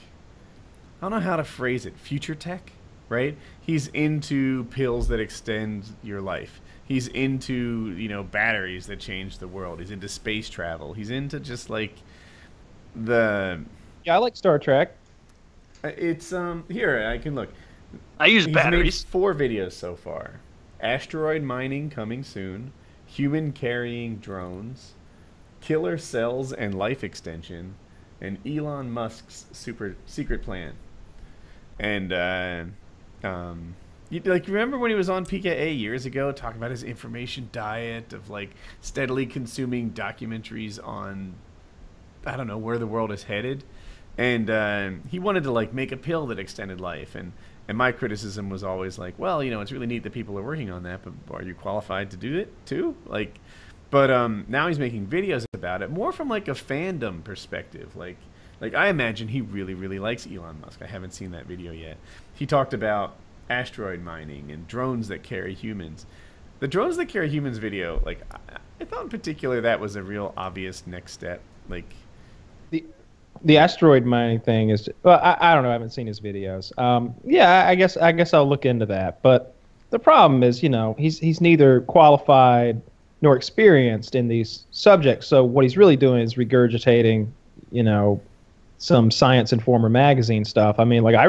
I 1.01 1.05
don't 1.09 1.11
know 1.11 1.19
how 1.19 1.35
to 1.35 1.43
phrase 1.43 1.85
it, 1.85 1.97
future 1.97 2.35
tech. 2.35 2.71
right? 3.09 3.35
He's 3.61 3.87
into 3.89 4.63
pills 4.65 5.07
that 5.09 5.19
extend 5.19 5.83
your 6.03 6.21
life. 6.21 6.61
He's 6.85 7.07
into 7.09 7.93
you 7.97 8.07
know 8.09 8.23
batteries 8.23 8.87
that 8.87 8.99
change 8.99 9.37
the 9.39 9.47
world. 9.47 9.79
He's 9.79 9.91
into 9.91 10.07
space 10.07 10.49
travel. 10.49 10.93
He's 10.93 11.09
into 11.09 11.39
just 11.39 11.69
like 11.69 11.93
the. 12.95 13.61
Yeah, 14.05 14.15
I 14.15 14.17
like 14.19 14.35
Star 14.35 14.57
Trek. 14.59 14.95
It's 15.83 16.31
um 16.33 16.63
here 16.69 17.05
I 17.07 17.17
can 17.17 17.35
look. 17.35 17.49
I 18.19 18.27
use 18.27 18.45
He's 18.45 18.53
batteries. 18.55 19.03
made 19.05 19.11
four 19.11 19.33
videos 19.35 19.73
so 19.73 19.95
far. 19.95 20.39
Asteroid 20.79 21.43
mining 21.43 21.89
coming 21.89 22.23
soon. 22.23 22.71
Human 23.13 23.51
carrying 23.51 24.17
drones. 24.17 24.93
Killer 25.61 25.99
cells 25.99 26.51
and 26.51 26.73
life 26.73 27.03
extension. 27.03 27.75
And 28.19 28.39
Elon 28.45 28.89
Musk's 28.89 29.45
super 29.51 29.95
secret 30.05 30.41
plan. 30.41 30.73
And 31.79 32.11
uh, 32.11 32.63
um, 33.23 33.75
you, 34.09 34.19
like 34.25 34.47
remember 34.47 34.79
when 34.79 34.89
he 34.89 34.95
was 34.95 35.09
on 35.09 35.25
PKA 35.25 35.77
years 35.77 36.07
ago, 36.07 36.31
talking 36.31 36.57
about 36.57 36.71
his 36.71 36.83
information 36.83 37.49
diet 37.51 38.13
of 38.13 38.31
like 38.31 38.51
steadily 38.81 39.27
consuming 39.27 39.91
documentaries 39.91 40.79
on 40.83 41.35
I 42.25 42.35
don't 42.35 42.47
know 42.47 42.57
where 42.57 42.77
the 42.77 42.87
world 42.87 43.11
is 43.11 43.23
headed, 43.23 43.63
and 44.17 44.49
uh, 44.49 44.91
he 45.09 45.19
wanted 45.19 45.43
to 45.43 45.51
like 45.51 45.73
make 45.73 45.91
a 45.91 45.97
pill 45.97 46.27
that 46.27 46.39
extended 46.39 46.79
life. 46.79 47.15
And 47.15 47.33
and 47.67 47.77
my 47.77 47.91
criticism 47.91 48.49
was 48.49 48.63
always 48.63 48.97
like, 48.97 49.17
well, 49.17 49.43
you 49.43 49.51
know, 49.51 49.61
it's 49.61 49.71
really 49.71 49.87
neat 49.87 50.03
that 50.03 50.13
people 50.13 50.37
are 50.37 50.43
working 50.43 50.69
on 50.69 50.83
that, 50.83 51.01
but 51.03 51.13
are 51.33 51.43
you 51.43 51.55
qualified 51.55 52.11
to 52.11 52.17
do 52.17 52.37
it 52.37 52.51
too? 52.65 52.95
Like, 53.05 53.39
but 53.89 54.11
um, 54.11 54.45
now 54.47 54.67
he's 54.67 54.79
making 54.79 55.07
videos 55.07 55.45
about 55.53 55.81
it 55.81 55.89
more 55.89 56.11
from 56.11 56.27
like 56.27 56.47
a 56.47 56.51
fandom 56.51 57.23
perspective, 57.23 57.95
like. 57.95 58.17
Like 58.61 58.75
I 58.75 58.87
imagine 58.87 59.27
he 59.27 59.41
really, 59.41 59.73
really 59.73 59.99
likes 59.99 60.25
Elon 60.25 60.61
Musk. 60.61 60.81
I 60.81 60.85
haven't 60.85 61.13
seen 61.13 61.31
that 61.31 61.47
video 61.47 61.73
yet. 61.73 61.97
He 62.33 62.45
talked 62.45 62.73
about 62.73 63.17
asteroid 63.49 64.01
mining 64.01 64.51
and 64.51 64.65
drones 64.67 65.09
that 65.09 65.21
carry 65.21 65.53
humans. 65.53 66.05
The 66.59 66.67
drones 66.69 66.95
that 66.95 67.07
carry 67.07 67.27
humans 67.29 67.57
video, 67.57 68.01
like 68.05 68.21
I, 68.31 68.59
I 68.79 68.85
thought 68.85 69.03
in 69.03 69.09
particular 69.09 69.59
that 69.61 69.81
was 69.81 69.97
a 69.97 70.03
real 70.03 70.33
obvious 70.37 70.87
next 70.87 71.11
step. 71.11 71.41
Like 71.67 71.93
the 73.43 73.57
asteroid 73.57 74.05
mining 74.05 74.39
thing 74.39 74.69
is 74.69 74.89
well 75.03 75.19
I, 75.21 75.37
I 75.39 75.53
don't 75.53 75.63
know 75.63 75.69
I 75.69 75.73
haven't 75.73 75.91
seen 75.91 76.07
his 76.07 76.19
videos. 76.19 76.77
Um, 76.79 77.13
yeah 77.25 77.65
I 77.67 77.75
guess 77.75 77.97
I 77.97 78.11
guess 78.11 78.33
I'll 78.33 78.47
look 78.47 78.65
into 78.65 78.85
that. 78.87 79.21
But 79.21 79.53
the 79.89 79.99
problem 79.99 80.43
is 80.43 80.63
you 80.63 80.69
know 80.69 80.95
he's 80.97 81.19
he's 81.19 81.41
neither 81.41 81.81
qualified 81.81 82.81
nor 83.21 83.35
experienced 83.35 84.15
in 84.15 84.27
these 84.27 84.65
subjects. 84.71 85.27
So 85.27 85.43
what 85.43 85.63
he's 85.63 85.77
really 85.77 85.95
doing 85.95 86.21
is 86.21 86.35
regurgitating 86.35 87.29
you 87.71 87.83
know 87.83 88.21
some 88.77 89.11
science 89.11 89.53
informer 89.53 89.89
magazine 89.89 90.45
stuff. 90.45 90.79
I 90.79 90.85
mean 90.85 91.03
like 91.03 91.15
I, 91.15 91.27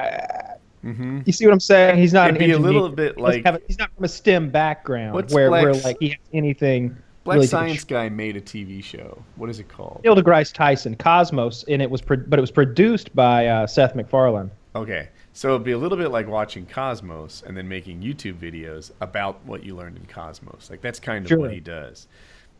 I 0.00 0.54
mm-hmm. 0.84 1.20
you 1.24 1.32
see 1.32 1.46
what 1.46 1.52
I'm 1.52 1.60
saying? 1.60 1.98
He's 1.98 2.12
not 2.12 2.28
It'd 2.30 2.40
an 2.40 2.48
be 2.48 2.52
a 2.52 2.58
little 2.58 2.88
bit 2.88 3.18
like 3.18 3.44
a- 3.44 3.60
he's 3.66 3.78
not 3.78 3.92
from 3.94 4.04
a 4.04 4.08
STEM 4.08 4.50
background 4.50 5.14
where, 5.30 5.50
where 5.50 5.72
Black's- 5.72 5.84
like 5.84 5.96
he 5.98 6.10
has 6.10 6.18
anything 6.32 6.96
Black 7.28 7.36
really 7.36 7.46
to 7.46 7.50
Science 7.50 7.84
Guy 7.84 8.08
made 8.08 8.36
a 8.36 8.40
TV 8.40 8.82
show. 8.82 9.22
What 9.36 9.50
is 9.50 9.60
it 9.60 9.68
called? 9.68 10.00
Neil 10.02 10.16
deGrasse 10.16 10.52
Tyson, 10.52 10.96
Cosmos, 10.96 11.62
and 11.68 11.80
it 11.82 11.90
was, 11.90 12.00
pro- 12.00 12.16
but 12.16 12.38
it 12.38 12.40
was 12.40 12.50
produced 12.50 13.14
by 13.14 13.46
uh, 13.46 13.66
Seth 13.66 13.94
MacFarlane. 13.94 14.50
Okay, 14.74 15.08
so 15.32 15.50
it'd 15.50 15.64
be 15.64 15.72
a 15.72 15.78
little 15.78 15.98
bit 15.98 16.10
like 16.10 16.26
watching 16.28 16.64
Cosmos 16.66 17.42
and 17.46 17.56
then 17.56 17.68
making 17.68 18.00
YouTube 18.00 18.38
videos 18.38 18.92
about 19.00 19.44
what 19.44 19.62
you 19.64 19.74
learned 19.76 19.96
in 19.96 20.06
Cosmos. 20.06 20.68
Like 20.70 20.80
that's 20.80 20.98
kind 21.00 21.24
of 21.24 21.28
Sure. 21.28 21.38
what 21.38 21.52
he 21.52 21.60
does. 21.60 22.06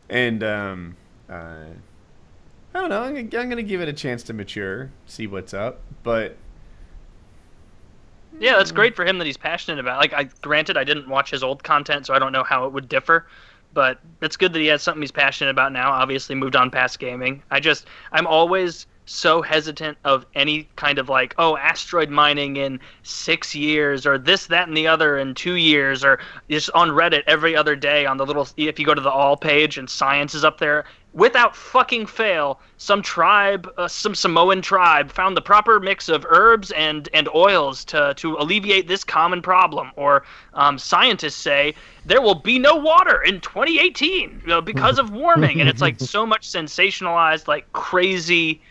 And 0.09 0.43
um, 0.43 0.95
uh, 1.29 1.65
I 2.75 2.79
don't 2.79 2.89
know. 2.89 3.01
I'm, 3.01 3.13
gonna- 3.27 3.41
I'm 3.43 3.49
gonna 3.49 3.63
give 3.63 3.81
it 3.81 3.87
a 3.89 3.93
chance 3.93 4.23
to 4.23 4.33
mature, 4.33 4.91
see 5.05 5.27
what's 5.27 5.53
up. 5.53 5.81
But 6.03 6.35
Yeah, 8.39 8.57
that's 8.57 8.71
great 8.71 8.95
for 8.95 9.05
him 9.05 9.17
that 9.17 9.25
he's 9.25 9.37
passionate 9.37 9.79
about. 9.79 9.99
Like, 9.99 10.13
I 10.13 10.25
granted 10.41 10.77
I 10.77 10.83
didn't 10.83 11.07
watch 11.09 11.31
his 11.31 11.43
old 11.43 11.63
content, 11.63 12.05
so 12.05 12.13
I 12.13 12.19
don't 12.19 12.31
know 12.31 12.43
how 12.43 12.65
it 12.65 12.73
would 12.73 12.87
differ. 12.87 13.27
But 13.73 13.99
it's 14.21 14.37
good 14.37 14.53
that 14.53 14.59
he 14.59 14.67
has 14.67 14.81
something 14.81 15.01
he's 15.01 15.11
passionate 15.11 15.51
about 15.51 15.71
now. 15.71 15.91
Obviously, 15.91 16.35
moved 16.35 16.55
on 16.55 16.71
past 16.71 16.99
gaming. 16.99 17.43
I 17.51 17.59
just 17.59 17.85
I'm 18.11 18.27
always 18.27 18.87
so 19.09 19.41
hesitant 19.41 19.97
of 20.05 20.23
any 20.35 20.69
kind 20.75 20.99
of 20.99 21.09
like 21.09 21.33
oh 21.39 21.57
asteroid 21.57 22.11
mining 22.11 22.57
in 22.57 22.79
six 23.01 23.55
years 23.55 24.05
or 24.05 24.19
this 24.19 24.45
that 24.45 24.67
and 24.67 24.77
the 24.77 24.85
other 24.85 25.17
in 25.17 25.33
two 25.33 25.55
years 25.55 26.03
or 26.03 26.19
just 26.47 26.69
on 26.75 26.89
reddit 26.89 27.23
every 27.25 27.55
other 27.55 27.75
day 27.75 28.05
on 28.05 28.17
the 28.17 28.25
little 28.25 28.47
if 28.55 28.77
you 28.77 28.85
go 28.85 28.93
to 28.93 29.01
the 29.01 29.09
all 29.09 29.35
page 29.35 29.79
and 29.79 29.89
science 29.89 30.35
is 30.35 30.45
up 30.45 30.59
there 30.59 30.85
without 31.13 31.55
fucking 31.55 32.05
fail 32.05 32.59
some 32.77 33.01
tribe 33.01 33.67
uh, 33.77 33.87
some 33.87 34.13
samoan 34.13 34.61
tribe 34.61 35.11
found 35.11 35.35
the 35.35 35.41
proper 35.41 35.79
mix 35.79 36.07
of 36.07 36.25
herbs 36.29 36.71
and 36.71 37.09
and 37.13 37.27
oils 37.33 37.83
to 37.83 38.13
to 38.15 38.35
alleviate 38.37 38.87
this 38.87 39.03
common 39.03 39.41
problem 39.41 39.91
or 39.95 40.23
um, 40.53 40.77
scientists 40.77 41.35
say 41.35 41.73
there 42.05 42.21
will 42.21 42.35
be 42.35 42.59
no 42.59 42.75
water 42.75 43.21
in 43.23 43.41
2018 43.41 44.41
you 44.41 44.47
know, 44.47 44.61
because 44.61 44.99
of 44.99 45.09
warming 45.11 45.59
and 45.59 45.69
it's 45.69 45.81
like 45.81 45.99
so 45.99 46.25
much 46.25 46.47
sensationalized 46.47 47.47
like 47.47 47.71
crazy 47.73 48.61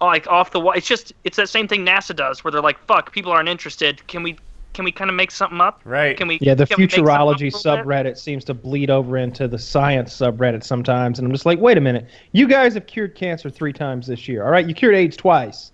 like 0.00 0.26
off 0.26 0.50
the 0.50 0.60
wall. 0.60 0.72
It's 0.72 0.86
just 0.86 1.12
it's 1.24 1.36
that 1.36 1.48
same 1.48 1.68
thing 1.68 1.86
NASA 1.86 2.14
does, 2.14 2.42
where 2.42 2.50
they're 2.50 2.60
like, 2.60 2.78
"Fuck, 2.86 3.12
people 3.12 3.30
aren't 3.32 3.48
interested. 3.48 4.04
Can 4.08 4.22
we 4.22 4.36
can 4.72 4.84
we 4.84 4.92
kind 4.92 5.10
of 5.10 5.16
make 5.16 5.30
something 5.30 5.60
up? 5.60 5.80
Right. 5.84 6.16
Can 6.16 6.28
we? 6.28 6.38
Yeah, 6.40 6.54
the 6.54 6.66
can 6.66 6.76
we 6.78 6.84
make 6.84 6.92
something 6.92 7.08
up 7.08 7.20
a 7.20 7.22
futurology 7.22 7.52
little 7.52 7.76
bit?" 7.76 7.86
subreddit 7.86 8.18
seems 8.18 8.44
to 8.44 8.54
bleed 8.54 8.90
over 8.90 9.16
into 9.16 9.48
the 9.48 9.58
science 9.58 10.16
subreddit 10.16 10.64
sometimes, 10.64 11.18
and 11.18 11.26
I'm 11.26 11.32
just 11.32 11.46
like, 11.46 11.58
wait 11.58 11.78
a 11.78 11.80
minute, 11.80 12.08
you 12.32 12.48
guys 12.48 12.74
have 12.74 12.86
cured 12.86 13.14
cancer 13.14 13.50
three 13.50 13.72
times 13.72 14.06
this 14.06 14.28
year. 14.28 14.44
All 14.44 14.50
right, 14.50 14.66
you 14.66 14.74
cured 14.74 14.94
AIDS 14.94 15.16
twice. 15.16 15.72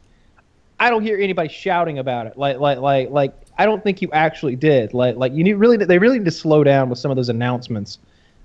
I 0.81 0.91
don't 0.91 1.03
hear 1.03 1.19
anybody 1.19 1.49
shouting 1.49 1.99
about 1.99 2.27
it. 2.27 2.37
Like, 2.37 2.59
like, 2.59 2.79
like, 2.79 3.11
like. 3.11 3.35
I 3.61 3.67
don't 3.67 3.83
think 3.83 4.01
you 4.01 4.09
actually 4.13 4.55
did. 4.55 4.95
Like, 4.95 5.17
like 5.17 5.33
you 5.33 5.43
need 5.43 5.55
really. 5.55 5.77
They 5.77 5.99
really 5.99 6.19
need 6.19 6.25
to 6.27 6.31
slow 6.31 6.63
down 6.63 6.89
with 6.89 7.01
some 7.01 7.11
of 7.11 7.17
those 7.17 7.29
announcements. 7.29 7.99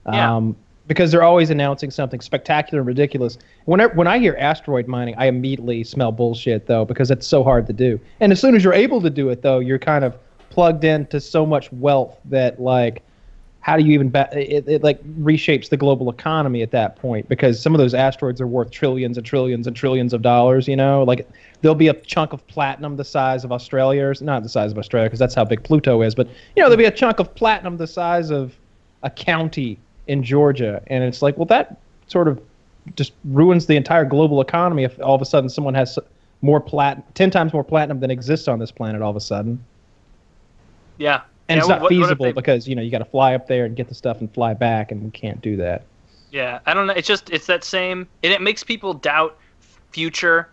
Yeah. 0.07 0.35
Um, 0.35 0.55
because 0.87 1.11
they're 1.11 1.23
always 1.23 1.49
announcing 1.49 1.91
something 1.91 2.19
spectacular 2.19 2.81
and 2.81 2.87
ridiculous. 2.87 3.37
Whenever 3.65 3.93
when 3.93 4.07
I 4.07 4.19
hear 4.19 4.35
asteroid 4.37 4.87
mining, 4.87 5.15
I 5.17 5.27
immediately 5.27 5.83
smell 5.83 6.11
bullshit 6.11 6.65
though, 6.65 6.85
because 6.85 7.11
it's 7.11 7.27
so 7.27 7.43
hard 7.43 7.67
to 7.67 7.73
do. 7.73 7.99
And 8.19 8.31
as 8.31 8.39
soon 8.41 8.55
as 8.55 8.63
you're 8.63 8.73
able 8.73 9.01
to 9.01 9.09
do 9.09 9.29
it 9.29 9.41
though, 9.41 9.59
you're 9.59 9.79
kind 9.79 10.03
of 10.03 10.17
plugged 10.53 10.83
into 10.83 11.19
so 11.19 11.47
much 11.47 11.71
wealth 11.73 12.15
that 12.25 12.61
like, 12.61 13.01
how 13.61 13.75
do 13.75 13.83
you 13.83 13.91
even 13.93 14.11
ba- 14.11 14.29
it, 14.33 14.67
it 14.67 14.83
like 14.83 15.03
reshapes 15.19 15.69
the 15.69 15.77
global 15.77 16.11
economy 16.11 16.61
at 16.61 16.69
that 16.69 16.95
point 16.95 17.27
because 17.27 17.59
some 17.59 17.73
of 17.73 17.79
those 17.79 17.95
asteroids 17.95 18.39
are 18.39 18.45
worth 18.45 18.69
trillions 18.69 19.17
and 19.17 19.25
trillions 19.25 19.65
and 19.65 19.75
trillions 19.75 20.13
of 20.13 20.21
dollars. 20.21 20.67
You 20.67 20.75
know, 20.75 21.01
like 21.03 21.27
there'll 21.61 21.73
be 21.73 21.87
a 21.87 21.95
chunk 21.95 22.33
of 22.33 22.45
platinum 22.45 22.97
the 22.97 23.03
size 23.03 23.43
of 23.43 23.51
Australia, 23.51 24.05
or 24.05 24.13
not 24.21 24.43
the 24.43 24.49
size 24.49 24.71
of 24.71 24.77
Australia 24.77 25.09
because 25.09 25.17
that's 25.17 25.33
how 25.33 25.43
big 25.43 25.63
Pluto 25.63 26.03
is, 26.03 26.13
but 26.13 26.27
you 26.55 26.61
know 26.61 26.69
there'll 26.69 26.77
be 26.77 26.85
a 26.85 26.91
chunk 26.91 27.17
of 27.17 27.33
platinum 27.33 27.77
the 27.77 27.87
size 27.87 28.29
of 28.29 28.55
a 29.01 29.09
county 29.09 29.79
in 30.05 30.21
Georgia, 30.21 30.83
and 30.87 31.03
it's 31.03 31.23
like, 31.23 31.35
well, 31.35 31.45
that 31.47 31.79
sort 32.05 32.27
of 32.27 32.39
just 32.95 33.13
ruins 33.25 33.65
the 33.65 33.75
entire 33.75 34.05
global 34.05 34.39
economy 34.39 34.83
if 34.83 35.01
all 35.01 35.15
of 35.15 35.21
a 35.21 35.25
sudden 35.25 35.49
someone 35.49 35.73
has 35.73 35.97
more 36.43 36.59
plat, 36.59 37.15
ten 37.15 37.31
times 37.31 37.53
more 37.53 37.63
platinum 37.63 38.01
than 38.01 38.11
exists 38.11 38.47
on 38.47 38.59
this 38.59 38.71
planet 38.71 39.01
all 39.01 39.09
of 39.09 39.15
a 39.15 39.21
sudden, 39.21 39.63
Yeah. 41.03 41.21
and 41.49 41.57
Yeah, 41.57 41.59
it's 41.59 41.67
not 41.67 41.81
what- 41.81 41.91
what 41.91 41.99
feasible 41.99 42.25
they- 42.27 42.31
because 42.31 42.67
you 42.69 42.75
know 42.75 42.81
you 42.81 42.89
got 42.89 42.99
to 42.99 43.05
fly 43.05 43.35
up 43.35 43.47
there 43.47 43.65
and 43.65 43.75
get 43.75 43.89
the 43.89 43.93
stuff 43.95 44.21
and 44.21 44.33
fly 44.33 44.53
back, 44.53 44.91
and 44.93 45.03
we 45.03 45.11
can't 45.11 45.41
do 45.41 45.57
that. 45.57 45.81
Yeah, 46.31 46.59
I 46.65 46.73
don't 46.73 46.87
know. 46.87 46.93
It's 46.93 47.07
just 47.07 47.29
it's 47.31 47.45
that 47.47 47.65
same, 47.65 48.07
and 48.23 48.31
it 48.31 48.41
makes 48.41 48.63
people 48.63 48.93
doubt 48.93 49.37
future 49.91 50.47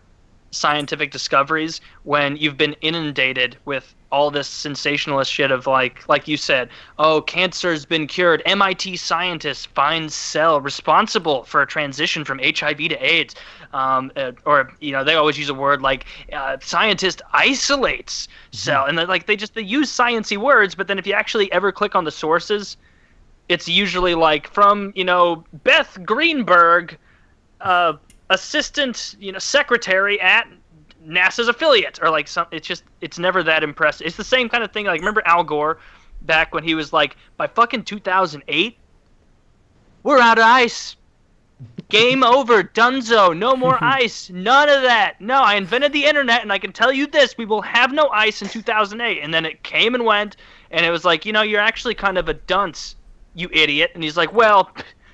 scientific 0.50 1.10
discoveries 1.10 1.80
when 2.02 2.36
you've 2.36 2.56
been 2.56 2.74
inundated 2.80 3.56
with 3.64 3.94
all 4.12 4.30
this 4.30 4.48
sensationalist 4.48 5.32
shit 5.32 5.50
of 5.50 5.66
like, 5.66 6.08
like 6.08 6.26
you 6.26 6.36
said, 6.36 6.68
oh, 6.98 7.20
cancer's 7.22 7.84
been 7.84 8.06
cured. 8.06 8.42
MIT 8.44 8.96
scientists 8.96 9.66
find 9.66 10.12
cell 10.12 10.60
responsible 10.60 11.44
for 11.44 11.62
a 11.62 11.66
transition 11.66 12.24
from 12.24 12.40
HIV 12.42 12.78
to 12.78 12.96
AIDS, 12.96 13.34
um, 13.72 14.10
uh, 14.16 14.32
or 14.44 14.72
you 14.80 14.92
know, 14.92 15.04
they 15.04 15.14
always 15.14 15.38
use 15.38 15.48
a 15.48 15.54
word 15.54 15.82
like 15.82 16.06
uh, 16.32 16.56
scientist 16.60 17.22
isolates 17.32 18.28
cell, 18.50 18.86
and 18.86 18.96
like 18.96 19.26
they 19.26 19.36
just 19.36 19.54
they 19.54 19.62
use 19.62 19.90
sciency 19.90 20.36
words, 20.36 20.74
but 20.74 20.88
then 20.88 20.98
if 20.98 21.06
you 21.06 21.12
actually 21.12 21.50
ever 21.52 21.70
click 21.70 21.94
on 21.94 22.04
the 22.04 22.10
sources, 22.10 22.76
it's 23.48 23.68
usually 23.68 24.14
like 24.14 24.48
from 24.48 24.92
you 24.96 25.04
know 25.04 25.44
Beth 25.52 25.98
Greenberg, 26.04 26.98
uh, 27.60 27.94
assistant 28.30 29.16
you 29.20 29.32
know 29.32 29.38
secretary 29.38 30.20
at 30.20 30.48
NASA's 31.06 31.48
affiliate, 31.48 31.98
or 32.02 32.10
like 32.10 32.28
some. 32.28 32.46
It's 32.50 32.66
just 32.66 32.84
it's 33.00 33.18
never 33.18 33.42
that 33.42 33.62
impressive. 33.62 34.06
It's 34.06 34.16
the 34.16 34.24
same 34.24 34.48
kind 34.48 34.64
of 34.64 34.72
thing. 34.72 34.86
Like 34.86 35.00
remember 35.00 35.22
Al 35.26 35.44
Gore 35.44 35.78
back 36.22 36.54
when 36.54 36.64
he 36.64 36.74
was 36.74 36.92
like 36.92 37.16
by 37.36 37.46
fucking 37.46 37.84
2008, 37.84 38.78
we're 40.02 40.20
out 40.20 40.38
of 40.38 40.44
ice. 40.44 40.96
Game 41.88 42.22
over, 42.24 42.62
Dunzo. 42.62 43.36
No 43.36 43.56
more 43.56 43.78
ice. 43.82 44.30
None 44.30 44.68
of 44.68 44.82
that. 44.82 45.20
No, 45.20 45.40
I 45.42 45.56
invented 45.56 45.92
the 45.92 46.04
internet, 46.04 46.42
and 46.42 46.52
I 46.52 46.58
can 46.58 46.72
tell 46.72 46.92
you 46.92 47.06
this: 47.06 47.36
we 47.36 47.44
will 47.44 47.62
have 47.62 47.92
no 47.92 48.08
ice 48.08 48.42
in 48.42 48.48
2008. 48.48 49.20
And 49.22 49.32
then 49.32 49.44
it 49.44 49.62
came 49.62 49.94
and 49.94 50.04
went, 50.04 50.36
and 50.70 50.84
it 50.86 50.90
was 50.90 51.04
like, 51.04 51.26
you 51.26 51.32
know, 51.32 51.42
you're 51.42 51.60
actually 51.60 51.94
kind 51.94 52.18
of 52.18 52.28
a 52.28 52.34
dunce, 52.34 52.96
you 53.34 53.48
idiot. 53.52 53.92
And 53.94 54.02
he's 54.02 54.16
like, 54.16 54.32
well, 54.32 54.70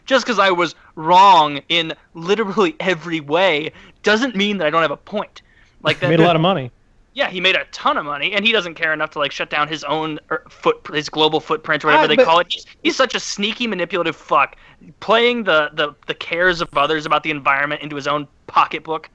just 0.07 0.25
because 0.25 0.39
I 0.39 0.51
was 0.51 0.75
wrong 0.95 1.61
in 1.69 1.93
literally 2.15 2.75
every 2.81 3.21
way 3.21 3.73
doesn't 4.03 4.35
mean 4.37 4.59
that 4.59 4.67
I 4.67 4.71
don't 4.71 4.83
have 4.83 4.91
a 4.91 4.97
point. 4.97 5.43
Like 5.83 6.01
that. 6.01 6.07
He 6.11 6.17
made 6.17 6.21
a 6.21 6.27
lot 6.27 6.37
of 6.37 6.43
money. 6.43 6.71
Yeah, 7.13 7.29
he 7.31 7.41
made 7.41 7.57
a 7.57 7.65
ton 7.73 7.97
of 7.97 8.05
money, 8.05 8.33
and 8.33 8.45
he 8.45 8.53
doesn't 8.53 8.75
care 8.75 8.93
enough 8.93 9.09
to 9.13 9.19
like 9.19 9.33
shut 9.33 9.49
down 9.49 9.69
his 9.69 9.83
own 9.85 10.21
er, 10.31 10.45
foot, 10.51 10.87
his 10.93 11.09
global 11.09 11.41
footprint 11.41 11.83
or 11.83 11.89
whatever 11.89 12.05
Ah, 12.05 12.07
they 12.09 12.17
but- 12.17 12.27
call 12.27 12.41
it. 12.41 12.47
He's, 12.51 12.67
he's 12.83 12.97
such 12.97 13.15
a 13.15 13.21
sneaky, 13.21 13.67
manipulative 13.67 14.15
fuck, 14.15 14.57
playing 15.01 15.45
the, 15.45 15.71
the 15.73 15.95
the 16.07 16.15
cares 16.15 16.61
of 16.61 16.69
others 16.77 17.07
about 17.07 17.23
the 17.23 17.31
environment 17.31 17.81
into 17.83 17.97
his 17.97 18.07
own 18.07 18.29
pocketbook. 18.49 19.09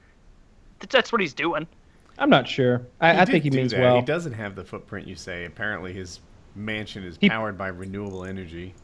Th- 0.80 0.90
That's 0.90 1.12
what 1.12 1.20
he's 1.20 1.32
doing. 1.32 1.66
I'm 2.18 2.28
not 2.28 2.48
sure. 2.48 2.82
I, 3.00 3.22
I 3.22 3.24
think 3.24 3.44
he 3.44 3.50
means 3.50 3.70
that. 3.70 3.80
well. 3.80 3.96
He 3.96 4.02
doesn't 4.02 4.32
have 4.34 4.56
the 4.56 4.64
footprint 4.64 5.06
you 5.06 5.14
say. 5.14 5.44
Apparently, 5.44 5.92
his 5.92 6.18
mansion 6.56 7.04
is 7.04 7.16
He- 7.20 7.28
powered 7.28 7.56
by 7.56 7.68
renewable 7.68 8.24
energy. 8.24 8.74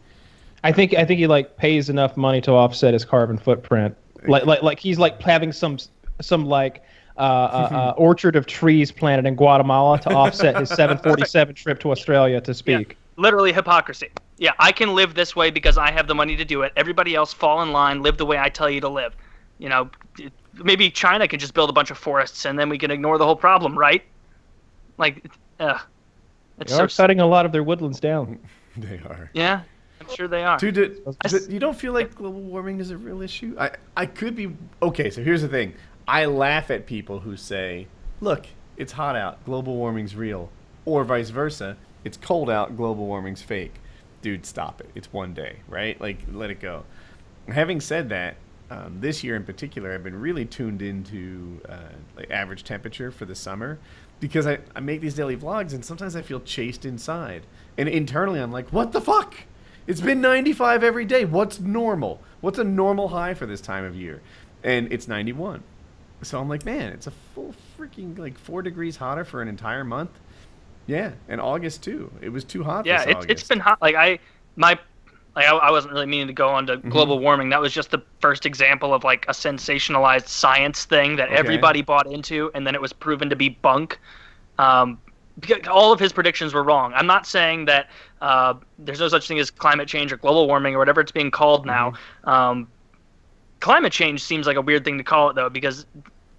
I 0.65 0.73
think 0.73 0.95
I 0.95 1.05
think 1.05 1.19
he 1.19 1.27
like 1.27 1.57
pays 1.57 1.89
enough 1.89 2.17
money 2.17 2.41
to 2.43 2.53
offset 2.53 2.93
his 2.93 3.05
carbon 3.05 3.39
footprint. 3.39 3.97
Like 4.27 4.47
like 4.47 4.63
like 4.63 4.79
he's 4.81 4.99
like 4.99 5.21
having 5.23 5.53
some 5.53 5.79
some 6.21 6.47
like 6.47 6.83
uh, 7.17 7.21
uh, 7.21 7.69
uh, 7.73 7.95
orchard 7.97 8.37
of 8.37 8.47
trees 8.47 8.91
planted 8.91 9.27
in 9.27 9.35
Guatemala 9.35 9.99
to 10.01 10.11
offset 10.11 10.57
his 10.57 10.69
747 10.71 11.55
trip 11.55 11.81
to 11.81 11.91
Australia 11.91 12.41
to 12.41 12.55
speak. 12.55 12.97
Literally 13.17 13.53
hypocrisy. 13.53 14.09
Yeah, 14.37 14.53
I 14.59 14.71
can 14.71 14.95
live 14.95 15.15
this 15.15 15.35
way 15.35 15.51
because 15.51 15.77
I 15.77 15.91
have 15.91 16.07
the 16.07 16.15
money 16.15 16.37
to 16.37 16.45
do 16.45 16.63
it. 16.63 16.73
Everybody 16.77 17.17
else 17.17 17.33
fall 17.33 17.63
in 17.63 17.73
line, 17.73 18.03
live 18.03 18.19
the 18.19 18.27
way 18.27 18.39
I 18.39 18.49
tell 18.49 18.71
you 18.71 18.81
to 18.83 18.89
live. 18.89 19.17
You 19.59 19.69
know, 19.69 19.91
maybe 20.55 20.91
China 20.91 21.27
can 21.27 21.41
just 21.41 21.55
build 21.55 21.71
a 21.71 21.73
bunch 21.73 21.91
of 21.91 21.99
forests 21.99 22.45
and 22.45 22.57
then 22.57 22.69
we 22.69 22.79
can 22.79 22.93
ignore 22.93 23.19
the 23.19 23.25
whole 23.25 23.37
problem, 23.37 23.77
right? 23.77 24.05
Like, 24.97 25.29
uh, 25.59 25.79
it's 26.61 26.71
They 26.73 26.77
so 26.77 26.85
are 26.85 26.89
cutting 26.89 27.21
a 27.21 27.27
lot 27.27 27.47
of 27.47 27.53
their 27.53 27.63
woodlands 27.63 28.01
down. 28.01 28.39
They 28.77 28.99
are. 28.99 29.29
yeah, 29.35 29.63
I'm 30.01 30.15
sure 30.15 30.29
they 30.29 30.45
are. 30.45 30.59
Dude, 30.59 30.75
did- 30.75 30.99
I 31.25 31.29
did- 31.29 31.51
you 31.53 31.59
don't 31.59 31.77
feel 31.77 31.93
like 31.93 32.15
global 32.15 32.41
warming 32.41 32.81
is 32.81 32.91
a 32.91 32.97
real 32.99 33.23
issue? 33.23 33.55
I, 33.59 33.71
I 33.97 34.07
could 34.07 34.35
be. 34.37 34.55
Okay, 34.83 35.11
so 35.11 35.23
here's 35.23 35.43
the 35.43 35.49
thing. 35.49 35.75
I 36.07 36.25
laugh 36.27 36.71
at 36.71 36.87
people 36.87 37.21
who 37.21 37.37
say, 37.37 37.87
look, 38.21 38.47
it's 38.77 38.93
hot 38.93 39.17
out, 39.17 39.45
global 39.45 39.77
warming's 39.77 40.15
real. 40.17 40.51
Or 40.85 41.05
vice 41.05 41.31
versa, 41.31 41.77
it's 42.05 42.17
cold 42.17 42.49
out, 42.49 42.77
global 42.77 43.07
warming's 43.07 43.43
fake. 43.43 43.75
Dude, 44.23 44.47
stop 44.47 44.81
it. 44.81 44.89
It's 44.95 45.13
one 45.13 45.35
day, 45.35 45.57
right? 45.69 46.01
Like, 46.01 46.19
let 46.33 46.51
it 46.51 46.61
go. 46.61 46.85
Having 47.49 47.81
said 47.83 48.09
that, 48.09 48.37
um, 48.71 48.99
this 49.01 49.23
year 49.25 49.35
in 49.37 49.45
particular, 49.45 49.93
I've 49.95 50.03
been 50.05 50.21
really 50.21 50.45
tuned 50.45 50.83
into 50.83 51.61
uh, 51.69 51.77
like 52.17 52.31
average 52.31 52.65
temperature 52.65 53.11
for 53.11 53.25
the 53.25 53.35
summer 53.35 53.79
because 54.21 54.47
I, 54.47 54.59
I 54.77 54.81
make 54.81 55.01
these 55.01 55.15
daily 55.15 55.37
vlogs 55.37 55.73
and 55.73 55.83
sometimes 55.85 56.15
I 56.17 56.23
feel 56.23 56.41
chased 56.41 56.85
inside. 56.85 57.47
And 57.79 57.89
internally, 57.89 58.41
I'm 58.41 58.53
like, 58.53 58.69
what 58.71 58.93
the 58.93 59.01
fuck? 59.01 59.35
It's 59.89 60.01
been 60.03 60.21
95 60.21 60.85
every 60.85 61.05
day. 61.07 61.25
What's 61.25 61.59
normal? 61.59 62.21
What's 62.43 62.59
a 62.59 62.65
normal 62.65 63.09
high 63.09 63.35
for 63.35 63.47
this 63.47 63.61
time 63.61 63.85
of 63.85 63.97
year? 63.97 64.21
And 64.63 64.93
it's 64.93 65.09
91. 65.09 65.63
So 66.23 66.39
I'm 66.39 66.49
like, 66.49 66.65
man, 66.65 66.93
it's 66.93 67.07
a 67.07 67.13
full 67.35 67.55
freaking 67.79 68.17
like 68.19 68.39
four 68.39 68.61
degrees 68.63 68.97
hotter 68.97 69.25
for 69.25 69.41
an 69.41 69.49
entire 69.49 69.85
month. 69.85 70.11
Yeah, 70.87 71.13
and 71.29 71.41
August 71.41 71.83
too. 71.83 72.11
It 72.21 72.29
was 72.29 72.45
too 72.45 72.63
hot. 72.63 72.85
yeah, 72.87 73.05
this 73.05 73.25
it's 73.29 73.49
been 73.49 73.61
hot. 73.61 73.81
Like 73.81 73.95
I, 73.95 74.19
my, 74.57 74.79
like 75.37 75.47
I, 75.47 75.51
I 75.57 75.71
wasn't 75.71 75.93
really 75.95 76.07
meaning 76.07 76.27
to 76.27 76.33
go 76.33 76.49
on 76.49 76.67
to 76.67 76.77
Mm-hmm. 76.79 76.91
global 76.91 77.19
warming. 77.19 77.49
That 77.51 77.61
was 77.61 77.73
just 77.73 77.91
the 77.91 78.03
first 78.21 78.45
example 78.47 78.93
of 78.93 79.05
like 79.05 79.25
a 79.29 79.33
sensationalized 79.33 80.29
science 80.29 80.85
thing 80.85 81.17
that 81.17 81.29
Okay. 81.29 81.39
everybody 81.39 81.81
bought 81.83 82.07
into, 82.13 82.51
and 82.55 82.67
then 82.67 82.75
it 82.75 82.81
was 82.81 82.93
proven 82.93 83.31
to 83.31 83.37
be 83.37 83.49
bunk. 83.51 83.99
Um, 84.59 84.99
all 85.71 85.93
of 85.93 86.01
his 86.01 86.13
predictions 86.13 86.55
were 86.55 86.63
wrong. 86.63 86.93
I'm 86.95 87.07
not 87.07 87.27
saying 87.27 87.67
that 87.67 87.89
uh, 88.21 88.55
there's 88.79 89.01
no 89.01 89.09
such 89.09 89.29
thing 89.29 89.39
as 89.39 89.51
climate 89.51 89.89
change 89.89 90.13
or 90.13 90.17
global 90.17 90.47
warming 90.47 90.75
or 90.75 90.79
whatever 90.79 91.01
it's 91.01 91.13
being 91.13 91.31
called 91.31 91.67
now. 91.67 91.91
Mm-hmm. 91.91 92.29
Um, 92.29 92.69
climate 93.61 93.93
change 93.93 94.23
seems 94.23 94.47
like 94.47 94.57
a 94.57 94.61
weird 94.61 94.85
thing 94.85 94.99
to 94.99 95.05
call 95.05 95.31
it 95.31 95.35
though 95.35 95.49
because 95.49 95.87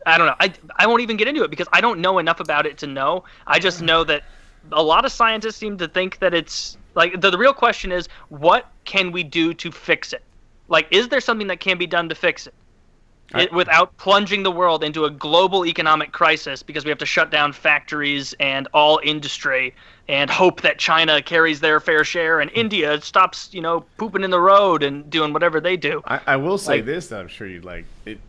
I 0.05 0.17
don't 0.17 0.27
know. 0.27 0.35
I 0.39 0.53
I 0.77 0.87
won't 0.87 1.01
even 1.01 1.17
get 1.17 1.27
into 1.27 1.43
it 1.43 1.49
because 1.49 1.67
I 1.71 1.81
don't 1.81 1.99
know 1.99 2.19
enough 2.19 2.39
about 2.39 2.65
it 2.65 2.77
to 2.79 2.87
know. 2.87 3.23
I 3.47 3.59
just 3.59 3.81
know 3.81 4.03
that 4.05 4.23
a 4.71 4.83
lot 4.83 5.05
of 5.05 5.11
scientists 5.11 5.57
seem 5.57 5.77
to 5.77 5.87
think 5.87 6.19
that 6.19 6.33
it's 6.33 6.77
like 6.95 7.19
the, 7.21 7.31
the 7.31 7.37
real 7.37 7.53
question 7.53 7.91
is 7.91 8.07
what 8.29 8.69
can 8.85 9.11
we 9.11 9.23
do 9.23 9.53
to 9.53 9.71
fix 9.71 10.13
it? 10.13 10.23
Like 10.67 10.87
is 10.91 11.09
there 11.09 11.21
something 11.21 11.47
that 11.47 11.59
can 11.59 11.77
be 11.77 11.87
done 11.87 12.09
to 12.09 12.15
fix 12.15 12.47
it? 12.47 12.53
It 13.35 13.51
without 13.53 13.95
plunging 13.97 14.43
the 14.43 14.51
world 14.51 14.83
into 14.83 15.05
a 15.05 15.09
global 15.09 15.65
economic 15.65 16.11
crisis 16.11 16.63
because 16.63 16.83
we 16.83 16.89
have 16.89 16.97
to 16.99 17.05
shut 17.05 17.29
down 17.29 17.53
factories 17.53 18.33
and 18.39 18.67
all 18.73 18.99
industry 19.03 19.75
and 20.07 20.29
hope 20.29 20.61
that 20.61 20.79
China 20.79 21.21
carries 21.21 21.59
their 21.59 21.79
fair 21.79 22.03
share 22.03 22.39
and 22.39 22.49
hmm. 22.49 22.59
India 22.59 22.99
stops, 23.01 23.49
you 23.53 23.61
know, 23.61 23.85
pooping 23.97 24.23
in 24.23 24.31
the 24.31 24.41
road 24.41 24.81
and 24.81 25.09
doing 25.09 25.31
whatever 25.33 25.61
they 25.61 25.77
do. 25.77 26.01
I, 26.05 26.19
I 26.25 26.35
will 26.37 26.57
say 26.57 26.77
Like- 26.77 26.85
this 26.85 27.07
that 27.07 27.19
I'm 27.21 27.27
sure 27.27 27.47
you'd 27.47 27.65
like 27.65 27.85
it. 28.05 28.19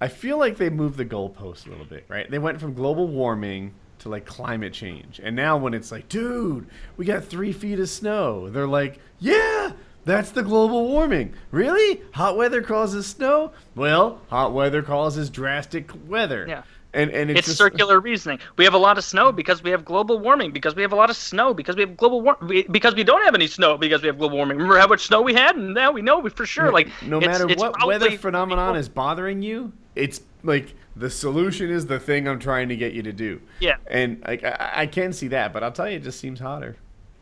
I 0.00 0.08
feel 0.08 0.38
like 0.38 0.56
they 0.56 0.70
moved 0.70 0.98
the 0.98 1.04
goalpost 1.04 1.66
a 1.66 1.70
little 1.70 1.86
bit, 1.86 2.04
right? 2.08 2.30
They 2.30 2.38
went 2.38 2.60
from 2.60 2.74
global 2.74 3.08
warming 3.08 3.72
to 4.00 4.08
like 4.08 4.26
climate 4.26 4.72
change, 4.72 5.20
and 5.22 5.34
now 5.34 5.56
when 5.56 5.72
it's 5.72 5.90
like, 5.90 6.08
dude, 6.08 6.66
we 6.96 7.06
got 7.06 7.24
three 7.24 7.52
feet 7.52 7.78
of 7.78 7.88
snow, 7.88 8.50
they're 8.50 8.66
like, 8.66 8.98
yeah, 9.18 9.72
that's 10.04 10.30
the 10.30 10.42
global 10.42 10.88
warming. 10.88 11.34
Really? 11.50 12.02
Hot 12.12 12.36
weather 12.36 12.62
causes 12.62 13.06
snow? 13.06 13.52
Well, 13.74 14.20
hot 14.28 14.52
weather 14.52 14.82
causes 14.82 15.30
drastic 15.30 15.90
weather. 16.06 16.46
Yeah. 16.48 16.62
And 16.92 17.10
and 17.10 17.28
it's, 17.28 17.40
It's 17.40 17.48
just, 17.48 17.58
circular 17.58 17.98
reasoning. 17.98 18.38
We 18.56 18.62
have 18.64 18.74
a 18.74 18.78
lot 18.78 18.98
of 18.98 19.04
snow 19.04 19.32
because 19.32 19.64
we 19.64 19.70
have 19.70 19.84
global 19.84 20.20
warming. 20.20 20.52
Because 20.52 20.76
we 20.76 20.82
have 20.82 20.92
a 20.92 20.96
lot 20.96 21.10
of 21.10 21.16
snow 21.16 21.52
because 21.52 21.74
we 21.74 21.82
have 21.82 21.96
global 21.96 22.20
war- 22.20 22.38
we, 22.40 22.62
because 22.64 22.94
we 22.94 23.02
don't 23.02 23.24
have 23.24 23.34
any 23.34 23.48
snow 23.48 23.76
because 23.76 24.00
we 24.02 24.06
have 24.06 24.16
global 24.16 24.36
warming. 24.36 24.58
Remember 24.58 24.78
how 24.78 24.86
much 24.86 25.00
snow 25.06 25.20
we 25.20 25.34
had, 25.34 25.56
and 25.56 25.74
now 25.74 25.90
we 25.90 26.02
know 26.02 26.28
for 26.28 26.46
sure. 26.46 26.70
Like 26.70 26.88
no 27.02 27.16
it's- 27.18 27.32
matter 27.40 27.50
it's 27.52 27.60
what 27.60 27.74
weather 27.84 28.16
phenomenon 28.16 28.76
is 28.76 28.88
bothering 28.88 29.42
you, 29.42 29.72
it's 29.96 30.20
like 30.44 30.74
the 30.94 31.10
solution 31.10 31.68
is 31.68 31.84
the 31.86 31.98
thing 31.98 32.28
I'm 32.28 32.38
trying 32.38 32.68
to 32.68 32.76
get 32.76 32.92
you 32.92 33.02
to 33.02 33.12
do. 33.12 33.40
Yeah. 33.58 33.74
And 33.88 34.22
like 34.24 34.44
I, 34.44 34.70
I 34.74 34.86
can 34.86 35.12
see 35.12 35.26
that, 35.28 35.52
but 35.52 35.64
I'll 35.64 35.72
tell 35.72 35.90
you, 35.90 35.96
it 35.96 36.04
just 36.04 36.20
seems 36.20 36.38
hotter. 36.38 36.76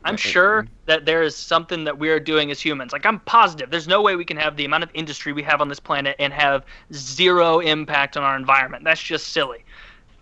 I'm 0.04 0.16
sure 0.16 0.66
that 0.86 1.04
there 1.06 1.22
is 1.22 1.36
something 1.36 1.84
that 1.84 1.98
we 1.98 2.10
are 2.10 2.20
doing 2.20 2.50
as 2.50 2.60
humans. 2.60 2.92
Like 2.92 3.06
I'm 3.06 3.20
positive. 3.20 3.70
There's 3.70 3.88
no 3.88 4.02
way 4.02 4.16
we 4.16 4.24
can 4.24 4.36
have 4.36 4.56
the 4.56 4.64
amount 4.64 4.84
of 4.84 4.90
industry 4.94 5.32
we 5.32 5.42
have 5.42 5.60
on 5.60 5.68
this 5.68 5.80
planet 5.80 6.16
and 6.18 6.32
have 6.32 6.64
zero 6.92 7.60
impact 7.60 8.16
on 8.16 8.22
our 8.22 8.36
environment. 8.36 8.84
That's 8.84 9.02
just 9.02 9.28
silly. 9.28 9.64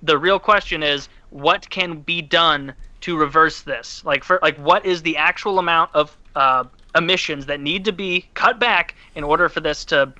The 0.03 0.19
real 0.19 0.39
question 0.39 0.83
is 0.83 1.09
what 1.31 1.69
can 1.71 2.01
be 2.01 2.23
done 2.23 2.75
to 3.03 3.17
reverse 3.17 3.63
this? 3.63 4.05
Like 4.05 4.25
for 4.25 4.39
like 4.43 4.57
what 4.59 4.85
is 4.85 5.03
the 5.03 5.17
actual 5.17 5.59
amount 5.59 5.91
of 5.95 6.17
uh, 6.35 6.65
emissions 6.95 7.47
that 7.47 7.61
need 7.61 7.85
to 7.87 7.93
be 7.93 8.27
cut 8.35 8.59
back 8.59 8.95
in 9.15 9.25
order 9.25 9.49
for 9.49 9.61
this 9.61 9.85
to 9.87 10.13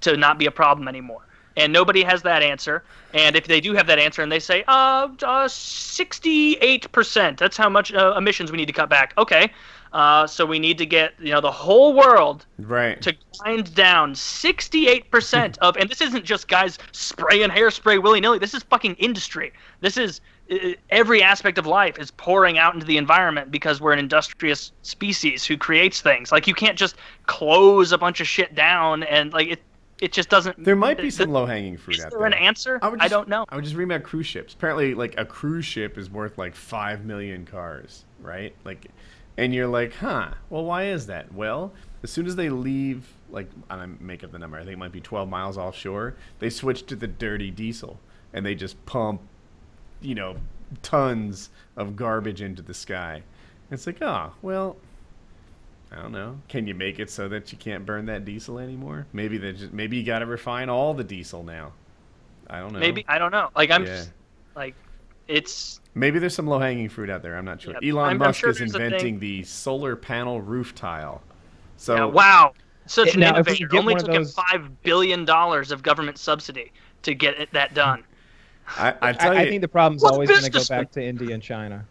to 0.00 0.16
not 0.16 0.38
be 0.38 0.46
a 0.46 0.50
problem 0.50 0.88
anymore? 0.88 1.22
And 1.56 1.72
nobody 1.72 2.02
has 2.02 2.22
that 2.22 2.42
answer. 2.42 2.82
And 3.12 3.36
if 3.36 3.46
they 3.46 3.60
do 3.60 3.74
have 3.74 3.86
that 3.86 3.98
answer 3.98 4.22
and 4.22 4.32
they 4.32 4.40
say, 4.40 4.64
uh, 4.66 5.08
uh 5.22 5.48
68%, 5.48 7.38
that's 7.38 7.56
how 7.56 7.68
much 7.68 7.92
uh, 7.92 8.14
emissions 8.16 8.50
we 8.50 8.56
need 8.56 8.66
to 8.66 8.72
cut 8.72 8.88
back. 8.88 9.14
Okay. 9.16 9.52
Uh, 9.92 10.26
so 10.26 10.44
we 10.44 10.58
need 10.58 10.76
to 10.76 10.84
get, 10.84 11.14
you 11.20 11.30
know, 11.30 11.40
the 11.40 11.52
whole 11.52 11.94
world 11.94 12.46
Right. 12.58 13.00
to 13.00 13.14
grind 13.38 13.72
down 13.76 14.14
68% 14.14 15.56
of, 15.58 15.76
and 15.76 15.88
this 15.88 16.00
isn't 16.00 16.24
just 16.24 16.48
guys 16.48 16.80
spraying 16.90 17.50
hairspray 17.50 18.02
willy 18.02 18.20
nilly. 18.20 18.40
This 18.40 18.54
is 18.54 18.64
fucking 18.64 18.96
industry. 18.96 19.52
This 19.82 19.96
is 19.96 20.20
uh, 20.50 20.70
every 20.90 21.22
aspect 21.22 21.58
of 21.58 21.66
life 21.66 21.96
is 22.00 22.10
pouring 22.10 22.58
out 22.58 22.74
into 22.74 22.84
the 22.84 22.96
environment 22.96 23.52
because 23.52 23.80
we're 23.80 23.92
an 23.92 24.00
industrious 24.00 24.72
species 24.82 25.44
who 25.44 25.56
creates 25.56 26.00
things. 26.00 26.32
Like 26.32 26.48
you 26.48 26.54
can't 26.54 26.76
just 26.76 26.96
close 27.26 27.92
a 27.92 27.98
bunch 27.98 28.20
of 28.20 28.26
shit 28.26 28.56
down 28.56 29.04
and 29.04 29.32
like 29.32 29.48
it. 29.48 29.62
It 30.00 30.12
just 30.12 30.28
doesn't. 30.28 30.64
there 30.64 30.76
might 30.76 30.98
be 30.98 31.10
some 31.10 31.30
low 31.30 31.46
hanging 31.46 31.76
fruit 31.76 32.00
out 32.00 32.10
there 32.10 32.18
there. 32.18 32.26
an 32.26 32.34
answer? 32.34 32.78
I 32.82 32.90
just- 32.96 33.10
don't 33.10 33.28
know. 33.28 33.44
I 33.48 33.56
would 33.56 33.64
just 33.64 33.76
read 33.76 33.84
about 33.84 34.02
cruise 34.02 34.26
ships. 34.26 34.54
Apparently, 34.54 34.94
like 34.94 35.14
a 35.18 35.24
cruise 35.24 35.64
ship 35.64 35.96
is 35.96 36.10
worth 36.10 36.36
like 36.36 36.54
five 36.54 37.04
million 37.04 37.44
cars, 37.46 38.04
right? 38.20 38.54
Like, 38.64 38.86
and 39.36 39.54
you're 39.54 39.68
like, 39.68 39.94
huh? 39.94 40.30
Well, 40.50 40.64
why 40.64 40.86
is 40.86 41.06
that? 41.06 41.32
Well, 41.32 41.72
as 42.02 42.10
soon 42.10 42.26
as 42.26 42.36
they 42.36 42.48
leave, 42.48 43.06
like, 43.30 43.48
I 43.70 43.86
make 43.86 44.22
up 44.22 44.32
the 44.32 44.38
number. 44.38 44.56
I 44.56 44.60
think 44.60 44.74
it 44.74 44.78
might 44.78 44.92
be 44.92 45.00
12 45.00 45.28
miles 45.28 45.56
offshore. 45.58 46.14
They 46.38 46.50
switch 46.50 46.86
to 46.86 46.96
the 46.96 47.08
dirty 47.08 47.50
diesel, 47.50 47.98
and 48.32 48.44
they 48.44 48.54
just 48.54 48.84
pump, 48.86 49.20
you 50.00 50.14
know, 50.14 50.36
tons 50.82 51.50
of 51.76 51.96
garbage 51.96 52.42
into 52.42 52.62
the 52.62 52.74
sky. 52.74 53.22
It's 53.70 53.86
like, 53.86 54.02
oh, 54.02 54.32
well, 54.42 54.76
I 55.96 56.02
don't 56.02 56.12
know. 56.12 56.40
Can 56.48 56.66
you 56.66 56.74
make 56.74 56.98
it 56.98 57.08
so 57.10 57.28
that 57.28 57.52
you 57.52 57.58
can't 57.58 57.86
burn 57.86 58.06
that 58.06 58.24
diesel 58.24 58.58
anymore? 58.58 59.06
Maybe 59.12 59.38
they 59.38 59.52
just 59.52 59.72
maybe 59.72 59.96
you 59.96 60.02
got 60.02 60.18
to 60.20 60.26
refine 60.26 60.68
all 60.68 60.92
the 60.92 61.04
diesel 61.04 61.44
now. 61.44 61.72
I 62.50 62.58
don't 62.58 62.72
know. 62.72 62.80
Maybe 62.80 63.04
I 63.06 63.18
don't 63.18 63.30
know. 63.30 63.50
Like 63.54 63.70
I'm 63.70 63.82
Yeah. 63.84 63.96
just 63.96 64.10
like, 64.56 64.74
it's 65.28 65.80
Maybe 65.94 66.18
there's 66.18 66.34
some 66.34 66.48
low 66.48 66.58
hanging 66.58 66.88
fruit 66.88 67.08
out 67.10 67.22
there. 67.22 67.36
I'm 67.36 67.44
not 67.44 67.62
sure. 67.62 67.74
Yeah, 67.80 67.92
Elon 67.92 68.04
I'm- 68.04 68.12
I'm 68.22 68.28
Musk 68.28 68.40
sure 68.40 68.50
is 68.50 68.58
there's 68.58 68.74
a 68.74 68.78
thing- 68.78 68.86
inventing 68.86 69.18
the 69.20 69.44
solar 69.44 69.94
panel 69.94 70.40
roof 70.40 70.74
tile. 70.74 71.22
So 71.76 71.94
yeah, 71.94 72.04
wow, 72.06 72.54
such 72.86 73.08
It- 73.08 73.14
an 73.14 73.20
now, 73.20 73.30
innovator. 73.34 73.68
Only 73.72 73.94
one 73.94 74.00
of 74.02 74.06
took 74.06 74.14
him 74.16 74.24
five 74.24 74.82
billion 74.82 75.24
dollars 75.24 75.70
of 75.70 75.82
government 75.84 76.18
subsidy 76.18 76.72
to 77.02 77.14
get 77.14 77.38
it, 77.38 77.50
that 77.52 77.74
done. 77.74 78.02
I, 78.66 78.94
I 79.00 79.12
tell 79.12 79.30
I, 79.30 79.34
you, 79.34 79.40
I 79.42 79.48
think 79.48 79.60
the 79.60 79.68
problem's 79.68 80.02
always 80.02 80.28
going 80.28 80.42
to 80.42 80.50
go 80.50 80.64
back 80.68 80.90
to 80.92 81.02
India 81.02 81.32
and 81.34 81.42
China. 81.42 81.84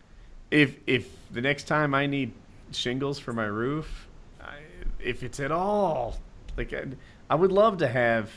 if 0.51 0.75
if 0.87 1.07
the 1.31 1.41
next 1.41 1.63
time 1.63 1.93
I 1.95 2.05
need 2.05 2.31
shingles 2.75 3.19
for 3.19 3.33
my 3.33 3.45
roof, 3.45 4.07
I, 4.41 4.57
if 4.99 5.23
it's 5.23 5.39
at 5.39 5.51
all 5.51 6.19
like 6.57 6.73
I, 6.73 6.85
I 7.29 7.35
would 7.35 7.51
love 7.51 7.77
to 7.79 7.87
have 7.87 8.29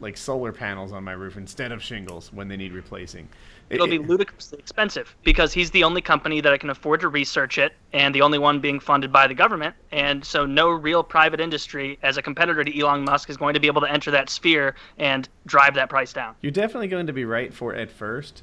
like 0.00 0.16
solar 0.16 0.50
panels 0.50 0.92
on 0.92 1.04
my 1.04 1.12
roof 1.12 1.36
instead 1.36 1.72
of 1.72 1.82
shingles 1.82 2.32
when 2.32 2.48
they 2.48 2.56
need 2.56 2.72
replacing. 2.72 3.28
It'll 3.68 3.86
It- 3.86 3.90
be 3.90 3.98
ludicrously 3.98 4.58
expensive 4.58 5.14
because 5.24 5.52
he's 5.52 5.70
the 5.70 5.84
only 5.84 6.00
company 6.00 6.40
that 6.40 6.52
I 6.52 6.56
can 6.56 6.70
afford 6.70 7.00
to 7.00 7.08
research 7.08 7.58
it 7.58 7.74
and 7.92 8.14
the 8.14 8.22
only 8.22 8.38
one 8.38 8.60
being 8.60 8.80
funded 8.80 9.12
by 9.12 9.26
the 9.26 9.34
government. 9.34 9.74
And 9.92 10.24
so, 10.24 10.46
no 10.46 10.70
real 10.70 11.02
private 11.04 11.38
industry 11.38 11.98
as 12.02 12.16
a 12.16 12.22
competitor 12.22 12.64
to 12.64 12.80
Elon 12.80 13.04
Musk 13.04 13.28
is 13.28 13.36
going 13.36 13.52
to 13.54 13.60
be 13.60 13.66
able 13.66 13.82
to 13.82 13.90
enter 13.90 14.10
that 14.10 14.30
sphere 14.30 14.74
and 14.98 15.28
drive 15.46 15.74
that 15.74 15.90
price 15.90 16.12
down. 16.14 16.34
You're 16.40 16.50
definitely 16.50 16.88
going 16.88 17.06
to 17.06 17.12
be 17.12 17.26
right 17.26 17.52
for 17.52 17.74
at 17.74 17.90
first. 17.90 18.42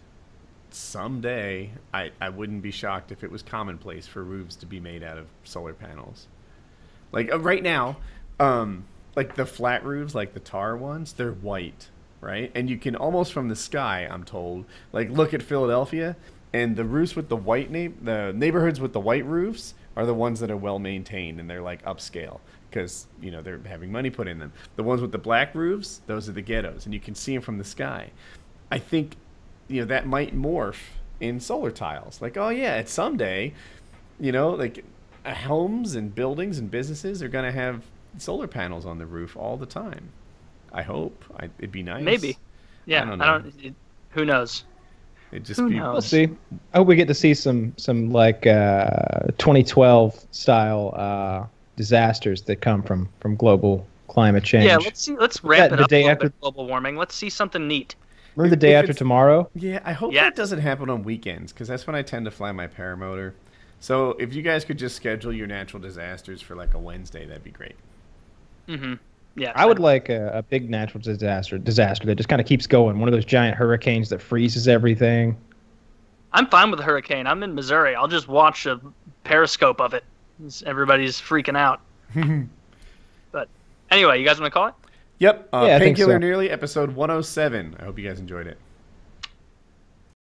Someday, 0.70 1.72
I, 1.94 2.12
I 2.20 2.30
wouldn't 2.30 2.62
be 2.62 2.72
shocked 2.72 3.12
if 3.12 3.24
it 3.24 3.32
was 3.32 3.42
commonplace 3.42 4.08
for 4.08 4.24
roofs 4.24 4.56
to 4.58 4.66
be 4.66 4.80
made 4.80 5.04
out 5.04 5.18
of 5.18 5.28
solar 5.44 5.74
panels. 5.74 6.28
Like 7.12 7.32
uh, 7.32 7.40
right 7.40 7.64
now, 7.64 7.98
um, 8.40 8.86
like 9.16 9.36
the 9.36 9.46
flat 9.46 9.84
roofs, 9.86 10.14
like 10.14 10.34
the 10.34 10.40
tar 10.40 10.78
ones, 10.78 11.14
they're 11.14 11.32
white, 11.32 11.90
right? 12.22 12.52
And 12.54 12.70
you 12.70 12.78
can 12.78 12.96
almost 12.96 13.34
from 13.34 13.50
the 13.50 13.56
sky, 13.56 14.08
I'm 14.10 14.24
told, 14.24 14.66
like 14.92 15.10
look 15.10 15.34
at 15.34 15.42
Philadelphia, 15.42 16.16
and 16.54 16.76
the 16.76 16.86
roofs 16.86 17.16
with 17.16 17.30
the 17.30 17.36
white 17.36 17.72
na- 17.72 17.94
the 18.02 18.34
neighborhoods 18.34 18.80
with 18.80 18.94
the 18.94 19.00
white 19.00 19.26
roofs 19.26 19.74
are 19.96 20.06
the 20.06 20.14
ones 20.14 20.40
that 20.40 20.52
are 20.52 20.58
well 20.58 20.80
maintained 20.80 21.40
and 21.40 21.50
they're 21.50 21.62
like 21.62 21.84
upscale 21.84 22.40
because 22.70 23.08
you 23.22 23.32
know 23.32 23.42
they're 23.42 23.60
having 23.66 23.92
money 23.92 24.10
put 24.10 24.28
in 24.28 24.40
them. 24.40 24.54
The 24.76 24.84
ones 24.84 25.02
with 25.02 25.12
the 25.12 25.18
black 25.18 25.56
roofs, 25.56 26.02
those 26.08 26.30
are 26.30 26.34
the 26.34 26.42
ghettos, 26.42 26.86
and 26.86 26.94
you 26.94 27.00
can 27.00 27.16
see 27.16 27.34
them 27.34 27.42
from 27.42 27.58
the 27.58 27.64
sky. 27.64 28.12
I 28.72 28.80
think 28.80 29.16
you 29.68 29.82
know 29.82 29.88
that 29.88 30.06
might 30.08 30.36
morph 30.36 30.78
in 31.20 31.40
solar 31.40 31.72
tiles. 31.72 32.22
Like, 32.22 32.38
oh 32.38 32.50
yeah, 32.50 32.76
it's 32.78 32.92
someday, 32.92 33.54
you 34.20 34.32
know, 34.32 34.50
like 34.52 34.84
uh, 35.26 35.34
homes 35.34 35.96
and 35.96 36.14
buildings 36.14 36.60
and 36.60 36.70
businesses 36.70 37.22
are 37.24 37.28
going 37.30 37.46
to 37.46 37.52
have 37.52 37.84
solar 38.18 38.48
panels 38.48 38.86
on 38.86 38.98
the 38.98 39.06
roof 39.06 39.36
all 39.36 39.58
the 39.58 39.66
time. 39.66 40.10
I 40.72 40.84
hope. 40.84 41.24
I, 41.40 41.50
it'd 41.60 41.72
be 41.72 41.84
nice. 41.84 42.04
Maybe. 42.04 42.38
Yeah, 42.86 43.06
don't 43.06 43.22
I 43.22 43.26
don't. 43.40 43.54
it- 43.64 43.76
who 44.12 44.26
knows? 44.26 44.64
It'd 45.32 45.44
just 45.46 45.60
Who 45.60 45.70
be. 45.70 45.76
knows? 45.76 45.94
We'll 45.94 46.02
see. 46.02 46.30
I 46.74 46.78
hope 46.78 46.88
we 46.88 46.96
get 46.96 47.08
to 47.10 47.14
see 47.14 47.34
some 47.34 47.74
some 47.78 48.12
like 48.12 48.48
uh, 48.48 49.28
2012 49.38 50.26
style 50.32 50.94
uh, 50.96 51.46
disasters 51.76 52.42
that 52.44 52.58
come 52.62 52.82
from 52.82 53.10
from 53.20 53.36
global 53.36 53.86
climate 54.08 54.44
change. 54.46 54.66
Yeah, 54.66 54.78
let's 54.78 55.02
see. 55.02 55.16
Let's 55.18 55.44
ramp 55.44 55.72
that 55.72 55.74
it 55.74 55.78
the 55.78 55.84
up 55.84 55.90
day 55.90 55.98
a 55.98 56.06
little 56.06 56.12
after- 56.14 56.30
bit. 56.30 56.40
Global 56.42 56.68
warming. 56.68 56.96
Let's 56.96 57.14
see 57.16 57.30
something 57.30 57.68
neat. 57.68 57.96
Remember 58.38 58.56
the 58.56 58.68
if 58.68 58.72
day 58.72 58.76
after 58.76 58.94
tomorrow? 58.94 59.50
Yeah, 59.56 59.82
I 59.84 59.94
hope 59.94 60.14
Yes. 60.14 60.26
that 60.26 60.36
doesn't 60.36 60.60
happen 60.60 60.90
on 60.90 61.04
weekends 61.04 61.52
because 61.52 61.68
that's 61.68 61.86
when 61.88 61.96
I 61.96 62.04
tend 62.04 62.26
to 62.26 62.32
fly 62.32 62.52
my 62.52 62.68
paramotor. 62.68 63.34
So 63.80 64.12
if 64.20 64.34
you 64.34 64.42
guys 64.42 64.64
could 64.64 64.78
just 64.78 64.96
schedule 64.96 65.34
your 65.34 65.48
natural 65.48 65.82
disasters 65.82 66.42
for 66.42 66.56
like 66.56 66.74
a 66.74 66.80
Wednesday, 66.80 67.26
that'd 67.26 67.44
be 67.44 67.52
great. 67.52 67.76
Mm-hmm. 68.68 68.94
Yeah, 69.36 69.52
I 69.56 69.66
would 69.66 69.80
like 69.80 70.10
a, 70.10 70.30
a 70.34 70.44
big 70.44 70.70
natural 70.70 71.02
disaster 71.02 71.58
disaster 71.60 72.06
that 72.08 72.16
just 72.16 72.28
kind 72.30 72.42
of 72.42 72.48
keeps 72.48 72.66
going. 72.66 73.00
One 73.00 73.08
of 73.08 73.14
those 73.14 73.26
giant 73.26 73.56
hurricanes 73.56 74.10
that 74.10 74.22
freezes 74.22 74.68
everything. 74.68 75.38
I'm 76.34 76.48
fine 76.48 76.72
with 76.72 76.80
a 76.80 76.84
hurricane. 76.84 77.28
I'm 77.28 77.44
in 77.44 77.54
Missouri. 77.56 77.96
I'll 77.96 78.08
just 78.08 78.28
watch 78.28 78.66
a 78.66 78.80
periscope 79.24 79.80
of 79.80 79.94
it. 79.94 80.04
Everybody's 80.66 81.22
freaking 81.22 81.58
out. 81.58 81.82
but 83.32 83.48
anyway, 83.92 84.20
you 84.20 84.26
guys 84.26 84.40
want 84.40 84.52
to 84.52 84.54
call 84.54 84.68
it? 84.68 84.74
Yep. 85.20 85.50
Uh, 85.54 85.66
Yeah, 85.68 85.80
Painkiller 85.80 86.14
so. 86.14 86.20
Already, 86.20 86.50
episode 86.50 86.96
107. 86.96 87.78
I 87.80 87.86
hope 87.86 87.98
you 88.00 88.08
guys 88.08 88.20
enjoyed 88.20 88.48
it. 88.48 88.58